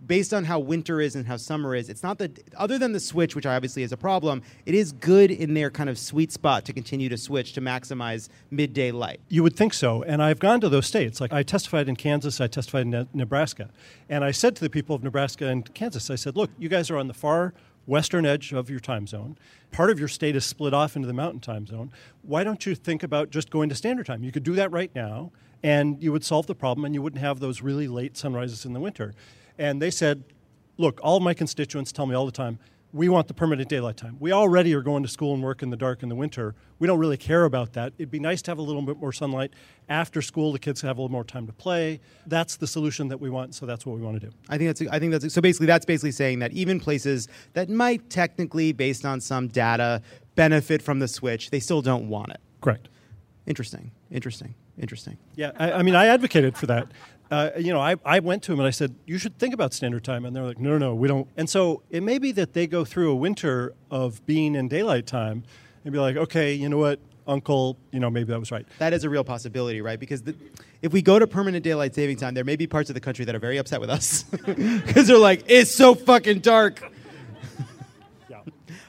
based 0.07 0.33
on 0.33 0.45
how 0.45 0.59
winter 0.59 1.01
is 1.01 1.15
and 1.17 1.27
how 1.27 1.37
summer 1.37 1.75
is, 1.75 1.89
it's 1.89 2.03
not 2.03 2.19
that 2.19 2.41
other 2.57 2.79
than 2.79 2.93
the 2.93 3.01
switch, 3.01 3.37
which 3.37 3.47
obviously 3.47 3.83
is 3.83 3.93
a 3.93 3.97
problem, 3.97 4.43
it 4.67 4.75
is 4.75 4.93
good 4.93 5.31
in 5.31 5.55
their 5.55 5.71
kind 5.71 5.91
of 5.91 5.99
sweet 5.99 6.33
spot 6.33 6.65
to 6.65 6.73
continue 6.73 7.09
to 7.09 7.17
switch 7.17 7.53
to 7.53 7.61
maximize 7.61 8.29
midday 8.51 8.91
light. 8.91 9.21
You 9.29 9.43
would 9.43 9.57
think 9.57 9.75
so. 9.75 10.03
And 10.03 10.23
I've 10.23 10.39
gone 10.39 10.61
to 10.63 10.69
those 10.69 10.87
states. 10.87 11.21
Like 11.21 11.33
I 11.33 11.43
testified 11.43 11.89
in 11.89 11.97
Kansas, 11.97 12.41
I 12.41 12.47
testified 12.47 12.83
in 12.83 12.91
Ne- 12.91 13.09
Nebraska. 13.13 13.71
And 14.09 14.25
I 14.25 14.31
said 14.31 14.57
to 14.57 14.63
the 14.63 14.71
people 14.71 14.97
of 14.97 15.03
Nebraska 15.03 15.47
and 15.47 15.73
Kansas, 15.75 16.11
I 16.11 16.17
said, 16.17 16.37
look, 16.37 16.51
you 16.59 16.69
guys 16.69 16.91
are 16.91 16.97
on 16.97 17.09
the 17.09 17.15
far 17.15 17.53
western 17.87 18.25
edge 18.25 18.53
of 18.53 18.71
your 18.71 18.81
time 18.81 19.07
zone. 19.07 19.37
Part 19.73 19.91
of 19.91 19.99
your 19.99 20.09
state 20.09 20.37
is 20.37 20.45
split 20.45 20.75
off 20.75 20.97
into 20.97 21.09
the 21.09 21.15
mountain 21.15 21.41
time 21.41 21.67
zone. 21.67 21.91
Why 22.23 22.45
don't 22.45 22.65
you 22.67 22.75
think 22.75 23.03
about 23.03 23.31
just 23.31 23.51
going 23.51 23.69
to 23.69 23.75
standard 23.75 24.07
time? 24.07 24.23
You 24.23 24.33
could 24.33 24.45
do 24.45 24.55
that 24.55 24.71
right 24.71 24.91
now, 24.95 25.33
and 25.63 26.03
you 26.03 26.13
would 26.13 26.25
solve 26.25 26.47
the 26.47 26.55
problem, 26.55 26.85
and 26.85 26.95
you 26.95 27.03
wouldn't 27.03 27.21
have 27.21 27.41
those 27.41 27.63
really 27.63 27.89
late 27.89 28.17
sunrises 28.17 28.65
in 28.65 28.73
the 28.73 28.81
winter. 28.81 29.15
And 29.61 29.81
they 29.81 29.91
said, 29.91 30.25
look, 30.79 30.99
all 31.03 31.19
of 31.19 31.23
my 31.23 31.35
constituents 31.35 31.93
tell 31.93 32.07
me 32.07 32.15
all 32.15 32.25
the 32.25 32.33
time, 32.33 32.59
we 32.95 33.11
want 33.11 33.29
the 33.29 33.35
permanent 33.35 33.69
daylight 33.69 33.99
time. 33.99 34.17
We 34.19 34.33
already 34.33 34.75
are 34.75 34.81
going 34.81 35.03
to 35.03 35.09
school 35.09 35.35
and 35.35 35.43
work 35.43 35.63
in 35.63 35.69
the 35.69 35.77
dark 35.77 36.03
in 36.03 36.09
the 36.09 36.15
winter. 36.15 36.55
We 36.79 36.87
don't 36.87 36.99
really 36.99 37.19
care 37.19 37.45
about 37.45 37.75
that. 37.75 37.93
It'd 37.99 38.11
be 38.11 38.19
nice 38.19 38.41
to 38.43 38.51
have 38.51 38.59
a 38.59 38.63
little 38.63 38.81
bit 38.81 38.97
more 38.97 39.13
sunlight 39.13 39.53
after 39.91 40.23
school. 40.23 40.51
The 40.51 40.59
kids 40.59 40.81
have 40.81 40.97
a 40.97 41.03
little 41.03 41.13
more 41.13 41.25
time 41.25 41.47
to 41.47 41.53
play. 41.53 42.01
That's 42.27 42.57
the 42.57 42.67
solution 42.67 43.09
that 43.09 43.21
we 43.21 43.29
want, 43.29 43.55
so 43.55 43.67
that's 43.67 43.85
what 43.85 43.97
we 43.97 44.03
want 44.03 44.19
to 44.21 44.27
do. 44.29 44.33
I 44.49 44.57
think 44.57 44.71
that's 44.71 44.91
I 44.91 44.99
think 44.99 45.13
that's 45.13 45.33
so 45.33 45.43
basically 45.43 45.67
that's 45.67 45.85
basically 45.85 46.13
saying 46.13 46.39
that 46.39 46.53
even 46.53 46.81
places 46.81 47.29
that 47.53 47.69
might 47.69 48.09
technically 48.09 48.73
based 48.73 49.05
on 49.05 49.21
some 49.21 49.47
data 49.47 50.01
benefit 50.35 50.81
from 50.81 50.99
the 50.99 51.07
switch, 51.07 51.51
they 51.51 51.61
still 51.61 51.83
don't 51.83 52.09
want 52.09 52.31
it. 52.31 52.41
Correct. 52.63 52.89
Interesting. 53.47 53.93
Interesting. 54.11 54.55
Interesting. 54.79 55.19
Yeah, 55.37 55.53
I, 55.59 55.73
I 55.73 55.83
mean, 55.83 55.95
I 55.95 56.07
advocated 56.07 56.57
for 56.57 56.67
that. 56.67 56.89
Uh, 57.31 57.51
you 57.57 57.73
know, 57.73 57.81
I, 57.81 57.95
I 58.05 58.19
went 58.19 58.43
to 58.45 58.53
them 58.53 58.59
and 58.59 58.67
I 58.67 58.71
said, 58.71 58.95
you 59.07 59.17
should 59.17 59.39
think 59.39 59.55
about 59.55 59.73
standard 59.73 60.03
time. 60.03 60.25
And 60.25 60.35
they're 60.35 60.45
like, 60.45 60.59
no, 60.59 60.71
no, 60.71 60.79
no, 60.79 60.95
we 60.95 61.07
don't. 61.07 61.29
And 61.37 61.49
so 61.49 61.83
it 61.89 62.03
may 62.03 62.19
be 62.19 62.33
that 62.33 62.55
they 62.55 62.67
go 62.67 62.85
through 62.85 63.13
a 63.13 63.15
winter 63.15 63.73
of 63.91 64.25
being 64.27 64.57
in 64.57 64.69
daylight 64.69 65.07
time 65.07 65.45
and 65.85 65.93
be 65.93 65.99
like, 65.99 66.17
okay, 66.17 66.53
you 66.53 66.69
know 66.69 66.79
what, 66.79 66.99
uncle, 67.29 67.77
you 67.93 68.01
know, 68.01 68.11
maybe 68.11 68.33
that 68.33 68.41
was 68.41 68.51
right. 68.51 68.67
That 68.79 68.93
is 68.93 69.05
a 69.05 69.11
real 69.11 69.23
possibility, 69.23 69.81
right? 69.81 69.99
Because 69.99 70.23
the, 70.23 70.35
if 70.83 70.93
we 70.93 71.03
go 71.03 71.19
to 71.19 71.27
permanent 71.27 71.63
daylight 71.63 71.95
saving 71.95 72.17
time, 72.17 72.35
there 72.35 72.45
may 72.45 72.57
be 72.57 72.67
parts 72.67 72.91
of 72.91 72.95
the 72.95 73.01
country 73.01 73.25
that 73.25 73.35
are 73.35 73.39
very 73.39 73.59
upset 73.59 73.81
with 73.81 73.91
us 73.91 74.25
because 74.47 75.07
they're 75.07 75.17
like, 75.17 75.45
it's 75.47 75.73
so 75.73 75.95
fucking 75.95 76.41
dark. 76.41 76.83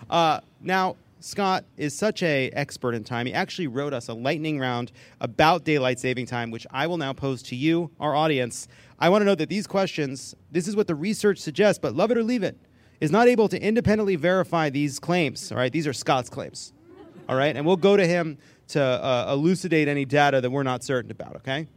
uh, 0.09 0.39
now, 0.59 0.95
Scott 1.24 1.65
is 1.78 1.95
such 1.95 2.24
a 2.24 2.49
expert 2.49 2.95
in 2.95 3.03
time. 3.03 3.28
He 3.28 3.34
actually 3.34 3.67
wrote 3.67 3.93
us 3.93 4.07
a 4.07 4.13
lightning 4.13 4.59
round 4.59 4.91
about 5.19 5.63
daylight 5.63 5.99
saving 5.99 6.26
time, 6.26 6.49
which 6.49 6.65
I 6.72 6.88
will 6.88 6.97
now 6.97 7.13
pose 7.13 7.43
to 7.43 7.55
you, 7.55 7.91
our 7.99 8.15
audience. 8.15 8.67
I 8.97 9.09
want 9.09 9.22
to 9.22 9.26
know 9.26 9.36
that 9.36 9.47
these 9.47 9.67
questions, 9.67 10.36
this 10.51 10.67
is 10.67 10.76
what 10.76 10.88
the 10.88 10.95
research 10.95 11.38
suggests, 11.38 11.80
but 11.80 11.95
love 11.95 12.09
it 12.09 12.17
or 12.17 12.24
leave 12.24 12.41
it, 12.41 12.57
is 12.99 13.11
not 13.11 13.28
able 13.28 13.47
to 13.49 13.61
independently 13.61 14.15
verify 14.15 14.72
these 14.72 14.99
claims. 14.99 15.51
All 15.51 15.59
right, 15.59 15.72
these 15.72 15.86
are 15.86 15.93
Scott's 15.93 16.30
claims. 16.30 16.74
All 17.30 17.36
right, 17.36 17.55
and 17.55 17.65
we'll 17.67 17.78
go 17.78 17.95
to 17.95 18.05
him 18.05 18.39
to 18.69 18.82
uh, 18.82 19.28
elucidate 19.32 19.88
any 19.88 20.05
data 20.05 20.41
that 20.41 20.49
we're 20.49 20.63
not 20.63 20.84
certain 20.84 21.11
about. 21.11 21.36
Okay, 21.38 21.67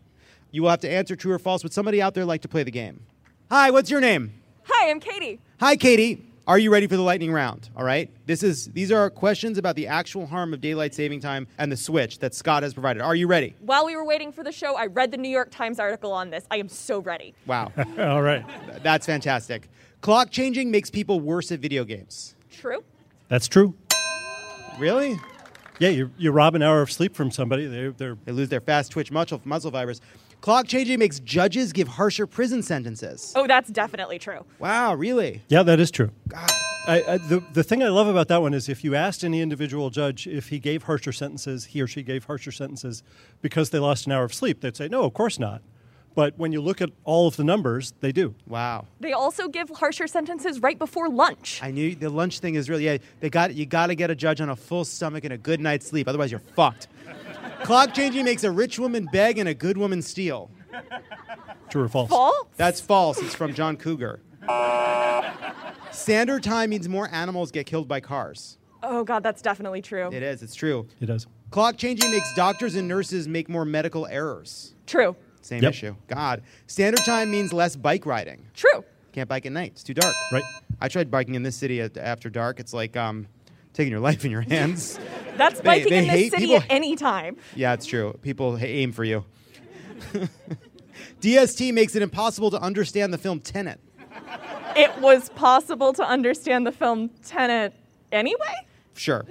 you 0.53 0.63
will 0.63 0.71
have 0.71 0.81
to 0.81 0.91
answer 0.91 1.17
true 1.17 1.33
or 1.33 1.39
false. 1.39 1.63
Would 1.63 1.73
somebody 1.73 2.01
out 2.01 2.15
there 2.15 2.25
like 2.25 2.41
to 2.43 2.49
play 2.49 2.63
the 2.63 2.71
game? 2.71 3.05
Hi, 3.51 3.71
what's 3.71 3.91
your 3.91 4.01
name? 4.01 4.33
Hi, 4.65 4.91
I'm 4.91 5.01
Katie. 5.01 5.39
Hi, 5.61 5.77
Katie. 5.77 6.25
Are 6.47 6.59
you 6.59 6.71
ready 6.71 6.87
for 6.87 6.97
the 6.97 7.03
lightning 7.03 7.33
round? 7.33 7.71
All 7.75 7.85
right. 7.85 8.11
This 8.27 8.43
is 8.43 8.67
these 8.67 8.93
are 8.93 9.09
questions 9.09 9.57
about 9.57 9.77
the 9.77 9.87
actual 9.87 10.27
harm 10.27 10.53
of 10.53 10.61
daylight 10.61 10.95
saving 10.95 11.21
time 11.21 11.47
and 11.57 11.73
the 11.73 11.77
switch 11.77 12.19
that 12.19 12.35
Scott 12.35 12.63
has 12.63 12.75
provided. 12.75 13.01
Are 13.01 13.15
you 13.15 13.27
ready? 13.27 13.55
While 13.61 13.87
we 13.87 13.97
were 13.97 14.05
waiting 14.05 14.31
for 14.31 14.45
the 14.45 14.53
show, 14.53 14.77
I 14.77 14.87
read 14.87 15.11
the 15.11 15.17
New 15.17 15.31
York 15.31 15.51
Times 15.51 15.81
article 15.81 16.13
on 16.13 16.29
this. 16.29 16.45
I 16.51 16.59
am 16.59 16.69
so 16.69 16.99
ready. 16.99 17.35
Wow. 17.47 17.73
All 17.99 18.21
right. 18.21 18.45
That's 18.83 19.07
fantastic. 19.07 19.71
Clock 20.03 20.31
changing 20.31 20.71
makes 20.71 20.91
people 20.91 21.19
worse 21.19 21.51
at 21.51 21.61
video 21.61 21.83
games. 21.83 22.37
True. 22.51 22.85
That's 23.29 23.49
true. 23.49 23.75
Really? 24.79 25.19
Yeah, 25.79 25.89
you, 25.89 26.11
you 26.19 26.31
rob 26.31 26.55
an 26.55 26.63
hour 26.63 26.83
of 26.83 26.93
sleep 26.93 27.17
from 27.17 27.31
somebody, 27.31 27.67
they, 27.67 27.89
they're 27.89 28.19
They 28.27 28.33
lose 28.33 28.51
their 28.51 28.61
fast 28.61 28.93
twitch 28.93 29.11
muscle 29.11 29.41
muscle 29.45 29.71
fibers. 29.71 30.03
Clock 30.45 30.67
changing 30.67 30.99
makes 30.99 31.21
judges 31.21 31.73
give 31.73 31.89
harsher 31.89 32.27
prison 32.27 32.63
sentences. 32.63 33.33
Oh, 33.35 33.47
that's 33.47 33.71
definitely 33.71 34.19
true. 34.19 34.45
Wow, 34.59 34.93
really? 34.93 35.41
Yeah, 35.49 35.63
that 35.63 35.81
is 35.81 35.91
true. 35.91 36.11
I, 36.87 37.03
I, 37.09 37.17
the, 37.17 37.43
the 37.55 37.63
thing 37.65 37.83
I 37.83 37.89
love 37.89 38.09
about 38.09 38.29
that 38.29 38.43
one 38.43 38.53
is 38.53 38.69
if 38.69 38.85
you 38.85 38.95
asked 38.95 39.25
any 39.25 39.41
individual 39.41 39.89
judge 39.89 40.27
if 40.27 40.51
he 40.51 40.59
gave 40.59 40.83
harsher 40.83 41.13
sentences, 41.13 41.65
he 41.65 41.81
or 41.81 41.87
she 41.87 42.03
gave 42.03 42.27
harsher 42.27 42.53
sentences 42.53 43.03
because 43.41 43.71
they 43.71 43.79
lost 43.79 44.05
an 44.05 44.13
hour 44.13 44.25
of 44.25 44.35
sleep, 44.35 44.61
they'd 44.61 44.77
say, 44.77 44.87
no, 44.87 45.05
of 45.05 45.15
course 45.15 45.39
not. 45.39 45.63
But 46.15 46.39
when 46.39 46.53
you 46.53 46.61
look 46.61 46.83
at 46.83 46.91
all 47.05 47.27
of 47.27 47.37
the 47.37 47.45
numbers, 47.45 47.95
they 48.01 48.13
do. 48.13 48.35
Wow. 48.47 48.87
They 49.01 49.15
also 49.15 49.49
give 49.49 49.71
harsher 49.71 50.07
sentences 50.07 50.61
right 50.61 50.79
before 50.79 51.09
lunch. 51.09 51.61
I 51.63 51.71
knew 51.71 51.95
the 51.95 52.11
lunch 52.11 52.41
thing 52.41 52.57
is 52.57 52.69
really 52.69 52.85
yeah, 52.85 52.99
they 53.21 53.31
got 53.31 53.55
you 53.55 53.65
got 53.65 53.87
to 53.87 53.95
get 53.95 54.11
a 54.11 54.15
judge 54.15 54.43
on 54.43 54.51
a 54.51 54.57
full 54.57 54.85
stomach 54.85 55.25
and 55.25 55.33
a 55.33 55.39
good 55.39 55.61
night's 55.61 55.87
sleep 55.87 56.07
otherwise 56.07 56.31
you're 56.31 56.41
fucked. 56.41 56.89
Clock 57.65 57.95
changing 57.95 58.25
makes 58.27 58.45
a 58.45 58.51
rich 58.51 58.79
woman 58.79 59.09
beg 59.11 59.39
and 59.39 59.49
a 59.49 59.55
good 59.55 59.77
woman 59.79 60.03
steal. 60.03 60.51
True 61.71 61.85
or 61.85 61.89
false? 61.89 62.11
False? 62.11 62.47
That's 62.57 62.81
false. 62.81 63.19
It's 63.23 63.35
from 63.35 63.55
John 63.55 63.77
Cougar. 63.77 64.21
Standard 65.91 66.43
time 66.43 66.71
means 66.71 66.89
more 66.89 67.09
animals 67.11 67.51
get 67.51 67.67
killed 67.67 67.89
by 67.89 68.01
cars. 68.01 68.59
Oh, 68.83 69.03
God, 69.03 69.23
that's 69.23 69.41
definitely 69.41 69.81
true. 69.81 70.11
It 70.13 70.23
is. 70.23 70.43
It's 70.43 70.55
true. 70.55 70.87
It 71.01 71.07
does. 71.07 71.27
Clock 71.51 71.79
changing 71.79 72.11
makes 72.11 72.33
doctors 72.35 72.75
and 72.75 72.87
nurses 72.87 73.27
make 73.27 73.49
more 73.49 73.65
medical 73.65 74.07
errors. 74.09 74.75
True. 74.87 75.17
Same 75.41 75.63
Yep. 75.63 75.71
issue. 75.71 75.97
God. 76.09 76.43
Standard 76.67 77.05
time 77.05 77.31
means 77.31 77.53
less 77.53 77.77
bike 77.77 78.05
riding. 78.05 78.45
True. 78.55 78.85
Can't 79.13 79.29
bike 79.29 79.47
at 79.47 79.53
night. 79.53 79.73
It's 79.73 79.83
too 79.83 79.95
dark. 79.95 80.15
Right. 80.33 80.43
I 80.81 80.89
tried 80.89 81.11
biking 81.11 81.35
in 81.35 81.43
this 81.45 81.57
city 81.57 81.81
after 81.81 82.29
dark. 82.29 82.61
It's 82.61 82.75
like 82.75 82.97
um, 82.97 83.27
taking 83.75 83.91
your 83.91 84.01
life 84.01 84.25
in 84.25 84.31
your 84.31 84.41
hands. 84.41 84.99
That's 85.37 85.61
They- 85.61 85.65
biking 85.65 85.91
they 85.91 85.99
in 85.99 86.07
this 86.09 86.31
city 86.31 86.47
people- 86.47 86.57
at 86.57 86.67
any 86.71 86.97
time. 86.97 87.37
Yeah, 87.55 87.75
it's 87.75 87.85
true. 87.87 88.19
People 88.23 88.57
aim 88.59 88.93
for 88.93 89.05
you. 89.05 89.25
DST 91.21 91.73
makes 91.73 91.95
it 91.97 92.03
impossible 92.03 92.51
to 92.51 92.61
understand 92.61 93.13
the 93.13 93.19
film 93.19 93.41
Tenet. 93.41 93.81
It 94.77 94.97
was 95.01 95.29
possible 95.31 95.93
to 95.95 96.03
understand 96.05 96.67
the 96.67 96.73
film 96.73 97.11
Tenet 97.25 97.73
anyway? 98.13 98.55
Sure. 98.95 99.25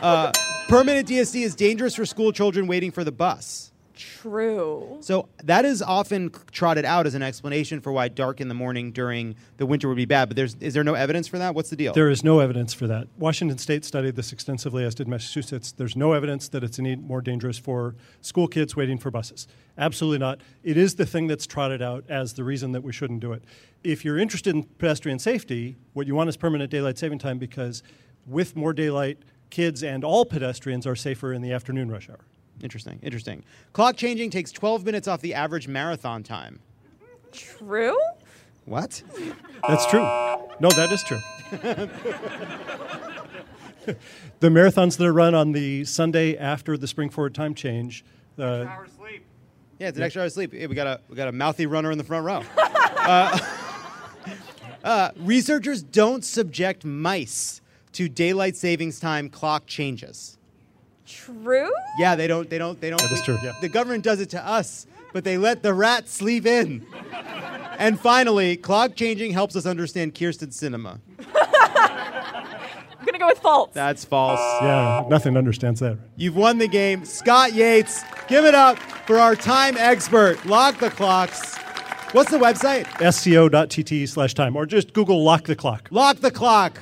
Uh, 0.00 0.32
permanent 0.68 1.08
DST 1.08 1.42
is 1.42 1.54
dangerous 1.54 1.94
for 1.94 2.06
school 2.06 2.32
children 2.32 2.66
waiting 2.66 2.90
for 2.90 3.04
the 3.04 3.12
bus. 3.12 3.70
True. 3.96 4.98
So 5.00 5.28
that 5.44 5.64
is 5.64 5.82
often 5.82 6.30
trotted 6.50 6.84
out 6.84 7.06
as 7.06 7.14
an 7.14 7.22
explanation 7.22 7.80
for 7.80 7.92
why 7.92 8.08
dark 8.08 8.40
in 8.40 8.48
the 8.48 8.54
morning 8.54 8.92
during 8.92 9.36
the 9.56 9.66
winter 9.66 9.88
would 9.88 9.96
be 9.96 10.04
bad. 10.04 10.28
But 10.28 10.36
there's 10.36 10.56
is 10.60 10.74
there 10.74 10.84
no 10.84 10.94
evidence 10.94 11.28
for 11.28 11.38
that? 11.38 11.54
What's 11.54 11.70
the 11.70 11.76
deal? 11.76 11.92
There 11.92 12.10
is 12.10 12.24
no 12.24 12.40
evidence 12.40 12.74
for 12.74 12.86
that. 12.86 13.06
Washington 13.18 13.58
State 13.58 13.84
studied 13.84 14.16
this 14.16 14.32
extensively, 14.32 14.84
as 14.84 14.94
did 14.94 15.08
Massachusetts. 15.08 15.72
There's 15.72 15.96
no 15.96 16.12
evidence 16.12 16.48
that 16.48 16.64
it's 16.64 16.78
any 16.78 16.96
more 16.96 17.20
dangerous 17.20 17.58
for 17.58 17.94
school 18.20 18.48
kids 18.48 18.74
waiting 18.74 18.98
for 18.98 19.10
buses. 19.10 19.46
Absolutely 19.78 20.18
not. 20.18 20.40
It 20.62 20.76
is 20.76 20.96
the 20.96 21.06
thing 21.06 21.26
that's 21.26 21.46
trotted 21.46 21.82
out 21.82 22.04
as 22.08 22.34
the 22.34 22.44
reason 22.44 22.72
that 22.72 22.82
we 22.82 22.92
shouldn't 22.92 23.20
do 23.20 23.32
it. 23.32 23.44
If 23.82 24.04
you're 24.04 24.18
interested 24.18 24.54
in 24.54 24.64
pedestrian 24.64 25.18
safety, 25.18 25.76
what 25.92 26.06
you 26.06 26.14
want 26.14 26.28
is 26.28 26.36
permanent 26.36 26.70
daylight 26.70 26.98
saving 26.98 27.18
time 27.18 27.38
because 27.38 27.82
with 28.26 28.56
more 28.56 28.72
daylight, 28.72 29.18
kids 29.50 29.82
and 29.82 30.04
all 30.04 30.24
pedestrians 30.24 30.86
are 30.86 30.96
safer 30.96 31.32
in 31.32 31.42
the 31.42 31.52
afternoon 31.52 31.90
rush 31.90 32.08
hour. 32.08 32.20
Interesting. 32.62 32.98
Interesting. 33.02 33.44
Clock 33.72 33.96
changing 33.96 34.30
takes 34.30 34.52
12 34.52 34.84
minutes 34.84 35.08
off 35.08 35.20
the 35.20 35.34
average 35.34 35.68
marathon 35.68 36.22
time. 36.22 36.60
True? 37.32 37.98
What? 38.64 39.02
That's 39.68 39.86
true. 39.86 40.00
No, 40.00 40.70
that 40.70 40.90
is 40.92 41.02
true. 41.02 41.20
the 44.40 44.48
marathons 44.48 44.96
that 44.96 45.06
are 45.06 45.12
run 45.12 45.34
on 45.34 45.52
the 45.52 45.84
Sunday 45.84 46.36
after 46.36 46.76
the 46.76 46.86
spring 46.86 47.10
forward 47.10 47.34
time 47.34 47.54
change. 47.54 48.04
Uh, 48.38 48.42
extra 48.42 48.68
hour 48.68 48.86
sleep. 48.96 49.24
Yeah, 49.78 49.88
it's 49.88 49.98
an 49.98 50.04
extra 50.04 50.22
hour 50.22 50.26
of 50.26 50.32
sleep. 50.32 50.54
Yeah, 50.54 50.66
we 50.66 50.74
got 50.74 50.86
a 50.86 51.00
we 51.08 51.16
got 51.16 51.28
a 51.28 51.32
mouthy 51.32 51.66
runner 51.66 51.90
in 51.90 51.98
the 51.98 52.04
front 52.04 52.24
row. 52.24 52.42
uh, 52.56 53.38
uh, 54.82 55.10
researchers 55.16 55.82
don't 55.82 56.24
subject 56.24 56.84
mice 56.84 57.60
to 57.92 58.08
daylight 58.08 58.56
savings 58.56 58.98
time 58.98 59.28
clock 59.28 59.66
changes. 59.66 60.38
True? 61.06 61.70
Yeah, 61.98 62.16
they 62.16 62.26
don't. 62.26 62.48
They 62.48 62.58
don't. 62.58 62.80
They 62.80 62.90
don't. 62.90 63.00
That 63.00 63.12
is 63.12 63.22
true, 63.22 63.38
yeah. 63.42 63.52
The 63.60 63.68
government 63.68 64.04
does 64.04 64.20
it 64.20 64.30
to 64.30 64.46
us, 64.46 64.86
but 65.12 65.24
they 65.24 65.36
let 65.38 65.62
the 65.62 65.74
rats 65.74 66.12
sleep 66.12 66.46
in. 66.46 66.86
and 67.78 67.98
finally, 68.00 68.56
clock 68.56 68.96
changing 68.96 69.32
helps 69.32 69.54
us 69.56 69.66
understand 69.66 70.14
Kyrsten 70.14 70.48
Sinema. 70.48 71.00
I'm 72.98 73.04
going 73.04 73.12
to 73.12 73.18
go 73.18 73.26
with 73.26 73.38
false. 73.38 73.70
That's 73.74 74.04
false. 74.04 74.40
yeah, 74.62 75.04
nothing 75.10 75.36
understands 75.36 75.80
that. 75.80 75.98
You've 76.16 76.36
won 76.36 76.56
the 76.56 76.68
game. 76.68 77.04
Scott 77.04 77.52
Yates, 77.52 78.02
give 78.28 78.46
it 78.46 78.54
up 78.54 78.78
for 79.06 79.18
our 79.18 79.36
time 79.36 79.76
expert. 79.76 80.44
Lock 80.46 80.78
the 80.78 80.88
clocks. 80.90 81.54
What's 82.12 82.30
the 82.30 82.38
website? 82.38 82.86
sco.tt 83.12 84.06
slash 84.08 84.32
time, 84.34 84.56
or 84.56 84.64
just 84.64 84.94
Google 84.94 85.22
lock 85.22 85.44
the 85.44 85.56
clock. 85.56 85.88
Lock 85.90 86.18
the 86.20 86.30
clock. 86.30 86.80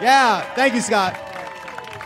Yeah, 0.00 0.42
thank 0.54 0.74
you, 0.74 0.80
Scott. 0.82 1.18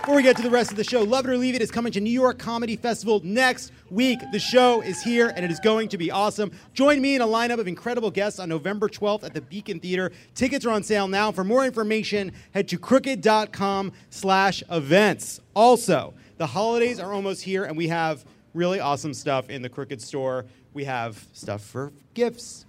Before 0.01 0.17
we 0.17 0.23
get 0.23 0.35
to 0.37 0.43
the 0.43 0.51
rest 0.51 0.71
of 0.71 0.79
the 0.79 0.83
show, 0.83 1.03
Love 1.03 1.27
It 1.27 1.31
or 1.31 1.37
Leave 1.37 1.55
It 1.55 1.61
is 1.61 1.71
coming 1.71 1.93
to 1.93 2.01
New 2.01 2.11
York 2.11 2.39
Comedy 2.39 2.75
Festival 2.75 3.21
next 3.23 3.71
week. 3.91 4.19
The 4.33 4.39
show 4.39 4.81
is 4.81 5.03
here 5.03 5.31
and 5.37 5.45
it 5.45 5.51
is 5.51 5.61
going 5.61 5.91
to 5.91 5.99
be 5.99 6.11
awesome. 6.11 6.53
Join 6.73 7.03
me 7.03 7.17
in 7.17 7.21
a 7.21 7.27
lineup 7.27 7.61
of 7.61 7.69
incredible 7.69 8.11
guests 8.11 8.41
on 8.41 8.49
November 8.49 8.89
12th 8.89 9.25
at 9.25 9.35
the 9.35 9.43
Beacon 9.43 9.79
Theater. 9.79 10.11
Tickets 10.35 10.65
are 10.65 10.71
on 10.71 10.83
sale 10.83 11.07
now. 11.07 11.31
For 11.31 11.45
more 11.45 11.67
information, 11.67 12.33
head 12.55 12.67
to 12.69 12.79
crooked.com 12.79 13.93
slash 14.09 14.63
events. 14.71 15.43
Also, 15.55 16.15
the 16.39 16.47
holidays 16.47 16.99
are 16.99 17.13
almost 17.13 17.43
here 17.43 17.65
and 17.65 17.77
we 17.77 17.89
have 17.89 18.25
really 18.55 18.81
awesome 18.81 19.13
stuff 19.13 19.51
in 19.51 19.61
the 19.61 19.69
Crooked 19.69 20.01
store. 20.01 20.47
We 20.73 20.85
have 20.85 21.23
stuff 21.35 21.63
for 21.63 21.93
gifts. 22.15 22.65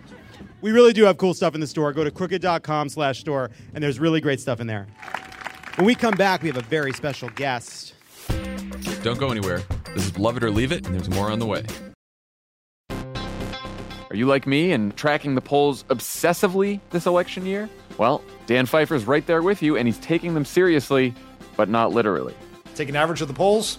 we 0.60 0.72
really 0.72 0.94
do 0.94 1.04
have 1.04 1.16
cool 1.16 1.32
stuff 1.32 1.54
in 1.54 1.60
the 1.60 1.66
store. 1.68 1.92
Go 1.92 2.02
to 2.02 2.10
crooked.com 2.10 2.88
slash 2.88 3.20
store 3.20 3.52
and 3.72 3.84
there's 3.84 4.00
really 4.00 4.20
great 4.20 4.40
stuff 4.40 4.58
in 4.58 4.66
there. 4.66 4.88
When 5.80 5.86
we 5.86 5.94
come 5.94 6.12
back, 6.12 6.42
we 6.42 6.48
have 6.50 6.58
a 6.58 6.62
very 6.68 6.92
special 6.92 7.30
guest. 7.30 7.94
Don't 9.02 9.18
go 9.18 9.30
anywhere. 9.30 9.62
This 9.94 10.04
is 10.04 10.18
Love 10.18 10.36
It 10.36 10.44
or 10.44 10.50
Leave 10.50 10.72
It, 10.72 10.84
and 10.84 10.94
there's 10.94 11.08
more 11.08 11.30
on 11.30 11.38
the 11.38 11.46
way. 11.46 11.64
Are 14.10 14.14
you 14.14 14.26
like 14.26 14.46
me 14.46 14.72
and 14.72 14.94
tracking 14.94 15.36
the 15.36 15.40
polls 15.40 15.84
obsessively 15.84 16.80
this 16.90 17.06
election 17.06 17.46
year? 17.46 17.66
Well, 17.96 18.22
Dan 18.44 18.66
Pfeiffer's 18.66 19.06
right 19.06 19.26
there 19.26 19.40
with 19.40 19.62
you, 19.62 19.78
and 19.78 19.88
he's 19.88 19.96
taking 20.00 20.34
them 20.34 20.44
seriously, 20.44 21.14
but 21.56 21.70
not 21.70 21.92
literally. 21.92 22.34
Take 22.74 22.90
an 22.90 22.96
average 22.96 23.22
of 23.22 23.28
the 23.28 23.32
polls. 23.32 23.78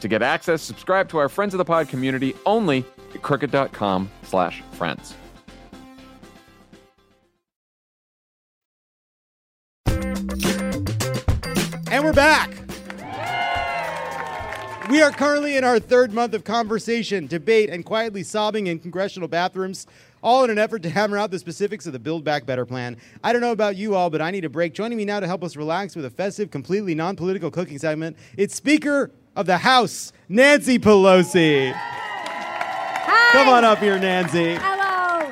To 0.00 0.08
get 0.08 0.22
access, 0.22 0.62
subscribe 0.62 1.08
to 1.10 1.18
our 1.18 1.28
Friends 1.28 1.54
of 1.54 1.58
the 1.58 1.64
Pod 1.64 1.88
community 1.88 2.34
only 2.46 2.84
at 3.14 3.22
crooked.com 3.22 4.10
slash 4.22 4.62
friends. 4.72 5.14
And 11.90 12.04
we're 12.04 12.12
back. 12.12 12.50
We 14.88 15.02
are 15.02 15.10
currently 15.10 15.56
in 15.56 15.64
our 15.64 15.78
third 15.78 16.14
month 16.14 16.32
of 16.32 16.44
conversation, 16.44 17.26
debate, 17.26 17.68
and 17.68 17.84
quietly 17.84 18.22
sobbing 18.22 18.68
in 18.68 18.78
congressional 18.78 19.28
bathrooms, 19.28 19.86
all 20.22 20.44
in 20.44 20.50
an 20.50 20.58
effort 20.58 20.82
to 20.84 20.90
hammer 20.90 21.18
out 21.18 21.30
the 21.30 21.38
specifics 21.38 21.86
of 21.86 21.92
the 21.92 21.98
Build 21.98 22.24
Back 22.24 22.46
Better 22.46 22.64
plan. 22.64 22.96
I 23.22 23.32
don't 23.32 23.42
know 23.42 23.52
about 23.52 23.76
you 23.76 23.94
all, 23.94 24.08
but 24.08 24.22
I 24.22 24.30
need 24.30 24.46
a 24.46 24.48
break. 24.48 24.72
Joining 24.72 24.96
me 24.96 25.04
now 25.04 25.20
to 25.20 25.26
help 25.26 25.44
us 25.44 25.56
relax 25.56 25.94
with 25.94 26.06
a 26.06 26.10
festive, 26.10 26.50
completely 26.50 26.94
non 26.94 27.16
political 27.16 27.50
cooking 27.50 27.78
segment, 27.78 28.16
it's 28.38 28.54
Speaker 28.54 29.10
of 29.38 29.46
the 29.46 29.56
House, 29.56 30.12
Nancy 30.28 30.80
Pelosi. 30.80 31.72
Come 33.30 33.48
on 33.48 33.64
up 33.64 33.78
here, 33.78 33.96
Nancy. 33.96 34.56
Hello. 34.56 35.30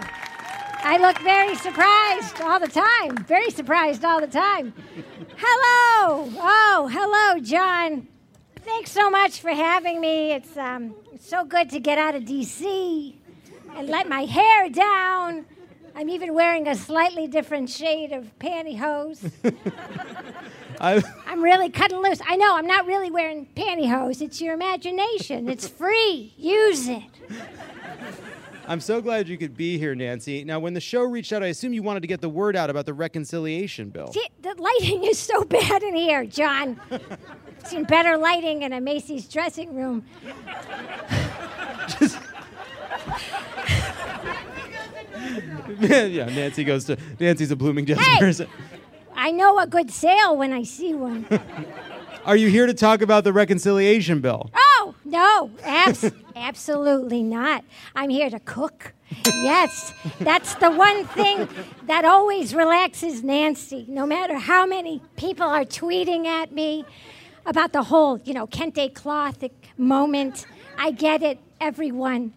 I 0.85 0.97
look 1.01 1.19
very 1.19 1.57
surprised 1.57 2.41
all 2.41 2.61
the 2.61 2.69
time. 2.69 3.25
Very 3.25 3.51
surprised 3.51 4.05
all 4.05 4.21
the 4.21 4.29
time. 4.29 4.73
Hello. 5.37 6.31
Oh, 6.39 6.89
hello, 6.89 7.41
John. 7.41 8.07
Thanks 8.65 8.93
so 8.93 9.11
much 9.11 9.41
for 9.41 9.51
having 9.51 10.01
me. 10.01 10.31
It's 10.31 10.57
um, 10.57 10.95
it's 11.13 11.29
so 11.29 11.45
good 11.45 11.71
to 11.71 11.81
get 11.81 11.99
out 11.99 12.15
of 12.15 12.25
D.C. 12.25 13.21
and 13.75 13.89
let 13.89 14.09
my 14.09 14.25
hair 14.25 14.71
down. 14.71 15.47
I'm 15.97 16.09
even 16.11 16.33
wearing 16.33 16.69
a 16.69 16.77
slightly 16.77 17.27
different 17.27 17.71
shade 17.71 18.13
of 18.13 18.39
pantyhose. 18.39 19.33
I, 20.81 21.03
I'm 21.27 21.43
really 21.43 21.71
cutting 21.71 22.03
loose. 22.03 22.21
I 22.27 22.37
know 22.37 22.57
I'm 22.57 22.67
not 22.67 22.87
really 22.87 23.11
wearing 23.11 23.47
pantyhose. 23.57 24.21
It's 24.23 24.41
your 24.41 24.55
imagination. 24.55 25.49
It's 25.49 25.69
free. 25.69 26.35
Use 26.37 26.89
it. 26.89 27.03
I'm 28.69 28.81
so 28.81 29.01
glad 29.01 29.29
you 29.29 29.39
could 29.39 29.57
be 29.57 29.79
here, 29.79 29.95
Nancy. 29.95 30.43
Now, 30.43 30.59
when 30.59 30.75
the 30.75 30.81
show 30.81 31.03
reached 31.03 31.33
out, 31.33 31.43
I 31.43 31.47
assume 31.47 31.73
you 31.73 31.85
wanted 31.85 32.01
to 32.01 32.09
get 32.09 32.21
the 32.21 32.29
word 32.29 32.57
out 32.57 32.69
about 32.69 32.85
the 32.85 32.95
reconciliation 32.95 33.91
bill. 33.91 34.13
See, 34.13 34.27
the 34.43 34.55
lighting 34.59 35.05
is 35.05 35.19
so 35.19 35.45
bad 35.45 35.83
in 35.85 35.95
here, 35.95 36.25
John. 36.25 36.81
Seen 37.65 37.85
better 37.85 38.17
lighting 38.17 38.63
in 38.63 38.73
a 38.73 38.81
Macy's 38.81 39.29
dressing 39.29 39.75
room. 39.75 40.05
yeah, 45.81 46.27
Nancy 46.27 46.65
goes 46.65 46.85
to 46.87 46.97
Nancy's 47.19 47.51
a 47.51 47.57
Bloomingdale's 47.57 48.01
Hey! 48.05 48.19
person. 48.19 48.49
I 49.17 49.31
know 49.31 49.59
a 49.59 49.67
good 49.67 49.91
sale 49.91 50.37
when 50.37 50.53
I 50.53 50.63
see 50.63 50.95
one. 50.95 51.27
Are 52.27 52.37
you 52.37 52.49
here 52.49 52.67
to 52.67 52.75
talk 52.75 53.03
about 53.03 53.25
the 53.25 53.33
reconciliation 53.33 54.21
bill? 54.21 54.51
Oh, 54.55 54.95
no, 55.05 55.51
abs- 55.63 56.11
absolutely 56.37 57.23
not. 57.23 57.65
I'm 57.95 58.11
here 58.11 58.29
to 58.31 58.41
cook. 58.41 58.93
Yes, 59.25 59.93
that's 60.19 60.55
the 60.57 60.71
one 60.73 61.07
thing 61.07 61.49
that 61.87 62.05
always 62.05 62.55
relaxes 62.55 63.23
Nancy, 63.23 63.87
no 63.89 64.05
matter 64.07 64.37
how 64.39 64.67
many 64.67 65.01
people 65.17 65.47
are 65.47 65.65
tweeting 65.65 66.27
at 66.27 66.51
me 66.53 66.85
about 67.47 67.73
the 67.73 67.85
whole, 67.85 68.19
you 68.25 68.35
know, 68.35 68.49
Kente 68.49 68.93
cloth 68.93 69.45
moment. 69.79 70.47
I 70.77 70.91
get 70.91 71.23
it, 71.23 71.39
everyone. 71.61 72.33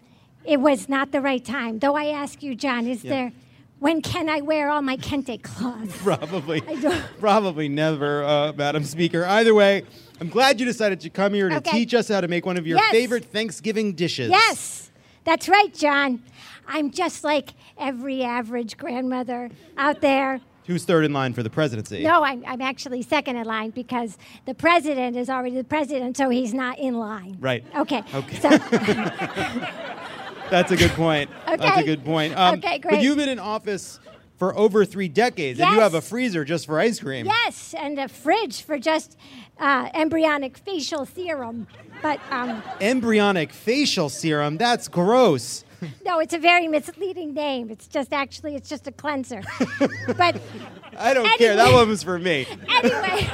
It 0.46 0.60
was 0.62 0.88
not 0.88 1.12
the 1.12 1.20
right 1.22 1.44
time. 1.44 1.80
Though 1.80 1.96
I 1.96 2.06
ask 2.06 2.44
you, 2.44 2.54
John, 2.56 2.86
is 2.88 3.04
Yeah. 3.04 3.10
there, 3.10 3.32
when 3.80 4.02
can 4.02 4.30
I 4.30 4.42
wear 4.42 4.70
all 4.70 4.82
my 4.82 4.98
Kente 4.98 5.42
cloths? 5.42 5.96
Probably, 6.04 6.62
I 6.68 6.76
don't- 6.76 7.04
probably 7.20 7.70
never, 7.70 8.24
uh, 8.24 8.54
Madam 8.54 8.84
Speaker. 8.84 9.26
Either 9.26 9.54
way, 9.54 9.84
I'm 10.22 10.30
glad 10.30 10.60
you 10.60 10.66
decided 10.66 11.00
to 11.02 11.10
come 11.10 11.34
here 11.34 11.50
to 11.50 11.58
Okay. 11.58 11.72
teach 11.72 11.94
us 11.94 12.08
how 12.10 12.22
to 12.22 12.28
make 12.28 12.46
one 12.46 12.58
of 12.58 12.68
your 12.68 12.78
Yes. 12.78 12.92
favorite 12.92 13.26
Thanksgiving 13.26 13.94
dishes. 13.94 14.30
Yes, 14.30 14.92
that's 15.24 15.48
right, 15.50 15.74
John. 15.74 16.22
I'm 16.68 16.92
just 16.92 17.24
like 17.24 17.52
every 17.78 18.24
average 18.24 18.78
grandmother 18.78 19.50
out 19.78 20.02
there. 20.02 20.42
Who's 20.68 20.84
third 20.86 21.04
in 21.04 21.14
line 21.14 21.34
for 21.34 21.42
the 21.42 21.50
presidency? 21.50 22.04
No, 22.04 22.24
I'm, 22.24 22.44
I'm 22.46 22.62
actually 22.62 23.02
second 23.02 23.38
in 23.38 23.46
line 23.48 23.72
because 23.72 24.20
the 24.46 24.54
president 24.54 25.18
is 25.18 25.28
already 25.28 25.56
the 25.56 25.64
president, 25.64 26.16
so 26.16 26.30
he's 26.30 26.54
not 26.54 26.78
in 26.78 26.94
line. 27.00 27.38
Right. 27.40 27.64
Okay. 27.76 28.04
Okay. 28.14 28.40
So, 28.40 28.50
That's 30.50 30.72
a 30.72 30.76
good 30.78 30.92
point. 30.92 31.30
That's 31.48 31.78
a 31.82 31.84
good 31.84 32.04
point. 32.04 32.38
Um, 32.38 32.56
Okay, 32.60 32.80
But 32.84 33.02
you've 33.02 33.18
been 33.18 33.30
in 33.30 33.40
office 33.40 34.00
for 34.38 34.56
over 34.58 34.86
three 34.86 35.10
decades, 35.10 35.60
and 35.60 35.70
you 35.74 35.80
have 35.82 35.94
a 35.96 36.02
freezer 36.02 36.46
just 36.46 36.66
for 36.66 36.80
ice 36.80 37.00
cream. 37.00 37.26
yes, 37.26 37.76
and 37.78 38.00
a 38.00 38.08
fridge 38.08 38.62
for 38.64 38.80
just 38.80 39.18
uh, 39.60 39.90
embryonic 39.94 40.58
facial 40.58 41.06
serum. 41.06 41.68
But 42.02 42.20
um, 42.32 42.64
Embryonic 42.80 43.52
facial 43.52 44.08
serum. 44.08 44.58
That's 44.58 44.88
gross. 44.88 45.66
no, 46.06 46.20
it's 46.20 46.34
a 46.34 46.38
very 46.38 46.68
misleading 46.70 47.34
name. 47.34 47.70
It's 47.70 47.88
just 47.88 48.14
actually, 48.14 48.56
it's 48.56 48.70
just 48.70 48.88
a 48.88 48.92
cleanser. 48.94 49.42
but 50.18 50.42
I 50.98 51.14
don't 51.14 51.28
care. 51.38 51.56
That 51.58 51.66
Anyway. 51.68 51.80
one 51.80 51.90
was 51.90 52.04
for 52.04 52.18
me. 52.20 52.48
Anyway, 52.70 53.30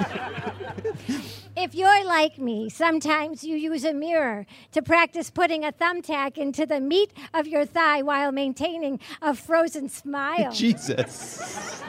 if 1.55 1.73
you're 1.73 2.03
like 2.05 2.37
me, 2.37 2.69
sometimes 2.69 3.43
you 3.43 3.55
use 3.55 3.83
a 3.85 3.93
mirror 3.93 4.45
to 4.73 4.81
practice 4.81 5.29
putting 5.29 5.63
a 5.63 5.71
thumbtack 5.71 6.37
into 6.37 6.65
the 6.65 6.79
meat 6.79 7.11
of 7.33 7.47
your 7.47 7.65
thigh 7.65 8.01
while 8.01 8.31
maintaining 8.31 8.99
a 9.21 9.33
frozen 9.33 9.89
smile. 9.89 10.51
Jesus. 10.53 11.81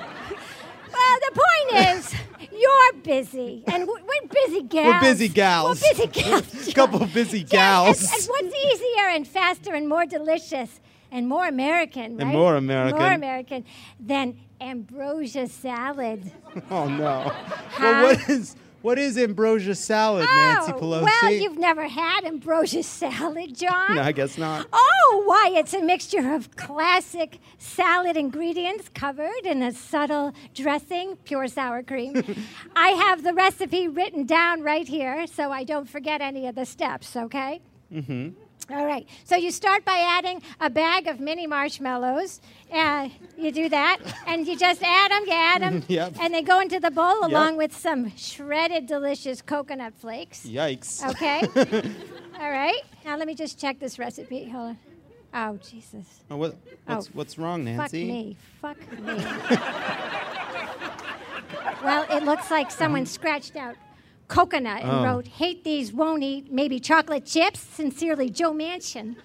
Well, 0.92 1.18
the 1.30 1.40
point 1.42 1.86
is, 1.96 2.14
you're 2.52 2.92
busy, 3.02 3.64
and 3.66 3.86
we're 3.86 4.28
busy 4.30 4.62
gals. 4.62 4.94
We're 4.94 5.00
busy 5.00 5.28
gals. 5.28 5.82
We're 5.98 6.06
busy 6.06 6.22
gals. 6.22 6.68
A 6.68 6.72
couple 6.72 7.06
busy 7.06 7.40
And, 7.40 7.48
gals. 7.50 8.02
and 8.02 8.22
what's 8.24 8.54
easier 8.56 9.08
and 9.10 9.28
faster 9.28 9.74
and 9.74 9.88
more 9.88 10.06
delicious 10.06 10.80
and 11.12 11.28
more 11.28 11.46
American, 11.46 12.16
right? 12.16 12.22
And 12.22 12.30
more 12.30 12.56
American. 12.56 12.98
More 12.98 13.12
American 13.12 13.64
than 14.00 14.38
ambrosia 14.60 15.48
salad. 15.48 16.32
Oh 16.70 16.88
no. 16.88 17.30
Huh? 17.30 17.78
Well, 17.80 18.02
what 18.04 18.28
is 18.30 18.56
what 18.87 19.01
is 19.01 19.18
ambrosia 19.18 19.74
salad, 19.74 20.28
Nancy 20.32 20.70
Oh, 20.72 20.78
Pelosi? 20.78 21.03
Well, 21.03 21.32
you've 21.32 21.59
never 21.59 21.89
had 21.89 22.24
ambrosia 22.24 22.84
salad, 22.84 23.57
John. 23.57 23.96
No, 23.96 24.03
I 24.03 24.13
guess 24.13 24.38
not. 24.38 24.68
Oh, 24.72 25.22
why? 25.26 25.50
It's 25.58 25.75
a 25.75 25.83
mixture 25.83 26.33
of 26.33 26.54
classic 26.54 27.41
salad 27.58 28.17
ingredients 28.17 28.88
covered 28.95 29.45
in 29.45 29.61
a 29.61 29.72
subtle 29.72 30.33
dressing, 30.54 31.17
pure 31.25 31.49
sour 31.49 31.83
cream. 31.83 32.22
I 32.76 32.91
have 32.91 33.25
the 33.25 33.34
recipe 33.34 33.88
written 33.88 34.25
down 34.25 34.63
right 34.63 34.87
here 34.87 35.26
so 35.26 35.50
I 35.50 35.64
don't 35.64 35.88
forget 35.88 36.21
any 36.21 36.46
of 36.46 36.54
the 36.54 36.64
steps, 36.64 37.17
okay? 37.17 37.63
Mm-hmm. 37.92 38.45
All 38.68 38.84
right. 38.84 39.07
So 39.25 39.37
you 39.37 39.53
start 39.53 39.84
by 39.84 39.99
adding 39.99 40.43
a 40.61 40.68
bag 40.68 41.07
of 41.07 41.21
mini 41.21 41.47
marshmallows. 41.47 42.41
Uh, 42.72 43.09
you 43.38 43.53
do 43.53 43.68
that, 43.68 43.99
and 44.26 44.45
you 44.47 44.59
just 44.59 44.83
add 44.83 45.13
them, 45.13 45.22
you 45.26 45.33
add 45.33 45.63
them, 45.63 45.84
Yep. 45.88 46.14
and 46.21 46.34
they 46.34 46.43
go 46.43 46.59
into 46.61 46.80
the 46.80 46.91
bowl 46.91 47.21
Yep. 47.21 47.30
along 47.30 47.57
with 47.59 47.76
some 47.76 48.14
shredded 48.17 48.87
delicious 48.87 49.41
coconut 49.41 49.95
flakes. 49.95 50.45
Yikes. 50.47 51.09
Okay. 51.11 51.43
All 52.41 52.51
right. 52.51 52.80
Now 53.05 53.17
let 53.17 53.29
me 53.29 53.34
just 53.37 53.61
check 53.61 53.79
this 53.79 53.99
recipe. 54.01 54.49
Hold 54.49 54.71
on. 54.71 54.79
Oh, 55.33 55.59
Jesus. 55.59 56.22
Oh, 56.30 56.37
what, 56.37 56.57
what's, 56.87 57.07
Oh, 57.07 57.11
what's 57.13 57.38
wrong, 57.38 57.64
Nancy? 57.64 58.37
Fuck 58.63 58.79
me. 58.80 58.93
Fuck 58.97 58.99
me. 58.99 59.14
well, 61.84 62.07
it 62.11 62.25
looks 62.25 62.51
like 62.51 62.71
someone 62.71 63.07
scratched 63.07 63.57
out 63.57 63.76
coconut 64.28 64.82
and 64.82 64.90
Oh. 64.90 65.04
wrote, 65.04 65.26
hate 65.26 65.64
these, 65.64 65.92
won't 65.92 66.22
eat, 66.22 66.50
maybe 66.53 66.78
chocolate 66.80 67.24
chips. 67.26 67.61
Sincerely, 67.61 68.30
Joe 68.30 68.53
Manchin. 68.53 69.16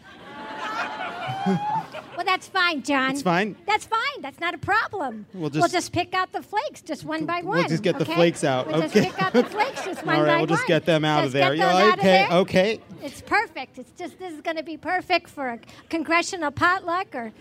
well, 1.48 2.26
that's 2.26 2.48
fine, 2.48 2.84
John. 2.84 3.12
It's 3.12 3.22
fine? 3.22 3.56
That's 3.66 3.86
fine. 3.86 4.22
That's 4.22 4.40
not 4.40 4.54
a 4.54 4.58
problem. 4.58 5.26
We'll 5.34 5.50
just- 5.50 5.92
pick 5.92 6.14
out 6.14 6.32
the 6.32 6.42
flakes 6.42 6.82
just 6.82 7.04
one 7.04 7.26
by 7.26 7.42
one. 7.42 7.58
We'll 7.58 7.68
just 7.68 7.84
get 7.84 7.98
the 7.98 8.06
flakes 8.06 8.44
out. 8.44 8.68
We'll 8.68 8.84
okay. 8.84 9.02
just 9.02 9.16
pick 9.16 9.22
out 9.24 9.34
the 9.34 9.44
flakes 9.44 9.84
just 9.86 10.06
one 10.06 10.16
All 10.16 10.22
right, 10.24 10.28
by 10.34 10.38
we'll 10.38 10.46
just 10.48 10.62
one. 10.62 10.68
get 10.68 10.86
them 10.86 11.04
out 11.04 11.24
of 11.26 11.32
there. 11.32 11.56
Get 11.56 11.58
Yeah, 11.58 11.72
those 11.74 11.82
out 11.82 11.94
of 11.94 12.00
okay, 12.00 12.08
there. 12.30 12.32
okay. 12.40 12.80
It's 13.02 13.22
perfect. 13.22 13.80
It's 13.80 13.92
just 13.98 14.20
this 14.20 14.34
is 14.34 14.42
going 14.42 14.58
to 14.58 14.64
be 14.64 14.78
perfect 14.78 15.30
for 15.30 15.50
a 15.50 15.60
congressional 15.90 16.52
potluck 16.52 17.14
or 17.16 17.32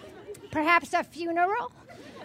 perhaps 0.51 0.93
a 0.95 1.05
funeral 1.05 1.71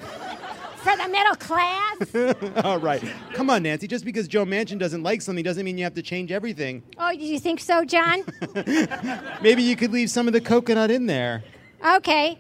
for 0.86 0.96
the 0.98 1.10
middle 1.10 1.36
class. 1.36 2.64
All 2.64 2.80
right. 2.80 3.04
Come 3.34 3.50
on, 3.50 3.64
Nancy. 3.64 3.88
Just 3.88 4.06
because 4.06 4.28
Joe 4.28 4.46
Manchin 4.46 4.78
doesn't 4.78 5.02
like 5.04 5.22
something 5.22 5.44
doesn't 5.44 5.66
mean 5.66 5.78
you 5.78 5.84
have 5.84 5.96
to 5.96 6.04
change 6.04 6.32
everything. 6.32 6.84
Oh, 6.98 7.12
do 7.12 7.24
you 7.24 7.40
think 7.40 7.60
so, 7.60 7.84
John? 7.84 8.24
Maybe 9.42 9.64
you 9.64 9.76
could 9.76 9.92
leave 9.92 10.10
some 10.12 10.28
of 10.28 10.34
the 10.34 10.42
coconut 10.42 10.92
in 10.92 11.08
there. 11.08 11.44
Okay. 11.96 12.38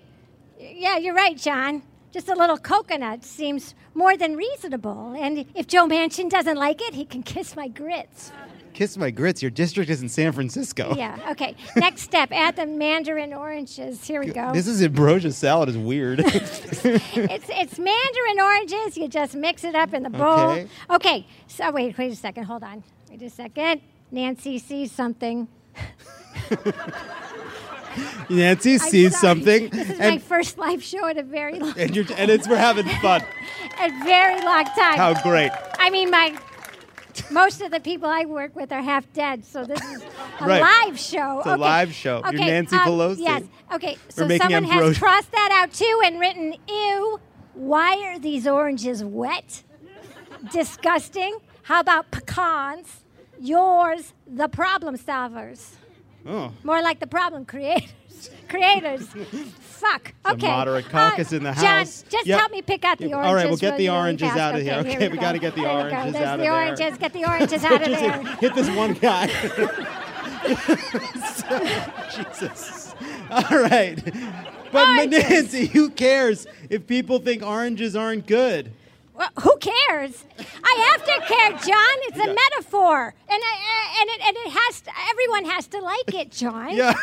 Yeah, 0.59 0.97
you're 0.97 1.15
right, 1.15 1.37
John. 1.37 1.81
Just 2.11 2.29
a 2.29 2.35
little 2.35 2.57
coconut 2.57 3.23
seems 3.23 3.75
more 3.93 4.15
than 4.15 4.35
reasonable. 4.35 5.15
And 5.17 5.45
if 5.55 5.67
Joe 5.67 5.87
Manchin 5.87 6.29
doesn't 6.29 6.57
like 6.57 6.81
it, 6.81 6.93
he 6.93 7.03
can 7.03 7.23
kiss 7.23 7.55
my 7.55 7.67
grits. 7.67 8.31
Kiss 8.75 8.97
my 8.97 9.09
grits. 9.09 9.41
Your 9.41 9.51
district 9.51 9.89
is 9.89 10.01
in 10.01 10.09
San 10.09 10.33
Francisco. 10.33 10.95
Yeah, 10.97 11.17
okay. 11.29 11.55
Next 11.77 12.01
step 12.01 12.29
add 12.33 12.57
the 12.57 12.65
mandarin 12.65 13.33
oranges. 13.33 14.05
Here 14.05 14.19
we 14.19 14.31
go. 14.31 14.51
This 14.51 14.67
is 14.67 14.83
ambrosia 14.83 15.31
salad 15.31 15.69
is 15.69 15.77
weird. 15.77 16.19
it's 16.19 16.83
it's 16.83 17.79
mandarin 17.79 18.41
oranges. 18.41 18.97
You 18.97 19.07
just 19.07 19.33
mix 19.33 19.63
it 19.63 19.75
up 19.75 19.93
in 19.93 20.03
the 20.03 20.09
bowl. 20.09 20.49
Okay. 20.49 20.67
Okay. 20.89 21.25
So 21.47 21.71
wait, 21.71 21.97
wait 21.97 22.11
a 22.11 22.17
second. 22.17 22.43
Hold 22.43 22.63
on. 22.63 22.83
Wait 23.09 23.21
a 23.21 23.29
second. 23.29 23.79
Nancy 24.11 24.59
sees 24.59 24.91
something. 24.91 25.47
Nancy 28.29 28.77
sees 28.77 29.17
something, 29.17 29.69
This 29.69 29.89
is 29.89 29.99
my 29.99 30.17
first 30.17 30.57
live 30.57 30.83
show 30.83 31.07
in 31.07 31.17
a 31.17 31.23
very 31.23 31.59
long, 31.59 31.79
and, 31.79 31.95
you're, 31.95 32.03
and 32.17 32.29
it's 32.29 32.45
we're 32.45 32.57
having 32.57 32.89
fun. 32.99 33.21
a 33.79 34.03
very 34.03 34.41
long 34.41 34.65
time. 34.65 34.97
How 34.97 35.13
great! 35.23 35.51
I 35.79 35.89
mean, 35.89 36.11
my 36.11 36.37
most 37.31 37.61
of 37.61 37.71
the 37.71 37.79
people 37.79 38.09
I 38.09 38.25
work 38.25 38.55
with 38.55 38.71
are 38.71 38.81
half 38.81 39.11
dead, 39.13 39.45
so 39.45 39.63
this 39.65 39.81
is 39.81 40.01
a 40.39 40.45
Right. 40.47 40.61
live 40.61 40.99
show. 40.99 41.39
It's 41.39 41.47
a 41.47 41.51
okay. 41.53 41.61
live 41.61 41.93
show. 41.93 42.17
You're 42.19 42.27
Okay, 42.27 42.45
Nancy 42.47 42.75
uh, 42.75 42.85
Pelosi. 42.85 43.19
Yes. 43.19 43.43
Okay. 43.73 43.97
So 44.09 44.27
someone 44.37 44.63
has 44.65 44.97
crossed 44.97 45.31
that 45.31 45.49
out 45.51 45.73
too 45.73 46.01
and 46.05 46.19
written, 46.19 46.55
"Ew, 46.67 47.19
why 47.53 47.97
are 48.07 48.19
these 48.19 48.47
oranges 48.47 49.03
wet? 49.03 49.63
Disgusting. 50.51 51.37
How 51.63 51.79
about 51.79 52.11
pecans? 52.11 53.03
Yours, 53.39 54.13
the 54.27 54.47
problem 54.47 54.97
solvers. 54.97 55.71
Oh, 56.27 56.51
More 56.63 56.81
like 56.81 56.99
the 56.99 57.07
problem 57.07 57.45
creators. 57.45 57.93
creators. 58.49 59.07
Fuck. 59.75 60.13
The 60.23 60.31
Okay. 60.31 60.47
moderate 60.47 60.85
Uh, 60.87 60.89
caucus 60.89 61.33
in 61.33 61.43
the 61.43 61.51
John, 61.51 61.63
house. 61.65 62.03
just 62.09 62.25
Yep. 62.25 62.39
help 62.39 62.51
me 62.51 62.61
pick 62.61 62.85
out 62.85 62.97
the 62.97 63.13
oranges. 63.13 63.27
All 63.27 63.35
right, 63.35 63.47
we'll 63.47 63.57
get 63.57 63.77
the 63.77 63.89
oranges 63.89 64.31
out 64.31 64.55
of 64.55 64.61
here. 64.61 64.73
Okay, 64.75 64.89
Okay, 64.91 64.99
here 64.99 65.09
we 65.09 65.17
go. 65.17 65.21
gotta 65.21 65.39
get 65.39 65.55
the 65.55 65.61
There 65.61 65.69
we 65.69 65.75
go. 65.91 65.97
oranges 65.97 66.13
There's 66.13 66.25
out 66.25 66.27
the 66.27 66.33
of 66.33 66.39
there. 66.39 66.53
oranges. 66.53 66.97
Get 66.97 67.13
the 67.13 67.25
oranges 67.25 67.63
out 67.65 67.81
of 67.81 67.81
there. 67.99 68.11
hit, 68.21 68.39
hit 68.39 68.55
this 68.55 68.69
one 68.69 68.93
guy. 68.93 69.27
Jesus. 72.15 72.95
All 73.29 73.59
right. 73.59 73.99
But 74.71 74.87
Oranges. 74.87 75.29
Nancy, 75.29 75.65
who 75.67 75.89
cares 75.89 76.47
if 76.69 76.87
people 76.87 77.19
think 77.19 77.43
oranges 77.43 77.95
aren't 77.95 78.27
good? 78.27 78.71
Well, 79.15 79.29
who 79.41 79.55
cares? 79.57 80.25
I 80.63 80.89
have 80.91 81.05
to 81.05 81.33
care, 81.33 81.51
John. 81.51 81.95
It's 82.03 82.17
a 82.19 82.27
metaphor, 82.33 83.13
and 83.29 83.41
I, 83.43 83.55
uh, 83.55 84.01
and 84.01 84.09
it, 84.09 84.27
and 84.27 84.37
it 84.45 84.51
has 84.51 84.81
to, 84.81 84.91
everyone 85.09 85.45
has 85.45 85.67
to 85.67 85.79
like 85.79 86.13
it, 86.13 86.31
John. 86.31 86.75
Yeah. 86.75 86.93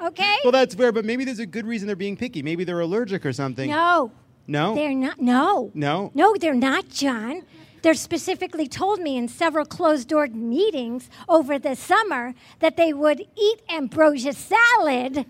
Okay. 0.00 0.36
Well, 0.44 0.52
that's 0.52 0.74
fair, 0.76 0.92
but 0.92 1.04
maybe 1.04 1.24
there's 1.24 1.40
a 1.40 1.46
good 1.46 1.66
reason 1.66 1.86
they're 1.88 1.96
being 1.96 2.16
picky. 2.16 2.42
Maybe 2.42 2.62
they're 2.62 2.78
allergic 2.80 3.26
or 3.26 3.32
something. 3.32 3.68
no, 3.68 4.12
No? 4.46 4.74
they're 4.76 4.94
not. 4.94 5.20
No. 5.20 5.72
No? 5.74 6.12
No, 6.14 6.34
they're 6.38 6.54
not, 6.54 6.88
John. 6.88 7.42
They're 7.82 7.94
specifically 7.94 8.68
told 8.68 9.00
me 9.00 9.16
in 9.16 9.26
several 9.28 9.64
closed-door 9.64 10.28
meetings 10.28 11.10
over 11.28 11.58
the 11.58 11.74
summer 11.74 12.34
that 12.60 12.76
they 12.76 12.92
would 12.92 13.20
eat 13.36 13.62
ambrosia 13.68 14.32
salad. 14.32 15.26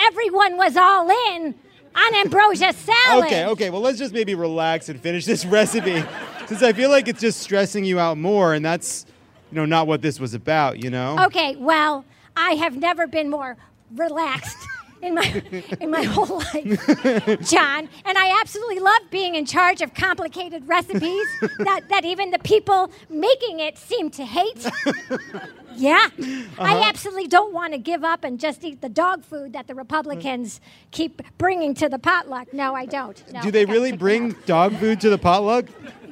Everyone 0.00 0.56
was 0.56 0.76
all 0.76 1.08
in 1.32 1.54
on 1.94 2.14
ambrosia 2.16 2.72
salad. 2.72 3.26
Okay, 3.26 3.46
okay. 3.46 3.70
Well, 3.70 3.80
let's 3.80 3.98
just 3.98 4.12
maybe 4.12 4.34
relax 4.34 4.88
and 4.88 5.00
finish 5.00 5.24
this 5.24 5.44
recipe, 5.46 6.02
since 6.46 6.62
I 6.62 6.72
feel 6.72 6.90
like 6.90 7.08
it's 7.08 7.20
just 7.20 7.40
stressing 7.40 7.84
you 7.84 7.98
out 7.98 8.18
more, 8.18 8.54
and 8.54 8.64
that's, 8.64 9.06
you 9.50 9.56
know, 9.56 9.64
not 9.64 9.86
what 9.86 10.02
this 10.02 10.18
was 10.20 10.34
about. 10.34 10.82
You 10.82 10.90
know. 10.90 11.16
Okay, 11.26 11.56
well, 11.56 12.04
I 12.36 12.52
have 12.52 12.76
never 12.76 13.06
been 13.06 13.30
more 13.30 13.56
relaxed 13.94 14.58
in 15.04 15.14
my 15.14 15.42
in 15.80 15.90
my 15.90 16.02
whole 16.02 16.38
life, 16.38 17.40
John, 17.48 17.88
and 18.04 18.18
I 18.18 18.38
absolutely 18.40 18.80
love 18.80 19.02
being 19.10 19.34
in 19.34 19.46
charge 19.46 19.80
of 19.82 19.94
complicated 19.94 20.66
recipes 20.68 21.26
that, 21.58 21.82
that 21.90 22.04
even 22.04 22.30
the 22.30 22.38
people 22.40 22.90
making 23.08 23.60
it 23.60 23.78
seem 23.78 24.10
to 24.10 24.24
hate. 24.24 24.66
Yeah, 25.76 26.08
I 26.16 26.46
Uh-huh. 26.76 26.82
absolutely 26.88 27.26
don't 27.26 27.52
want 27.52 27.72
to 27.72 27.80
give 27.80 28.04
up 28.04 28.22
and 28.22 28.38
just 28.38 28.62
eat 28.62 28.80
the 28.80 28.88
dog 28.88 29.24
food 29.24 29.54
that 29.54 29.66
the 29.66 29.74
Republicans 29.74 30.60
keep 30.92 31.20
bringing 31.36 31.74
to 31.74 31.88
the 31.88 31.98
potluck. 31.98 32.52
No, 32.54 32.76
I 32.76 32.86
don't. 32.86 33.20
No, 33.32 33.42
Do 33.42 33.50
they 33.50 33.64
really 33.64 33.90
bring 33.90 34.36
dog 34.46 34.76
food 34.76 35.00
to 35.00 35.10
the 35.10 35.18
potluck? 35.18 35.64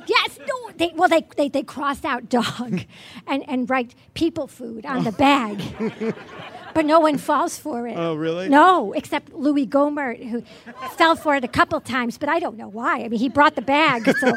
Yes, 0.08 0.40
no, 0.40 0.70
they, 0.76 0.90
well, 0.96 1.08
they, 1.08 1.24
they, 1.36 1.48
they 1.48 1.62
cross 1.62 2.04
out 2.04 2.28
dog 2.28 2.80
and, 3.28 3.48
and 3.48 3.70
write 3.70 3.94
people 4.14 4.48
food 4.48 4.84
on 4.84 5.04
the 5.04 5.12
bag. 5.12 5.62
But 6.74 6.86
no 6.86 7.00
one 7.00 7.18
falls 7.18 7.58
for 7.58 7.86
it. 7.86 7.96
Oh, 7.96 8.14
really? 8.14 8.48
No, 8.48 8.92
except 8.92 9.32
Louie 9.32 9.66
Gohmert, 9.66 10.26
who 10.26 10.42
fell 10.96 11.16
for 11.16 11.34
it 11.34 11.44
a 11.44 11.48
couple 11.48 11.80
times, 11.80 12.18
but 12.18 12.28
I 12.28 12.38
don't 12.38 12.56
know 12.56 12.68
why. 12.68 13.02
I 13.04 13.08
mean, 13.08 13.20
he 13.20 13.28
brought 13.28 13.54
the 13.56 13.62
bag, 13.62 14.04
so. 14.18 14.34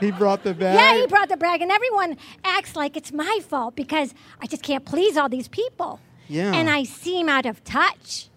He 0.00 0.10
brought 0.10 0.42
the 0.42 0.52
bag. 0.52 0.74
yeah, 0.74 1.00
he 1.00 1.06
brought 1.06 1.28
the 1.28 1.36
bag, 1.36 1.62
and 1.62 1.70
everyone 1.70 2.16
acts 2.44 2.74
like 2.74 2.96
it's 2.96 3.12
my 3.12 3.38
fault 3.48 3.76
because 3.76 4.14
I 4.40 4.46
just 4.46 4.62
can't 4.64 4.84
please 4.84 5.16
all 5.16 5.28
these 5.28 5.46
people. 5.46 6.00
Yeah. 6.26 6.52
And 6.52 6.68
I 6.68 6.82
seem 6.82 7.28
out 7.28 7.46
of 7.46 7.62
touch, 7.62 8.28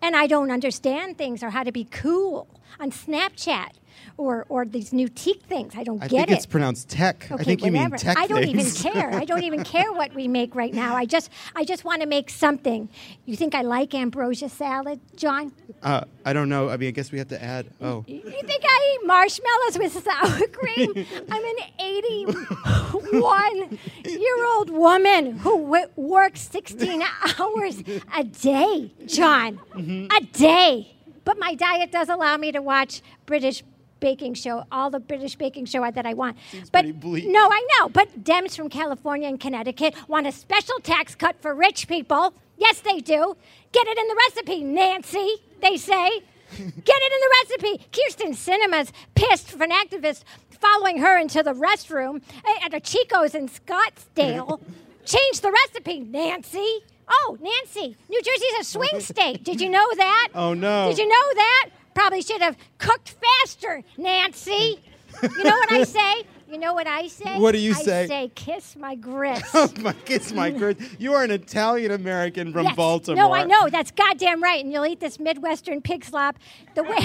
and 0.00 0.16
I 0.16 0.26
don't 0.26 0.50
understand 0.50 1.18
things 1.18 1.42
or 1.44 1.50
how 1.50 1.62
to 1.62 1.70
be 1.70 1.84
cool 1.84 2.48
on 2.80 2.90
Snapchat 2.90 3.70
or, 4.16 4.46
or 4.48 4.64
these 4.64 4.92
new 4.92 5.08
teak 5.08 5.42
things. 5.42 5.74
I 5.76 5.84
don't 5.84 6.02
I 6.02 6.08
get 6.08 6.26
think 6.26 6.30
it. 6.30 6.34
it's 6.34 6.46
pronounced 6.46 6.88
tech. 6.88 7.26
Okay, 7.30 7.40
I 7.40 7.44
think 7.44 7.64
you 7.64 7.72
mean 7.72 7.90
tech 7.92 8.16
I 8.18 8.26
don't 8.26 8.42
things. 8.44 8.84
even 8.84 8.92
care. 8.92 9.14
I 9.14 9.24
don't 9.24 9.42
even 9.44 9.64
care 9.64 9.92
what 9.92 10.14
we 10.14 10.28
make 10.28 10.54
right 10.54 10.72
now. 10.74 10.94
I 10.96 11.04
just 11.06 11.30
I 11.56 11.64
just 11.64 11.84
want 11.84 12.02
to 12.02 12.08
make 12.08 12.30
something. 12.30 12.88
You 13.26 13.36
think 13.36 13.54
I 13.54 13.62
like 13.62 13.94
ambrosia 13.94 14.48
salad, 14.48 15.00
John? 15.16 15.52
Uh, 15.82 16.02
I 16.24 16.32
don't 16.32 16.48
know. 16.48 16.68
I 16.68 16.76
mean, 16.76 16.88
I 16.88 16.92
guess 16.92 17.10
we 17.12 17.18
have 17.18 17.28
to 17.28 17.42
add. 17.42 17.66
Oh, 17.80 18.04
You 18.06 18.20
think 18.22 18.62
I 18.64 18.98
eat 19.00 19.06
marshmallows 19.06 19.78
with 19.78 20.04
sour 20.04 20.46
cream? 20.52 21.06
I'm 21.30 21.44
an 21.44 21.56
81 21.78 23.78
year 24.04 24.46
old 24.54 24.70
woman 24.70 25.38
who 25.38 25.62
w- 25.64 25.86
works 25.96 26.40
16 26.50 27.02
hours 27.38 27.82
a 28.16 28.24
day, 28.24 28.92
John. 29.06 29.58
Mm-hmm. 29.74 30.06
A 30.16 30.20
day. 30.32 30.94
But 31.24 31.38
my 31.38 31.54
diet 31.54 31.92
does 31.92 32.08
allow 32.08 32.36
me 32.36 32.50
to 32.52 32.60
watch 32.60 33.00
British 33.26 33.62
baking 34.02 34.34
show, 34.34 34.64
all 34.70 34.90
the 34.90 35.00
British 35.00 35.36
baking 35.36 35.64
show 35.64 35.90
that 35.90 36.04
I 36.04 36.12
want. 36.12 36.36
but 36.70 37.00
bleak. 37.00 37.26
no, 37.26 37.48
I 37.50 37.66
know. 37.78 37.88
But 37.88 38.22
Dems 38.22 38.54
from 38.54 38.68
California 38.68 39.28
and 39.28 39.40
Connecticut 39.40 39.94
want 40.08 40.26
a 40.26 40.32
special 40.32 40.78
tax 40.80 41.14
cut 41.14 41.40
for 41.40 41.54
rich 41.54 41.88
people. 41.88 42.34
Yes, 42.58 42.80
they 42.80 43.00
do. 43.00 43.36
Get 43.72 43.86
it 43.86 43.96
in 43.96 44.06
the 44.08 44.16
recipe, 44.28 44.62
Nancy. 44.64 45.36
They 45.62 45.78
say. 45.78 46.20
Get 46.58 46.98
it 47.06 47.12
in 47.14 47.20
the 47.24 47.34
recipe. 47.40 47.86
Kyrsten 47.92 48.34
Sinema's 48.36 48.92
pissed 49.14 49.50
for 49.52 49.64
an 49.64 49.70
activist 49.70 50.24
following 50.60 50.98
her 50.98 51.18
into 51.18 51.42
the 51.42 51.54
restroom 51.54 52.20
eh, 52.44 52.66
at 52.66 52.74
a 52.74 52.80
Chico's 52.80 53.34
in 53.34 53.48
Scottsdale. 53.48 54.60
Change 55.04 55.40
the 55.40 55.50
recipe, 55.50 56.00
Nancy. 56.00 56.80
Oh, 57.08 57.36
Nancy, 57.40 57.96
New 58.08 58.22
Jersey's 58.22 58.60
a 58.60 58.64
swing 58.64 59.00
state. 59.00 59.44
Did 59.44 59.60
you 59.60 59.68
know 59.70 59.86
that? 59.96 60.28
Oh, 60.34 60.54
no. 60.54 60.88
Did 60.88 60.98
you 60.98 61.08
know 61.08 61.34
that? 61.34 61.70
Probably 61.94 62.22
should 62.22 62.40
have 62.40 62.56
cooked 62.78 63.14
faster, 63.44 63.82
Nancy. 63.96 64.80
You 65.22 65.44
know 65.44 65.50
what 65.56 65.72
I 65.72 65.84
say? 65.98 66.22
You 66.50 66.58
know 66.58 66.74
what 66.74 66.86
I 66.86 67.06
say? 67.06 67.38
What 67.38 67.52
do 67.52 67.58
you 67.58 67.72
say? 67.72 68.02
I 68.02 68.06
say? 68.06 68.08
say 68.08 68.32
kiss 68.34 68.76
my 68.76 68.94
grits. 68.94 69.50
oh 69.54 69.72
my, 69.80 69.94
kiss 69.94 70.32
my 70.34 70.50
grits. 70.58 70.84
You 70.98 71.14
are 71.14 71.24
an 71.24 71.30
Italian 71.30 71.92
American 71.92 72.52
from 72.52 72.64
Yes. 72.64 72.76
Baltimore. 72.76 73.16
No, 73.16 73.32
I 73.32 73.44
know. 73.44 73.70
That's 73.70 73.90
goddamn 73.90 74.42
right. 74.42 74.62
And 74.62 74.70
you'll 74.70 74.84
eat 74.84 75.00
this 75.00 75.18
Midwestern 75.18 75.80
pig 75.80 76.04
slop 76.04 76.38
the 76.74 76.82
way 76.82 76.98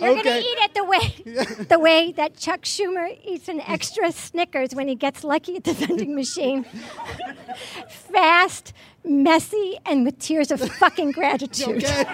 You're 0.00 0.22
gonna 0.22 0.38
eat 0.38 0.58
it 0.58 0.74
the 0.74 0.84
way 0.84 1.64
the 1.68 1.78
way 1.78 2.12
that 2.12 2.36
Chuck 2.38 2.62
Schumer 2.62 3.18
eats 3.24 3.48
an 3.48 3.60
extra 3.60 4.10
Snickers 4.12 4.74
when 4.74 4.88
he 4.88 4.94
gets 4.94 5.22
lucky 5.24 5.56
at 5.56 5.64
the 5.64 5.74
vending 5.74 6.14
machine. 6.14 6.64
Fast, 7.88 8.72
messy, 9.06 9.76
and 9.86 10.04
with 10.04 10.18
tears 10.18 10.50
of 10.50 10.60
fucking 10.78 11.12
gratitude. 11.12 11.84
Okay. 11.84 12.00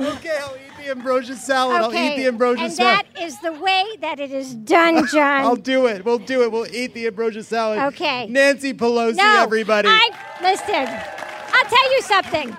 okay, 0.00 0.38
I'll 0.42 0.56
eat 0.56 0.84
the 0.84 0.90
ambrosia 0.90 1.36
salad. 1.36 1.80
I'll 1.82 1.92
eat 1.92 1.96
Okay, 1.96 2.16
the 2.22 2.26
ambrosia 2.28 2.64
and 2.64 2.72
salad. 2.72 3.06
that 3.14 3.22
is 3.22 3.38
the 3.40 3.52
way 3.52 3.84
that 4.00 4.18
it 4.20 4.32
is 4.32 4.54
done, 4.54 5.06
John. 5.12 5.42
I'll 5.44 5.56
do 5.56 5.86
it. 5.86 6.04
We'll 6.04 6.18
do 6.18 6.42
it. 6.42 6.50
We'll 6.52 6.72
eat 6.74 6.94
the 6.94 7.06
ambrosia 7.06 7.42
salad. 7.42 7.78
Okay. 7.94 8.26
Nancy 8.26 8.72
Pelosi, 8.74 9.16
no, 9.16 9.42
everybody. 9.42 9.88
I 9.88 10.10
listen. 10.42 10.88
I'll 11.54 11.68
tell 11.68 11.92
you 11.92 12.02
something. 12.02 12.56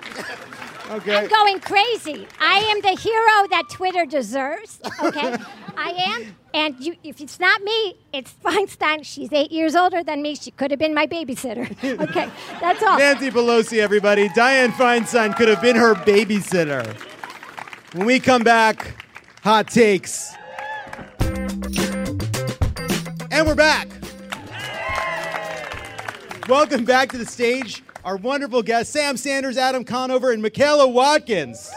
Okay. 0.90 1.16
I'm 1.16 1.28
going 1.28 1.60
crazy. 1.60 2.26
I 2.40 2.58
am 2.58 2.80
the 2.80 3.00
hero 3.00 3.48
that 3.50 3.64
Twitter 3.70 4.04
deserves. 4.06 4.80
Okay, 5.02 5.36
I 5.76 5.90
am. 5.90 6.36
And 6.52 6.78
you, 6.78 6.94
if 7.02 7.20
it's 7.20 7.40
not 7.40 7.62
me, 7.62 7.96
it's 8.12 8.32
Feinstein. 8.44 9.04
She's 9.04 9.32
eight 9.32 9.50
years 9.50 9.74
older 9.74 10.02
than 10.02 10.22
me. 10.22 10.34
She 10.34 10.50
could 10.52 10.70
have 10.70 10.78
been 10.78 10.94
my 10.94 11.06
babysitter. 11.06 11.64
Okay, 12.04 12.28
that's 12.60 12.82
all. 12.82 12.98
Nancy 12.98 13.30
Pelosi, 13.30 13.78
everybody. 13.78 14.28
Diane 14.30 14.72
Feinstein 14.72 15.36
could 15.36 15.48
have 15.48 15.62
been 15.62 15.76
her 15.76 15.94
babysitter. 15.94 16.84
When 17.94 18.06
we 18.06 18.18
come 18.18 18.42
back, 18.42 19.04
hot 19.42 19.68
takes. 19.68 20.34
And 23.30 23.46
we're 23.46 23.54
back. 23.54 23.88
Welcome 26.48 26.84
back 26.84 27.10
to 27.12 27.18
the 27.18 27.24
stage, 27.24 27.82
our 28.04 28.16
wonderful 28.16 28.62
guests, 28.62 28.92
Sam 28.92 29.16
Sanders, 29.16 29.56
Adam 29.56 29.84
Conover, 29.84 30.30
and 30.30 30.42
Michaela 30.42 30.86
Watkins. 30.86 31.70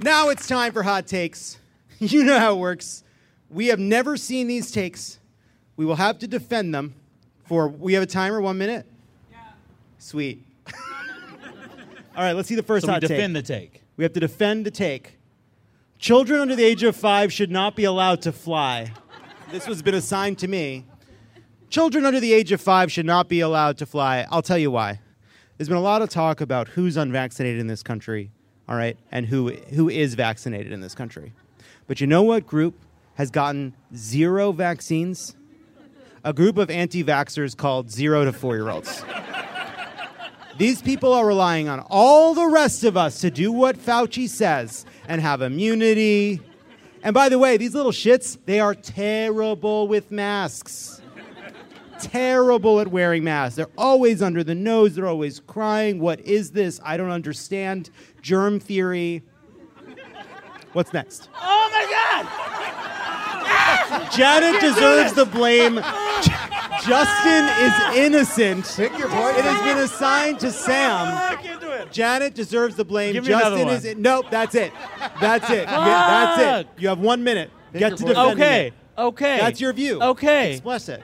Now 0.00 0.30
it's 0.30 0.46
time 0.48 0.72
for 0.72 0.82
hot 0.82 1.06
takes. 1.06 1.56
You 2.02 2.24
know 2.24 2.38
how 2.38 2.54
it 2.54 2.58
works. 2.58 3.04
We 3.50 3.66
have 3.66 3.78
never 3.78 4.16
seen 4.16 4.46
these 4.48 4.70
takes. 4.70 5.18
We 5.76 5.84
will 5.84 5.96
have 5.96 6.18
to 6.20 6.26
defend 6.26 6.74
them 6.74 6.94
for, 7.44 7.68
we 7.68 7.92
have 7.92 8.02
a 8.02 8.06
timer, 8.06 8.40
one 8.40 8.56
minute? 8.56 8.86
Yeah. 9.30 9.36
Sweet. 9.98 10.42
All 12.16 12.22
right, 12.24 12.32
let's 12.32 12.48
see 12.48 12.54
the 12.54 12.62
first 12.62 12.86
So 12.86 12.88
we 12.88 12.94
hot 12.94 13.02
take. 13.02 13.08
defend 13.10 13.36
the 13.36 13.42
take. 13.42 13.82
We 13.98 14.04
have 14.04 14.14
to 14.14 14.20
defend 14.20 14.64
the 14.64 14.70
take. 14.70 15.18
Children 15.98 16.40
under 16.40 16.56
the 16.56 16.64
age 16.64 16.82
of 16.84 16.96
five 16.96 17.34
should 17.34 17.50
not 17.50 17.76
be 17.76 17.84
allowed 17.84 18.22
to 18.22 18.32
fly. 18.32 18.94
This 19.52 19.66
has 19.66 19.82
been 19.82 19.94
assigned 19.94 20.38
to 20.38 20.48
me. 20.48 20.86
Children 21.70 22.04
under 22.04 22.18
the 22.18 22.32
age 22.32 22.50
of 22.50 22.60
five 22.60 22.90
should 22.90 23.06
not 23.06 23.28
be 23.28 23.38
allowed 23.38 23.78
to 23.78 23.86
fly. 23.86 24.26
I'll 24.28 24.42
tell 24.42 24.58
you 24.58 24.72
why. 24.72 24.98
There's 25.56 25.68
been 25.68 25.78
a 25.78 25.82
lot 25.82 26.02
of 26.02 26.08
talk 26.08 26.40
about 26.40 26.66
who's 26.66 26.96
unvaccinated 26.96 27.60
in 27.60 27.68
this 27.68 27.84
country, 27.84 28.32
all 28.68 28.76
right, 28.76 28.98
and 29.12 29.24
who, 29.26 29.50
who 29.50 29.88
is 29.88 30.14
vaccinated 30.14 30.72
in 30.72 30.80
this 30.80 30.96
country. 30.96 31.32
But 31.86 32.00
you 32.00 32.08
know 32.08 32.24
what 32.24 32.44
group 32.44 32.74
has 33.14 33.30
gotten 33.30 33.74
zero 33.94 34.50
vaccines? 34.50 35.36
A 36.24 36.32
group 36.32 36.58
of 36.58 36.70
anti 36.70 37.04
vaxxers 37.04 37.56
called 37.56 37.88
zero 37.88 38.24
to 38.24 38.32
four 38.32 38.56
year 38.56 38.68
olds. 38.68 39.04
These 40.58 40.82
people 40.82 41.12
are 41.12 41.24
relying 41.24 41.68
on 41.68 41.86
all 41.88 42.34
the 42.34 42.48
rest 42.48 42.82
of 42.82 42.96
us 42.96 43.20
to 43.20 43.30
do 43.30 43.52
what 43.52 43.76
Fauci 43.76 44.28
says 44.28 44.84
and 45.06 45.20
have 45.20 45.40
immunity. 45.40 46.40
And 47.04 47.14
by 47.14 47.28
the 47.28 47.38
way, 47.38 47.56
these 47.56 47.76
little 47.76 47.92
shits, 47.92 48.36
they 48.44 48.58
are 48.58 48.74
terrible 48.74 49.86
with 49.86 50.10
masks. 50.10 50.99
Terrible 52.00 52.80
at 52.80 52.88
wearing 52.88 53.24
masks. 53.24 53.56
They're 53.56 53.68
always 53.78 54.22
under 54.22 54.42
the 54.44 54.54
nose, 54.54 54.94
they're 54.94 55.06
always 55.06 55.40
crying. 55.40 55.98
What 56.00 56.20
is 56.20 56.52
this? 56.52 56.80
I 56.84 56.96
don't 56.96 57.10
understand. 57.10 57.90
Germ 58.22 58.60
theory. 58.60 59.22
What's 60.72 60.92
next? 60.92 61.28
Oh 61.40 61.68
my 61.72 61.86
God! 62.26 64.12
Janet 64.12 64.60
deserves 64.60 65.12
the 65.14 65.24
blame. 65.26 65.76
Justin 66.86 67.44
is 67.64 67.96
innocent. 67.96 68.72
Pick 68.76 68.96
your 68.98 69.08
point. 69.08 69.36
It 69.36 69.44
has 69.44 69.62
been 69.62 69.78
assigned 69.78 70.38
to 70.40 70.50
Sam. 70.50 71.06
Oh, 71.08 71.86
Janet 71.90 72.34
deserves 72.34 72.76
the 72.76 72.84
blame. 72.84 73.14
Give 73.14 73.26
me 73.26 73.32
another 73.32 73.56
Justin 73.56 73.66
one. 73.66 73.76
is 73.76 73.96
nope. 73.96 74.26
That's 74.30 74.54
it. 74.54 74.72
That's 75.20 75.50
it. 75.50 75.68
Yeah, 75.68 76.36
that's 76.36 76.60
it. 76.60 76.68
You 76.78 76.88
have 76.88 77.00
one 77.00 77.24
minute. 77.24 77.50
Get 77.72 77.96
to 77.98 78.04
defend 78.04 78.40
Okay. 78.40 78.68
it. 78.68 78.74
Okay. 78.98 79.38
That's 79.38 79.60
your 79.60 79.72
view. 79.72 80.00
Okay. 80.00 80.52
Express 80.52 80.88
it. 80.88 81.02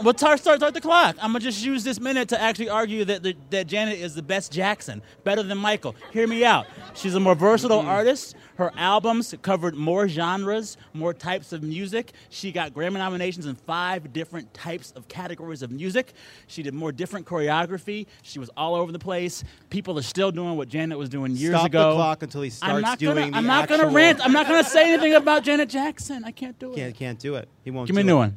Well, 0.00 0.16
start, 0.16 0.38
start, 0.38 0.60
start 0.60 0.74
the 0.74 0.80
clock. 0.80 1.16
I'm 1.20 1.32
gonna 1.32 1.40
just 1.40 1.64
use 1.64 1.82
this 1.82 1.98
minute 1.98 2.28
to 2.28 2.40
actually 2.40 2.68
argue 2.68 3.04
that 3.06 3.24
the, 3.24 3.34
that 3.50 3.66
Janet 3.66 3.98
is 3.98 4.14
the 4.14 4.22
best 4.22 4.52
Jackson, 4.52 5.02
better 5.24 5.42
than 5.42 5.58
Michael. 5.58 5.96
Hear 6.12 6.28
me 6.28 6.44
out. 6.44 6.66
She's 6.94 7.16
a 7.16 7.20
more 7.20 7.34
versatile 7.34 7.80
mm-hmm. 7.80 7.88
artist. 7.88 8.36
Her 8.58 8.72
albums 8.76 9.34
covered 9.42 9.74
more 9.74 10.06
genres, 10.06 10.76
more 10.94 11.12
types 11.12 11.52
of 11.52 11.64
music. 11.64 12.12
She 12.28 12.52
got 12.52 12.74
Grammy 12.74 12.94
nominations 12.94 13.46
in 13.46 13.56
five 13.56 14.12
different 14.12 14.54
types 14.54 14.92
of 14.92 15.08
categories 15.08 15.62
of 15.62 15.72
music. 15.72 16.12
She 16.46 16.62
did 16.62 16.74
more 16.74 16.92
different 16.92 17.26
choreography. 17.26 18.06
She 18.22 18.38
was 18.38 18.50
all 18.56 18.76
over 18.76 18.92
the 18.92 18.98
place. 19.00 19.42
People 19.68 19.98
are 19.98 20.02
still 20.02 20.30
doing 20.30 20.56
what 20.56 20.68
Janet 20.68 20.96
was 20.96 21.08
doing 21.08 21.34
years 21.34 21.54
Stop 21.54 21.66
ago. 21.66 21.90
the 21.90 21.96
clock 21.96 22.22
until 22.22 22.42
he 22.42 22.48
I'm 22.48 22.52
starts 22.52 22.82
not 22.82 22.98
doing 23.00 23.16
gonna, 23.16 23.30
the 23.32 23.36
I'm 23.36 23.46
not 23.46 23.68
gonna 23.68 23.88
rant. 23.88 24.20
I'm 24.24 24.32
not 24.32 24.46
gonna 24.46 24.62
say 24.62 24.92
anything 24.92 25.14
about 25.14 25.42
Janet 25.42 25.68
Jackson. 25.68 26.24
I 26.24 26.30
can't 26.30 26.56
do 26.56 26.72
it. 26.72 26.76
Can't 26.76 26.94
can't 26.94 27.18
do 27.18 27.34
it. 27.34 27.48
He 27.64 27.72
won't. 27.72 27.88
Give 27.88 27.96
me 27.96 28.02
a 28.02 28.04
new 28.04 28.14
it. 28.14 28.18
one. 28.18 28.36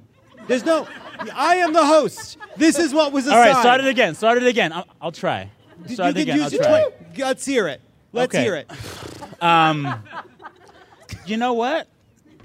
There's 0.51 0.65
no. 0.65 0.85
I 1.33 1.55
am 1.57 1.71
the 1.71 1.85
host. 1.85 2.37
This 2.57 2.77
is 2.77 2.93
what 2.93 3.13
was 3.13 3.25
assigned. 3.25 3.53
right, 3.53 3.61
start 3.61 3.79
it 3.79 3.87
again. 3.87 4.15
Start 4.15 4.37
it 4.37 4.45
again. 4.47 4.73
I'll, 4.73 4.85
I'll 5.01 5.11
try. 5.13 5.49
You 5.87 5.95
Start 5.95 6.13
can 6.13 6.17
it 6.17 6.21
again. 6.23 6.35
use 6.37 6.45
I'll 6.45 6.51
your 6.51 6.63
try. 6.63 6.81
twi- 7.15 7.25
Let's 7.25 7.45
hear 7.45 7.67
it. 7.69 7.81
Let's 8.11 8.35
Okay. 8.35 8.43
hear 8.43 8.55
it. 8.55 8.71
Um, 9.41 10.03
you 11.25 11.35
know 11.37 11.53
what? 11.53 11.87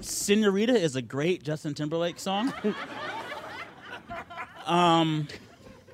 Senorita 0.01 0.73
is 0.73 0.95
a 0.95 1.01
great 1.03 1.43
Justin 1.43 1.75
Timberlake 1.75 2.17
song. 2.17 2.51
um, 4.65 5.27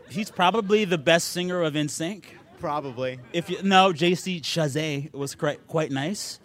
he's 0.10 0.32
probably 0.32 0.86
the 0.86 0.98
best 0.98 1.30
singer 1.30 1.62
of 1.62 1.74
NSYNC. 1.74 2.24
Probably. 2.60 3.20
If 3.34 3.50
you 3.50 3.62
no, 3.64 3.92
JC 3.92 4.42
Chasez 4.42 5.14
was 5.14 5.36
quite 5.36 5.68
quite 5.68 5.92
nice. 5.92 6.40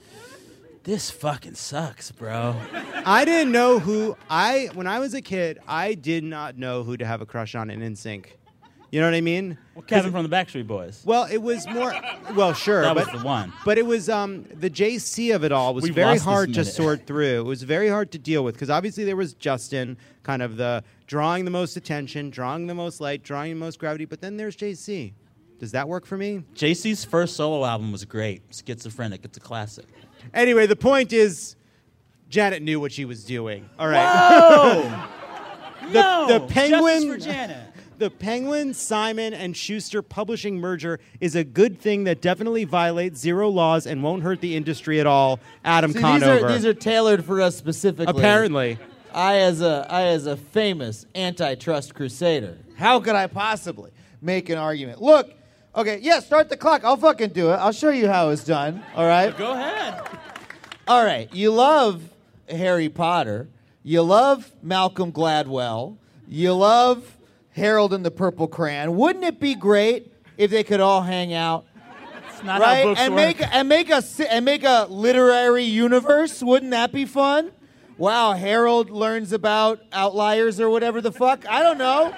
This 0.85 1.11
fucking 1.11 1.55
sucks, 1.55 2.11
bro. 2.11 2.57
I 3.05 3.25
didn't 3.25 3.53
know 3.53 3.79
who 3.79 4.17
I 4.31 4.71
when 4.75 4.87
I 4.87 4.99
was 5.01 5.13
a 5.15 5.21
kid. 5.21 5.59
I 5.67 5.95
did 5.95 6.25
not 6.25 6.57
know 6.57 6.83
who 6.83 6.97
to 6.97 7.05
have 7.05 7.21
a 7.21 7.27
crush 7.27 7.55
on 7.55 7.71
in 7.71 7.81
NSYNC. 7.81 8.27
You 8.91 9.01
know 9.01 9.07
what 9.07 9.15
I 9.15 9.21
mean? 9.21 9.59
Well, 9.75 9.83
Kevin 9.83 10.13
from 10.13 10.23
the 10.23 10.35
Backstreet 10.35 10.67
Boys. 10.67 11.03
Well, 11.05 11.25
it 11.31 11.43
was 11.43 11.69
more. 11.69 11.93
Well, 12.35 12.55
sure, 12.55 12.81
That 12.81 12.95
but 12.95 13.13
was 13.13 13.21
the 13.21 13.27
one. 13.27 13.53
But 13.67 13.77
it 13.77 13.85
was 13.85 14.09
um, 14.09 14.45
the 14.45 14.71
JC 14.71 15.35
of 15.35 15.45
it 15.45 15.53
all 15.53 15.75
was 15.75 15.85
We've 15.85 15.95
very 15.95 16.17
hard 16.17 16.55
to 16.55 16.65
sort 16.65 17.07
through. 17.07 17.41
It 17.41 17.45
was 17.45 17.63
very 17.65 17.89
hard 17.91 18.13
to 18.13 18.19
deal 18.19 18.43
with 18.45 18.55
because 18.55 18.71
obviously 18.71 19.05
there 19.05 19.17
was 19.17 19.35
Justin, 19.35 19.99
kind 20.23 20.41
of 20.41 20.57
the 20.57 20.85
drawing 21.07 21.45
the 21.45 21.51
most 21.51 21.77
attention, 21.77 22.31
drawing 22.31 22.67
the 22.67 22.75
most 22.75 22.99
light, 22.99 23.23
drawing 23.23 23.51
the 23.51 23.61
most 23.61 23.79
gravity. 23.79 24.07
But 24.07 24.23
then 24.23 24.39
there's 24.39 24.57
JC. 24.57 25.13
Does 25.59 25.73
that 25.73 25.87
work 25.87 26.07
for 26.07 26.17
me? 26.17 26.45
JC's 26.55 27.05
first 27.05 27.37
solo 27.37 27.67
album 27.67 27.93
was 27.93 28.05
great. 28.07 28.43
Schizophrenic. 28.51 29.25
It's 29.25 29.37
a 29.37 29.41
classic. 29.41 29.87
Anyway, 30.35 30.67
the 30.67 30.77
point 30.77 31.13
is, 31.13 31.57
Janet 32.29 32.63
knew 32.63 32.81
what 32.81 32.93
she 32.93 33.05
was 33.05 33.25
doing. 33.25 33.69
All 33.79 33.89
right. 33.89 34.05
Whoa! 34.05 35.07
the, 35.89 35.93
no, 35.93 36.27
the 36.29 36.47
Penguin. 36.47 37.03
Justice 37.03 37.25
for 37.27 37.31
Janet. 37.33 37.65
The 37.99 38.11
Penguin, 38.11 38.75
Simon, 38.75 39.35
and 39.35 39.57
Schuster 39.57 40.03
publishing 40.03 40.61
merger 40.61 41.01
is 41.21 41.35
a 41.35 41.43
good 41.43 41.81
thing 41.81 42.05
that 42.05 42.21
definitely 42.21 42.63
violates 42.63 43.19
zero 43.19 43.49
laws 43.49 43.89
and 43.89 44.05
won't 44.05 44.23
hurt 44.23 44.41
the 44.41 44.55
industry 44.55 45.01
at 45.01 45.07
all. 45.09 45.41
Adam 45.65 45.91
See, 45.91 45.99
these 45.99 46.03
Conover. 46.05 46.47
are 46.47 46.53
these 46.53 46.65
are 46.65 46.75
tailored 46.75 47.25
for 47.25 47.41
us 47.41 47.57
specifically. 47.57 48.17
Apparently. 48.17 48.79
I 49.13 49.39
as 49.39 49.63
a 49.63 49.85
I 49.91 50.03
as 50.03 50.27
a 50.27 50.37
famous 50.37 51.07
antitrust 51.17 51.93
crusader, 51.93 52.59
how 52.77 53.01
could 53.01 53.17
I 53.17 53.27
possibly 53.27 53.91
make 54.23 54.49
an 54.49 54.59
argument? 54.59 55.03
Look, 55.03 55.33
okay, 55.79 55.99
yeah, 56.03 56.21
start 56.21 56.49
the 56.49 56.57
clock. 56.57 56.85
I'll 56.85 56.97
fucking 56.97 57.31
do 57.31 57.51
it. 57.51 57.55
I'll 57.55 57.73
show 57.73 57.91
you 57.91 58.09
how 58.09 58.31
it's 58.31 58.45
done. 58.45 58.83
All 58.95 59.07
right. 59.07 59.37
Go 59.37 59.53
ahead. 59.53 60.03
All 60.87 61.05
right. 61.05 61.33
You 61.35 61.53
love 61.53 62.03
Harry 62.49 62.89
Potter. 62.89 63.49
You 63.83 64.03
love 64.03 64.53
Malcolm 64.63 65.13
Gladwell. 65.13 65.97
You 66.27 66.53
love 66.55 67.17
Harold 67.53 67.95
and 67.95 68.05
the 68.05 68.11
Purple 68.11 68.49
Crayon. 68.49 68.97
Wouldn't 68.97 69.25
it 69.25 69.41
be 69.41 69.55
great 69.55 70.13
if 70.37 70.51
they 70.51 70.65
could 70.65 70.81
all 70.81 71.03
hang 71.03 71.33
out? 71.33 71.65
It's 72.29 72.45
not 72.45 72.61
right? 72.61 72.79
how 72.79 72.85
books 72.85 73.01
and 73.01 73.15
work. 73.15 73.39
make 73.39 73.55
and 73.55 73.69
make 73.69 73.91
a 73.91 74.03
and 74.31 74.45
make 74.45 74.65
a 74.65 74.87
literary 74.89 75.65
universe. 75.65 76.43
Wouldn't 76.43 76.71
that 76.71 76.93
be 76.93 77.05
fun? 77.05 77.51
Wow, 77.99 78.35
Harold 78.35 78.91
learns 78.91 79.33
about 79.33 79.83
outliers 79.93 80.61
or 80.61 80.71
whatever 80.71 81.01
the 81.01 81.11
fuck. 81.11 81.45
I 81.51 81.65
don't 81.65 81.79
know. 81.79 82.15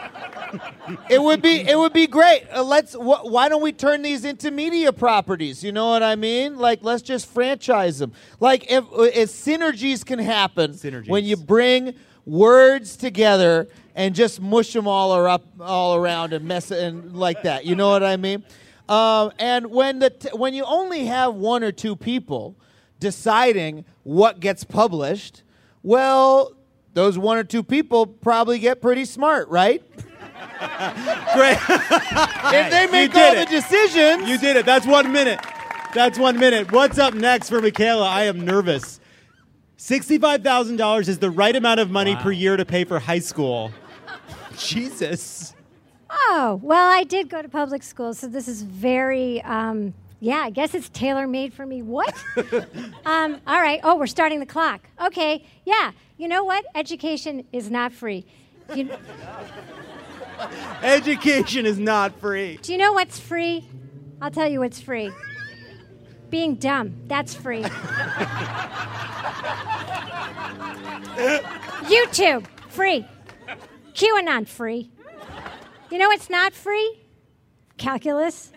it 1.09 1.23
would 1.23 1.41
be 1.41 1.61
it 1.61 1.79
would 1.79 1.95
be 1.95 2.07
great. 2.07 2.45
Uh, 2.55 2.63
let's. 2.63 2.93
Wh- 2.93 3.25
why 3.25 3.49
don't 3.49 3.63
we 3.63 3.73
turn 3.73 4.03
these 4.03 4.27
into 4.27 4.51
media 4.51 4.93
properties? 4.93 5.65
You 5.65 5.73
know 5.73 5.89
what 5.89 6.03
I 6.03 6.17
mean? 6.17 6.59
Like 6.59 6.81
let's 6.83 7.01
just 7.01 7.27
franchise 7.33 7.99
them. 7.99 8.13
Like 8.41 8.71
if 8.71 8.85
if 8.93 9.31
synergies 9.31 10.05
can 10.05 10.19
happen 10.19 10.75
when 11.09 11.25
you 11.25 11.39
bring 11.39 11.95
words 12.27 12.99
together 12.99 13.67
and 13.95 14.15
just 14.15 14.39
mush 14.39 14.75
them 14.75 14.87
all 14.87 15.13
are 15.13 15.29
up 15.29 15.45
all 15.61 15.95
around 15.95 16.35
and 16.35 16.45
mess 16.45 16.71
it 16.71 16.79
and 16.83 17.17
like 17.17 17.43
that. 17.45 17.65
You 17.65 17.75
know 17.75 17.89
what 17.89 18.03
I 18.03 18.19
mean? 18.19 18.45
Um, 18.87 19.33
and 19.39 19.69
when 19.71 19.99
the 19.99 20.11
t- 20.11 20.29
when 20.35 20.53
you 20.53 20.65
only 20.65 21.07
have 21.07 21.35
one 21.35 21.65
or 21.65 21.73
two 21.73 21.97
people 21.97 22.55
deciding 22.99 23.87
what 24.03 24.41
gets 24.41 24.63
published, 24.63 25.43
well, 25.83 26.53
those 26.95 27.19
one 27.19 27.39
or 27.39 27.45
two 27.45 27.63
people 27.63 28.07
probably 28.07 28.59
get 28.59 28.81
pretty 28.83 29.05
smart, 29.05 29.49
right? 29.49 29.83
Great. 31.35 31.59
if 31.69 32.71
they 32.71 32.89
make 32.91 33.15
all 33.15 33.33
it. 33.33 33.49
the 33.49 33.51
decisions, 33.51 34.29
You 34.29 34.39
did 34.39 34.57
it. 34.57 34.67
That's 34.67 34.87
one 34.87 35.13
minute. 35.13 35.41
That's 35.95 36.19
one 36.19 36.39
minute. 36.39 36.71
What's 36.73 36.99
up 36.99 37.15
next 37.15 37.49
for 37.49 37.61
Michaela? 37.61 38.09
I 38.09 38.25
am 38.25 38.41
nervous. 38.45 39.01
$65,000 39.79 41.09
is 41.09 41.19
the 41.19 41.31
right 41.31 41.57
amount 41.57 41.81
of 41.81 41.91
money 41.91 42.15
per 42.17 42.31
year 42.31 42.57
to 42.57 42.65
pay 42.65 42.85
for 42.85 42.99
high 42.99 43.19
school. 43.19 43.73
Jesus. 44.59 45.55
Oh, 46.11 46.61
well, 46.63 46.91
I 46.91 47.05
did 47.05 47.29
go 47.29 47.41
to 47.41 47.49
public 47.49 47.83
school, 47.83 48.13
so 48.15 48.27
this 48.29 48.47
is 48.47 48.63
very, 48.63 49.41
um, 49.43 49.95
yeah, 50.21 50.37
I 50.37 50.51
guess 50.51 50.75
it's 50.75 50.91
tailor 50.91 51.27
made 51.27 51.55
for 51.55 51.65
me. 51.65 51.81
What? 51.83 52.15
um, 53.07 53.41
all 53.47 53.61
right. 53.61 53.81
Oh, 53.83 53.97
we're 53.97 54.07
starting 54.07 54.39
the 54.39 54.47
clock. 54.47 54.87
Okay. 55.03 55.45
Yeah. 55.65 55.93
You 56.19 56.29
know 56.29 56.45
what? 56.45 56.65
Education 56.75 57.47
is 57.53 57.71
not 57.71 57.93
free. 57.93 58.27
You, 58.75 58.91
Education 60.83 61.65
is 61.65 61.79
not 61.79 62.21
free. 62.21 62.59
do 62.63 62.73
you 62.73 62.79
know 62.79 62.93
what's 62.93 63.19
free? 63.19 63.65
I'll 64.21 64.31
tell 64.31 64.47
you 64.49 64.61
what's 64.61 64.81
free. 64.81 65.11
Being 66.29 66.57
dumb. 66.57 66.95
That's 67.07 67.35
free. 67.35 67.63
YouTube. 71.89 72.47
Free. 72.69 73.07
QAnon. 73.95 74.47
Free. 74.47 74.91
You 75.91 75.99
know 75.99 76.09
what's 76.09 76.29
not 76.29 76.53
free? 76.53 77.01
Calculus. 77.79 78.53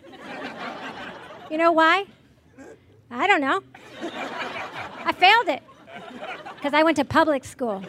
You 1.54 1.60
know 1.60 1.72
why? 1.72 2.06
I 3.12 3.28
don't 3.28 3.40
know. 3.40 3.62
I 4.02 5.14
failed 5.14 5.50
it 5.50 5.62
because 6.56 6.74
I 6.74 6.82
went 6.82 6.98
to 6.98 7.06
public 7.06 7.46
school. 7.46 7.84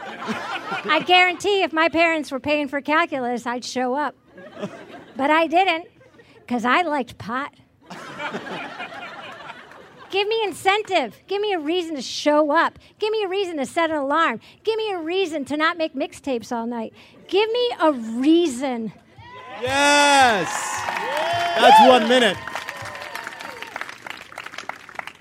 I 0.85 1.03
guarantee 1.07 1.63
if 1.63 1.73
my 1.73 1.89
parents 1.89 2.31
were 2.31 2.41
paying 2.41 2.69
for 2.69 2.83
calculus, 2.83 3.47
I'd 3.47 3.65
show 3.65 3.95
up. 3.95 4.15
But 5.17 5.31
I 5.31 5.47
didn't 5.47 5.87
because 6.41 6.67
I 6.67 6.83
liked 6.83 7.17
pot. 7.17 7.55
Give 10.11 10.29
me 10.29 10.45
incentive. 10.45 11.17
Give 11.27 11.41
me 11.41 11.55
a 11.55 11.59
reason 11.59 11.97
to 11.97 12.03
show 12.03 12.51
up. 12.51 12.79
Give 12.99 13.11
me 13.13 13.23
a 13.25 13.29
reason 13.29 13.57
to 13.57 13.65
set 13.65 13.89
an 13.89 13.97
alarm. 13.97 14.41
Give 14.63 14.77
me 14.77 14.93
a 14.93 14.99
reason 14.99 15.47
to 15.47 15.57
not 15.57 15.79
make 15.79 15.95
mixtapes 15.95 16.53
all 16.53 16.67
night. 16.67 16.93
Give 17.29 17.51
me 17.51 17.71
a 17.81 17.93
reason. 17.93 18.93
Yes. 19.63 20.51
That's 21.57 21.89
one 21.89 22.07
minute. 22.11 22.37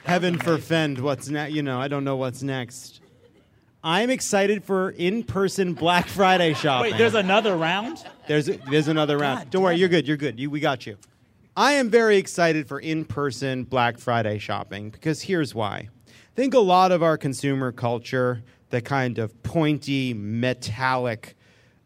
Heaven 0.03 0.37
forfend 0.37 0.99
what's 0.99 1.29
next. 1.29 1.53
You 1.53 1.63
know, 1.63 1.79
I 1.79 1.87
don't 1.87 2.03
know 2.03 2.17
what's 2.17 2.43
next. 2.43 3.01
I'm 3.83 4.09
excited 4.09 4.63
for 4.63 4.91
in-person 4.91 5.73
Black 5.73 6.07
Friday 6.07 6.53
shopping. 6.53 6.91
Wait, 6.91 6.97
there's 6.97 7.15
another 7.15 7.55
round? 7.55 8.05
There's 8.27 8.45
there's 8.45 8.87
another 8.87 9.17
round. 9.17 9.49
Don't 9.49 9.63
worry, 9.63 9.75
you're 9.75 9.89
good. 9.89 10.07
You're 10.07 10.17
good. 10.17 10.39
You, 10.39 10.49
we 10.49 10.59
got 10.59 10.85
you. 10.85 10.97
I 11.55 11.73
am 11.73 11.89
very 11.89 12.17
excited 12.17 12.67
for 12.67 12.79
in-person 12.79 13.65
Black 13.65 13.97
Friday 13.97 14.39
shopping 14.39 14.89
because 14.89 15.21
here's 15.21 15.53
why. 15.53 15.89
I 16.07 16.35
think 16.35 16.53
a 16.53 16.59
lot 16.59 16.91
of 16.91 17.03
our 17.03 17.17
consumer 17.17 17.71
culture, 17.71 18.43
the 18.69 18.81
kind 18.81 19.19
of 19.19 19.43
pointy, 19.43 20.13
metallic, 20.13 21.35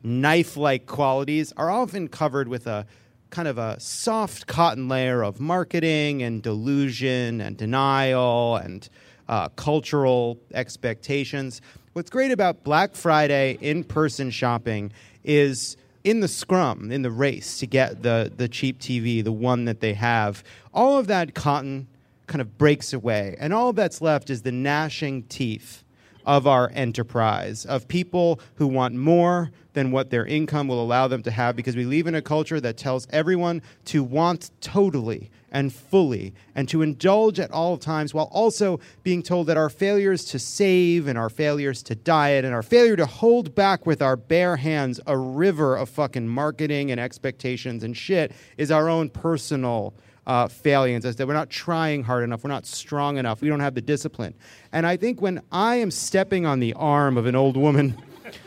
knife-like 0.04 0.86
qualities, 0.86 1.52
are 1.58 1.70
often 1.70 2.08
covered 2.08 2.48
with 2.48 2.66
a 2.68 2.86
kind 3.30 3.48
of 3.48 3.58
a 3.58 3.80
soft 3.80 4.48
cotton 4.48 4.88
layer 4.88 5.24
of 5.24 5.40
marketing 5.40 6.24
and 6.24 6.42
delusion 6.42 7.42
and 7.42 7.58
denial 7.58 8.58
and 8.58 8.90
uh, 9.28 9.50
cultural 9.50 10.40
expectations. 10.54 11.62
What's 11.94 12.10
great 12.10 12.32
about 12.32 12.64
Black 12.64 12.96
Friday 12.96 13.58
in 13.62 13.84
person 13.84 14.30
shopping 14.30 14.92
is 15.24 15.78
in 16.04 16.22
the 16.22 16.28
scrum, 16.28 16.92
in 16.92 17.02
the 17.02 17.12
race 17.12 17.60
to 17.60 17.68
get 17.68 18.04
the, 18.04 18.32
the 18.36 18.48
cheap 18.48 18.80
TV, 18.80 19.24
the 19.24 19.32
one 19.32 19.66
that 19.66 19.82
they 19.82 19.94
have, 19.94 20.44
all 20.74 20.98
of 20.98 21.08
that 21.08 21.34
cotton 21.34 21.88
kind 22.28 22.42
of 22.42 22.58
breaks 22.58 22.94
away. 22.94 23.36
And 23.40 23.54
all 23.54 23.74
that's 23.74 24.02
left 24.02 24.30
is 24.30 24.44
the 24.44 24.52
gnashing 24.52 25.24
teeth 25.24 25.84
of 26.28 26.46
our 26.46 26.70
enterprise, 26.76 27.66
of 27.66 27.88
people 27.88 28.40
who 28.56 28.68
want 28.68 28.94
more 28.94 29.50
than 29.74 29.92
what 29.92 30.10
their 30.10 30.26
income 30.26 30.68
will 30.68 30.84
allow 30.84 31.08
them 31.08 31.24
to 31.24 31.32
have, 31.32 31.56
because 31.56 31.76
we 31.76 31.86
live 31.86 32.06
in 32.06 32.14
a 32.16 32.22
culture 32.22 32.60
that 32.60 32.78
tells 32.78 33.08
everyone 33.12 33.62
to 33.86 34.04
want 34.04 34.52
totally 34.60 35.32
and 35.50 35.74
fully 35.74 36.34
and 36.54 36.68
to 36.68 36.82
indulge 36.82 37.40
at 37.40 37.50
all 37.52 37.78
times 37.78 38.14
while 38.14 38.30
also 38.34 38.80
being 39.04 39.24
told 39.24 39.48
that 39.48 39.56
our 39.56 39.70
failures 39.70 40.26
to 40.26 40.38
save 40.38 41.08
and 41.08 41.18
our 41.18 41.30
failures 41.30 41.82
to 41.82 41.96
diet 41.96 42.44
and 42.44 42.54
our 42.54 42.62
failure 42.62 42.98
to 42.98 43.06
hold 43.06 43.56
back 43.56 43.86
with 43.86 44.02
our 44.02 44.18
bare 44.18 44.58
hands 44.58 45.00
a 45.08 45.18
river 45.18 45.78
of 45.78 45.88
fucking 45.88 46.28
marketing 46.28 46.92
and 46.92 47.00
expectations 47.00 47.82
and 47.82 47.96
shit 47.96 48.34
is 48.58 48.72
our 48.72 48.90
own 48.90 49.10
personal 49.10 49.94
uh, 50.28 50.48
failings 50.50 51.06
as 51.06 51.16
that 51.16 51.26
we're 51.26 51.34
not 51.34 51.50
trying 51.50 52.04
hard 52.04 52.24
enough, 52.24 52.44
we're 52.44 52.50
not 52.50 52.66
strong 52.66 53.18
enough, 53.18 53.42
we 53.42 53.48
don't 53.48 53.62
have 53.62 53.74
the 53.74 53.82
discipline. 53.82 54.36
And 54.74 54.86
I 54.86 54.98
think 54.98 55.22
when 55.22 55.42
I 55.52 55.78
am 55.78 55.90
stepping 55.90 56.46
on 56.46 56.60
the 56.60 56.74
arm 56.74 57.18
of 57.18 57.26
an 57.26 57.36
old 57.36 57.56
woman, 57.56 58.00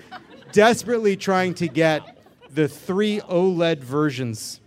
desperately 0.52 1.16
trying 1.16 1.54
to 1.54 1.66
get 1.66 2.18
the 2.52 2.68
three 2.68 3.20
OLED 3.20 3.78
versions 3.78 4.60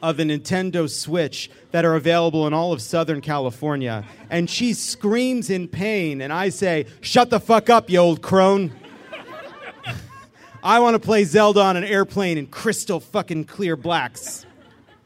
of 0.00 0.16
the 0.16 0.22
Nintendo 0.22 0.88
Switch 0.88 1.50
that 1.72 1.84
are 1.84 1.96
available 1.96 2.46
in 2.46 2.54
all 2.54 2.72
of 2.72 2.80
Southern 2.80 3.20
California, 3.20 4.04
and 4.30 4.48
she 4.48 4.72
screams 4.72 5.50
in 5.50 5.66
pain, 5.66 6.20
and 6.20 6.32
I 6.32 6.50
say, 6.50 6.86
Shut 7.00 7.30
the 7.30 7.40
fuck 7.40 7.68
up, 7.68 7.90
you 7.90 7.98
old 7.98 8.22
crone. 8.22 8.72
I 10.62 10.78
want 10.78 10.94
to 10.94 11.00
play 11.00 11.24
Zelda 11.24 11.62
on 11.62 11.76
an 11.76 11.84
airplane 11.84 12.38
in 12.38 12.46
crystal 12.46 13.00
fucking 13.00 13.44
clear 13.46 13.76
blacks. 13.76 14.46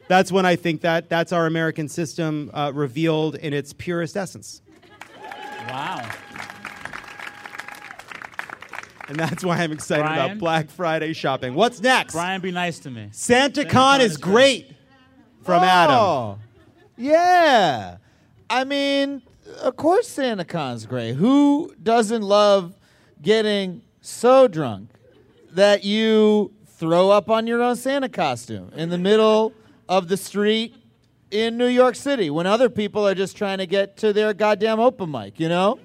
That's 0.07 0.31
when 0.31 0.45
I 0.45 0.55
think 0.55 0.81
that 0.81 1.09
that's 1.09 1.31
our 1.31 1.45
American 1.45 1.87
system 1.87 2.51
uh, 2.53 2.71
revealed 2.73 3.35
in 3.35 3.53
its 3.53 3.73
purest 3.73 4.15
essence. 4.15 4.61
Wow. 5.67 6.07
And 9.07 9.17
that's 9.17 9.43
why 9.43 9.57
I'm 9.57 9.71
excited 9.71 10.03
Brian? 10.03 10.25
about 10.25 10.37
Black 10.39 10.69
Friday 10.69 11.13
shopping. 11.13 11.53
What's 11.53 11.79
next? 11.81 12.13
Brian, 12.13 12.41
be 12.41 12.51
nice 12.51 12.79
to 12.79 12.91
me. 12.91 13.09
SantaCon 13.11 13.99
is 13.99 14.17
great 14.17 14.71
from 15.43 15.63
Adam. 15.63 15.95
Oh, 15.95 16.39
Yeah. 16.97 17.97
I 18.49 18.63
mean, 18.63 19.21
of 19.61 19.75
course 19.75 20.07
SantaCon's 20.15 20.85
great. 20.85 21.15
Who 21.15 21.73
doesn't 21.81 22.21
love 22.21 22.75
getting 23.21 23.81
so 24.01 24.47
drunk 24.47 24.89
that 25.51 25.83
you 25.83 26.51
throw 26.67 27.09
up 27.09 27.29
on 27.29 27.47
your 27.47 27.61
own 27.63 27.75
Santa 27.75 28.09
costume 28.09 28.71
in 28.75 28.89
the 28.89 28.97
middle 28.97 29.53
of 29.87 30.07
the 30.07 30.17
street 30.17 30.75
in 31.31 31.57
New 31.57 31.67
York 31.67 31.95
City 31.95 32.29
when 32.29 32.47
other 32.47 32.69
people 32.69 33.07
are 33.07 33.15
just 33.15 33.35
trying 33.35 33.57
to 33.57 33.65
get 33.67 33.97
to 33.97 34.13
their 34.13 34.33
goddamn 34.33 34.79
open 34.79 35.11
mic, 35.11 35.39
you 35.39 35.49
know? 35.49 35.79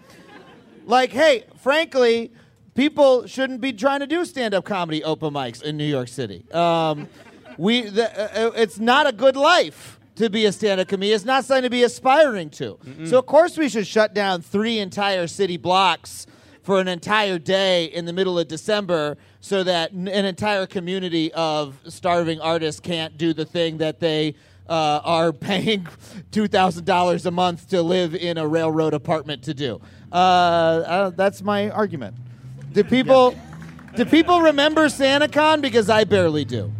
Like, 0.87 1.11
hey, 1.11 1.45
frankly, 1.59 2.33
people 2.75 3.27
shouldn't 3.27 3.61
be 3.61 3.73
trying 3.73 4.01
to 4.01 4.07
do 4.07 4.25
stand-up 4.25 4.65
comedy 4.65 5.03
open 5.05 5.33
mics 5.35 5.63
in 5.63 5.77
New 5.77 5.85
York 5.85 6.09
City. 6.09 6.45
Um, 6.53 7.09
we, 7.59 7.83
the, 7.83 8.47
uh, 8.47 8.51
it's 8.57 8.79
not 8.79 9.07
a 9.07 9.13
good 9.13 9.37
life 9.37 9.99
to 10.17 10.31
be 10.31 10.47
a 10.47 10.53
stand-up 10.53 10.89
comedian. 10.89 11.17
It's 11.17 11.25
not 11.25 11.45
something 11.45 11.63
to 11.65 11.71
be 11.71 11.83
aspiring 11.83 12.51
to. 12.51 12.79
So 13.07 13.19
of 13.19 13.27
course 13.27 13.57
we 13.57 13.69
should 13.69 13.87
shut 13.87 14.15
down 14.15 14.43
three 14.43 14.79
entire 14.79 15.27
city 15.27 15.57
blocks 15.57 16.27
for 16.71 16.79
an 16.79 16.87
entire 16.87 17.37
day 17.37 17.87
in 17.87 18.05
the 18.05 18.13
middle 18.13 18.39
of 18.39 18.47
December 18.47 19.17
so 19.41 19.65
that 19.65 19.91
n- 19.93 20.07
an 20.07 20.25
entire 20.25 20.67
community 20.67 21.33
of 21.33 21.77
starving 21.89 22.41
artists 22.41 22.81
can't 22.81 23.19
do 23.19 23.33
the 23.33 23.45
thing 23.45 23.79
that 23.79 23.99
they 23.99 24.37
uh, 24.69 25.01
are 25.03 25.33
paying 25.51 25.83
$2,000 26.31 27.27
a 27.27 27.31
month 27.33 27.69
to 27.71 27.83
live 27.83 28.15
in 28.15 28.39
a 28.39 28.47
railroad 28.47 28.95
apartment 28.95 29.43
to 29.43 29.53
do. 29.53 29.81
Uh, 30.13 30.15
uh, 30.15 31.11
that's 31.11 31.43
my 31.43 31.71
argument. 31.71 32.15
Do 32.73 32.85
people, 32.85 33.35
do 33.97 34.05
people 34.05 34.41
remember 34.41 34.87
SantaCon? 34.87 35.63
Because 35.63 35.91
I 35.91 36.05
barely 36.05 36.45
do. 36.45 36.73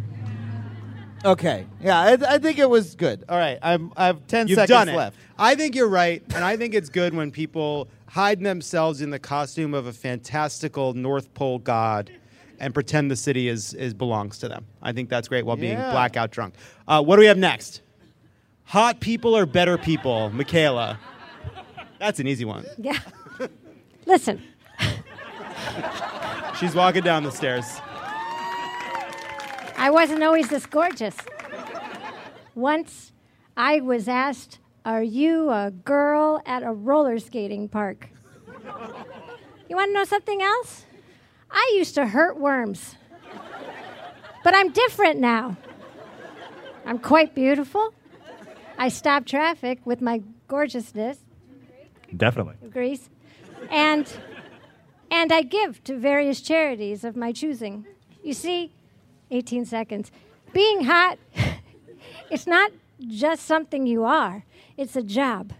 Okay. 1.25 1.67
Yeah, 1.81 1.99
I, 1.99 2.35
I 2.35 2.37
think 2.37 2.59
it 2.59 2.69
was 2.69 2.95
good. 2.95 3.25
All 3.27 3.37
right. 3.37 3.59
I'm, 3.61 3.91
I 3.97 4.05
have 4.05 4.25
10 4.27 4.47
You've 4.47 4.55
seconds 4.55 4.69
done 4.69 4.87
it. 4.87 4.95
left. 4.95 5.17
I 5.37 5.55
think 5.55 5.75
you're 5.75 5.89
right, 5.89 6.23
and 6.35 6.43
I 6.45 6.55
think 6.55 6.75
it's 6.75 6.89
good 6.89 7.13
when 7.13 7.31
people 7.31 7.89
hide 8.11 8.41
themselves 8.41 9.01
in 9.01 9.09
the 9.09 9.19
costume 9.19 9.73
of 9.73 9.87
a 9.87 9.93
fantastical 9.93 10.93
North 10.93 11.33
Pole 11.33 11.59
god 11.59 12.11
and 12.59 12.73
pretend 12.73 13.09
the 13.09 13.15
city 13.15 13.47
is, 13.47 13.73
is 13.73 13.93
belongs 13.93 14.37
to 14.39 14.47
them. 14.49 14.65
I 14.81 14.91
think 14.91 15.09
that's 15.09 15.27
great 15.29 15.45
while 15.45 15.55
being 15.55 15.77
Yeah. 15.77 15.91
blackout 15.91 16.29
drunk. 16.31 16.55
Uh, 16.87 17.01
what 17.01 17.15
do 17.15 17.21
we 17.21 17.25
have 17.27 17.37
next? 17.37 17.81
Hot 18.65 18.99
people 18.99 19.35
or 19.35 19.45
better 19.45 19.77
people, 19.77 20.29
Michaela? 20.31 20.99
That's 21.99 22.19
an 22.19 22.27
easy 22.27 22.45
one. 22.45 22.65
Yeah. 22.77 22.99
Listen, 24.05 24.41
She's 26.59 26.75
walking 26.75 27.01
down 27.03 27.23
the 27.23 27.31
stairs. 27.31 27.65
I 29.77 29.89
wasn't 29.89 30.21
always 30.21 30.49
this 30.49 30.65
gorgeous. 30.65 31.15
Once 32.55 33.11
I 33.57 33.79
was 33.79 34.07
asked, 34.07 34.59
Are 34.83 35.03
you 35.03 35.51
a 35.51 35.71
girl 35.71 36.41
at 36.45 36.63
a 36.63 36.71
roller 36.71 37.19
skating 37.19 37.69
park? 37.69 38.09
You 39.69 39.75
want 39.75 39.89
to 39.89 39.93
know 39.93 40.03
something 40.03 40.41
else? 40.41 40.85
I 41.51 41.73
used 41.75 41.95
to 41.95 42.07
hurt 42.07 42.39
worms. 42.39 42.95
But 44.43 44.55
I'm 44.55 44.71
different 44.71 45.19
now. 45.19 45.57
I'm 46.85 46.97
quite 46.97 47.35
beautiful. 47.35 47.93
I 48.77 48.89
stop 48.89 49.25
traffic 49.25 49.79
with 49.85 50.01
my 50.01 50.23
gorgeousness, 50.47 51.19
Definitely. 52.15 52.55
Greece, 52.69 53.09
and 53.69 54.11
and 55.09 55.31
I 55.31 55.43
give 55.43 55.83
to 55.85 55.97
various 55.97 56.41
charities 56.41 57.03
of 57.03 57.15
my 57.15 57.31
choosing. 57.31 57.85
You 58.23 58.33
see, 58.33 58.71
18 59.29 59.65
seconds. 59.65 60.11
Being 60.51 60.85
hot, 60.85 61.19
it's 62.29 62.47
not 62.47 62.71
just 63.07 63.45
something 63.45 63.85
you 63.85 64.03
are. 64.03 64.43
It's 64.81 64.95
a 64.95 65.03
job, 65.03 65.53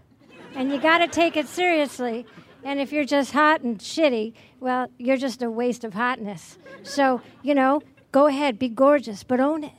and 0.56 0.72
you 0.72 0.80
got 0.80 0.98
to 0.98 1.06
take 1.06 1.36
it 1.36 1.46
seriously. 1.46 2.26
And 2.64 2.80
if 2.80 2.90
you're 2.90 3.04
just 3.04 3.30
hot 3.30 3.60
and 3.60 3.78
shitty, 3.78 4.32
well, 4.58 4.88
you're 4.98 5.16
just 5.16 5.44
a 5.44 5.48
waste 5.48 5.84
of 5.84 5.94
hotness. 5.94 6.58
So, 6.82 7.20
you 7.44 7.54
know, 7.54 7.82
go 8.10 8.26
ahead, 8.26 8.58
be 8.58 8.68
gorgeous, 8.68 9.22
but 9.22 9.38
own 9.38 9.62
it. 9.62 9.70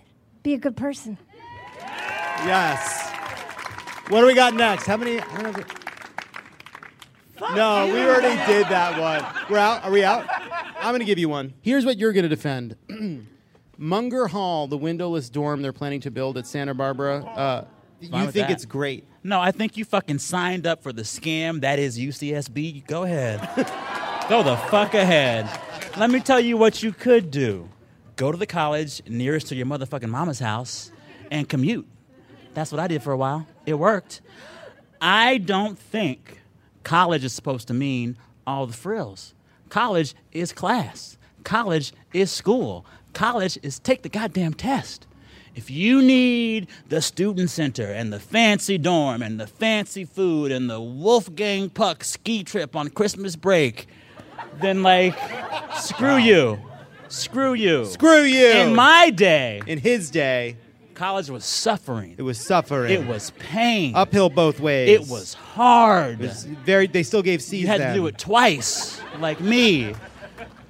Be 0.43 0.53
a 0.53 0.57
good 0.57 0.77
person. 0.77 1.17
Yes. 2.45 3.11
What 4.07 4.21
do 4.21 4.27
we 4.27 4.33
got 4.33 4.53
next? 4.53 4.85
How 4.85 4.95
many? 4.95 5.19
I 5.19 5.41
don't 5.41 5.57
No, 7.53 7.93
we 7.93 7.99
already 7.99 8.37
did 8.49 8.67
that 8.69 8.97
one. 8.97 9.25
We're 9.49 9.57
out. 9.57 9.83
Are 9.83 9.91
we 9.91 10.05
out? 10.05 10.25
I'm 10.77 10.91
going 10.91 10.99
to 10.99 11.05
give 11.05 11.19
you 11.19 11.27
one. 11.27 11.53
Here's 11.59 11.85
what 11.85 11.97
you're 11.97 12.13
going 12.13 12.23
to 12.23 12.29
defend. 12.29 12.77
Munger 13.77 14.27
Hall, 14.27 14.67
the 14.67 14.77
windowless 14.77 15.29
dorm 15.29 15.61
they're 15.61 15.73
planning 15.73 15.99
to 15.99 16.11
build 16.11 16.37
at 16.37 16.47
Santa 16.47 16.73
Barbara. 16.73 17.25
Uh, 17.25 17.61
Fine 17.65 17.72
you 18.11 18.31
think 18.31 18.47
that. 18.47 18.51
it's 18.51 18.65
great? 18.65 19.05
No, 19.23 19.39
I 19.39 19.51
think 19.51 19.77
you 19.77 19.85
fucking 19.85 20.19
signed 20.19 20.67
up 20.67 20.84
for 20.84 20.91
the 20.91 21.03
scam 21.03 21.61
that 21.61 21.80
is 21.80 21.97
UCSB. 21.97 22.85
Go 22.88 23.03
ahead. 23.03 23.39
Go 24.30 24.43
the 24.43 24.55
fuck 24.55 24.93
ahead. 24.93 25.49
Let 25.97 26.09
me 26.09 26.19
tell 26.19 26.39
you 26.39 26.57
what 26.57 26.81
you 26.81 26.91
could 26.91 27.31
do. 27.31 27.69
Go 28.15 28.31
to 28.31 28.38
the 28.38 28.45
college 28.45 29.01
nearest 29.07 29.47
to 29.47 29.55
your 29.55 29.65
motherfucking 29.65 30.09
mama's 30.09 30.39
house 30.39 30.91
and 31.31 31.47
commute. 31.47 31.88
That's 32.53 32.71
what 32.71 32.80
I 32.80 32.88
did 32.88 33.01
for 33.01 33.11
a 33.11 33.17
while. 33.17 33.47
It 33.65 33.75
worked. 33.75 34.21
I 35.01 35.38
don't 35.38 35.77
think 35.77 36.41
college 36.84 37.23
is 37.23 37.34
supposed 37.34 37.67
to 37.69 37.73
mean 37.73 38.17
all 38.45 38.67
the 38.67 38.73
frills. 38.73 39.34
College 39.69 40.15
is 40.31 40.53
class. 40.53 41.17
College 41.43 41.93
is 42.13 42.31
school. 42.31 42.85
College 43.13 43.57
is 43.63 43.80
take 43.80 44.03
the 44.03 44.09
goddamn 44.09 44.53
test. 44.53 45.07
If 45.55 45.69
you 45.69 46.01
need 46.01 46.67
the 46.89 47.01
student 47.01 47.49
center 47.49 47.85
and 47.85 48.11
the 48.11 48.19
fancy 48.19 48.77
dorm 48.80 49.21
and 49.21 49.39
the 49.39 49.45
fancy 49.47 50.03
food 50.03 50.51
and 50.51 50.69
the 50.69 50.81
Wolfgang 50.81 51.69
Puck 51.69 52.03
ski 52.03 52.43
trip 52.43 52.75
on 52.75 52.89
Christmas 52.89 53.35
break, 53.35 53.88
then 54.61 54.81
like, 54.81 55.15
screw 55.77 56.17
you. 56.17 56.59
Screw 57.07 57.53
you. 57.53 57.85
Screw 57.85 58.23
you. 58.23 58.47
In 58.47 58.73
my 58.75 59.11
day, 59.11 59.61
In 59.67 59.77
his 59.77 60.09
day, 60.09 60.57
college 60.95 61.30
was 61.30 61.45
suffering. 61.45 62.15
it 62.17 62.23
was 62.23 62.39
suffering. 62.39 62.91
It 62.91 63.05
was 63.05 63.31
pain. 63.38 63.95
uphill 63.95 64.30
both 64.31 64.59
ways. 64.59 64.89
It 64.89 65.07
was 65.07 65.35
hard. 65.35 66.19
It 66.19 66.27
was 66.30 66.45
very. 66.45 66.88
They 66.88 67.03
still 67.03 67.21
gave 67.21 67.43
C's. 67.43 67.61
you 67.61 67.67
had 67.67 67.80
then. 67.81 67.89
to 67.89 67.99
do 67.99 68.07
it 68.07 68.17
twice, 68.17 68.99
like 69.19 69.39
me. 69.39 69.93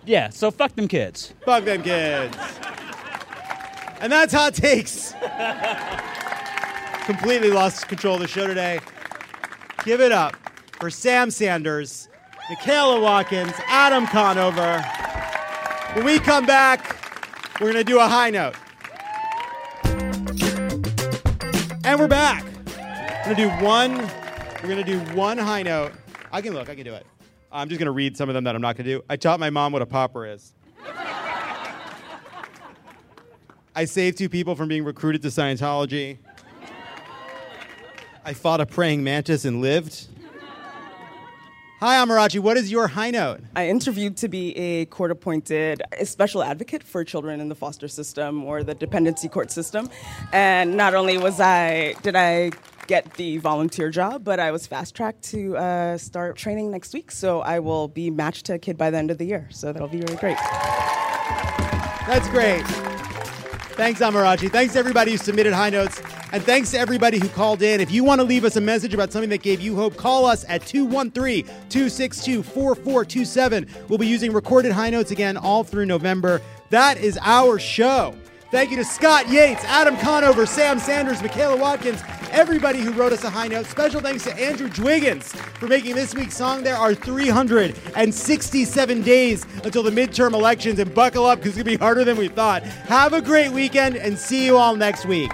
Yeah, 0.05 0.27
so 0.30 0.51
fuck 0.51 0.76
them 0.76 0.89
kids. 0.89 1.34
Fuck 1.45 1.64
them 1.64 1.81
kids. 1.81 2.35
And 4.03 4.11
that's 4.11 4.34
hot 4.34 4.53
takes. 4.53 5.13
Completely 7.05 7.51
lost 7.51 7.88
control 7.88 8.15
of 8.15 8.21
the 8.21 8.27
show 8.27 8.45
today. 8.45 8.81
Give 9.85 10.01
it 10.01 10.11
up 10.11 10.35
for 10.77 10.89
Sam 10.89 11.31
Sanders, 11.31 12.09
Michaela 12.49 12.99
Watkins, 12.99 13.53
Adam 13.67 14.05
Conover. 14.05 14.81
When 15.93 16.03
we 16.03 16.19
come 16.19 16.45
back, 16.45 16.99
we're 17.61 17.71
going 17.71 17.85
to 17.85 17.89
do 17.89 18.01
a 18.01 18.05
high 18.05 18.30
note. 18.30 18.55
And 21.85 21.97
we're 21.97 22.09
back. 22.09 22.43
We're 23.25 23.35
going 23.35 23.38
to 23.38 23.41
do 23.41 23.49
one. 23.63 23.97
We're 24.61 24.67
going 24.67 24.84
to 24.84 24.84
do 24.84 24.99
one 25.15 25.38
high 25.38 25.63
note. 25.63 25.93
I 26.30 26.41
can 26.41 26.53
look. 26.53 26.67
I 26.67 26.75
can 26.75 26.84
do 26.84 26.93
it. 26.93 27.05
I'm 27.53 27.69
just 27.69 27.80
going 27.80 27.85
to 27.85 27.91
read 27.91 28.17
some 28.17 28.27
of 28.27 28.35
them 28.35 28.43
that 28.43 28.53
I'm 28.53 28.61
not 28.61 28.75
going 28.75 28.85
to 28.85 28.95
do. 28.97 29.03
I 29.09 29.15
taught 29.15 29.39
my 29.39 29.49
mom 29.49 29.71
what 29.71 29.81
a 29.81 29.85
popper 29.85 30.25
is. 30.25 30.53
I 33.75 33.85
saved 33.85 34.17
two 34.17 34.29
people 34.29 34.55
from 34.55 34.67
being 34.67 34.83
recruited 34.83 35.23
to 35.23 35.29
Scientology. 35.29 36.17
I 38.23 38.33
fought 38.33 38.61
a 38.61 38.65
praying 38.65 39.03
mantis 39.03 39.45
and 39.45 39.61
lived. 39.61 40.07
Hi, 41.79 41.95
Amarachi. 41.97 42.39
What 42.39 42.55
is 42.55 42.71
your 42.71 42.87
high 42.87 43.11
note? 43.11 43.41
I 43.55 43.67
interviewed 43.67 44.15
to 44.17 44.29
be 44.29 44.55
a 44.55 44.85
court 44.85 45.11
appointed 45.11 45.81
special 46.03 46.41
advocate 46.41 46.81
for 46.81 47.03
children 47.03 47.41
in 47.41 47.49
the 47.49 47.55
foster 47.55 47.89
system 47.89 48.45
or 48.45 48.63
the 48.63 48.73
dependency 48.73 49.27
court 49.27 49.51
system. 49.51 49.89
And 50.31 50.77
not 50.77 50.93
only 50.93 51.17
was 51.17 51.41
I, 51.41 51.95
did 52.03 52.15
I 52.15 52.51
get 52.87 53.15
the 53.15 53.37
volunteer 53.39 53.89
job, 53.89 54.23
but 54.23 54.39
I 54.39 54.51
was 54.51 54.65
fast 54.65 54.95
tracked 54.95 55.23
to 55.31 55.57
uh, 55.57 55.97
start 55.97 56.37
training 56.37 56.71
next 56.71 56.93
week. 56.93 57.11
So 57.11 57.41
I 57.41 57.59
will 57.59 57.89
be 57.89 58.09
matched 58.09 58.45
to 58.45 58.53
a 58.53 58.59
kid 58.59 58.77
by 58.77 58.89
the 58.89 58.97
end 58.97 59.11
of 59.11 59.17
the 59.17 59.25
year. 59.25 59.47
So 59.51 59.73
that'll 59.73 59.89
be 59.89 59.99
really 59.99 60.17
great. 60.17 60.37
That's 62.07 62.29
great. 62.29 62.63
Thanks, 63.75 64.01
Amarachi. 64.01 64.51
Thanks 64.51 64.73
to 64.73 64.79
everybody 64.79 65.11
who 65.11 65.17
submitted 65.17 65.51
high 65.51 65.71
notes. 65.71 65.99
And 66.31 66.43
thanks 66.43 66.69
to 66.71 66.79
everybody 66.79 67.17
who 67.17 67.27
called 67.29 67.63
in. 67.63 67.81
If 67.81 67.91
you 67.91 68.03
want 68.03 68.21
to 68.21 68.25
leave 68.25 68.45
us 68.45 68.55
a 68.55 68.61
message 68.61 68.93
about 68.93 69.11
something 69.11 69.31
that 69.31 69.41
gave 69.41 69.61
you 69.61 69.75
hope, 69.75 69.97
call 69.97 70.25
us 70.25 70.45
at 70.47 70.65
213 70.65 71.45
262 71.45 72.43
4427. 72.43 73.67
We'll 73.87 73.97
be 73.97 74.07
using 74.07 74.31
recorded 74.31 74.71
high 74.71 74.91
notes 74.91 75.09
again 75.09 75.37
all 75.37 75.63
through 75.63 75.87
November. 75.87 76.39
That 76.69 76.97
is 76.97 77.17
our 77.23 77.57
show. 77.57 78.15
Thank 78.53 78.69
you 78.69 78.77
to 78.77 78.85
Scott 78.85 79.27
Yates, 79.30 79.63
Adam 79.63 79.97
Conover, 79.97 80.45
Sam 80.45 80.77
Sanders, 80.77 81.23
Michaela 81.23 81.57
Watkins, 81.57 82.03
everybody 82.30 82.81
who 82.81 82.91
wrote 82.91 83.11
us 83.11 83.23
a 83.23 83.30
high 83.31 83.47
note. 83.47 83.65
Special 83.65 83.99
thanks 83.99 84.25
to 84.25 84.39
Andrew 84.39 84.69
Dwiggins 84.69 85.34
for 85.34 85.65
making 85.65 85.95
this 85.95 86.13
week's 86.13 86.38
song. 86.38 86.61
There 86.61 86.75
are 86.75 86.93
367 86.93 89.01
days 89.01 89.43
until 89.63 89.81
the 89.81 89.89
midterm 89.89 90.34
elections, 90.34 90.77
and 90.77 90.93
buckle 90.93 91.25
up 91.25 91.39
because 91.39 91.57
it's 91.57 91.63
going 91.63 91.65
to 91.65 91.80
be 91.80 91.84
harder 91.84 92.03
than 92.03 92.15
we 92.15 92.27
thought. 92.27 92.61
Have 92.61 93.13
a 93.13 93.23
great 93.23 93.51
weekend 93.51 93.95
and 93.95 94.19
see 94.19 94.45
you 94.45 94.55
all 94.55 94.75
next 94.75 95.07
week. 95.07 95.31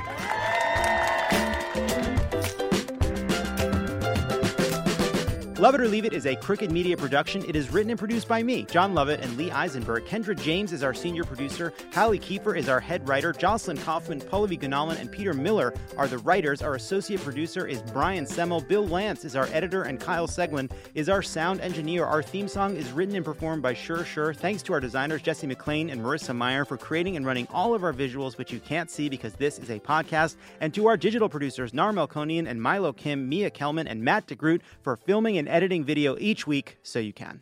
Love 5.59 5.75
It 5.75 5.81
or 5.81 5.89
Leave 5.89 6.05
It 6.05 6.13
is 6.13 6.25
a 6.25 6.37
Crooked 6.37 6.71
Media 6.71 6.95
production. 6.95 7.43
It 7.45 7.53
is 7.53 7.69
written 7.69 7.89
and 7.89 7.99
produced 7.99 8.29
by 8.29 8.41
me, 8.41 8.63
Jon 8.63 8.93
Lovett, 8.93 9.19
and 9.19 9.35
Lee 9.35 9.51
Eisenberg. 9.51 10.05
Kendra 10.05 10.33
James 10.41 10.71
is 10.71 10.83
our 10.83 10.93
senior 10.93 11.25
producer. 11.25 11.73
Hallie 11.93 12.17
Kiefer 12.17 12.57
is 12.57 12.69
our 12.69 12.79
head 12.79 13.05
writer. 13.05 13.33
Jocelyn 13.33 13.75
Kaufman, 13.75 14.21
Pallavi 14.21 14.57
Gunalan, 14.57 14.97
and 14.97 15.11
Peter 15.11 15.33
Miller 15.33 15.73
are 15.97 16.07
the 16.07 16.19
writers. 16.19 16.61
Our 16.61 16.75
associate 16.75 17.19
producer 17.19 17.67
is 17.67 17.81
Brian 17.91 18.23
Semmel. 18.23 18.65
Bill 18.65 18.87
Lance 18.87 19.25
is 19.25 19.35
our 19.35 19.47
editor, 19.47 19.83
and 19.83 19.99
Kyle 19.99 20.29
Seglin 20.29 20.71
is 20.95 21.09
our 21.09 21.21
sound 21.21 21.59
engineer. 21.59 22.05
Our 22.05 22.23
theme 22.23 22.47
song 22.47 22.77
is 22.77 22.89
written 22.93 23.17
and 23.17 23.25
performed 23.25 23.61
by 23.61 23.73
Sure 23.73 24.05
Sure. 24.05 24.33
Thanks 24.33 24.63
to 24.63 24.71
our 24.71 24.79
designers, 24.79 25.21
Jesse 25.21 25.45
McLean 25.45 25.89
and 25.89 25.99
Marissa 25.99 26.33
Meyer, 26.33 26.63
for 26.63 26.77
creating 26.77 27.17
and 27.17 27.25
running 27.25 27.49
all 27.51 27.73
of 27.73 27.83
our 27.83 27.91
visuals, 27.91 28.37
which 28.37 28.53
you 28.53 28.61
can't 28.61 28.89
see 28.89 29.09
because 29.09 29.33
this 29.33 29.59
is 29.59 29.69
a 29.69 29.79
podcast. 29.81 30.37
And 30.61 30.73
to 30.73 30.87
our 30.87 30.95
digital 30.95 31.27
producers, 31.27 31.73
Nar 31.73 31.91
Melkonian 31.91 32.47
and 32.47 32.61
Milo 32.61 32.93
Kim, 32.93 33.27
Mia 33.27 33.49
Kelman, 33.49 33.89
and 33.89 34.01
Matt 34.01 34.25
DeGroot 34.25 34.61
for 34.83 34.95
filming 34.95 35.37
and 35.37 35.48
editing 35.49 35.83
video 35.83 36.17
each 36.19 36.47
week 36.47 36.77
so 36.83 36.99
you 36.99 37.13
can. 37.13 37.41